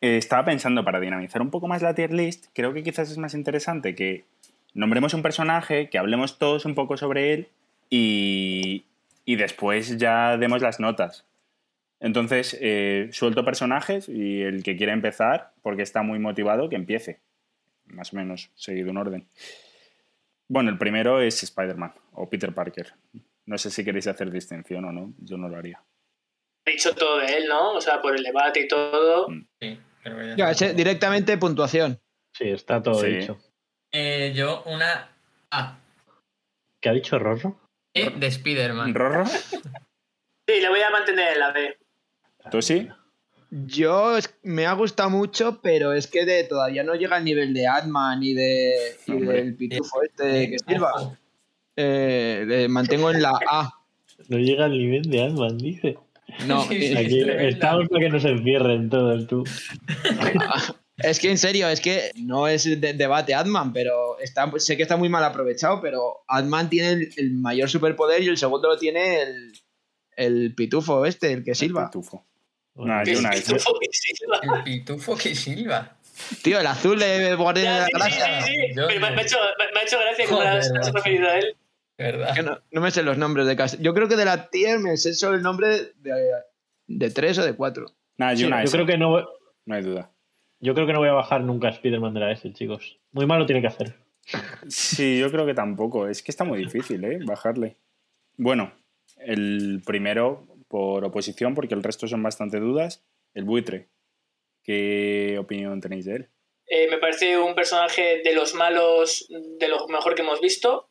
Eh, 0.00 0.16
estaba 0.16 0.44
pensando 0.44 0.84
para 0.84 0.98
dinamizar 0.98 1.40
un 1.40 1.50
poco 1.50 1.68
más 1.68 1.80
la 1.80 1.94
tier 1.94 2.12
list, 2.12 2.46
creo 2.52 2.72
que 2.72 2.82
quizás 2.82 3.10
es 3.10 3.18
más 3.18 3.34
interesante 3.34 3.94
que 3.94 4.24
nombremos 4.74 5.14
un 5.14 5.22
personaje, 5.22 5.88
que 5.90 5.98
hablemos 5.98 6.38
todos 6.38 6.64
un 6.64 6.74
poco 6.74 6.96
sobre 6.96 7.32
él 7.32 7.48
y, 7.88 8.84
después 9.26 9.96
ya 9.98 10.36
demos 10.36 10.60
las 10.60 10.80
notas. 10.80 11.24
Entonces, 12.00 12.56
eh, 12.60 13.08
suelto 13.12 13.44
personajes 13.44 14.08
y 14.08 14.42
el 14.42 14.64
que 14.64 14.76
quiera 14.76 14.92
empezar, 14.92 15.52
porque 15.62 15.82
está 15.82 16.02
muy 16.02 16.18
motivado, 16.18 16.68
que 16.68 16.76
empiece. 16.76 17.20
Más 17.86 18.12
o 18.12 18.16
menos, 18.16 18.50
seguido 18.56 18.90
un 18.90 18.98
orden. 18.98 19.26
Bueno, 20.48 20.70
el 20.70 20.78
primero 20.78 21.20
es 21.20 21.42
Spider-Man 21.42 21.92
o 22.12 22.28
Peter 22.28 22.52
Parker. 22.52 22.94
No 23.46 23.56
sé 23.56 23.70
si 23.70 23.84
queréis 23.84 24.08
hacer 24.08 24.30
distinción 24.30 24.84
o 24.84 24.92
no, 24.92 25.12
yo 25.18 25.36
no 25.36 25.48
lo 25.48 25.56
haría. 25.56 25.80
Dicho 26.72 26.94
todo 26.94 27.18
de 27.18 27.36
él, 27.38 27.46
¿no? 27.48 27.72
O 27.72 27.80
sea, 27.80 28.00
por 28.00 28.14
el 28.16 28.22
debate 28.22 28.60
y 28.60 28.68
todo. 28.68 29.28
Sí, 29.60 29.78
pero 30.02 30.36
ya 30.36 30.52
directamente 30.72 31.36
puntuación. 31.38 31.98
Sí, 32.36 32.48
está 32.50 32.82
todo 32.82 33.00
Sí. 33.00 33.06
dicho. 33.08 33.38
Eh, 33.92 34.32
yo 34.34 34.62
una 34.66 35.10
A. 35.50 35.78
¿Qué 36.80 36.88
ha 36.88 36.92
dicho 36.92 37.18
Rorro? 37.18 37.58
E 37.94 38.10
de 38.10 38.26
Spider-Man. 38.26 38.94
¿Rorro? 38.94 39.26
Sí, 39.26 40.60
le 40.60 40.68
voy 40.68 40.80
a 40.80 40.90
mantener 40.90 41.32
en 41.34 41.40
la 41.40 41.52
B. 41.52 41.76
¿Tú 42.50 42.62
sí? 42.62 42.88
Yo 43.50 44.16
es- 44.18 44.34
me 44.42 44.66
ha 44.66 44.74
gustado 44.74 45.08
mucho, 45.10 45.60
pero 45.62 45.92
es 45.94 46.06
que 46.06 46.24
de, 46.26 46.44
todavía 46.44 46.84
no 46.84 46.94
llega 46.94 47.16
al 47.16 47.24
nivel 47.24 47.54
de 47.54 47.66
Ant-Man 47.66 48.22
y, 48.22 48.34
de, 48.34 48.74
y 49.06 49.12
del 49.20 49.54
pitufo 49.56 50.02
este 50.02 50.50
que 50.50 50.58
sirva. 50.58 50.92
Eh, 51.76 52.44
le 52.46 52.68
mantengo 52.68 53.10
en 53.10 53.22
la 53.22 53.38
A. 53.50 53.72
No 54.28 54.36
llega 54.38 54.66
al 54.66 54.72
nivel 54.72 55.02
de 55.10 55.22
Ant-Man, 55.22 55.56
dice. 55.58 55.96
No, 56.46 56.62
Sí, 56.68 56.78
sí, 56.80 56.86
eh, 56.94 56.98
Aquí 56.98 57.18
es 57.20 57.24
tremenda. 57.26 57.48
estamos 57.48 57.88
para 57.88 58.00
que 58.04 58.08
nos 58.10 58.24
encierren 58.24 58.90
todos, 58.90 59.26
tú. 59.26 59.44
es 60.98 61.18
que 61.20 61.30
en 61.30 61.38
serio, 61.38 61.68
es 61.68 61.80
que 61.80 62.10
no 62.16 62.48
es 62.48 62.64
de- 62.64 62.92
debate 62.94 63.34
Ant-Man, 63.34 63.72
pero 63.72 64.18
está, 64.20 64.50
sé 64.58 64.76
que 64.76 64.82
está 64.82 64.96
muy 64.96 65.08
mal 65.08 65.24
aprovechado, 65.24 65.80
pero 65.80 66.24
Ant-Man 66.28 66.68
tiene 66.70 66.90
el, 66.92 67.10
el 67.16 67.32
mayor 67.32 67.70
superpoder 67.70 68.22
y 68.22 68.28
el 68.28 68.36
segundo 68.36 68.68
lo 68.68 68.76
tiene 68.78 69.22
el, 69.22 69.52
el 70.16 70.54
pitufo 70.54 71.06
este, 71.06 71.32
el 71.32 71.44
que 71.44 71.54
silba. 71.54 71.86
Pitufo. 71.86 72.24
Que 73.04 73.12
yo 73.12 73.18
una 73.18 73.32
sí, 73.32 73.40
vez. 73.40 73.44
pitufo, 73.44 73.78
que 73.80 73.88
silba. 73.92 74.40
El 74.58 74.62
pitufo 74.64 75.16
que 75.16 75.34
silba. 75.34 75.96
Tío, 76.42 76.58
el 76.60 76.66
azul 76.66 76.98
de 76.98 77.34
Guardián 77.36 77.86
de 77.92 77.98
la 77.98 78.04
sí, 78.06 78.10
sí, 78.12 78.18
Galaxia. 78.18 78.42
sí, 78.42 78.52
sí, 78.52 78.72
pero 78.74 78.88
me, 78.88 78.94
no. 79.10 79.10
me 79.16 79.20
ha 79.20 79.22
hecho, 79.22 79.36
me, 79.58 79.72
me 79.72 79.80
ha 79.80 79.82
hecho 79.84 79.98
gracia 80.00 80.24
como 80.26 80.36
Joder, 80.38 80.52
has, 80.58 80.92
referido 80.92 81.28
a 81.28 81.38
él. 81.38 81.56
¿Verdad? 81.98 82.34
Que 82.34 82.42
no, 82.42 82.58
no 82.70 82.80
me 82.80 82.90
sé 82.92 83.02
los 83.02 83.18
nombres 83.18 83.46
de 83.46 83.56
casi. 83.56 83.76
Yo 83.82 83.92
creo 83.92 84.08
que 84.08 84.16
de 84.16 84.24
la 84.24 84.48
tier 84.50 84.78
me 84.78 84.96
sé 84.96 85.14
solo 85.14 85.36
el 85.36 85.42
nombre 85.42 85.92
de, 85.96 86.32
de 86.86 87.10
tres 87.10 87.38
o 87.38 87.44
de 87.44 87.54
cuatro. 87.54 87.88
Sí, 87.88 88.36
yo 88.36 88.46
una 88.46 88.64
yo 88.64 88.70
creo 88.70 88.86
que 88.86 88.96
no 88.98 89.20
no 89.66 89.74
hay 89.74 89.82
duda. 89.82 90.12
yo 90.60 90.74
creo 90.74 90.86
que 90.86 90.92
no 90.92 91.00
voy 91.00 91.08
a 91.08 91.12
bajar 91.12 91.42
nunca 91.42 91.68
a 91.68 91.72
Spider-Man 91.72 92.14
de 92.14 92.20
la 92.20 92.32
S, 92.32 92.52
chicos. 92.52 92.98
Muy 93.12 93.26
malo 93.26 93.46
tiene 93.46 93.60
que 93.60 93.66
hacer. 93.68 93.94
Sí, 94.68 95.18
yo 95.18 95.30
creo 95.30 95.46
que 95.46 95.54
tampoco. 95.54 96.06
Es 96.08 96.22
que 96.22 96.30
está 96.30 96.44
muy 96.44 96.58
difícil, 96.58 97.02
¿eh? 97.04 97.18
Bajarle. 97.24 97.76
Bueno, 98.36 98.72
el 99.18 99.82
primero 99.84 100.46
por 100.68 101.04
oposición, 101.04 101.54
porque 101.54 101.74
el 101.74 101.82
resto 101.82 102.06
son 102.06 102.22
bastante 102.22 102.60
dudas. 102.60 103.04
El 103.34 103.44
buitre. 103.44 103.88
¿Qué 104.62 105.36
opinión 105.40 105.80
tenéis 105.80 106.04
de 106.04 106.16
él? 106.16 106.30
Eh, 106.66 106.88
me 106.90 106.98
parece 106.98 107.38
un 107.38 107.54
personaje 107.54 108.20
de 108.22 108.34
los 108.34 108.54
malos, 108.54 109.26
de 109.30 109.68
lo 109.68 109.88
mejor 109.88 110.14
que 110.14 110.22
hemos 110.22 110.40
visto. 110.40 110.87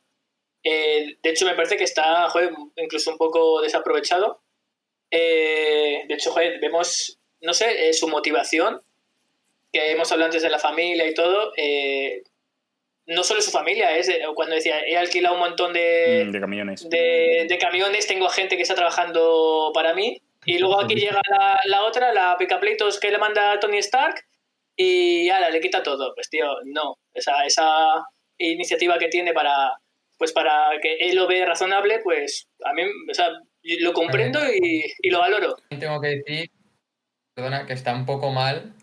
Eh, 0.70 1.16
de 1.22 1.30
hecho, 1.30 1.46
me 1.46 1.54
parece 1.54 1.76
que 1.76 1.84
está, 1.84 2.28
joder, 2.30 2.50
incluso 2.76 3.10
un 3.10 3.16
poco 3.18 3.60
desaprovechado. 3.62 4.40
Eh, 5.10 6.02
de 6.06 6.14
hecho, 6.14 6.30
joder, 6.32 6.60
vemos, 6.60 7.18
no 7.40 7.54
sé, 7.54 7.88
eh, 7.88 7.92
su 7.94 8.08
motivación, 8.08 8.80
que 9.72 9.92
hemos 9.92 10.10
hablado 10.12 10.26
antes 10.26 10.42
de 10.42 10.50
la 10.50 10.58
familia 10.58 11.06
y 11.06 11.14
todo. 11.14 11.52
eh, 11.56 12.22
no 13.06 13.22
solo 13.22 13.40
su 13.40 13.50
familia, 13.50 13.96
es 13.96 14.06
de- 14.06 14.22
cuando 14.34 14.54
decía, 14.54 14.80
he 14.86 14.94
alquilado 14.98 15.34
un 15.36 15.40
montón 15.40 15.72
de, 15.72 16.24
Mm, 16.26 16.30
de 16.32 16.40
camiones. 16.40 16.90
de, 16.90 17.46
de 17.48 17.58
camiones, 17.58 18.06
tengo 18.06 18.28
gente 18.28 18.56
que 18.56 18.62
está 18.62 18.74
trabajando 18.74 19.70
para 19.72 19.94
mí. 19.94 20.20
Y 20.44 20.58
luego 20.58 20.78
aquí 20.80 20.94
llega 20.94 21.20
la, 21.30 21.58
la 21.64 21.84
otra, 21.84 22.12
la 22.12 22.36
picapleitos 22.38 23.00
que 23.00 23.10
le 23.10 23.16
manda 23.16 23.58
Tony 23.60 23.78
Stark, 23.78 24.16
y 24.76 25.30
ahora 25.30 25.48
le 25.48 25.58
quita 25.60 25.82
todo. 25.82 26.14
Pues 26.14 26.28
tío, 26.28 26.46
no. 26.66 26.98
Esa, 27.14 27.46
esa 27.46 27.66
iniciativa 28.36 28.98
que 28.98 29.08
tiene 29.08 29.32
para 29.32 29.72
pues 30.18 30.32
para 30.32 30.70
que 30.82 30.96
él 30.96 31.16
lo 31.16 31.26
ve 31.26 31.46
razonable, 31.46 32.00
pues 32.02 32.48
a 32.64 32.72
mí, 32.72 32.82
o 32.82 33.14
sea, 33.14 33.28
lo 33.80 33.92
comprendo 33.92 34.40
y, 34.52 34.84
y 35.00 35.10
lo 35.10 35.20
valoro. 35.20 35.56
Tengo 35.78 36.00
que 36.00 36.08
decir, 36.08 36.50
perdona, 37.34 37.66
que 37.66 37.72
está 37.72 37.94
un 37.94 38.04
poco 38.04 38.30
mal 38.30 38.74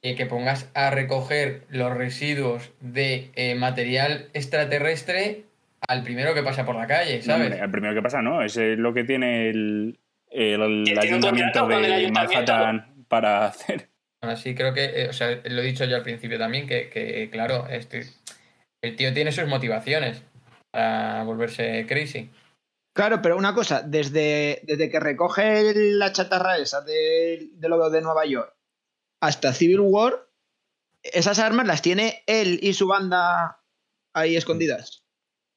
eh, 0.00 0.14
que 0.14 0.26
pongas 0.26 0.70
a 0.74 0.90
recoger 0.90 1.64
los 1.70 1.92
residuos 1.92 2.70
de 2.80 3.32
eh, 3.34 3.56
material 3.56 4.28
extraterrestre 4.32 5.42
al 5.88 6.04
primero 6.04 6.34
que 6.34 6.42
pasa 6.44 6.64
por 6.64 6.76
la 6.76 6.86
calle, 6.86 7.20
¿sabes? 7.20 7.52
el 7.60 7.70
primero 7.70 7.94
que 7.94 8.02
pasa, 8.02 8.22
¿no? 8.22 8.42
Es 8.42 8.56
lo 8.56 8.94
que 8.94 9.02
tiene 9.02 9.48
el, 9.48 9.98
el, 10.30 10.98
ayuntamiento 10.98 11.68
el 11.68 11.82
de 11.82 11.94
ayuntamiento. 11.94 12.52
Manhattan 12.52 13.04
para 13.08 13.46
hacer. 13.46 13.88
Aún 14.20 14.32
así, 14.32 14.54
creo 14.54 14.72
que, 14.72 14.84
eh, 14.84 15.08
o 15.08 15.12
sea, 15.12 15.30
lo 15.44 15.62
he 15.62 15.64
dicho 15.64 15.84
yo 15.84 15.96
al 15.96 16.02
principio 16.04 16.38
también, 16.38 16.68
que, 16.68 16.90
que, 16.90 17.28
claro, 17.30 17.66
este, 17.68 18.02
el 18.82 18.94
tío 18.94 19.12
tiene 19.12 19.32
sus 19.32 19.48
motivaciones 19.48 20.22
para 20.70 21.24
volverse 21.24 21.86
crazy. 21.86 22.30
Claro, 22.94 23.22
pero 23.22 23.36
una 23.36 23.54
cosa, 23.54 23.82
desde, 23.82 24.60
desde 24.64 24.90
que 24.90 24.98
recoge 24.98 25.72
la 25.74 26.12
chatarra 26.12 26.58
esa 26.58 26.80
de, 26.80 27.50
de 27.52 27.68
lo 27.68 27.90
de 27.90 28.00
Nueva 28.00 28.26
York 28.26 28.58
hasta 29.20 29.52
Civil 29.52 29.80
War, 29.80 30.28
esas 31.02 31.38
armas 31.38 31.66
las 31.66 31.82
tiene 31.82 32.22
él 32.26 32.58
y 32.62 32.74
su 32.74 32.86
banda 32.86 33.62
ahí 34.14 34.36
escondidas. 34.36 35.04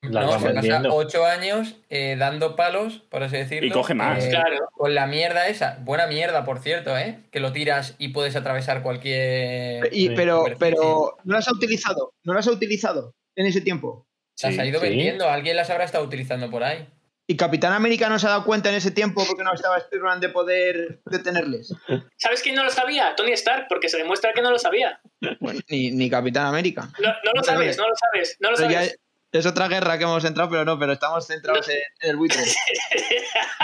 Las 0.03 0.25
no, 0.25 0.31
van 0.31 0.63
se 0.63 0.71
pasa 0.71 0.89
ocho 0.89 1.25
años 1.25 1.75
eh, 1.89 2.15
dando 2.17 2.55
palos, 2.55 2.99
por 3.09 3.21
así 3.21 3.37
decirlo. 3.37 3.67
Y 3.67 3.71
coge 3.71 3.93
más. 3.93 4.25
eh, 4.25 4.29
Claro. 4.29 4.69
Con 4.71 4.95
la 4.95 5.05
mierda 5.05 5.47
esa. 5.47 5.77
Buena 5.81 6.07
mierda, 6.07 6.43
por 6.43 6.59
cierto, 6.59 6.97
¿eh? 6.97 7.19
Que 7.31 7.39
lo 7.39 7.51
tiras 7.51 7.93
y 7.99 8.07
puedes 8.07 8.35
atravesar 8.35 8.81
cualquier... 8.81 9.89
Y, 9.91 10.09
pero, 10.15 10.45
pero 10.57 11.17
no 11.23 11.35
las 11.35 11.47
ha 11.47 11.53
utilizado, 11.53 12.13
no 12.23 12.33
las 12.33 12.47
ha 12.47 12.51
utilizado 12.51 13.13
en 13.35 13.45
ese 13.45 13.61
tiempo. 13.61 14.07
Las 14.43 14.57
ha 14.59 14.65
ido 14.65 14.79
sí. 14.79 14.87
vendiendo, 14.89 15.29
alguien 15.29 15.55
las 15.55 15.69
habrá 15.69 15.85
estado 15.85 16.03
utilizando 16.03 16.49
por 16.49 16.63
ahí. 16.63 16.87
Y 17.27 17.37
Capitán 17.37 17.71
América 17.71 18.09
no 18.09 18.19
se 18.19 18.27
ha 18.27 18.31
dado 18.31 18.43
cuenta 18.43 18.69
en 18.69 18.75
ese 18.75 18.91
tiempo 18.91 19.23
porque 19.25 19.43
no 19.43 19.53
estaba 19.53 19.77
Spider-Man 19.77 20.19
de 20.19 20.29
poder 20.29 21.01
detenerles. 21.05 21.73
¿Sabes 22.17 22.41
quién 22.41 22.55
no 22.55 22.63
lo 22.65 22.71
sabía? 22.71 23.15
Tony 23.15 23.31
Stark, 23.33 23.67
porque 23.69 23.87
se 23.87 23.97
demuestra 23.97 24.33
que 24.33 24.41
no 24.41 24.51
lo 24.51 24.59
sabía. 24.59 24.99
Bueno, 25.39 25.61
ni, 25.69 25.91
ni 25.91 26.09
Capitán 26.09 26.47
América. 26.47 26.89
No, 27.01 27.07
no 27.09 27.31
lo 27.35 27.43
sabes, 27.43 27.77
no 27.77 27.87
lo 27.87 27.95
sabes, 27.95 28.35
no 28.41 28.51
lo 28.51 28.57
Pero 28.57 28.69
sabes. 28.71 28.99
es, 29.31 29.45
otra 29.45 29.69
guerra 29.69 29.97
que 29.97 30.03
hemos 30.03 30.25
entrado, 30.25 30.49
pero 30.49 30.65
no, 30.65 30.77
pero 30.77 30.91
estamos 30.91 31.25
centrados 31.25 31.69
en, 31.69 31.77
en 32.01 32.09
el 32.09 32.17
buitre. 32.17 32.41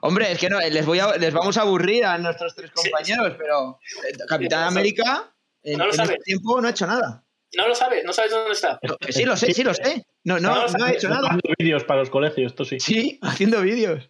Hombre, 0.00 0.32
es 0.32 0.38
que 0.38 0.48
no, 0.48 0.60
les, 0.60 0.86
voy 0.86 1.00
a- 1.00 1.16
les 1.16 1.32
vamos 1.34 1.56
a 1.56 1.62
aburrir 1.62 2.04
a 2.04 2.16
nuestros 2.18 2.54
tres 2.54 2.70
compañeros, 2.70 3.34
pero 3.36 3.80
eh, 4.08 4.12
Capitán 4.28 4.64
América 4.64 5.32
en, 5.62 5.78
No 5.78 5.86
lo 5.86 5.90
en 5.90 5.96
sabes. 5.96 6.12
este 6.12 6.24
tiempo 6.24 6.60
no 6.60 6.68
ha 6.68 6.70
hecho 6.70 6.86
nada. 6.86 7.24
No 7.56 7.66
lo 7.68 7.74
sabes, 7.74 8.04
no 8.04 8.12
sabes 8.12 8.30
dónde 8.30 8.52
está. 8.52 8.78
No, 8.82 8.96
sí 9.08 9.24
lo 9.24 9.36
sé, 9.36 9.52
sí 9.52 9.62
lo 9.64 9.72
sé. 9.74 10.04
No, 10.24 10.38
no, 10.38 10.66
No 10.66 10.66
no 10.78 10.86
hecho 10.86 11.08
nada. 11.08 11.28
Haciendo 11.28 11.54
vídeos 11.58 11.84
para 11.84 12.00
los 12.00 12.10
colegios, 12.10 12.52
esto 12.52 12.64
sí. 12.64 12.78
Sí, 12.78 13.18
haciendo 13.22 13.62
vídeos. 13.62 14.08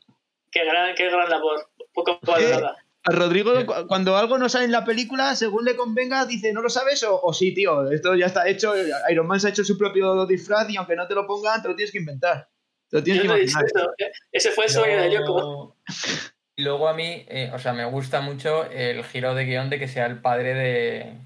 Qué 0.50 0.64
gran, 0.64 0.94
qué 0.94 1.08
gran 1.10 1.28
labor. 1.30 1.70
Poco 1.94 2.18
valorada. 2.22 2.76
A 3.04 3.12
Rodrigo, 3.12 3.64
cu- 3.64 3.86
cuando 3.86 4.16
algo 4.16 4.38
no 4.38 4.48
sale 4.48 4.64
en 4.64 4.72
la 4.72 4.84
película, 4.84 5.36
según 5.36 5.64
le 5.64 5.76
convenga, 5.76 6.26
dice, 6.26 6.52
¿no 6.52 6.60
lo 6.62 6.68
sabes? 6.68 7.02
O, 7.04 7.20
o 7.22 7.32
sí, 7.32 7.54
tío, 7.54 7.90
esto 7.90 8.14
ya 8.16 8.26
está 8.26 8.48
hecho. 8.48 8.74
Iron 9.10 9.26
Man 9.26 9.38
se 9.40 9.46
ha 9.46 9.50
hecho 9.50 9.62
su 9.64 9.78
propio 9.78 10.26
disfraz 10.26 10.68
y 10.70 10.76
aunque 10.76 10.96
no 10.96 11.06
te 11.06 11.14
lo 11.14 11.26
pongan, 11.26 11.62
te 11.62 11.68
lo 11.68 11.76
tienes 11.76 11.92
que 11.92 11.98
inventar. 11.98 12.48
Te 12.90 12.96
lo 12.98 13.02
tienes 13.02 13.22
Yo 13.22 13.28
que 13.30 13.36
no 13.36 13.42
imaginar. 13.42 13.64
eso. 13.66 13.92
Ese 14.32 14.50
fue 14.50 14.64
el 14.64 14.70
sueño 14.70 15.00
de 15.00 15.10
Yoko. 15.12 15.26
Luego- 15.38 15.76
Y 16.56 16.62
luego 16.62 16.88
a 16.88 16.94
mí, 16.94 17.24
eh, 17.28 17.50
o 17.54 17.58
sea, 17.60 17.72
me 17.72 17.84
gusta 17.84 18.20
mucho 18.20 18.64
el 18.64 19.04
giro 19.04 19.34
de 19.34 19.44
guion 19.44 19.70
de 19.70 19.78
que 19.78 19.86
sea 19.86 20.06
el 20.06 20.20
padre 20.20 20.54
de, 20.54 21.18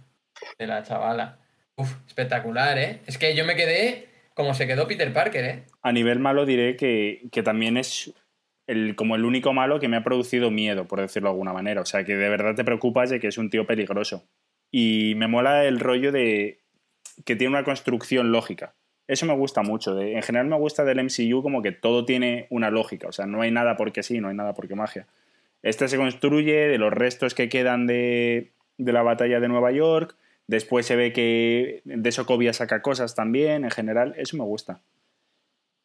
de 0.58 0.66
la 0.66 0.82
chavala. 0.82 1.38
Uf, 1.76 1.90
espectacular, 2.06 2.78
¿eh? 2.78 3.00
Es 3.06 3.18
que 3.18 3.34
yo 3.34 3.44
me 3.44 3.56
quedé 3.56 4.08
como 4.34 4.54
se 4.54 4.66
quedó 4.66 4.86
Peter 4.88 5.12
Parker, 5.12 5.44
¿eh? 5.44 5.62
A 5.82 5.92
nivel 5.92 6.18
malo 6.18 6.46
diré 6.46 6.76
que, 6.76 7.22
que 7.32 7.42
también 7.42 7.76
es 7.76 8.12
el, 8.66 8.94
como 8.96 9.16
el 9.16 9.24
único 9.24 9.52
malo 9.52 9.80
que 9.80 9.88
me 9.88 9.96
ha 9.96 10.04
producido 10.04 10.50
miedo, 10.50 10.86
por 10.86 11.00
decirlo 11.00 11.28
de 11.28 11.32
alguna 11.32 11.52
manera. 11.52 11.80
O 11.82 11.84
sea, 11.86 12.04
que 12.04 12.16
de 12.16 12.28
verdad 12.28 12.54
te 12.54 12.64
preocupas 12.64 13.10
de 13.10 13.20
que 13.20 13.28
es 13.28 13.38
un 13.38 13.50
tío 13.50 13.66
peligroso. 13.66 14.24
Y 14.70 15.14
me 15.16 15.26
mola 15.28 15.64
el 15.64 15.80
rollo 15.80 16.12
de 16.12 16.60
que 17.26 17.36
tiene 17.36 17.50
una 17.54 17.64
construcción 17.64 18.32
lógica. 18.32 18.74
Eso 19.06 19.26
me 19.26 19.34
gusta 19.34 19.62
mucho. 19.62 19.94
De- 19.94 20.14
en 20.14 20.22
general 20.22 20.46
me 20.46 20.56
gusta 20.56 20.84
del 20.84 20.98
MCU 21.00 21.42
como 21.42 21.60
que 21.60 21.72
todo 21.72 22.04
tiene 22.06 22.46
una 22.50 22.70
lógica. 22.70 23.08
O 23.08 23.12
sea, 23.12 23.26
no 23.26 23.42
hay 23.42 23.50
nada 23.50 23.76
porque 23.76 24.02
sí, 24.02 24.20
no 24.20 24.28
hay 24.28 24.34
nada 24.34 24.54
porque 24.54 24.74
magia. 24.74 25.06
Este 25.62 25.88
se 25.88 25.96
construye 25.98 26.68
de 26.68 26.78
los 26.78 26.92
restos 26.92 27.34
que 27.34 27.48
quedan 27.48 27.86
de, 27.86 28.52
de 28.78 28.92
la 28.92 29.02
batalla 29.02 29.40
de 29.40 29.48
Nueva 29.48 29.72
York. 29.72 30.16
Después 30.46 30.86
se 30.86 30.96
ve 30.96 31.12
que 31.12 31.82
de 31.84 32.12
Sokovia 32.12 32.52
saca 32.52 32.82
cosas 32.82 33.14
también. 33.14 33.64
En 33.64 33.70
general, 33.70 34.14
eso 34.16 34.36
me 34.36 34.44
gusta. 34.44 34.82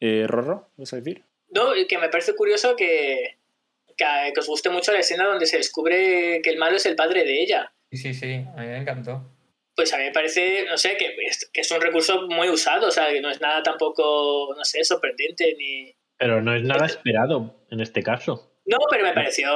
Eh, 0.00 0.26
¿Rorro? 0.26 0.70
¿Vas 0.76 0.92
a 0.92 0.96
decir? 0.96 1.24
No, 1.50 1.74
y 1.74 1.86
que 1.86 1.98
me 1.98 2.08
parece 2.08 2.34
curioso 2.34 2.76
que, 2.76 3.38
que, 3.96 4.04
que 4.34 4.40
os 4.40 4.46
guste 4.46 4.70
mucho 4.70 4.92
la 4.92 5.00
escena 5.00 5.26
donde 5.26 5.46
se 5.46 5.56
descubre 5.56 6.40
que 6.42 6.50
el 6.50 6.58
malo 6.58 6.76
es 6.76 6.86
el 6.86 6.96
padre 6.96 7.24
de 7.24 7.42
ella. 7.42 7.72
Sí, 7.90 7.96
sí, 7.96 8.14
sí, 8.14 8.34
a 8.34 8.60
mí 8.60 8.66
me 8.66 8.78
encantó. 8.78 9.34
Pues 9.74 9.92
a 9.94 9.98
mí 9.98 10.04
me 10.04 10.12
parece, 10.12 10.66
no 10.68 10.76
sé, 10.76 10.96
que 10.96 11.14
que 11.52 11.60
es 11.60 11.70
un 11.70 11.80
recurso 11.80 12.26
muy 12.28 12.48
usado, 12.50 12.88
o 12.88 12.90
sea, 12.90 13.10
que 13.10 13.20
no 13.20 13.30
es 13.30 13.40
nada 13.40 13.62
tampoco, 13.62 14.54
no 14.56 14.64
sé, 14.64 14.84
sorprendente 14.84 15.54
ni... 15.56 15.94
Pero 16.18 16.42
no 16.42 16.54
es 16.54 16.64
nada 16.64 16.86
esperado 16.86 17.64
en 17.70 17.80
este 17.80 18.02
caso. 18.02 18.47
No, 18.68 18.78
pero 18.90 19.04
me 19.04 19.12
pareció, 19.12 19.48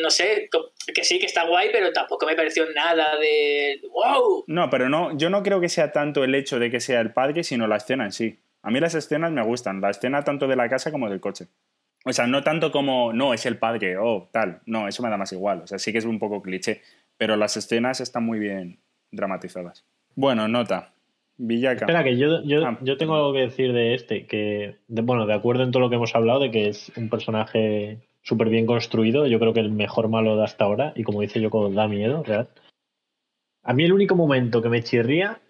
no 0.00 0.10
sé, 0.10 0.48
que 0.94 1.04
sí, 1.04 1.18
que 1.18 1.26
está 1.26 1.46
guay, 1.46 1.68
pero 1.72 1.92
tampoco 1.92 2.26
me 2.26 2.34
pareció 2.34 2.64
nada 2.74 3.16
de... 3.18 3.80
¡Wow! 3.92 4.44
No, 4.46 4.70
pero 4.70 4.88
no, 4.88 5.16
yo 5.16 5.28
no 5.30 5.42
creo 5.42 5.60
que 5.60 5.68
sea 5.68 5.92
tanto 5.92 6.24
el 6.24 6.34
hecho 6.34 6.58
de 6.58 6.70
que 6.70 6.80
sea 6.80 7.00
el 7.00 7.12
padre, 7.12 7.44
sino 7.44 7.66
la 7.66 7.76
escena 7.76 8.04
en 8.04 8.12
sí. 8.12 8.38
A 8.62 8.70
mí 8.70 8.80
las 8.80 8.94
escenas 8.94 9.30
me 9.32 9.42
gustan, 9.44 9.80
la 9.80 9.90
escena 9.90 10.22
tanto 10.24 10.46
de 10.48 10.56
la 10.56 10.68
casa 10.68 10.90
como 10.90 11.08
del 11.10 11.20
coche. 11.20 11.46
O 12.04 12.12
sea, 12.12 12.26
no 12.26 12.42
tanto 12.42 12.70
como, 12.72 13.12
no, 13.12 13.34
es 13.34 13.46
el 13.46 13.58
padre, 13.58 13.96
o 13.98 14.28
tal. 14.32 14.60
No, 14.66 14.86
eso 14.88 15.02
me 15.02 15.10
da 15.10 15.16
más 15.16 15.32
igual. 15.32 15.62
O 15.62 15.66
sea, 15.66 15.78
sí 15.78 15.92
que 15.92 15.98
es 15.98 16.04
un 16.04 16.18
poco 16.18 16.40
cliché. 16.40 16.80
Pero 17.16 17.36
las 17.36 17.56
escenas 17.56 18.00
están 18.00 18.24
muy 18.24 18.38
bien 18.38 18.78
dramatizadas. 19.10 19.84
Bueno, 20.14 20.46
nota. 20.48 20.92
Villaca. 21.38 21.80
Espera, 21.84 22.04
que 22.04 22.16
yo, 22.16 22.42
yo, 22.44 22.64
Ah. 22.64 22.78
yo 22.80 22.96
tengo 22.96 23.14
algo 23.16 23.32
que 23.32 23.40
decir 23.40 23.72
de 23.72 23.94
este, 23.94 24.26
que, 24.26 24.76
de- 24.88 25.02
bueno, 25.02 25.26
de 25.26 25.34
acuerdo 25.34 25.64
en 25.64 25.70
todo 25.72 25.80
lo 25.80 25.90
que 25.90 25.96
hemos 25.96 26.14
hablado, 26.14 26.40
de 26.40 26.50
que 26.50 26.68
es 26.68 26.90
un 26.96 27.10
personaje 27.10 27.98
súper 28.26 28.48
bien 28.48 28.66
construido. 28.66 29.26
Yo 29.26 29.38
creo 29.38 29.52
que 29.54 29.60
el 29.60 29.70
mejor 29.70 30.08
malo 30.08 30.36
de 30.36 30.44
hasta 30.44 30.64
ahora. 30.64 30.92
Y 30.96 31.04
como 31.04 31.20
dice 31.20 31.40
Yoko, 31.40 31.70
da 31.70 31.86
miedo, 31.86 32.24
real. 32.24 32.48
A 33.62 33.72
mí 33.72 33.84
el 33.84 33.92
único 33.92 34.16
momento 34.16 34.60
que 34.62 34.68
me 34.68 34.82
chirría 34.82 35.40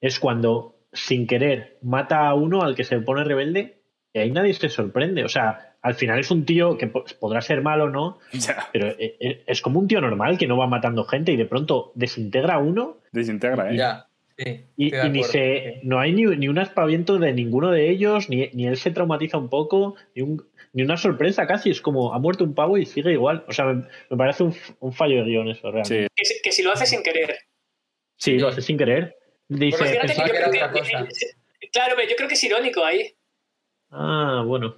es 0.00 0.20
cuando, 0.20 0.76
sin 0.92 1.26
querer, 1.26 1.78
mata 1.82 2.28
a 2.28 2.34
uno 2.34 2.62
al 2.62 2.74
que 2.76 2.84
se 2.84 3.00
pone 3.00 3.24
rebelde 3.24 3.82
y 4.12 4.18
ahí 4.20 4.30
nadie 4.30 4.54
se 4.54 4.68
sorprende. 4.68 5.24
O 5.24 5.28
sea, 5.28 5.74
al 5.82 5.94
final 5.94 6.18
es 6.20 6.30
un 6.30 6.44
tío 6.44 6.78
que 6.78 6.86
po- 6.86 7.04
podrá 7.18 7.40
ser 7.40 7.60
malo, 7.62 7.90
¿no? 7.90 8.18
Ya, 8.32 8.68
Pero 8.72 8.88
eh, 8.88 9.16
eh, 9.20 9.42
es 9.46 9.60
como 9.60 9.80
un 9.80 9.88
tío 9.88 10.00
normal 10.00 10.38
que 10.38 10.46
no 10.46 10.56
va 10.56 10.66
matando 10.68 11.04
gente 11.04 11.32
y 11.32 11.36
de 11.36 11.46
pronto 11.46 11.92
desintegra 11.96 12.54
a 12.54 12.58
uno 12.58 12.98
desintegra, 13.12 13.72
¿eh? 13.72 13.76
Ya, 13.78 14.06
sí. 14.38 14.64
y, 14.76 14.90
de 14.90 15.06
y 15.06 15.10
ni 15.10 15.22
se 15.24 15.80
no 15.84 15.98
hay 15.98 16.12
ni, 16.12 16.24
ni 16.24 16.48
un 16.48 16.58
aspaviento 16.58 17.18
de 17.18 17.32
ninguno 17.32 17.70
de 17.72 17.90
ellos, 17.90 18.28
ni, 18.28 18.48
ni 18.52 18.66
él 18.66 18.76
se 18.76 18.90
traumatiza 18.90 19.38
un 19.38 19.48
poco, 19.48 19.94
ni, 20.14 20.22
un- 20.22 20.44
ni 20.76 20.82
una 20.84 20.96
sorpresa 20.96 21.46
casi. 21.46 21.70
Es 21.70 21.80
como 21.80 22.12
ha 22.14 22.18
muerto 22.18 22.44
un 22.44 22.54
pavo 22.54 22.76
y 22.78 22.84
sigue 22.86 23.12
igual. 23.12 23.44
O 23.48 23.52
sea, 23.52 23.64
me, 23.64 23.84
me 24.10 24.16
parece 24.16 24.42
un, 24.44 24.54
un 24.80 24.92
fallo 24.92 25.16
de 25.16 25.30
guion 25.30 25.48
eso, 25.48 25.70
realmente. 25.70 26.02
Sí. 26.04 26.08
Que, 26.14 26.24
si- 26.24 26.42
que 26.42 26.52
si 26.52 26.62
lo 26.62 26.72
hace 26.72 26.86
sin 26.86 27.02
querer. 27.02 27.36
Sí, 28.16 28.38
lo 28.38 28.48
hace 28.48 28.60
sin 28.62 28.76
querer. 28.78 29.16
Dice, 29.48 29.84
que 29.84 30.08
yo 30.08 30.24
creo 30.24 30.50
que. 30.50 30.60
Claro, 31.72 31.94
pero 31.96 32.08
yo 32.08 32.16
creo 32.16 32.28
que 32.28 32.34
es 32.34 32.44
irónico 32.44 32.84
ahí. 32.84 33.12
ah, 33.90 34.42
bueno, 34.46 34.76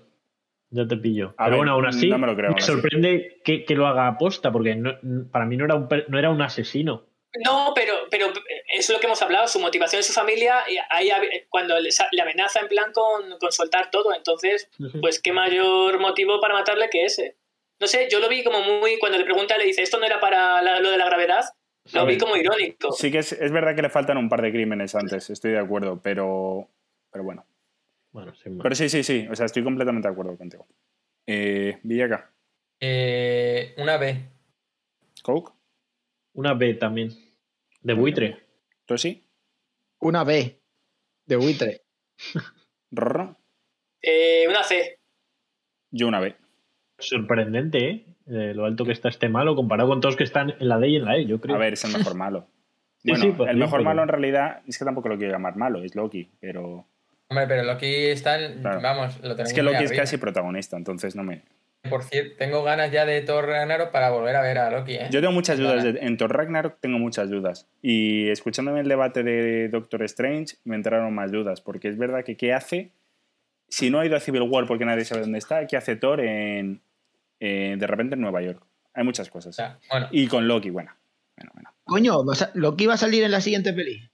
ya 0.70 0.86
te 0.86 0.96
pillo. 0.96 1.34
A 1.36 1.44
Pero 1.44 1.50
ver, 1.50 1.56
bueno, 1.58 1.72
aún 1.72 1.86
así, 1.86 2.08
no 2.08 2.18
me 2.18 2.26
lo 2.26 2.34
creo, 2.36 2.50
aún 2.50 2.58
así. 2.58 2.70
sorprende 2.72 3.40
que, 3.44 3.64
que 3.64 3.74
lo 3.74 3.86
haga 3.86 4.06
aposta, 4.08 4.50
porque 4.52 4.74
no- 4.76 4.96
para 5.30 5.46
mí 5.46 5.56
no 5.56 5.64
era 5.64 5.74
un, 5.74 5.88
no 6.08 6.18
era 6.18 6.30
un 6.30 6.40
asesino. 6.42 7.07
No, 7.44 7.72
pero, 7.74 7.94
pero 8.10 8.32
es 8.74 8.88
lo 8.88 8.98
que 9.00 9.06
hemos 9.06 9.20
hablado, 9.22 9.46
su 9.48 9.60
motivación 9.60 10.00
es 10.00 10.06
su 10.06 10.12
familia, 10.14 10.64
y 10.68 10.78
ahí 10.90 11.10
cuando 11.50 11.78
le, 11.78 11.90
sa- 11.92 12.08
le 12.10 12.22
amenaza 12.22 12.60
en 12.60 12.68
plan 12.68 12.90
con, 12.92 13.38
con 13.38 13.52
soltar 13.52 13.90
todo, 13.90 14.14
entonces, 14.14 14.68
pues 15.00 15.20
qué 15.20 15.32
mayor 15.32 16.00
motivo 16.00 16.40
para 16.40 16.54
matarle 16.54 16.88
que 16.90 17.04
ese. 17.04 17.36
No 17.80 17.86
sé, 17.86 18.08
yo 18.10 18.18
lo 18.18 18.28
vi 18.28 18.42
como 18.42 18.60
muy, 18.62 18.98
cuando 18.98 19.18
le 19.18 19.24
pregunta, 19.24 19.56
le 19.58 19.64
dice, 19.66 19.82
esto 19.82 19.98
no 20.00 20.06
era 20.06 20.20
para 20.20 20.62
la- 20.62 20.80
lo 20.80 20.90
de 20.90 20.96
la 20.96 21.04
gravedad, 21.04 21.44
lo 21.92 22.06
vi 22.06 22.16
como 22.18 22.34
irónico. 22.36 22.92
Sí 22.92 23.10
que 23.12 23.18
es, 23.18 23.32
es 23.32 23.52
verdad 23.52 23.76
que 23.76 23.82
le 23.82 23.90
faltan 23.90 24.16
un 24.16 24.28
par 24.28 24.40
de 24.42 24.50
crímenes 24.50 24.94
antes, 24.94 25.28
estoy 25.30 25.52
de 25.52 25.58
acuerdo, 25.58 26.00
pero, 26.02 26.68
pero 27.12 27.24
bueno. 27.24 27.46
Bueno, 28.10 28.34
sin 28.36 28.56
más. 28.56 28.62
Pero 28.62 28.74
sí, 28.74 28.88
sí, 28.88 29.02
sí, 29.04 29.28
o 29.30 29.36
sea, 29.36 29.46
estoy 29.46 29.62
completamente 29.62 30.08
de 30.08 30.12
acuerdo 30.12 30.36
contigo. 30.36 30.66
Eh, 31.26 31.78
Villaca, 31.82 32.32
Eh, 32.80 33.74
una 33.76 33.98
B. 33.98 34.18
Coke, 35.22 35.52
Una 36.38 36.54
B 36.54 36.74
también. 36.74 37.10
De 37.82 37.94
buitre. 37.94 38.38
¿tú 38.86 38.96
sí? 38.96 39.26
Una 39.98 40.22
B 40.22 40.60
de 41.26 41.34
buitre. 41.36 41.82
Rorro, 42.92 43.36
Eh, 44.00 44.46
una 44.48 44.62
C. 44.62 45.00
yo 45.90 46.06
una 46.06 46.20
B. 46.20 46.36
Sorprendente, 46.96 47.90
¿eh? 47.90 48.06
Eh, 48.28 48.52
Lo 48.54 48.66
alto 48.66 48.84
que 48.84 48.92
está 48.92 49.08
este 49.08 49.28
malo 49.28 49.56
comparado 49.56 49.88
con 49.88 50.00
todos 50.00 50.14
que 50.14 50.22
están 50.22 50.50
en 50.60 50.68
la 50.68 50.78
D 50.78 50.88
y 50.90 50.96
en 50.96 51.06
la 51.06 51.16
E, 51.16 51.26
yo 51.26 51.40
creo. 51.40 51.56
A 51.56 51.58
ver, 51.58 51.72
es 51.72 51.82
el 51.84 51.92
mejor 51.92 52.14
malo. 52.24 52.46
Bueno, 53.02 53.20
sí, 53.24 53.32
pues 53.36 53.50
el 53.50 53.56
mejor 53.56 53.82
malo 53.82 54.02
en 54.02 54.08
realidad 54.08 54.62
es 54.68 54.78
que 54.78 54.84
tampoco 54.84 55.08
lo 55.08 55.16
quiero 55.18 55.32
llamar 55.32 55.56
malo, 55.56 55.82
es 55.82 55.96
Loki, 55.96 56.30
pero 56.40 56.86
Hombre, 57.30 57.46
pero 57.48 57.64
Loki 57.64 57.86
está, 58.06 58.40
en- 58.44 58.60
Claro. 58.60 58.80
vamos, 58.80 59.16
lo 59.16 59.30
tenemos 59.34 59.48
es 59.48 59.54
que 59.54 59.62
Loki 59.62 59.82
es 59.82 59.90
arriba. 59.90 60.02
casi 60.02 60.16
protagonista, 60.18 60.76
entonces 60.76 61.14
no 61.16 61.24
me... 61.24 61.42
Por 61.88 62.02
cierto, 62.02 62.34
tengo 62.38 62.62
ganas 62.64 62.90
ya 62.90 63.06
de 63.06 63.20
Thor 63.22 63.46
Ragnarok 63.46 63.90
para 63.92 64.10
volver 64.10 64.34
a 64.36 64.42
ver 64.42 64.58
a 64.58 64.70
Loki, 64.70 64.94
¿eh? 64.94 65.06
Yo 65.10 65.20
tengo 65.20 65.32
muchas 65.32 65.58
dudas, 65.58 65.84
de- 65.84 65.98
en 66.00 66.16
Thor 66.16 66.36
Ragnarok 66.36 66.78
tengo 66.80 66.98
muchas 66.98 67.30
dudas. 67.30 67.68
Y 67.82 68.28
escuchándome 68.30 68.80
el 68.80 68.88
debate 68.88 69.22
de 69.22 69.68
Doctor 69.68 70.02
Strange 70.02 70.56
me 70.64 70.74
entraron 70.76 71.14
más 71.14 71.30
dudas, 71.30 71.60
porque 71.60 71.88
es 71.88 71.96
verdad 71.96 72.24
que 72.24 72.36
¿qué 72.36 72.52
hace? 72.52 72.90
Si 73.68 73.90
no 73.90 74.00
ha 74.00 74.06
ido 74.06 74.16
a 74.16 74.20
Civil 74.20 74.42
War 74.42 74.66
porque 74.66 74.84
nadie 74.84 75.04
sabe 75.04 75.20
dónde 75.22 75.38
está, 75.38 75.66
¿qué 75.66 75.76
hace 75.76 75.94
Thor 75.96 76.20
en, 76.20 76.82
en- 77.38 77.78
de 77.78 77.86
repente 77.86 78.14
en 78.16 78.20
Nueva 78.22 78.42
York? 78.42 78.62
Hay 78.94 79.04
muchas 79.04 79.30
cosas. 79.30 79.56
bueno, 79.90 80.08
Y 80.10 80.26
con 80.26 80.48
Loki, 80.48 80.70
bueno. 80.70 80.92
bueno, 81.36 81.52
bueno. 81.54 81.70
Coño, 81.84 82.24
¿vas 82.24 82.42
a- 82.42 82.50
¿lo 82.54 82.76
que 82.76 82.84
iba 82.84 82.94
a 82.94 82.98
salir 82.98 83.22
en 83.22 83.30
la 83.30 83.40
siguiente 83.40 83.72
peli? 83.72 84.10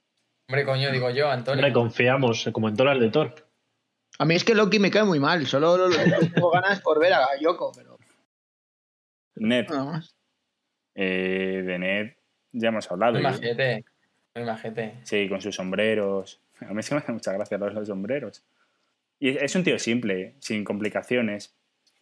hombre, 0.47 0.63
coño, 0.63 0.91
digo 0.91 1.09
yo, 1.09 1.31
Antonio. 1.31 1.59
Hombre, 1.65 1.73
confiamos, 1.73 2.47
como 2.53 2.69
en 2.69 2.75
todas 2.75 2.95
las 2.95 3.03
de 3.03 3.09
Thor. 3.09 3.44
A 4.19 4.25
mí 4.25 4.35
es 4.35 4.43
que 4.43 4.55
Loki 4.55 4.79
me 4.79 4.91
cae 4.91 5.03
muy 5.03 5.19
mal, 5.19 5.45
solo 5.45 5.77
lo- 5.77 5.89
lo- 5.89 6.19
tengo 6.33 6.51
ganas 6.51 6.81
por 6.81 6.99
ver 6.99 7.13
a 7.13 7.27
Yoko, 7.39 7.71
pero 7.75 7.97
Ned, 9.35 9.67
nada 9.69 9.83
más. 9.85 10.15
eh, 10.95 11.61
de 11.65 11.79
Ned 11.79 12.13
ya 12.53 12.69
hemos 12.69 12.89
hablado. 12.89 13.13
Muy 13.13 13.21
¿eh? 13.21 13.83
majete. 14.35 14.93
Sí, 15.03 15.27
con 15.29 15.41
sus 15.41 15.55
sombreros. 15.55 16.39
A 16.61 16.73
mí 16.73 16.81
se 16.83 16.93
me 16.95 16.99
hace 17.01 17.11
mucha 17.11 17.33
gracia 17.33 17.57
los, 17.57 17.73
los 17.73 17.87
sombreros. 17.87 18.43
Y 19.19 19.29
es 19.37 19.55
un 19.55 19.63
tío 19.63 19.77
simple, 19.79 20.35
sin 20.39 20.63
complicaciones. 20.63 21.53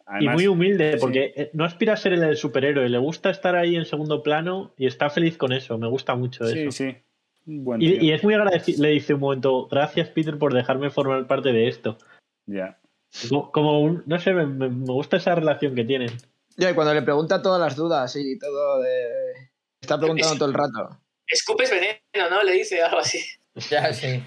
Además, 0.06 0.34
y 0.34 0.36
muy 0.36 0.46
humilde, 0.46 0.92
sí. 0.92 0.98
porque 1.00 1.32
eh, 1.34 1.50
no 1.54 1.64
aspira 1.64 1.94
a 1.94 1.96
ser 1.96 2.12
el 2.12 2.36
superhéroe, 2.36 2.88
le 2.88 2.98
gusta 2.98 3.30
estar 3.30 3.56
ahí 3.56 3.74
en 3.74 3.86
segundo 3.86 4.22
plano 4.22 4.74
y 4.76 4.86
está 4.86 5.08
feliz 5.10 5.36
con 5.38 5.52
eso, 5.52 5.78
me 5.78 5.88
gusta 5.88 6.14
mucho 6.14 6.44
Sí, 6.46 6.58
eso. 6.60 6.70
sí. 6.72 6.84
Un 6.84 6.96
buen 7.46 7.80
Y, 7.82 7.96
y 8.04 8.12
es 8.12 8.22
muy 8.24 8.34
agradecido, 8.34 8.82
le 8.82 8.90
dice 8.90 9.14
un 9.14 9.20
momento, 9.20 9.66
gracias 9.68 10.08
Peter 10.08 10.38
por 10.38 10.52
dejarme 10.54 10.90
formar 10.90 11.26
parte 11.26 11.52
de 11.52 11.68
esto. 11.68 11.98
Ya. 12.46 12.78
Como, 13.28 13.52
como 13.52 13.80
un, 13.80 14.02
no 14.06 14.18
sé, 14.18 14.32
me, 14.32 14.68
gusta 14.68 15.16
esa 15.18 15.34
relación 15.34 15.74
que 15.74 15.84
tienen. 15.84 16.10
Ya, 16.56 16.70
y 16.70 16.74
cuando 16.74 16.94
le 16.94 17.02
pregunta 17.02 17.42
todas 17.42 17.60
las 17.60 17.76
dudas 17.76 18.14
y 18.16 18.38
todo 18.38 18.80
de... 18.82 19.08
Está 19.80 19.98
preguntando 19.98 20.36
todo 20.36 20.48
el 20.48 20.54
rato. 20.54 20.98
Escupes 21.26 21.70
veneno, 21.70 22.30
¿no? 22.30 22.42
Le 22.42 22.52
dice 22.52 22.82
algo 22.82 22.98
así. 22.98 23.18
Ya, 23.70 23.92
sí. 23.92 24.20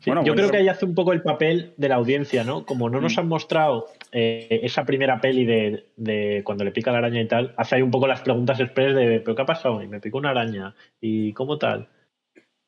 Sí, 0.00 0.10
Bueno, 0.10 0.22
yo 0.24 0.32
bueno. 0.32 0.34
creo 0.34 0.50
que 0.50 0.56
ahí 0.56 0.68
hace 0.68 0.84
un 0.86 0.94
poco 0.94 1.12
el 1.12 1.22
papel 1.22 1.74
de 1.76 1.88
la 1.90 1.94
audiencia, 1.96 2.42
¿no? 2.42 2.64
Como 2.66 2.88
no 2.90 3.00
nos 3.00 3.16
Mm. 3.16 3.20
han 3.20 3.28
mostrado 3.28 3.86
eh, 4.12 4.60
esa 4.62 4.84
primera 4.84 5.20
peli 5.20 5.44
de, 5.44 5.86
de 5.96 6.40
cuando 6.42 6.64
le 6.64 6.72
pica 6.72 6.90
la 6.90 6.98
araña 6.98 7.20
y 7.20 7.28
tal, 7.28 7.54
hace 7.56 7.76
ahí 7.76 7.82
un 7.82 7.90
poco 7.90 8.06
las 8.06 8.22
preguntas 8.22 8.58
express 8.58 8.96
de 8.96 9.20
¿pero 9.20 9.36
qué 9.36 9.42
ha 9.42 9.46
pasado? 9.46 9.82
Y 9.82 9.88
me 9.88 10.00
picó 10.00 10.18
una 10.18 10.30
araña. 10.30 10.74
¿Y 11.00 11.32
cómo 11.34 11.58
tal? 11.58 11.88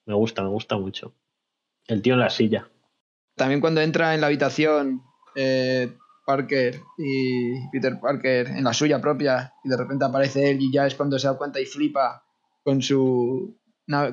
Me 0.09 0.15
gusta, 0.15 0.43
me 0.43 0.49
gusta 0.49 0.79
mucho. 0.79 1.15
El 1.87 2.01
tío 2.01 2.15
en 2.15 2.21
la 2.21 2.31
silla. 2.31 2.71
También 3.37 3.61
cuando 3.61 3.83
entra 3.83 4.15
en 4.15 4.23
la 4.23 4.29
habitación 4.29 5.03
eh, 5.37 5.93
Parker 6.25 6.81
y 6.97 7.69
Peter 7.71 8.01
Parker 8.01 8.47
en 8.49 8.65
la 8.65 8.73
suya 8.73 9.03
propia 9.03 9.53
y 9.63 9.69
de 9.69 9.77
repente 9.77 10.07
aparece 10.07 10.51
él 10.51 10.63
y 10.63 10.73
ya 10.73 10.87
es 10.87 10.95
cuando 10.95 11.19
se 11.19 11.27
da 11.29 11.37
cuenta 11.37 11.61
y 11.61 11.67
flipa 11.67 12.25
con 12.65 12.81
su 12.81 13.61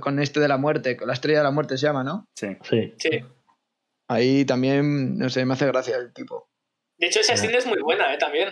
con 0.02 0.20
este 0.20 0.42
de 0.42 0.48
la 0.50 0.58
muerte, 0.58 0.98
con 0.98 1.08
la 1.08 1.14
estrella 1.14 1.40
de 1.40 1.44
la 1.46 1.52
muerte 1.52 1.78
se 1.78 1.86
llama, 1.88 2.04
¿no? 2.04 2.28
Sí. 2.36 2.58
Sí. 2.64 2.94
Sí. 2.98 3.10
Ahí 4.10 4.46
también, 4.46 5.18
no 5.18 5.30
sé, 5.30 5.46
me 5.46 5.54
hace 5.54 5.68
gracia 5.68 5.96
el 5.96 6.14
tipo. 6.14 6.50
De 6.98 7.08
hecho, 7.08 7.22
esa 7.22 7.34
escena 7.34 7.58
es 7.58 7.68
muy 7.68 7.82
buena, 7.82 8.14
¿eh? 8.14 8.18
También. 8.18 8.50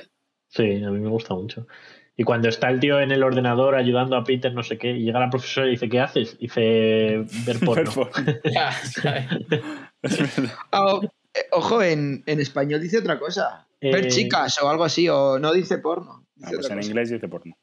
Sí, 0.47 0.83
a 0.83 0.89
mí 0.89 0.99
me 0.99 1.09
gusta 1.09 1.33
mucho. 1.33 1.67
Y 2.15 2.23
cuando 2.23 2.47
está 2.47 2.69
el 2.69 2.79
tío 2.79 2.99
en 3.01 3.11
el 3.11 3.23
ordenador 3.23 3.73
ayudando 3.75 4.15
a 4.15 4.23
Peter, 4.23 4.53
no 4.53 4.61
sé 4.61 4.77
qué, 4.77 4.91
y 4.91 5.03
llega 5.03 5.19
la 5.19 5.29
profesora 5.31 5.67
y 5.67 5.71
dice, 5.71 5.89
¿qué 5.89 5.99
haces? 5.99 6.35
Y 6.39 6.43
dice, 6.47 7.25
ver 7.45 7.59
porno. 7.65 8.09
Ah, 10.71 10.85
o- 10.95 11.03
eh, 11.33 11.45
ojo, 11.51 11.81
en, 11.81 12.23
en 12.25 12.39
español 12.39 12.81
dice 12.81 12.99
otra 12.99 13.17
cosa. 13.17 13.67
Ver 13.81 14.05
Eh, 14.05 14.09
chicas 14.09 14.61
o 14.61 14.69
algo 14.69 14.83
así, 14.83 15.09
o 15.09 15.39
no 15.39 15.51
dice 15.53 15.77
porno. 15.79 16.27
Ah, 16.43 16.49
pues 16.53 16.69
en 16.69 16.75
cosa. 16.77 16.87
inglés 16.87 17.09
dice 17.09 17.27
porno. 17.27 17.57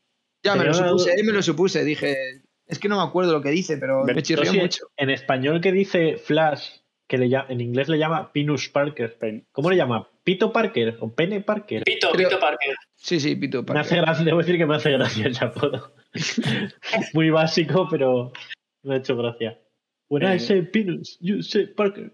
Ya, 0.44 0.56
me 0.56 0.64
lo 0.64 0.74
supuse, 0.74 1.12
eh, 1.12 1.22
me 1.22 1.32
lo 1.32 1.42
supuse. 1.42 1.84
Dije, 1.84 2.42
es 2.66 2.78
que 2.78 2.88
no 2.88 2.96
me 2.96 3.02
acuerdo 3.08 3.32
lo 3.32 3.42
que 3.42 3.50
dice, 3.50 3.76
pero 3.76 4.04
Ver- 4.04 4.16
me 4.16 4.22
chirrió 4.22 4.52
mucho. 4.54 4.86
En 4.96 5.10
español 5.10 5.60
que 5.60 5.70
dice 5.72 6.16
Flash, 6.16 6.78
que 7.06 7.18
le 7.18 7.28
llama, 7.28 7.46
en 7.50 7.60
inglés 7.60 7.88
le 7.88 7.98
llama 7.98 8.32
Pinus 8.32 8.68
Parker. 8.68 9.16
Pen- 9.18 9.46
¿Cómo 9.52 9.70
le 9.70 9.76
llama? 9.76 10.08
¿Pito 10.24 10.52
Parker 10.52 10.96
o 11.00 11.12
Pene 11.12 11.40
Parker? 11.40 11.84
Pito, 11.84 12.10
Creo- 12.10 12.28
Pito 12.28 12.40
Parker. 12.40 12.74
Sí, 13.02 13.18
sí, 13.18 13.34
Pito 13.34 13.62
Me 13.62 13.80
hace 13.80 13.96
Parker. 13.96 14.02
gracia, 14.04 14.24
debo 14.26 14.38
decir 14.38 14.58
que 14.58 14.66
me 14.66 14.76
hace 14.76 14.90
gracia 14.92 15.26
el 15.26 15.36
apodo. 15.38 15.94
Muy 17.14 17.30
básico, 17.30 17.88
pero 17.90 18.32
me 18.82 18.94
ha 18.94 18.96
hecho 18.98 19.16
gracia. 19.16 19.58
When 20.08 20.22
Eh. 20.22 20.34
I 20.34 20.38
say 20.38 20.62
Pinus, 20.62 21.16
you 21.20 21.42
say 21.42 21.66
Parker. 21.66 22.12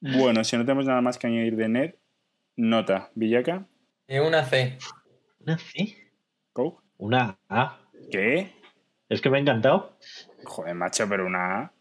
Bueno, 0.00 0.44
si 0.44 0.56
no 0.56 0.64
tenemos 0.64 0.86
nada 0.86 1.00
más 1.00 1.18
que 1.18 1.26
añadir 1.26 1.56
de 1.56 1.68
Ned, 1.68 1.94
nota. 2.56 3.10
Villaca, 3.14 3.66
Y 4.08 4.18
una 4.18 4.44
C. 4.44 4.78
¿Una 5.40 5.58
C? 5.58 5.96
Coke. 6.52 6.82
Una 6.98 7.38
A. 7.48 7.78
¿Qué? 8.10 8.52
Es 9.08 9.20
que 9.20 9.30
me 9.30 9.38
ha 9.38 9.40
encantado. 9.40 9.96
Joder, 10.44 10.74
macho, 10.74 11.08
pero 11.08 11.26
una... 11.26 11.72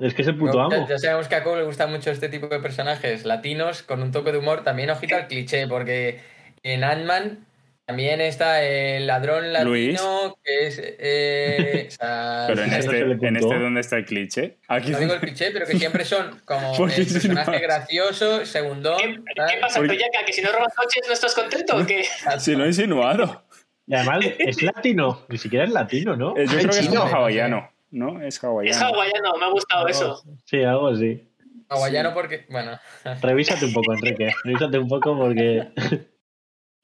Es 0.00 0.12
que 0.14 0.22
es 0.22 0.28
el 0.28 0.36
puto 0.36 0.60
amo. 0.60 0.88
ya 0.88 0.98
sabemos 0.98 1.28
que 1.28 1.36
a 1.36 1.44
Cole 1.44 1.60
le 1.60 1.66
gustan 1.66 1.90
mucho 1.92 2.10
este 2.10 2.28
tipo 2.28 2.48
de 2.48 2.58
personajes 2.58 3.24
latinos 3.24 3.82
con 3.84 4.02
un 4.02 4.10
toque 4.10 4.32
de 4.32 4.38
humor. 4.38 4.64
También 4.64 4.90
ojito 4.90 5.14
al 5.14 5.28
cliché, 5.28 5.68
porque 5.68 6.20
en 6.64 6.82
Ant-Man 6.84 7.46
también 7.86 8.20
está 8.22 8.62
el 8.64 9.06
ladrón 9.06 9.52
latino 9.52 9.70
Luis. 9.70 10.00
que 10.42 10.66
es. 10.66 10.80
eh, 10.82 11.84
o 11.88 11.90
sea, 11.90 12.44
Pero 12.48 12.62
en 12.64 12.70
no 12.70 12.76
este, 12.76 12.90
se 12.90 13.04
le 13.04 13.28
en 13.28 13.36
este 13.36 13.58
¿dónde 13.58 13.80
está 13.82 13.96
el 13.98 14.06
cliché? 14.06 14.56
Aquí 14.68 14.90
No 14.90 14.98
digo 15.00 15.12
el 15.14 15.20
cliché, 15.20 15.50
pero 15.52 15.66
que 15.66 15.78
siempre 15.78 16.04
son 16.06 16.40
como 16.46 16.74
si 16.88 17.04
personaje 17.04 17.50
no- 17.52 17.60
gracioso, 17.60 18.38
¿Qué, 18.40 18.46
segundón. 18.46 18.96
qué 18.98 19.34
tal. 19.36 19.60
pasa, 19.60 19.78
Porque- 19.80 19.92
Bellaca? 19.96 20.24
¿Que 20.24 20.32
si 20.32 20.40
no 20.42 20.50
robas 20.50 20.74
coches 20.74 21.02
no 21.06 21.12
estás 21.12 21.34
contento 21.34 21.76
o 21.76 21.86
qué? 21.86 22.04
Si 22.38 22.54
lo 22.56 22.64
he 22.64 22.68
insinuado. 22.68 23.44
Y 23.86 23.94
además 23.94 24.24
es 24.38 24.62
latino. 24.62 25.26
Ni 25.28 25.36
siquiera 25.36 25.66
es 25.66 25.70
latino, 25.70 26.16
¿no? 26.16 26.34
Eh, 26.38 26.46
Yo 26.46 26.52
creo 26.56 26.70
que 26.70 26.78
es 26.78 26.88
chino. 26.88 27.02
como 27.02 27.14
hawaiano, 27.16 27.70
¿no? 27.90 28.22
Es 28.22 28.42
hawaiano. 28.42 28.74
Es 28.74 28.82
hawaiano, 28.82 29.36
me 29.38 29.44
ha 29.44 29.50
gustado 29.50 29.86
eso. 29.88 30.22
Sí, 30.46 30.62
algo 30.62 30.88
así. 30.88 31.22
Hawaiano 31.68 32.14
porque. 32.14 32.46
Bueno. 32.48 32.80
Revísate 33.20 33.66
un 33.66 33.74
poco, 33.74 33.92
Enrique. 33.92 34.32
Revísate 34.44 34.78
un 34.78 34.88
poco 34.88 35.18
porque 35.18 35.68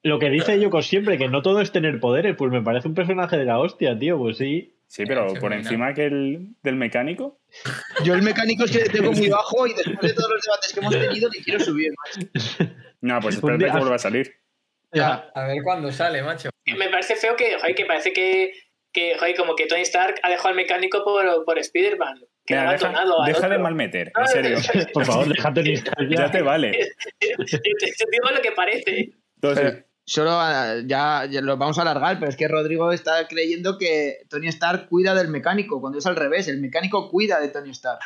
Lo 0.03 0.19
que 0.19 0.31
dice 0.31 0.59
Yoko 0.59 0.81
siempre, 0.83 1.19
que 1.19 1.29
no 1.29 1.43
todo 1.43 1.61
es 1.61 1.73
tener 1.73 2.01
poderes, 2.01 2.35
pues 2.37 2.51
me 2.51 2.63
parece 2.63 2.89
un 2.89 2.95
personaje 2.95 3.37
de 3.37 3.45
la 3.45 3.59
hostia, 3.59 3.99
tío, 3.99 4.19
pues 4.19 4.39
sí. 4.39 4.77
Sí, 4.87 5.05
pero 5.07 5.35
por 5.35 5.53
encima 5.53 5.95
que 5.95 6.07
el 6.07 6.49
del 6.63 6.75
mecánico. 6.75 7.41
Yo 8.03 8.15
el 8.15 8.23
mecánico 8.23 8.65
es 8.65 8.73
que 8.73 8.79
le 8.79 8.89
tengo 8.89 9.13
muy 9.13 9.29
bajo 9.29 9.67
y 9.67 9.75
después 9.75 10.01
de 10.01 10.15
todos 10.15 10.31
los 10.31 10.43
debates 10.43 10.73
que 10.73 10.81
hemos 10.81 10.93
tenido 10.93 11.29
le 11.29 11.43
quiero 11.45 11.61
subir, 11.61 11.93
macho. 11.97 12.27
No, 13.01 13.21
pues 13.21 13.37
espérate 13.37 13.67
que 13.67 13.71
vuelva 13.71 13.95
a 13.95 13.99
salir. 13.99 14.35
Ya. 14.93 15.31
A 15.35 15.47
ver 15.47 15.63
cuándo 15.63 15.93
sale, 15.93 16.23
macho. 16.23 16.51
Me 16.67 16.89
parece 16.89 17.15
feo 17.15 17.37
que, 17.37 17.57
joder, 17.57 17.75
que 17.75 17.85
parece 17.85 18.13
que, 18.13 18.53
que 18.93 19.17
joder, 19.17 19.37
como 19.37 19.55
que 19.55 19.67
Tony 19.67 19.83
Stark 19.83 20.17
ha 20.23 20.29
dejado 20.31 20.49
al 20.49 20.57
mecánico 20.57 21.05
por, 21.05 21.45
por 21.45 21.59
Spider-Man. 21.59 22.25
Que 22.45 22.55
Mira, 22.55 22.71
ha 22.71 22.73
deja, 22.73 22.93
deja 23.27 23.49
de 23.49 23.59
malmeter, 23.59 24.13
en 24.19 24.27
serio. 24.27 24.59
Por 24.93 25.05
favor, 25.05 25.29
déjate 25.29 25.63
ni 25.63 25.73
estar 25.75 26.09
ya. 26.09 26.17
Ya 26.17 26.31
te 26.31 26.43
vale. 26.43 26.91
Yo 27.21 27.61
te 27.61 28.05
digo 28.11 28.31
lo 28.35 28.43
que 28.43 28.53
parece. 28.53 29.13
Entonces, 29.37 29.85
solo 30.11 30.33
ah, 30.33 30.75
ya, 30.85 31.25
ya 31.31 31.41
lo 31.41 31.57
vamos 31.57 31.79
a 31.79 31.83
alargar, 31.83 32.19
pero 32.19 32.31
es 32.31 32.37
que 32.37 32.49
Rodrigo 32.49 32.91
está 32.91 33.29
creyendo 33.29 33.79
que 33.79 34.27
Tony 34.29 34.49
Stark 34.49 34.89
cuida 34.89 35.15
del 35.15 35.29
mecánico, 35.29 35.81
cuando 35.81 36.01
es 36.01 36.07
al 36.07 36.17
revés, 36.17 36.49
el 36.49 36.61
mecánico 36.61 37.09
cuida 37.09 37.39
de 37.39 37.49
Tony 37.49 37.71
Stark. 37.71 38.01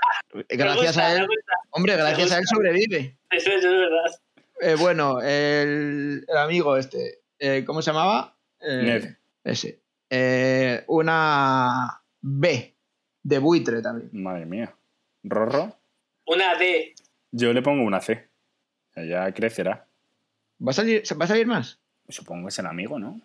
Gracias 0.51 0.86
gusta, 0.89 1.06
a 1.06 1.14
él, 1.14 1.26
hombre, 1.70 1.97
gracias 1.97 2.32
a 2.32 2.39
él 2.39 2.44
sobrevive. 2.47 3.16
Eso, 3.31 3.51
eso 3.52 3.68
es 3.70 3.81
verdad. 3.81 4.20
Eh, 4.60 4.76
bueno, 4.78 5.22
el, 5.22 6.26
el 6.28 6.36
amigo 6.36 6.76
este, 6.76 7.20
eh, 7.39 7.64
¿cómo 7.66 7.81
se 7.81 7.90
llamaba? 7.90 8.36
Eh, 8.60 8.82
Ned. 8.82 9.16
Ese. 9.43 9.81
Eh, 10.10 10.85
una 10.89 12.02
B 12.20 12.74
de 13.22 13.39
buitre 13.39 13.81
también. 13.81 14.10
madre 14.12 14.44
mía. 14.44 14.74
Rorro, 15.22 15.74
Una 16.26 16.55
D. 16.56 16.94
yo 17.32 17.51
le 17.55 17.62
pongo 17.62 17.82
una 17.82 18.02
C. 18.02 18.28
Ya 18.94 19.32
crecerá. 19.32 19.86
¿Va 20.60 20.70
a 20.70 20.74
salir, 20.74 21.02
¿Va 21.18 21.24
a 21.24 21.28
salir 21.28 21.47
más? 21.47 21.81
Supongo 22.09 22.47
que 22.47 22.51
es 22.51 22.59
el 22.59 22.66
amigo, 22.66 22.98
¿no? 22.98 23.20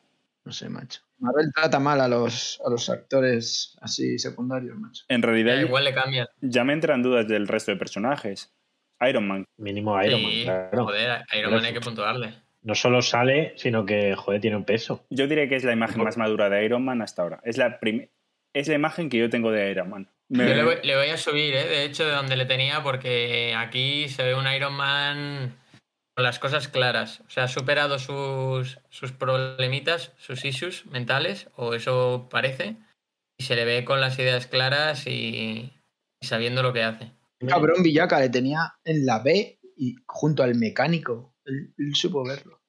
No 0.45 0.51
sé, 0.51 0.69
macho. 0.69 1.01
Marvel 1.19 1.51
trata 1.53 1.79
mal 1.79 1.99
a 1.99 2.07
los, 2.07 2.61
a 2.65 2.69
los 2.69 2.89
actores 2.89 3.77
así 3.81 4.17
secundarios, 4.19 4.77
macho. 4.77 5.03
En 5.09 5.21
realidad, 5.21 5.55
Ya, 5.55 5.61
igual 5.61 5.83
le 5.83 5.93
cambian. 5.93 6.27
ya 6.41 6.63
me 6.63 6.73
entran 6.73 7.03
dudas 7.03 7.27
del 7.27 7.47
resto 7.47 7.71
de 7.71 7.77
personajes. 7.77 8.51
Iron 9.01 9.27
Man. 9.27 9.45
Mínimo 9.57 10.01
Iron 10.03 10.21
Man, 10.23 10.31
claro. 10.43 10.85
Joder, 10.85 11.21
Iron 11.37 11.53
Man 11.53 11.65
hay 11.65 11.73
que 11.73 11.81
puntuarle. 11.81 12.33
No 12.61 12.75
solo 12.75 13.01
sale, 13.01 13.53
sino 13.57 13.85
que, 13.85 14.15
joder, 14.15 14.41
tiene 14.41 14.57
un 14.57 14.65
peso. 14.65 15.05
Yo 15.09 15.27
diré 15.27 15.47
que 15.47 15.55
es 15.55 15.63
la 15.63 15.71
imagen 15.73 16.03
más 16.03 16.17
madura 16.17 16.49
de 16.49 16.65
Iron 16.65 16.83
Man 16.83 17.01
hasta 17.01 17.21
ahora. 17.21 17.39
Es 17.43 17.57
la, 17.57 17.79
es 18.53 18.67
la 18.67 18.75
imagen 18.75 19.09
que 19.09 19.17
yo 19.17 19.29
tengo 19.29 19.51
de 19.51 19.71
Iron 19.71 19.89
Man. 19.89 20.09
Me- 20.29 20.47
Yo 20.47 20.53
le 20.55 20.63
voy, 20.63 20.75
le 20.83 20.95
voy 20.97 21.07
a 21.09 21.17
subir, 21.17 21.53
¿eh? 21.55 21.65
de 21.67 21.85
hecho, 21.85 22.05
de 22.05 22.11
donde 22.11 22.35
le 22.35 22.45
tenía, 22.45 22.83
porque 22.83 23.53
aquí 23.57 24.09
se 24.09 24.23
ve 24.23 24.35
un 24.35 24.45
Iron 24.51 24.73
Man 24.73 25.55
con 26.19 26.25
las 26.25 26.37
cosas 26.37 26.67
claras. 26.67 27.21
O 27.21 27.29
sea, 27.29 27.45
ha 27.45 27.47
superado 27.47 27.97
sus, 27.97 28.77
sus 28.89 29.13
problemitas, 29.13 30.11
sus 30.17 30.43
issues 30.43 30.85
mentales, 30.87 31.47
o 31.55 31.73
eso 31.73 32.27
parece, 32.29 32.75
y 33.37 33.45
se 33.45 33.55
le 33.55 33.63
ve 33.63 33.85
con 33.85 34.01
las 34.01 34.19
ideas 34.19 34.45
claras 34.45 35.07
y, 35.07 35.71
y 36.21 36.27
sabiendo 36.27 36.61
lo 36.61 36.73
que 36.73 36.83
hace. 36.83 37.13
Cabrón, 37.47 37.83
Villaca 37.83 38.19
le 38.19 38.27
tenía 38.27 38.73
en 38.83 39.05
la 39.05 39.19
B 39.19 39.59
y 39.77 39.95
junto 40.05 40.43
al 40.43 40.55
mecánico. 40.55 41.35
Él, 41.45 41.73
él 41.77 41.95
supo 41.95 42.27
verlo. 42.27 42.59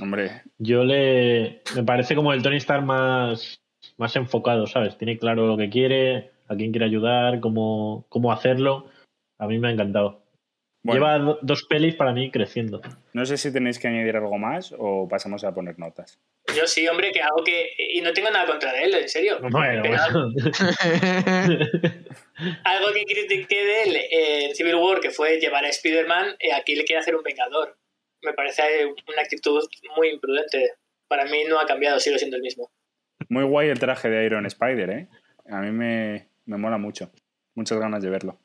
Hombre, 0.00 0.42
Yo 0.58 0.82
le. 0.82 1.62
Me 1.76 1.84
parece 1.84 2.16
como 2.16 2.32
el 2.32 2.42
Tony 2.42 2.56
Stark 2.56 2.84
más, 2.84 3.60
más 3.96 4.16
enfocado, 4.16 4.66
¿sabes? 4.66 4.98
Tiene 4.98 5.18
claro 5.18 5.46
lo 5.46 5.56
que 5.56 5.70
quiere, 5.70 6.32
a 6.48 6.56
quién 6.56 6.72
quiere 6.72 6.86
ayudar, 6.86 7.38
cómo, 7.38 8.06
cómo 8.08 8.32
hacerlo. 8.32 8.90
A 9.38 9.46
mí 9.46 9.60
me 9.60 9.68
ha 9.68 9.70
encantado. 9.70 10.24
Bueno, 10.82 11.00
Lleva 11.00 11.18
do- 11.18 11.38
dos 11.42 11.64
pelis 11.64 11.94
para 11.96 12.12
mí 12.12 12.30
creciendo. 12.30 12.80
no 13.12 13.26
sé 13.26 13.36
si 13.36 13.52
tenéis 13.52 13.78
que 13.78 13.88
añadir 13.88 14.16
algo 14.16 14.38
más 14.38 14.74
o 14.78 15.06
pasamos 15.08 15.44
a 15.44 15.52
poner 15.54 15.78
notas. 15.78 16.18
Yo 16.56 16.66
sí, 16.66 16.86
hombre, 16.88 17.12
que 17.12 17.20
hago 17.20 17.44
que. 17.44 17.68
Y 17.92 18.00
no 18.00 18.12
tengo 18.12 18.30
nada 18.30 18.46
contra 18.46 18.72
él, 18.80 18.94
en 18.94 19.08
serio. 19.08 19.38
Bueno, 19.50 19.82
Pero 19.82 19.96
bueno. 20.12 20.32
Algo 22.64 22.92
que 22.94 23.04
critiqué 23.04 23.64
de 23.64 23.82
él 23.82 23.96
en 24.10 24.54
Civil 24.54 24.76
War, 24.76 25.00
que 25.00 25.10
fue 25.10 25.38
llevar 25.40 25.64
a 25.64 25.68
Spider-Man, 25.68 26.36
eh, 26.38 26.52
aquí 26.52 26.74
le 26.74 26.84
quiere 26.84 27.00
hacer 27.00 27.16
un 27.16 27.22
vengador. 27.22 27.76
Me 28.22 28.32
parece 28.32 28.86
una 28.86 29.22
actitud 29.22 29.62
muy 29.96 30.08
imprudente. 30.10 30.72
Para 31.08 31.24
mí 31.24 31.44
no 31.48 31.58
ha 31.58 31.66
cambiado, 31.66 31.98
sigue 32.00 32.18
siendo 32.18 32.36
el 32.36 32.42
mismo. 32.42 32.70
Muy 33.28 33.44
guay 33.44 33.68
el 33.68 33.78
traje 33.78 34.08
de 34.08 34.24
Iron 34.24 34.46
Spider, 34.46 34.90
¿eh? 34.90 35.08
A 35.50 35.60
mí 35.60 35.70
me, 35.70 36.28
me 36.46 36.56
mola 36.56 36.78
mucho. 36.78 37.10
Muchas 37.54 37.78
ganas 37.78 38.02
de 38.02 38.10
verlo. 38.10 38.38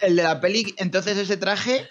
El 0.00 0.16
de 0.16 0.22
la 0.22 0.40
peli, 0.40 0.74
entonces 0.78 1.16
ese 1.18 1.36
traje, 1.36 1.88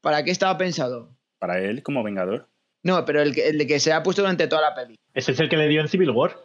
¿para 0.00 0.22
qué 0.24 0.30
estaba 0.30 0.56
pensado? 0.58 1.16
Para 1.38 1.58
él, 1.60 1.82
como 1.82 2.02
Vengador. 2.02 2.48
No, 2.82 3.04
pero 3.04 3.22
el, 3.22 3.34
que, 3.34 3.48
el 3.48 3.58
de 3.58 3.66
que 3.66 3.80
se 3.80 3.92
ha 3.92 4.02
puesto 4.02 4.22
durante 4.22 4.46
toda 4.48 4.62
la 4.62 4.74
peli. 4.74 4.96
Ese 5.14 5.32
es 5.32 5.40
el 5.40 5.48
que 5.48 5.56
le 5.56 5.68
dio 5.68 5.80
en 5.80 5.88
Civil 5.88 6.10
War. 6.10 6.36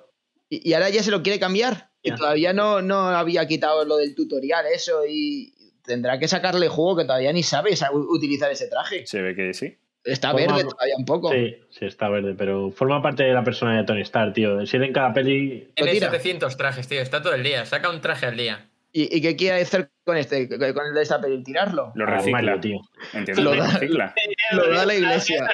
Y, 0.49 0.69
y 0.69 0.73
ahora 0.73 0.89
ya 0.89 1.03
se 1.03 1.11
lo 1.11 1.23
quiere 1.23 1.39
cambiar. 1.39 1.89
Y 2.01 2.09
Ya. 2.11 2.15
todavía 2.15 2.53
no, 2.53 2.81
no 2.81 2.99
había 3.09 3.47
quitado 3.47 3.83
lo 3.85 3.97
del 3.97 4.15
tutorial, 4.15 4.65
eso, 4.73 5.01
y 5.07 5.53
tendrá 5.83 6.19
que 6.19 6.27
sacarle 6.27 6.67
juego 6.67 6.97
que 6.97 7.03
todavía 7.05 7.33
ni 7.33 7.43
sabe 7.43 7.75
sa- 7.75 7.91
utilizar 7.91 8.51
ese 8.51 8.67
traje. 8.67 9.05
Se 9.07 9.21
ve 9.21 9.35
que 9.35 9.53
sí. 9.53 9.77
Está 10.03 10.31
Forma- 10.31 10.55
verde 10.55 10.69
todavía 10.69 10.95
un 10.97 11.05
poco. 11.05 11.31
Sí, 11.33 11.57
sí, 11.69 11.85
está 11.85 12.07
verde, 12.07 12.33
pero 12.37 12.71
forma 12.71 13.01
parte 13.01 13.23
de 13.23 13.33
la 13.33 13.43
persona 13.43 13.75
de 13.77 13.83
Tony 13.83 14.01
Stark, 14.01 14.33
tío. 14.33 14.65
Si 14.65 14.77
en 14.77 14.93
cada 14.93 15.11
peli. 15.13 15.65
Lo 15.69 15.73
Tiene 15.75 15.91
tira. 15.93 16.11
700 16.11 16.55
trajes, 16.55 16.87
tío. 16.87 17.01
Está 17.01 17.21
todo 17.21 17.33
el 17.33 17.43
día. 17.43 17.65
Saca 17.65 17.89
un 17.89 17.99
traje 17.99 18.25
al 18.27 18.37
día. 18.37 18.69
¿Y, 18.93 19.15
y 19.17 19.21
qué 19.21 19.35
quiere 19.35 19.61
hacer 19.61 19.91
con 20.05 20.17
este, 20.17 20.47
con 20.47 20.63
el 20.87 20.93
de 20.93 21.01
esta 21.01 21.19
peli? 21.21 21.43
¿Tirarlo? 21.43 21.91
Lo 21.95 22.05
recicla. 22.05 22.59
tío. 22.59 22.79
Entiendo 23.13 23.43
Lo 23.43 23.55
da- 23.55 23.67
recicla. 23.67 24.15
Lo 24.53 24.69
da 24.73 24.85
la 24.85 24.95
iglesia. 24.95 25.47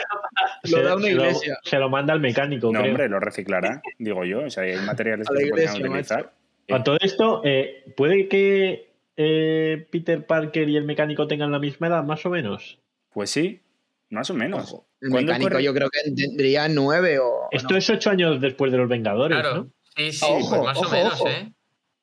Lo 0.64 0.77
Se- 0.77 0.84
da 0.84 0.95
una 0.95 1.05
se 1.07 1.11
lo- 1.14 1.22
iglesia. 1.23 1.57
se 1.64 1.77
lo 1.77 1.89
manda 1.89 2.14
al 2.14 2.19
mecánico, 2.22 2.72
No, 2.72 2.80
creo. 2.80 2.91
hombre, 2.91 3.10
lo 3.10 3.19
reciclará, 3.19 3.81
digo 3.97 4.23
yo. 4.23 4.43
O 4.45 4.49
sea, 4.49 4.64
hay 4.64 4.76
materiales 4.77 5.27
que 5.27 5.34
la 5.34 5.39
se 5.41 5.47
podrían 5.49 5.76
iglesia, 5.76 5.89
utilizar. 5.89 6.34
A 6.72 6.84
todo 6.84 6.97
esto, 7.01 7.41
eh, 7.43 7.84
¿puede 7.97 8.27
que 8.30 8.93
eh, 9.18 9.88
Peter 9.91 10.26
Parker 10.26 10.69
y 10.69 10.77
el 10.77 10.85
mecánico 10.85 11.27
tengan 11.27 11.51
la 11.51 11.60
misma 11.60 11.88
edad, 11.88 12.03
más 12.03 12.26
o 12.26 12.30
menos? 12.30 12.80
Pues 13.14 13.30
sí, 13.31 13.61
más 14.10 14.30
o 14.30 14.34
menos. 14.35 14.72
Ojo, 14.72 14.85
el 15.01 15.10
¿Cuándo 15.10 15.27
mecánico 15.34 15.49
corre? 15.51 15.64
yo 15.64 15.73
creo 15.73 15.89
que 15.89 16.11
tendría 16.11 16.68
nueve 16.69 17.19
o... 17.19 17.47
Esto 17.51 17.73
no. 17.73 17.77
es 17.77 17.89
ocho 17.89 18.10
años 18.11 18.39
después 18.39 18.72
de 18.72 18.77
los 18.77 18.88
Vengadores, 18.88 19.38
Claro. 19.39 19.55
¿no? 19.55 19.69
Sí, 19.95 20.11
sí, 20.14 20.26
Ojo, 20.27 20.49
pues 20.49 20.61
más 20.64 20.77
ojo, 20.77 20.88
o 20.88 20.91
menos, 20.91 21.14
ojo. 21.14 21.27
¿eh? 21.30 21.51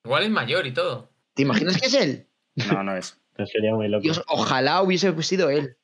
Igual 0.04 0.22
es 0.24 0.30
mayor 0.30 0.66
y 0.66 0.72
todo. 0.72 1.09
¿Te 1.40 1.44
imaginas 1.46 1.80
que 1.80 1.86
es 1.86 1.94
él? 1.94 2.26
No, 2.70 2.82
no 2.82 2.96
es. 2.96 3.18
Sería 3.52 3.74
muy 3.74 3.88
loco. 3.88 4.02
Dios, 4.02 4.22
ojalá 4.28 4.82
hubiese 4.82 5.10
sido 5.22 5.50
él. 5.50 5.76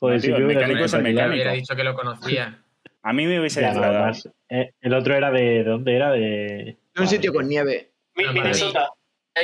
Joder, 0.00 0.16
No, 0.16 0.20
si 0.20 0.26
tío, 0.28 0.36
yo 0.36 0.38
el 0.38 0.44
hubiera 0.46 0.60
mecánico 0.66 0.76
sido 0.76 0.84
es 0.86 0.92
el 0.94 1.00
tranquila. 1.02 1.22
mecánico. 1.22 1.34
Hubiera 1.34 1.52
dicho 1.52 1.76
que 1.76 1.84
lo 1.84 1.94
conocía. 1.94 2.58
A 3.02 3.12
mí 3.12 3.26
me 3.26 3.38
hubiese 3.40 3.60
Ya, 3.60 3.72
más. 3.74 4.28
Eh, 4.48 4.72
el 4.80 4.94
otro 4.94 5.14
era 5.16 5.30
de, 5.30 5.40
¿de 5.42 5.64
dónde 5.64 5.94
era? 5.96 6.10
De. 6.12 6.20
De 6.94 7.00
un 7.00 7.06
sitio 7.08 7.32
con 7.32 7.48
nieve. 7.48 7.92
Mi- 8.14 8.24
Ah, 8.26 8.32
Minnesota. 8.32 8.88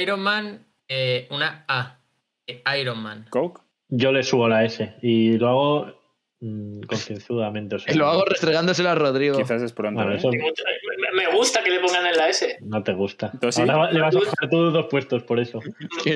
Iron 0.01 0.21
Man, 0.21 0.65
eh, 0.89 1.27
una 1.31 1.65
A. 1.69 1.99
Eh, 2.47 2.63
Iron 2.81 2.99
Man. 3.03 3.27
Coke. 3.31 3.61
Yo 3.89 4.13
le 4.13 4.23
subo 4.23 4.49
la 4.49 4.65
S 4.65 4.95
y 5.03 5.39
lo 5.39 5.98
hago 6.41 6.51
mm, 6.51 6.81
concienzudamente. 6.83 7.77
o 7.77 7.79
sea, 7.79 7.95
Lo 7.95 8.07
hago 8.07 8.25
restregándoselo 8.25 8.91
a 8.91 8.95
Rodrigo. 8.95 9.37
Quizás 9.39 9.63
es 9.63 9.73
pronto. 9.73 10.01
Bueno, 10.03 10.15
¿eh? 10.15 10.19
eso 10.19 10.31
Me- 10.31 11.35
gusta 11.35 11.63
que 11.63 11.71
le 11.71 11.81
pongan 11.81 12.07
en 12.07 12.17
la 12.17 12.29
S. 12.29 12.59
no 12.63 12.83
te 12.83 12.93
gusta. 12.93 13.31
Entonces. 13.33 13.69
Ahora 13.69 13.91
le 13.93 14.01
vas 14.01 14.15
a 14.15 14.19
bajar 14.19 14.51
todos 14.51 14.73
dos 14.73 14.87
puestos 14.91 15.23
por 15.25 15.39
eso. 15.41 15.61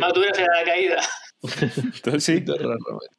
Más 0.00 0.12
dura 0.12 0.32
será 0.34 0.48
la 0.60 0.64
caída. 0.64 1.00
Entonces 1.42 2.24
sí. 2.24 2.44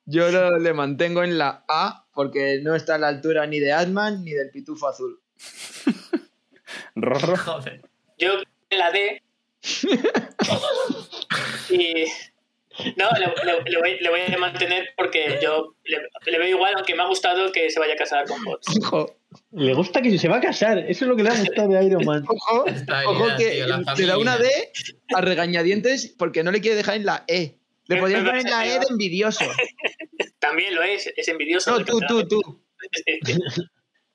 Yo 0.05 0.31
lo- 0.31 0.57
le 0.59 0.73
mantengo 0.73 1.23
en 1.23 1.37
la 1.37 1.63
A 1.67 2.05
porque 2.13 2.59
no 2.63 2.75
está 2.75 2.95
a 2.95 2.97
la 2.97 3.07
altura 3.09 3.45
ni 3.47 3.59
de 3.59 3.71
Ant-Man 3.73 4.23
ni 4.23 4.31
del 4.31 4.49
pitufo 4.49 4.87
azul. 4.87 5.19
Rorro. 6.95 7.35
Joder. 7.37 7.81
Yo 8.17 8.33
en 8.69 8.79
la 8.79 8.91
D. 8.91 9.21
y. 11.69 12.05
No, 12.97 13.09
le, 13.19 13.27
le- 13.45 13.71
le 13.71 13.77
voy, 13.79 13.99
le 13.99 14.09
voy 14.09 14.19
a 14.21 14.37
mantener 14.37 14.89
porque 14.97 15.37
yo 15.41 15.75
le, 15.83 15.97
le 16.31 16.37
veo 16.39 16.47
igual, 16.47 16.73
aunque 16.75 16.95
me 16.95 17.03
ha 17.03 17.07
gustado 17.07 17.51
que 17.51 17.69
se 17.69 17.79
vaya 17.79 17.93
a 17.93 17.97
casar 17.97 18.25
con 18.27 18.43
bots. 18.43 18.67
Ojo, 18.81 19.15
Le 19.51 19.73
gusta 19.73 20.01
que 20.01 20.17
se 20.17 20.27
va 20.27 20.37
a 20.37 20.41
casar. 20.41 20.79
Eso 20.79 21.05
es 21.05 21.09
lo 21.09 21.15
que 21.15 21.23
le 21.23 21.29
ha 21.29 21.39
gustado 21.39 21.69
de 21.69 21.85
Iron 21.85 22.03
Man. 22.05 22.23
ojo, 22.27 22.65
Está 22.67 23.07
ojo 23.07 23.25
bien, 23.25 23.37
que 23.37 23.49
tío, 23.63 23.77
le 23.97 24.05
da 24.07 24.17
una 24.17 24.37
D 24.37 24.49
a 25.15 25.21
regañadientes 25.21 26.07
porque 26.17 26.43
no 26.43 26.51
le 26.51 26.61
quiere 26.61 26.75
dejar 26.77 26.95
en 26.95 27.05
la 27.05 27.23
E. 27.27 27.57
Le 27.87 27.97
podrían 27.97 28.25
poner 28.25 28.41
en 28.45 28.49
la 28.51 28.65
E 28.65 28.79
de 28.79 28.85
envidioso. 28.89 29.43
También 30.39 30.73
lo 30.73 30.81
es, 30.83 31.11
es 31.15 31.27
envidioso. 31.27 31.77
No, 31.77 31.85
tú, 31.85 31.99
tú, 32.07 32.27
tú. 32.27 32.63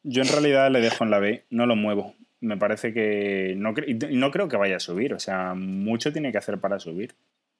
Yo 0.02 0.22
en 0.22 0.28
realidad 0.28 0.70
le 0.70 0.80
dejo 0.80 1.04
en 1.04 1.10
la 1.10 1.18
B, 1.18 1.44
no 1.50 1.66
lo 1.66 1.76
muevo. 1.76 2.14
Me 2.40 2.56
parece 2.56 2.94
que 2.94 3.54
no, 3.56 3.74
cre- 3.74 4.10
y 4.10 4.16
no 4.16 4.30
creo 4.30 4.48
que 4.48 4.56
vaya 4.56 4.76
a 4.76 4.80
subir. 4.80 5.12
O 5.12 5.18
sea, 5.18 5.54
mucho 5.54 6.12
tiene 6.12 6.32
que 6.32 6.38
hacer 6.38 6.58
para 6.60 6.78
subir. 6.78 7.14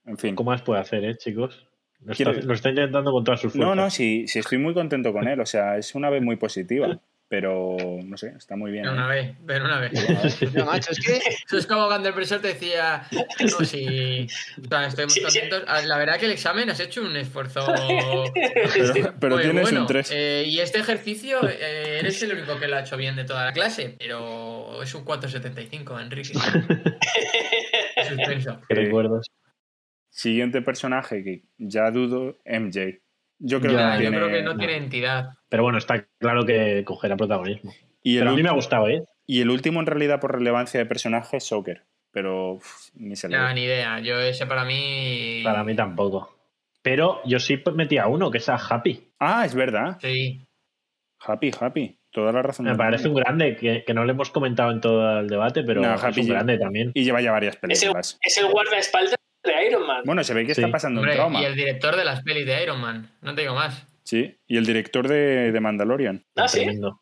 En 0.09 0.19
fin. 0.19 0.35
¿Cómo 0.35 0.51
más 0.51 0.63
puede 0.63 0.81
hacer, 0.81 1.05
eh, 1.05 1.17
chicos? 1.17 1.67
Lo 2.05 2.13
está, 2.13 2.25
Quiero- 2.33 2.47
lo 2.47 2.55
está 2.55 2.71
intentando 2.71 3.13
con 3.13 3.25
todas 3.25 3.41
sus 3.41 3.53
fuerzas. 3.53 3.77
No, 3.77 3.81
no, 3.83 3.91
sí, 3.91 4.27
sí 4.27 4.39
estoy 4.39 4.59
muy 4.59 4.75
contento 4.75 5.13
con 5.13 5.29
él. 5.29 5.41
O 5.41 5.47
sea, 5.47 5.77
es 5.77 5.95
una 5.95 6.11
B 6.11 6.21
muy 6.21 6.37
positiva. 6.37 6.99
pero 7.31 7.77
no 8.07 8.17
sé, 8.17 8.33
está 8.39 8.57
muy 8.57 8.71
bien. 8.71 8.85
Ven 8.85 8.93
una 8.95 9.15
¿eh? 9.15 9.21
vez, 9.21 9.37
ven 9.41 9.63
una 9.63 9.81
vez. 9.81 9.93
No, 10.55 10.65
macho, 10.65 10.93
es 10.93 10.99
que 10.99 11.19
Eso 11.19 11.59
es 11.59 11.67
como 11.67 11.87
cuando 11.87 12.09
el 12.09 12.15
profesor 12.15 12.41
te 12.41 12.49
decía, 12.49 13.03
no, 13.13 13.67
si 13.67 14.27
o 14.65 14.69
sea, 14.69 14.87
estoy 14.87 15.05
muy 15.05 15.23
contento. 15.23 15.57
La 15.87 15.99
verdad 15.99 16.19
que 16.19 16.25
el 16.25 16.33
examen 16.33 16.71
has 16.71 16.81
hecho 16.81 17.03
un 17.03 17.15
esfuerzo 17.17 17.67
Pero, 18.35 19.15
pero 19.21 19.41
tienes 19.41 19.61
bueno. 19.61 19.83
un 19.83 19.87
3. 19.87 20.11
Eh, 20.11 20.45
y 20.47 20.61
este 20.61 20.79
ejercicio 20.79 21.47
eh, 21.47 21.99
eres 22.01 22.23
el 22.23 22.33
único 22.33 22.59
que 22.59 22.67
lo 22.67 22.77
ha 22.77 22.81
hecho 22.81 22.97
bien 22.97 23.15
de 23.15 23.25
toda 23.25 23.45
la 23.45 23.53
clase, 23.53 23.95
pero 23.99 24.83
es 24.83 24.95
un 24.95 25.05
4.75, 25.05 26.01
Enrique. 26.01 26.33
Suspenso. 28.09 28.59
Qué 28.69 28.75
recuerdos. 28.75 29.27
Siguiente 30.19 30.63
personaje 30.63 31.23
que 31.23 31.43
ya 31.59 31.93
dudo, 31.93 32.37
MJ. 32.45 32.99
Yo 33.39 33.61
creo 33.61 33.75
Ya, 33.75 33.79
que 33.79 33.83
no 33.85 33.95
yo 33.95 34.01
tiene. 34.01 34.17
creo 34.17 34.29
que 34.31 34.43
no 34.43 34.57
tiene 34.57 34.77
entidad. 34.77 35.29
Pero 35.49 35.63
bueno, 35.63 35.79
está 35.79 36.09
claro 36.19 36.45
que 36.45 36.83
cogerá 36.85 37.17
protagonismo. 37.17 37.73
Y 38.03 38.17
el, 38.19 38.27
a 38.27 38.33
mí 38.33 38.43
me 38.43 38.49
ha 38.49 38.53
gustado, 38.53 38.89
¿eh? 38.89 39.05
y 39.29 39.43
el 39.43 39.51
último 39.51 39.79
en 39.79 39.87
realidad 39.87 40.19
por 40.19 40.33
relevancia 40.37 40.81
de 40.81 40.87
personaje 40.87 41.37
es 41.37 41.45
Soccer. 41.45 41.85
Pero 42.11 42.55
uf, 42.55 42.89
ni 42.95 43.15
se 43.15 43.29
le 43.29 43.39
ve. 43.39 43.55
ni 43.55 43.63
idea. 43.63 44.01
Yo 44.01 44.19
ese 44.19 44.45
para 44.47 44.65
mí. 44.65 45.41
Para 45.45 45.63
mí 45.63 45.77
tampoco. 45.77 46.37
Pero 46.83 47.21
yo 47.25 47.39
sí 47.39 47.63
metí 47.77 47.99
a 47.99 48.09
uno, 48.09 48.33
que 48.33 48.39
es 48.39 48.49
a 48.49 48.57
Happy. 48.57 49.13
Ah, 49.21 49.45
es 49.47 49.55
verdad. 49.55 49.99
Sí. 50.01 50.45
Happy, 51.21 51.53
happy. 51.61 51.97
Toda 52.11 52.33
la 52.33 52.43
razón. 52.43 52.67
Me 52.67 52.75
parece 52.75 53.07
un 53.07 53.15
grande, 53.15 53.55
que, 53.55 53.85
que 53.87 53.95
no 53.95 54.05
le 54.05 54.13
hemos 54.13 54.31
comentado 54.31 54.73
en 54.73 54.81
todo 54.81 55.21
el 55.21 55.29
debate, 55.29 55.63
pero 55.63 55.81
No, 55.81 55.95
es 55.95 56.03
Happy 56.03 56.23
un 56.23 56.29
grande 56.29 56.59
también. 56.59 56.91
Y 56.95 57.05
lleva 57.05 57.21
ya 57.21 57.31
varias 57.31 57.55
Es 57.55 57.63
el, 57.63 57.69
películas. 57.69 58.19
es 58.21 58.39
el 58.39 58.51
guardaespaldas 58.51 59.15
de 59.45 59.67
Iron 59.67 59.87
Man. 59.87 60.03
Bueno, 60.05 60.23
se 60.25 60.35
ve 60.35 60.45
que 60.47 60.55
Sí. 60.55 60.61
está 60.61 60.71
pasando 60.73 61.01
Hombre, 61.01 61.15
un 61.15 61.17
trauma. 61.19 61.41
y 61.43 61.45
el 61.45 61.55
director 61.55 61.97
de 61.97 62.05
las 62.05 62.23
pelis 62.23 62.47
de 62.47 62.63
Iron 62.63 62.81
Man. 62.81 63.11
No 63.23 63.35
te 63.35 63.43
digo 63.43 63.55
más. 63.55 63.87
Sí, 64.05 64.39
y 64.47 64.57
el 64.57 64.65
director 64.67 65.07
de, 65.09 65.53
de 65.53 65.61
Mandalorian. 65.61 66.25
ah, 66.37 66.49
sí. 66.49 66.59
Tremendo. 66.59 67.01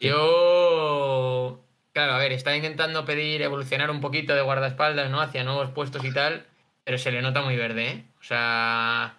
Yo. 0.00 1.64
Claro, 1.92 2.12
a 2.12 2.18
ver, 2.18 2.32
está 2.32 2.54
intentando 2.56 3.04
pedir 3.04 3.42
evolucionar 3.42 3.90
un 3.90 4.00
poquito 4.00 4.34
de 4.34 4.42
guardaespaldas, 4.42 5.10
¿no? 5.10 5.20
Hacia 5.20 5.42
nuevos 5.44 5.70
puestos 5.70 6.04
y 6.04 6.12
tal, 6.12 6.46
pero 6.84 6.96
se 6.98 7.10
le 7.10 7.22
nota 7.22 7.42
muy 7.42 7.56
verde, 7.56 7.88
¿eh? 7.88 8.04
O 8.20 8.22
sea, 8.22 9.18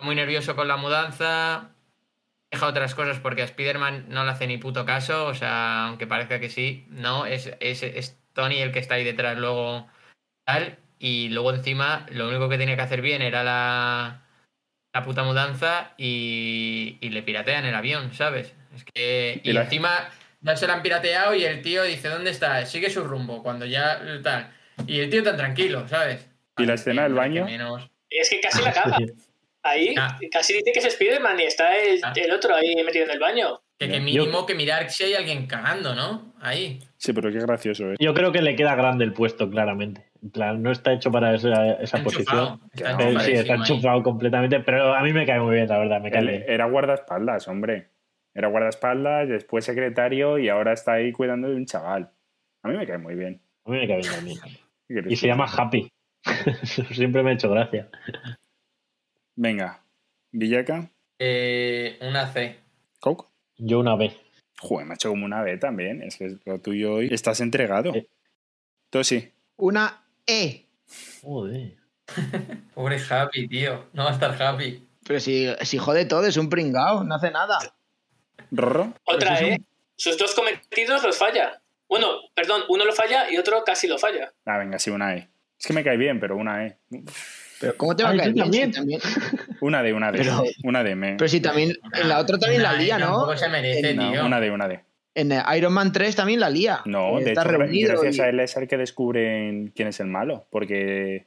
muy 0.00 0.14
nervioso 0.14 0.56
con 0.56 0.68
la 0.68 0.76
mudanza. 0.76 1.70
Deja 2.50 2.66
otras 2.68 2.94
cosas 2.94 3.18
porque 3.20 3.42
a 3.42 3.46
Spider-Man 3.46 4.06
no 4.08 4.24
le 4.24 4.30
hace 4.30 4.46
ni 4.46 4.56
puto 4.56 4.86
caso, 4.86 5.26
o 5.26 5.34
sea, 5.34 5.88
aunque 5.88 6.06
parezca 6.06 6.40
que 6.40 6.48
sí, 6.48 6.86
no, 6.88 7.26
es, 7.26 7.52
es, 7.60 7.82
es 7.82 8.18
Tony 8.32 8.58
el 8.62 8.72
que 8.72 8.78
está 8.78 8.94
ahí 8.94 9.04
detrás 9.04 9.36
luego 9.36 9.86
tal. 10.46 10.78
Y 10.98 11.28
luego 11.30 11.52
encima 11.52 12.06
lo 12.10 12.28
único 12.28 12.48
que 12.48 12.58
tenía 12.58 12.76
que 12.76 12.82
hacer 12.82 13.02
bien 13.02 13.22
era 13.22 13.44
la, 13.44 14.22
la 14.94 15.02
puta 15.02 15.22
mudanza 15.24 15.92
y, 15.98 16.96
y 17.00 17.10
le 17.10 17.22
piratean 17.22 17.64
el 17.66 17.74
avión, 17.74 18.12
¿sabes? 18.14 18.54
Es 18.74 18.84
que. 18.84 19.40
Y 19.44 19.50
Y, 19.50 19.52
la- 19.52 19.62
encima 19.62 20.08
ya 20.40 20.56
se 20.56 20.66
lo 20.66 20.72
han 20.72 20.82
pirateado 20.82 21.34
y 21.34 21.44
el 21.44 21.60
tío 21.62 21.82
dice, 21.82 22.08
¿dónde 22.08 22.30
está? 22.30 22.64
Sigue 22.66 22.88
su 22.90 23.02
rumbo, 23.04 23.42
cuando 23.42 23.66
ya 23.66 24.00
tal. 24.22 24.50
Y 24.86 25.00
el 25.00 25.10
tío 25.10 25.22
tan 25.22 25.36
tranquilo, 25.36 25.86
¿sabes? 25.88 26.26
¿Y 26.58 26.64
la 26.66 26.74
escena 26.74 27.02
del 27.04 27.12
Que 27.12 27.18
baño? 27.18 27.44
menos- 27.44 27.90
Es 28.08 28.30
que 28.30 28.40
casi 28.40 28.62
la 28.62 28.72
caga. 28.72 28.96
Ahí, 29.62 29.94
Ah. 29.98 30.16
casi 30.30 30.52
dice 30.52 30.70
que 30.72 30.78
es 30.78 30.84
Spider-Man 30.84 31.40
y 31.40 31.42
está 31.42 31.76
el, 31.76 31.98
Ah. 32.04 32.12
el 32.14 32.30
otro 32.30 32.54
ahí 32.54 32.72
metido 32.84 33.04
en 33.04 33.10
el 33.10 33.18
baño. 33.18 33.60
Que, 33.78 33.98
mínimo 34.00 34.46
que 34.46 34.54
mirar 34.54 34.88
si 34.90 35.02
hay 35.04 35.14
alguien 35.14 35.46
cagando, 35.48 35.92
¿no? 35.94 36.32
Ahí. 36.40 36.78
Sí, 36.98 37.12
pero 37.12 37.32
qué 37.32 37.40
gracioso 37.40 37.90
es. 37.90 37.98
Yo 38.00 38.14
creo 38.14 38.30
que 38.30 38.40
le 38.42 38.54
queda 38.54 38.76
grande 38.76 39.04
el 39.04 39.12
puesto, 39.12 39.50
claramente. 39.50 40.06
Plan, 40.32 40.62
no 40.62 40.70
está 40.72 40.92
hecho 40.92 41.10
para 41.10 41.34
esa, 41.34 42.02
posición. 42.02 42.60
Está 42.72 42.96
Claro. 42.96 42.96
Pero 42.98 43.20
sí, 43.20 43.32
está 43.32 43.52
ahí. 43.54 43.58
enchufado 43.60 44.02
completamente, 44.02 44.60
pero 44.60 44.94
a 44.94 45.02
mí 45.02 45.12
me 45.12 45.26
cae 45.26 45.40
muy 45.40 45.54
bien, 45.56 45.68
la 45.68 45.78
verdad, 45.78 46.00
me 46.00 46.10
cae 46.10 46.20
Él 46.20 46.28
bien. 46.28 46.44
era 46.48 46.66
guardaespaldas, 46.66 47.48
hombre. 47.48 47.90
Era 48.34 48.48
guardaespaldas, 48.48 49.28
después 49.28 49.64
secretario 49.64 50.38
y 50.38 50.48
ahora 50.48 50.72
está 50.72 50.92
ahí 50.94 51.12
cuidando 51.12 51.48
de 51.48 51.56
un 51.56 51.66
chaval. 51.66 52.10
A 52.62 52.68
mí 52.68 52.76
me 52.76 52.86
cae 52.86 52.98
muy 52.98 53.14
bien. 53.14 53.40
A 53.64 53.70
mí 53.70 53.78
me 53.78 53.86
cae 53.86 53.98
bien 53.98 54.12
también. 54.12 54.38
¿Qué 54.88 55.02
Y 55.08 55.16
se 55.16 55.26
llama? 55.26 55.46
Happy. 55.46 55.90
Siempre 56.92 57.22
me 57.22 57.30
ha 57.30 57.32
hecho 57.34 57.50
gracia. 57.50 57.88
Venga, 59.34 59.82
Villaca, 60.32 60.90
Eh, 61.18 61.98
una 62.02 62.26
C. 62.26 62.56
Coke. 63.00 63.26
Yo 63.58 63.80
una 63.80 63.96
vez. 63.96 64.14
Joder, 64.60 64.86
me 64.86 64.92
ha 64.92 64.94
hecho 64.94 65.10
como 65.10 65.24
una 65.24 65.42
B 65.42 65.56
también. 65.58 66.02
Es 66.02 66.16
que 66.16 66.36
lo 66.44 66.58
tuyo 66.60 66.94
hoy. 66.94 67.08
Estás 67.10 67.40
entregado. 67.40 67.94
Eh. 67.94 68.06
Tosi, 68.90 69.32
una 69.56 70.05
E. 70.26 70.66
Joder. 71.22 71.76
Pobre 72.74 73.00
Happy, 73.10 73.48
tío. 73.48 73.86
No 73.92 74.04
va 74.04 74.10
a 74.10 74.14
estar 74.14 74.40
Happy. 74.40 74.86
Pero 75.06 75.20
si, 75.20 75.48
si 75.62 75.78
jode 75.78 76.04
todo, 76.04 76.26
es 76.26 76.36
un 76.36 76.48
pringao, 76.48 77.04
no 77.04 77.14
hace 77.14 77.30
nada. 77.30 77.58
Rorro. 78.50 78.92
Otra, 79.04 79.38
un- 79.38 79.44
¿eh? 79.44 79.60
Sus 79.96 80.18
dos 80.18 80.34
cometidos 80.34 81.02
los 81.02 81.16
falla. 81.16 81.60
Bueno, 81.88 82.08
perdón, 82.34 82.62
uno 82.68 82.84
lo 82.84 82.92
falla 82.92 83.30
y 83.30 83.36
otro 83.38 83.62
casi 83.64 83.86
lo 83.86 83.98
falla. 83.98 84.32
Ah, 84.44 84.58
venga, 84.58 84.78
sí, 84.78 84.90
una 84.90 85.14
E. 85.14 85.28
Es 85.58 85.66
que 85.66 85.72
me 85.72 85.84
cae 85.84 85.96
bien, 85.96 86.18
pero 86.20 86.36
una 86.36 86.66
E. 86.66 86.78
Pero 87.60 87.76
¿cómo 87.76 87.96
te 87.96 88.02
va 88.02 88.10
a 88.10 88.16
caer 88.16 88.34
también. 88.34 88.72
también- 88.72 89.00
Una 89.60 89.82
D, 89.82 89.92
una 89.94 90.12
D. 90.12 90.18
Pero- 90.18 90.42
una 90.64 90.82
D, 90.82 90.94
me. 90.96 91.14
Pero 91.16 91.28
si 91.28 91.40
también 91.40 91.72
en 91.94 92.08
la 92.08 92.18
otra 92.18 92.38
también 92.38 92.62
la 92.62 92.74
lía, 92.74 92.98
¿no? 92.98 93.06
Tampoco 93.06 93.36
se 93.36 93.48
merece, 93.48 93.90
En- 93.90 93.96
No, 93.96 94.10
tío. 94.12 94.26
una 94.26 94.40
D, 94.40 94.50
una 94.50 94.68
D. 94.68 94.84
En 95.16 95.32
Iron 95.56 95.72
Man 95.72 95.92
3 95.92 96.14
también 96.14 96.38
la 96.40 96.50
lía. 96.50 96.80
No, 96.84 97.18
Eh, 97.18 97.24
de 97.24 97.30
está 97.32 97.42
hecho, 97.42 97.50
reunido 97.58 97.92
gracias 97.92 98.16
y- 98.18 98.20
a 98.20 98.28
él 98.28 98.38
es 98.40 98.56
el 98.56 98.68
que 98.68 98.76
descubren 98.76 99.72
quién 99.74 99.88
es 99.88 99.98
el 100.00 100.08
malo, 100.08 100.46
porque 100.50 101.26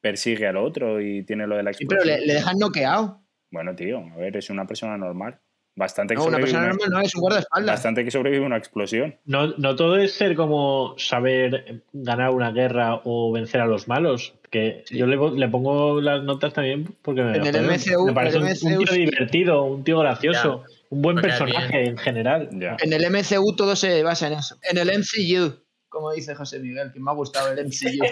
persigue 0.00 0.46
al 0.46 0.56
otro 0.56 1.00
y 1.00 1.22
tiene 1.24 1.46
lo 1.46 1.56
de 1.56 1.62
la 1.62 1.72
Sí, 1.72 1.86
pero 1.86 2.00
explosión. 2.00 2.20
le, 2.20 2.26
le 2.26 2.34
dejan 2.34 2.58
noqueado. 2.58 3.20
Bueno, 3.50 3.74
tío, 3.74 3.98
a 4.12 4.16
ver, 4.16 4.36
es 4.36 4.50
una 4.50 4.66
persona 4.66 4.96
normal. 4.98 5.38
Bastante 5.76 6.14
que 6.14 6.18
No, 6.18 6.24
una 6.26 6.32
sobrevive 6.38 6.52
persona 6.52 6.64
una- 6.64 6.72
normal 6.74 6.90
no 6.90 7.00
es 7.06 7.14
un 7.14 7.20
guardaespaldas. 7.20 7.74
Bastante 7.76 8.04
que 8.04 8.10
sobrevive 8.10 8.44
una 8.44 8.56
explosión. 8.56 9.14
No, 9.24 9.46
no 9.58 9.76
todo 9.76 9.96
es 9.96 10.12
ser 10.12 10.34
como 10.34 10.94
saber 10.98 11.82
ganar 11.92 12.30
una 12.30 12.50
guerra 12.50 13.00
o 13.04 13.30
vencer 13.32 13.60
a 13.60 13.66
los 13.66 13.86
malos. 13.86 14.34
Que 14.50 14.82
Sí. 14.86 14.98
yo 14.98 15.06
le, 15.06 15.16
le 15.38 15.48
pongo 15.48 16.00
las 16.00 16.24
notas 16.24 16.52
también 16.52 16.88
porque 17.02 17.22
me, 17.22 17.36
En 17.36 17.46
el 17.46 17.64
MCU, 17.66 18.06
me 18.06 18.12
parece 18.12 18.38
un, 18.38 18.46
tío 18.78 18.86
sí. 18.88 19.04
divertido, 19.04 19.62
un 19.64 19.84
tío 19.84 20.00
gracioso, 20.00 20.64
un 20.90 21.02
buen 21.02 21.16
personaje 21.16 21.84
en 21.86 21.98
general. 21.98 22.48
Ya. 22.52 22.76
En 22.80 22.92
el 22.92 23.04
MCU 23.10 23.54
todo 23.56 23.76
se 23.76 24.02
basa 24.02 24.26
en 24.28 24.34
eso. 24.34 24.56
En 24.62 24.78
el 24.78 24.88
MCU, 24.98 25.62
como 25.88 26.12
dice 26.12 26.34
José 26.34 26.58
Miguel, 26.60 26.92
que 26.92 27.00
me 27.00 27.10
ha 27.10 27.14
gustado 27.14 27.52
el 27.52 27.66
MCU. 27.66 28.04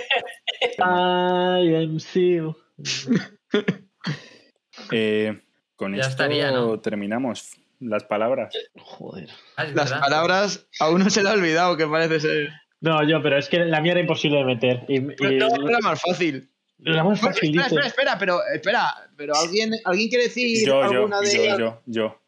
I 0.78 1.74
am 1.74 1.98
you. 1.98 2.56
Eh, 4.92 5.38
con 5.74 5.92
Ya 5.94 6.00
esto 6.00 6.10
estaría, 6.10 6.50
¿no? 6.50 6.80
terminamos 6.80 7.50
las 7.80 8.04
palabras. 8.04 8.54
Joder. 8.76 9.28
Ah, 9.56 9.64
Las 9.74 9.92
palabras 9.92 10.66
a 10.80 10.90
uno 10.90 11.10
se 11.10 11.22
le 11.22 11.28
ha 11.30 11.32
olvidado, 11.32 11.76
que 11.76 11.86
parece 11.86 12.20
ser. 12.20 12.48
No, 12.80 13.06
yo, 13.08 13.22
pero 13.22 13.38
es 13.38 13.48
que 13.48 13.58
la 13.60 13.80
mía 13.80 13.92
era 13.92 14.00
imposible 14.00 14.38
de 14.38 14.44
meter. 14.44 14.84
Y, 14.88 14.96
y- 14.98 15.38
no, 15.38 15.68
era 15.68 15.78
más 15.82 16.00
fácil. 16.00 16.50
la 16.78 17.02
más 17.04 17.20
fácil, 17.20 17.58
espera, 17.58 17.86
espera, 17.86 17.86
espera, 17.86 18.18
pero 18.18 18.40
espera, 18.54 18.94
pero 19.16 19.34
alguien, 19.34 19.72
alguien 19.84 20.08
quiere 20.08 20.24
decir 20.24 20.66
Yo, 20.66 20.74
yo, 20.74 20.82
alguna 20.82 21.20
de 21.20 21.34
yo, 21.34 21.58
yo, 21.58 21.82
yo. 21.86 22.22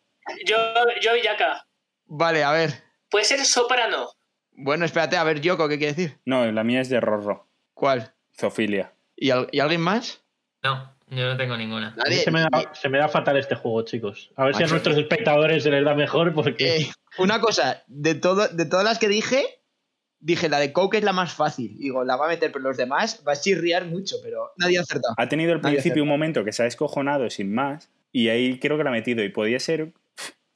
Yo, 0.47 0.57
yo 1.03 1.15
Villaca. 1.15 1.67
Vale, 2.07 2.43
a 2.45 2.53
ver. 2.53 2.71
Puede 3.11 3.25
ser 3.25 3.45
soprano. 3.45 4.09
Bueno, 4.53 4.85
espérate, 4.85 5.17
a 5.17 5.25
ver, 5.25 5.41
Yoko, 5.41 5.69
¿qué 5.69 5.79
quiere 5.79 5.95
decir? 5.95 6.19
No, 6.25 6.51
la 6.51 6.65
mía 6.65 6.81
es 6.81 6.89
de 6.89 7.01
Rorro. 7.01 7.47
¿Cuál? 7.75 8.13
Zofilia. 8.37 8.93
¿Y, 9.17 9.31
al- 9.31 9.49
y 9.53 9.61
alguien 9.61 9.81
más? 9.81 10.21
No, 10.63 10.93
yo 11.09 11.27
no 11.29 11.37
tengo 11.37 11.57
ninguna. 11.57 11.95
Nadie. 11.97 12.19
se, 12.19 12.31
me 12.31 12.41
da, 12.41 12.49
se 12.75 12.89
me 12.89 12.99
da 12.99 13.09
fatal 13.09 13.37
este 13.37 13.55
juego, 13.55 13.83
chicos. 13.83 14.31
A 14.37 14.45
ver 14.45 14.57
si 14.57 14.65
a 14.65 14.67
nuestros 14.67 14.97
espectadores 14.97 15.63
se 15.63 15.71
les 15.71 15.85
da 15.85 15.95
mejor 15.95 16.35
porque... 16.35 16.77
Eh, 16.79 16.91
una 17.19 17.41
cosa, 17.41 17.83
de, 17.87 18.15
todo, 18.15 18.49
de 18.49 18.65
todas 18.67 18.85
las 18.85 18.99
que 18.99 19.09
dije, 19.09 19.61
dije 20.19 20.49
la 20.49 20.59
de 20.59 20.73
Coke 20.73 20.99
es 20.99 21.05
la 21.05 21.13
más 21.13 21.33
fácil. 21.35 21.77
Digo, 21.79 22.05
la 22.05 22.17
va 22.17 22.27
a 22.27 22.29
meter, 22.29 22.51
pero 22.53 22.65
los 22.65 22.77
demás 22.77 23.23
va 23.27 23.33
a 23.33 23.37
chirriar 23.41 23.87
mucho, 23.87 24.17
pero 24.23 24.53
nadie 24.57 24.79
ha 24.79 24.83
acertado. 24.83 25.15
Ha 25.17 25.29
tenido 25.29 25.53
al 25.53 25.61
principio 25.61 26.03
un 26.03 26.09
momento 26.09 26.45
que 26.45 26.53
se 26.53 26.63
ha 26.63 26.65
descojonado 26.65 27.31
sin 27.31 27.55
más 27.55 27.91
y 28.13 28.29
ahí 28.29 28.59
creo 28.59 28.77
que 28.77 28.85
la 28.85 28.91
ha 28.91 28.93
metido 28.93 29.23
y 29.23 29.29
podía 29.29 29.61
ser... 29.61 29.93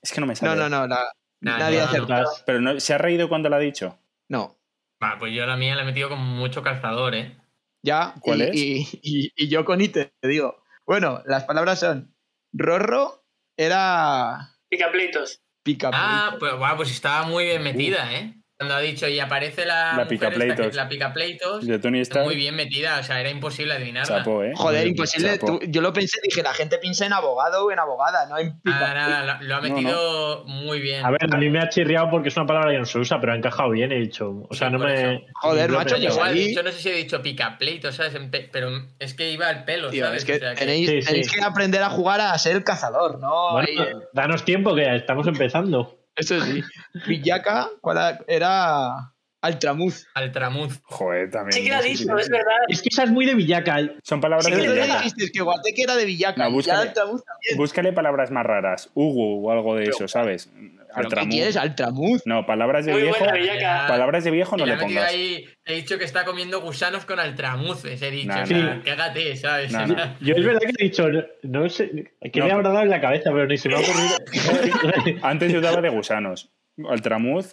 Es 0.02 0.12
que 0.12 0.20
no 0.20 0.26
me 0.26 0.34
sale. 0.36 0.54
No, 0.56 0.68
no, 0.68 0.80
no, 0.80 0.86
la- 0.86 1.12
Nah, 1.40 1.58
nadie 1.58 1.76
yo 1.78 1.82
ha 1.82 1.86
no. 1.86 1.90
acertado. 1.90 2.30
Pero 2.46 2.60
no, 2.60 2.78
¿se 2.80 2.94
ha 2.94 2.98
reído 2.98 3.28
cuando 3.28 3.48
lo 3.48 3.56
ha 3.56 3.60
dicho? 3.60 3.98
No. 4.28 4.58
Va, 5.02 5.16
pues 5.18 5.32
yo 5.34 5.44
la 5.46 5.56
mía 5.56 5.74
la 5.74 5.82
he 5.82 5.84
metido 5.86 6.08
con 6.08 6.20
mucho 6.20 6.62
calzador, 6.62 7.14
¿eh? 7.16 7.36
Ya. 7.84 8.14
¿Cuál 8.20 8.40
y, 8.40 8.42
es? 8.44 8.54
Y, 8.54 9.00
y- 9.02 9.32
y 9.34 9.48
yo 9.48 9.64
con 9.64 9.80
IT, 9.80 9.92
te 10.20 10.28
digo. 10.28 10.62
Bueno, 10.86 11.20
las 11.26 11.44
palabras 11.44 11.80
son. 11.80 12.14
Rorro 12.52 13.24
era. 13.56 14.50
Picapleitos. 14.68 15.40
Pica. 15.64 15.90
Ah, 15.92 16.36
pues, 16.38 16.54
guau, 16.54 16.76
pues 16.76 16.90
estaba 16.90 17.26
muy 17.26 17.44
bien 17.44 17.62
metida, 17.62 18.12
¿eh? 18.14 18.34
Cuando 18.62 18.76
ha 18.76 18.80
dicho 18.80 19.08
y 19.08 19.18
aparece 19.18 19.66
la, 19.66 19.94
La 19.96 20.06
picapleitos. 20.06 20.72
la 20.76 20.88
picapleitos, 20.88 21.66
De 21.66 21.80
Tony 21.80 21.98
Stark. 22.00 22.24
muy 22.24 22.36
bien 22.36 22.54
metida, 22.54 23.00
o 23.00 23.02
sea, 23.02 23.18
era 23.20 23.28
imposible 23.28 23.74
adivinarla. 23.74 24.18
Chapo, 24.18 24.44
¿eh? 24.44 24.52
Joder, 24.54 24.86
imposible. 24.86 25.32
chapo. 25.36 25.58
tú- 25.58 25.60
yo 25.66 25.80
lo 25.80 25.92
pensé, 25.92 26.20
dije, 26.22 26.44
la 26.44 26.52
gente 26.54 26.78
piensa 26.78 27.04
en 27.06 27.12
abogado 27.12 27.66
o 27.66 27.72
en 27.72 27.80
abogada, 27.80 28.26
no 28.28 28.38
en 28.38 28.60
pica. 28.60 28.78
Nada, 28.78 28.94
nada, 28.94 29.38
lo, 29.40 29.48
lo 29.48 29.56
ha 29.56 29.60
No, 29.62 29.68
metido 29.74 30.44
muy 30.46 30.80
bien. 30.80 31.04
A 31.04 31.10
ver, 31.10 31.18
a 31.28 31.36
mí 31.36 31.50
me 31.50 31.58
ha 31.58 31.68
chirriado 31.68 32.08
porque 32.08 32.28
es 32.28 32.36
una 32.36 32.46
palabra 32.46 32.70
que 32.70 32.78
no 32.78 32.84
se 32.84 33.00
usa, 33.00 33.18
pero 33.20 33.32
ha 33.32 33.36
encajado 33.36 33.70
bien, 33.70 33.90
he 33.90 33.98
dicho. 33.98 34.30
O 34.48 34.54
sea, 34.54 34.68
Sí, 34.68 34.72
no 34.74 34.78
me... 34.78 34.94
eso. 35.16 35.24
Joder, 35.40 35.70
no 35.70 35.78
macho, 35.78 35.96
igual, 35.96 36.32
ahí- 36.32 36.54
yo 36.54 36.62
no 36.62 36.70
sé 36.70 36.78
si 36.78 36.88
he 36.90 36.94
dicho 36.94 37.20
picapleitos, 37.20 37.96
¿sabes? 37.96 38.16
Pero 38.52 38.70
es 39.00 39.14
que 39.14 39.32
iba 39.32 39.48
al 39.48 39.64
pelo, 39.64 39.90
Tío, 39.90 40.04
¿sabes? 40.06 40.18
es 40.22 40.24
que 40.24 40.36
O 40.36 40.38
sea, 40.38 40.50
que- 40.54 40.60
tenéis, 40.60 40.88
Sí, 40.88 41.02
sí. 41.02 41.08
tenéis 41.08 41.32
que 41.32 41.42
aprender 41.42 41.82
a 41.82 41.90
jugar 41.90 42.20
a 42.20 42.38
ser 42.38 42.54
el 42.54 42.62
cazador, 42.62 43.18
¿no? 43.18 43.54
Bueno, 43.54 44.02
danos 44.12 44.44
tiempo 44.44 44.72
que 44.76 44.94
estamos 44.94 45.26
empezando. 45.26 45.98
Eso 46.16 46.40
sí. 46.40 46.62
Villaca 47.06 47.68
¿cuál 47.80 48.18
era 48.28 49.12
Altramuz. 49.40 50.06
Altramuz. 50.14 50.80
Joder, 50.84 51.30
también. 51.30 51.52
Sí 51.52 51.62
que 51.64 51.70
lo 51.70 51.74
ha 51.76 51.78
eso 51.80 51.88
dicho, 51.88 52.16
es 52.18 52.28
verdad. 52.28 52.56
Es 52.68 52.80
que 52.80 52.88
esa 52.92 53.02
es 53.04 53.10
muy 53.10 53.26
de 53.26 53.34
Villaca. 53.34 53.76
Son 54.04 54.20
palabras 54.20 54.44
Sí 54.44 54.52
de 54.52 54.56
que 54.56 54.62
Pero 54.62 54.74
lo 54.74 54.80
tú 54.80 54.82
Villaca. 54.82 54.92
era. 55.00 55.02
dijiste 55.02 55.32
que 55.32 55.42
Guateque 55.42 55.82
era 55.82 55.96
de 55.96 56.04
Villaca. 56.04 56.44
No, 56.44 56.50
y 56.50 56.52
búscale. 56.52 56.76
ya 56.84 56.88
Altramuz 56.88 57.24
también. 57.24 57.56
Búscale 57.56 57.92
palabras 57.92 58.30
más 58.30 58.46
raras. 58.46 58.90
Hugo 58.94 59.40
o 59.40 59.50
algo 59.50 59.74
de 59.74 59.84
eso, 59.84 60.06
¿sabes? 60.06 60.48
¿Pero 60.94 61.08
qué 61.08 61.14
Altramuz. 61.14 61.34
quieres? 61.34 61.56
Altramuz. 61.56 62.22
No, 62.26 62.44
palabras 62.46 62.84
de 62.86 62.92
Muy 62.92 63.02
viejo. 63.02 63.18
buena, 63.18 63.34
Villaca. 63.34 63.86
Palabras 63.88 64.24
de 64.24 64.30
viejo 64.30 64.56
no 64.56 64.66
le 64.66 64.76
pongas. 64.76 65.04
ahí, 65.08 65.44
he 65.64 65.74
dicho 65.74 65.98
que 65.98 66.04
está 66.04 66.24
comiendo 66.24 66.60
gusanos 66.60 67.04
con 67.04 67.18
altramuces, 67.18 68.00
he 68.02 68.10
dicho. 68.10 68.28
Nah, 68.28 68.42
o 68.42 68.46
sea, 68.46 68.58
nah. 68.58 68.82
cágate, 68.84 69.36
¿sabes? 69.36 69.72
Nah, 69.72 69.84
O 69.84 69.86
sea, 69.88 69.96
nah. 69.96 70.14
Yo 70.20 70.34
es 70.34 70.44
verdad 70.44 70.60
que 70.60 70.72
he 70.78 70.84
dicho, 70.88 71.08
no, 71.08 71.22
no 71.42 71.68
sé, 71.68 72.12
que 72.32 72.40
No. 72.40 72.46
me 72.46 72.52
habrá 72.52 72.68
dado 72.70 72.82
en 72.82 72.90
la 72.90 73.00
cabeza, 73.00 73.30
pero 73.32 73.46
ni 73.46 73.56
se 73.58 73.68
me 73.68 73.76
ha 73.76 73.78
ocurrido. 73.78 74.16
Antes 75.22 75.52
yo 75.52 75.60
daba 75.60 75.80
de 75.80 75.88
gusanos. 75.88 76.50
Altramuz, 76.88 77.52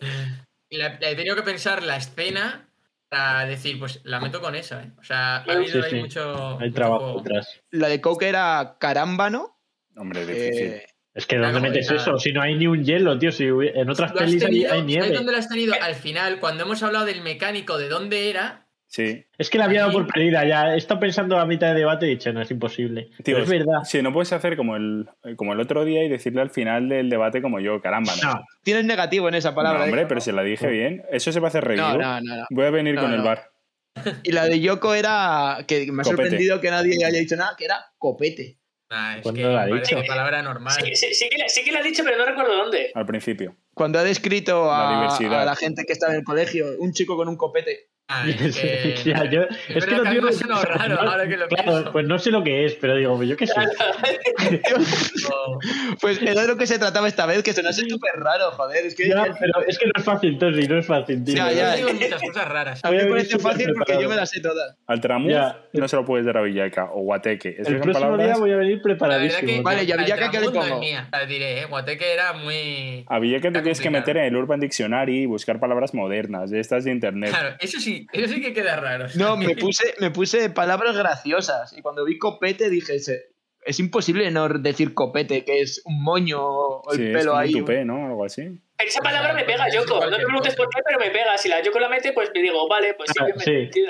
y 0.70 0.78
la- 0.78 0.98
he 1.02 1.16
tenido 1.16 1.36
que 1.36 1.42
pensar 1.44 1.84
la 1.84 1.98
escena 1.98 2.66
para 3.10 3.46
decir, 3.48 3.80
pues 3.80 4.02
la 4.04 4.20
meto 4.20 4.40
con 4.40 4.54
eso, 4.56 4.80
¿eh? 4.80 4.92
O 5.00 5.04
sea, 5.04 5.38
ha 5.38 5.44
Sí, 5.46 5.52
habido 5.52 5.84
ahí 5.84 5.90
sí. 5.90 5.96
mucho. 5.98 6.60
Hay 6.60 6.72
trabajo 6.72 7.22
detrás. 7.22 7.60
La 7.72 7.88
de 7.88 8.00
Coke 8.02 8.30
era 8.30 8.78
Carámbano. 8.80 9.58
hombre, 9.96 10.26
difícil. 10.26 10.68
Eh, 10.68 10.86
Es 11.20 11.26
que 11.26 11.38
¿dónde 11.38 11.60
metes 11.60 11.92
eso? 11.92 12.18
Si 12.18 12.32
no 12.32 12.42
hay 12.42 12.56
ni 12.56 12.66
un 12.66 12.84
hielo, 12.86 13.20
tío. 13.20 13.30
Si 13.32 13.44
en 13.46 13.90
otras 13.90 14.12
¿Lo 14.12 14.20
has 14.22 14.26
pelis 14.26 14.42
hay, 14.44 14.50
tenido? 14.50 14.72
hay 14.72 14.80
¿Sabes 14.80 14.86
nieve. 14.86 15.12
dónde 15.12 15.32
lo 15.34 15.38
has 15.38 15.50
tenido? 15.50 15.74
Al 15.82 15.96
final, 15.96 16.40
cuando 16.40 16.64
hemos 16.64 16.82
hablado 16.82 17.06
del 17.06 17.22
mecánico, 17.22 17.78
de 17.78 17.90
dónde 17.90 18.30
era, 18.30 18.66
Sí. 18.92 19.24
Es 19.38 19.52
que 19.52 19.60
la 19.60 19.66
había 19.66 19.82
dado 19.82 19.92
por 19.92 20.08
perdida. 20.08 20.48
Ya 20.48 20.74
he 20.74 20.78
estado 20.78 21.00
pensando 21.00 21.38
a 21.38 21.46
mitad 21.46 21.68
de 21.68 21.76
debate 21.76 22.08
y 22.08 22.10
he 22.10 22.12
dicho, 22.14 22.34
no, 22.34 22.42
es 22.42 22.50
imposible. 22.50 23.10
Tío, 23.24 23.36
Pero 23.36 23.44
es 23.44 23.50
verdad. 23.50 23.84
Sí, 23.84 24.02
no 24.02 24.12
puedes 24.12 24.34
hacer 24.34 24.58
como 24.58 24.78
el, 24.78 25.08
como 25.36 25.54
el 25.54 25.60
otro 25.60 25.86
día 25.86 26.04
y 26.04 26.10
decirle 26.10 26.42
al 26.42 26.50
final 26.50 26.90
del 26.90 27.08
debate 27.08 27.40
como 27.40 27.60
yo, 27.60 27.82
caramba, 27.82 28.14
no. 28.24 28.34
No, 28.34 28.46
tienes 28.64 28.86
negativo 28.86 29.28
en 29.28 29.36
esa 29.36 29.54
palabra. 29.54 29.80
No, 29.82 29.86
hombre, 29.86 30.02
¿eh? 30.02 30.06
pero 30.08 30.22
si 30.22 30.32
la 30.32 30.42
dije 30.42 30.68
bien. 30.70 31.04
Eso 31.12 31.32
se 31.32 31.40
va 31.40 31.48
a 31.48 31.50
hacer 31.50 31.66
review. 31.66 31.84
No, 31.86 31.98
no, 32.00 32.22
no, 32.22 32.36
no. 32.38 32.46
Voy 32.50 32.66
a 32.66 32.72
venir 32.72 32.96
No, 32.96 33.02
con 33.02 33.14
el 33.14 33.22
bar. 33.22 33.52
Y 34.24 34.32
la 34.32 34.46
de 34.46 34.60
Yoko 34.60 34.96
era. 34.96 35.66
Que 35.68 35.92
me 35.92 36.02
ha 36.02 36.04
Copete. 36.04 36.24
sorprendido 36.24 36.60
que 36.62 36.72
nadie 36.72 37.06
haya 37.06 37.20
dicho 37.20 37.36
nada, 37.36 37.52
que 37.58 37.66
era 37.66 37.86
copete. 37.98 38.59
Nah, 38.90 39.18
es 39.18 39.24
Pues 39.24 39.36
que 39.36 39.44
lo 39.44 39.58
ha 39.58 39.66
dicho. 39.66 40.02
palabra 40.08 40.42
normal. 40.42 40.74
Sí, 40.84 40.96
sí, 40.96 41.14
sí 41.14 41.30
que, 41.30 41.38
le- 41.38 41.50
sí 41.50 41.64
que 41.64 41.72
lo 41.72 41.80
ha 41.80 41.84
dicho, 41.84 42.04
pero 42.04 42.18
no 42.18 42.26
recuerdo 42.26 42.56
dónde. 42.56 42.92
Al 42.96 43.06
principio. 43.06 43.56
Cuando 43.74 44.00
ha 44.00 44.04
descrito 44.04 44.66
La 44.68 45.42
a 45.42 45.46
la 45.46 45.56
gente 45.56 45.86
que 45.86 45.94
estaba 45.94 46.14
en 46.14 46.20
el 46.20 46.26
colegio, 46.26 46.68
un 46.80 46.92
chico 46.94 47.16
con 47.16 47.28
un 47.30 47.38
copete. 47.38 47.90
Ah, 48.12 48.26
es 48.28 48.58
que- 48.58 48.96
Ya, 49.06 49.24
yo- 49.30 49.44
es 49.44 49.86
que 49.86 49.96
que 49.96 50.10
digo- 50.10 50.30
raro 50.64 50.96
no, 50.96 51.12
ahora 51.12 51.28
que 51.28 51.38
lo 51.38 51.48
Claro, 51.48 51.72
pienso. 51.72 51.92
pues 51.92 52.08
no 52.08 52.18
sé 52.18 52.32
lo 52.32 52.44
que 52.44 52.66
es, 52.66 52.74
pero 52.76 52.96
digo, 52.96 53.22
yo 53.24 53.38
qué 53.38 53.46
sé. 53.46 53.54
No. 53.56 55.60
Pues 56.02 56.22
era 56.22 56.42
de 56.42 56.48
lo 56.48 56.58
que 56.58 56.66
se 56.66 56.80
trataba 56.80 57.08
esta 57.08 57.26
vez, 57.26 57.44
que 57.44 57.54
sonase 57.54 57.82
súper 57.88 58.12
raro, 58.16 58.52
joder. 58.52 58.86
Es 58.86 58.96
que 58.96 59.10
Ya, 59.10 59.26
pero 59.40 59.54
es 59.68 59.78
que 59.78 59.86
no 59.88 59.92
es 59.96 60.04
fácil, 60.04 60.38
Tosi, 60.38 60.68
no 60.68 60.78
es 60.80 60.86
fácil, 60.88 61.24
tío. 61.24 61.36
Ya, 61.36 61.52
ya. 61.52 61.76
Yo 61.78 61.88
digo 61.88 62.00
muchas 62.00 62.22
cosas 62.22 62.48
raras. 62.48 62.86
a 62.86 62.92
mí 62.92 62.98
me 62.98 63.06
parece 63.06 63.40
fácil 63.40 63.66
porque 63.68 63.94
preparado. 63.94 64.02
yo 64.02 64.10
me 64.10 64.16
las 64.16 64.30
sé 64.30 64.40
todas. 64.42 64.76
Altramuz 64.88 65.32
Ya. 65.32 65.62
no 65.74 65.88
se 65.88 65.96
lo 65.96 66.06
puedes 66.06 66.26
dar 66.26 66.38
a 66.38 66.42
Villaca 66.42 66.90
o 66.94 67.02
Guateque. 67.02 67.56
El 67.58 67.66
próximo 67.80 67.94
palabras. 67.94 68.26
día 68.28 68.36
voy 68.38 68.52
a 68.52 68.56
venir 68.58 68.82
preparadísimo. 68.82 69.48
que. 69.48 69.62
Vale, 69.62 69.84
¿y 69.84 69.92
a 69.92 69.98
Villaca 69.98 70.32
qué 70.32 70.40
le 70.40 70.46
no 70.48 70.54
pongo? 70.54 70.76
es 70.76 70.80
mía, 70.80 71.08
la 71.12 71.26
diré, 71.26 71.62
¿eh? 71.62 71.66
Guateque 71.66 72.14
era 72.14 72.34
muy... 72.34 73.04
A 73.08 73.20
Villaca 73.20 73.52
te 73.52 73.62
tienes 73.62 73.82
que 73.82 73.90
meter 73.90 74.18
en 74.18 74.26
el 74.26 74.36
Urban 74.36 74.60
Dictionary 74.60 75.24
y 75.24 75.26
buscar 75.26 75.60
palabras 75.60 75.94
modernas, 75.94 76.50
de 76.50 76.60
estas 76.60 76.84
de 76.86 76.92
internet. 76.92 77.30
Claro, 77.32 77.56
eso 77.60 77.80
sí, 77.80 77.99
eso 78.14 78.34
sí 78.34 78.42
que 78.42 78.54
queda 78.54 78.76
raro. 78.78 79.06
No, 79.16 79.36
me 79.38 79.56
puse, 79.56 79.94
me 80.00 80.12
puse 80.12 80.50
palabras 80.50 80.96
graciosas. 80.98 81.76
Y 81.78 81.82
cuando 81.82 82.06
vi 82.06 82.18
copete 82.18 82.70
dije, 82.70 83.00
"Se- 83.00 83.32
es 83.66 83.80
imposible 83.80 84.30
no 84.32 84.48
decir 84.50 84.94
copete, 84.94 85.44
que 85.44 85.62
es 85.62 85.82
un 85.86 86.02
moño 86.04 86.40
o 86.42 86.92
el 86.94 86.98
Sí, 86.98 87.06
es 87.08 87.12
pelo 87.18 87.32
como 87.32 87.42
ahí. 87.42 87.52
tupé, 87.52 87.86
¿no? 87.86 88.06
Algo 88.08 88.26
así. 88.26 88.44
Esa 88.78 89.02
palabra 89.02 89.34
me 89.34 89.44
pega, 89.44 89.68
es 89.68 89.74
Yoko. 89.76 89.86
No 89.86 90.00
te 90.00 90.00
cualquier 90.00 90.26
preguntes 90.26 90.56
por 90.56 90.70
qué, 90.70 90.82
pero 90.86 91.00
me 91.00 91.10
pega. 91.12 91.38
Si 91.38 91.50
la 91.50 91.62
Yoko 91.62 91.80
la 91.80 91.90
mete, 91.90 92.14
pues 92.14 92.32
me 92.34 92.42
digo, 92.42 92.68
vale, 92.70 92.94
pues 92.94 93.10
sí, 93.12 93.18
Ah, 93.22 93.26
bien 93.26 93.70
sí. 93.72 93.82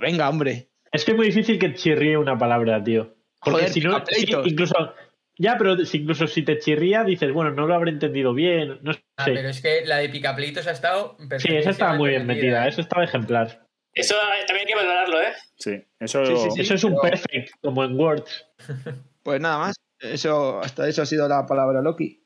Venga, 0.00 0.28
hombre. 0.28 0.68
Es 0.90 1.04
que 1.04 1.12
es 1.12 1.16
muy 1.16 1.26
difícil 1.26 1.58
que 1.58 1.72
chirríe 1.74 2.16
una 2.18 2.36
palabra, 2.36 2.82
tío. 2.82 3.14
Porque 3.40 3.60
Joder, 3.60 3.70
si 3.70 3.80
no, 3.80 3.98
sí, 4.06 4.26
picapleitos. 4.26 4.46
incluso. 4.46 4.94
Ya, 5.42 5.58
pero 5.58 5.74
incluso 5.92 6.28
si 6.28 6.42
te 6.44 6.60
chirría, 6.60 7.02
dices, 7.02 7.32
bueno, 7.32 7.50
no 7.50 7.66
lo 7.66 7.74
habré 7.74 7.90
entendido 7.90 8.32
bien. 8.32 8.78
No 8.82 8.92
sé. 8.92 9.02
Ah, 9.16 9.24
pero 9.24 9.48
es 9.48 9.60
que 9.60 9.84
la 9.84 9.96
de 9.96 10.08
picapleitos 10.08 10.68
ha 10.68 10.70
estado 10.70 11.16
Sí, 11.38 11.48
esa 11.56 11.70
estaba 11.70 11.94
muy 11.94 12.10
bien 12.10 12.26
metida, 12.26 12.68
eso 12.68 12.80
estaba 12.80 13.02
ejemplar. 13.02 13.66
Eso 13.92 14.14
eh, 14.14 14.44
también 14.46 14.68
hay 14.68 14.72
que 14.72 14.78
valorarlo, 14.78 15.20
¿eh? 15.20 15.32
Sí, 15.56 15.84
eso. 15.98 16.24
Sí, 16.24 16.36
sí, 16.36 16.50
sí. 16.52 16.60
Eso 16.60 16.74
es 16.74 16.84
un 16.84 16.92
pero- 16.92 17.10
perfect, 17.10 17.50
como 17.60 17.82
en 17.82 17.98
Words. 17.98 18.46
Pues 19.24 19.40
nada 19.40 19.58
más. 19.58 19.76
Eso, 20.00 20.60
hasta 20.60 20.88
eso 20.88 21.02
ha 21.02 21.06
sido 21.06 21.28
la 21.28 21.46
palabra 21.46 21.80
Loki. 21.80 22.24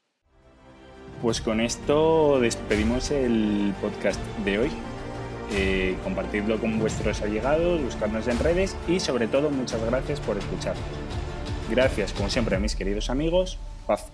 Pues 1.21 1.43
con 1.43 1.61
esto 1.61 2.39
despedimos 2.41 3.11
el 3.11 3.75
podcast 3.83 4.21
de 4.45 4.59
hoy. 4.59 4.71
Eh, 5.53 5.97
compartidlo 6.03 6.59
con 6.59 6.79
vuestros 6.79 7.21
allegados, 7.21 7.83
buscarnos 7.83 8.29
en 8.29 8.39
redes 8.39 8.77
y 8.89 8.99
sobre 9.01 9.27
todo 9.27 9.51
muchas 9.51 9.85
gracias 9.85 10.21
por 10.21 10.39
escucharnos. 10.39 11.06
Gracias 11.69 12.13
como 12.13 12.31
siempre 12.31 12.57
a 12.57 12.61
mis 12.61 12.77
queridos 12.77 13.11
amigos. 13.11 13.59
Paz. 13.87 14.07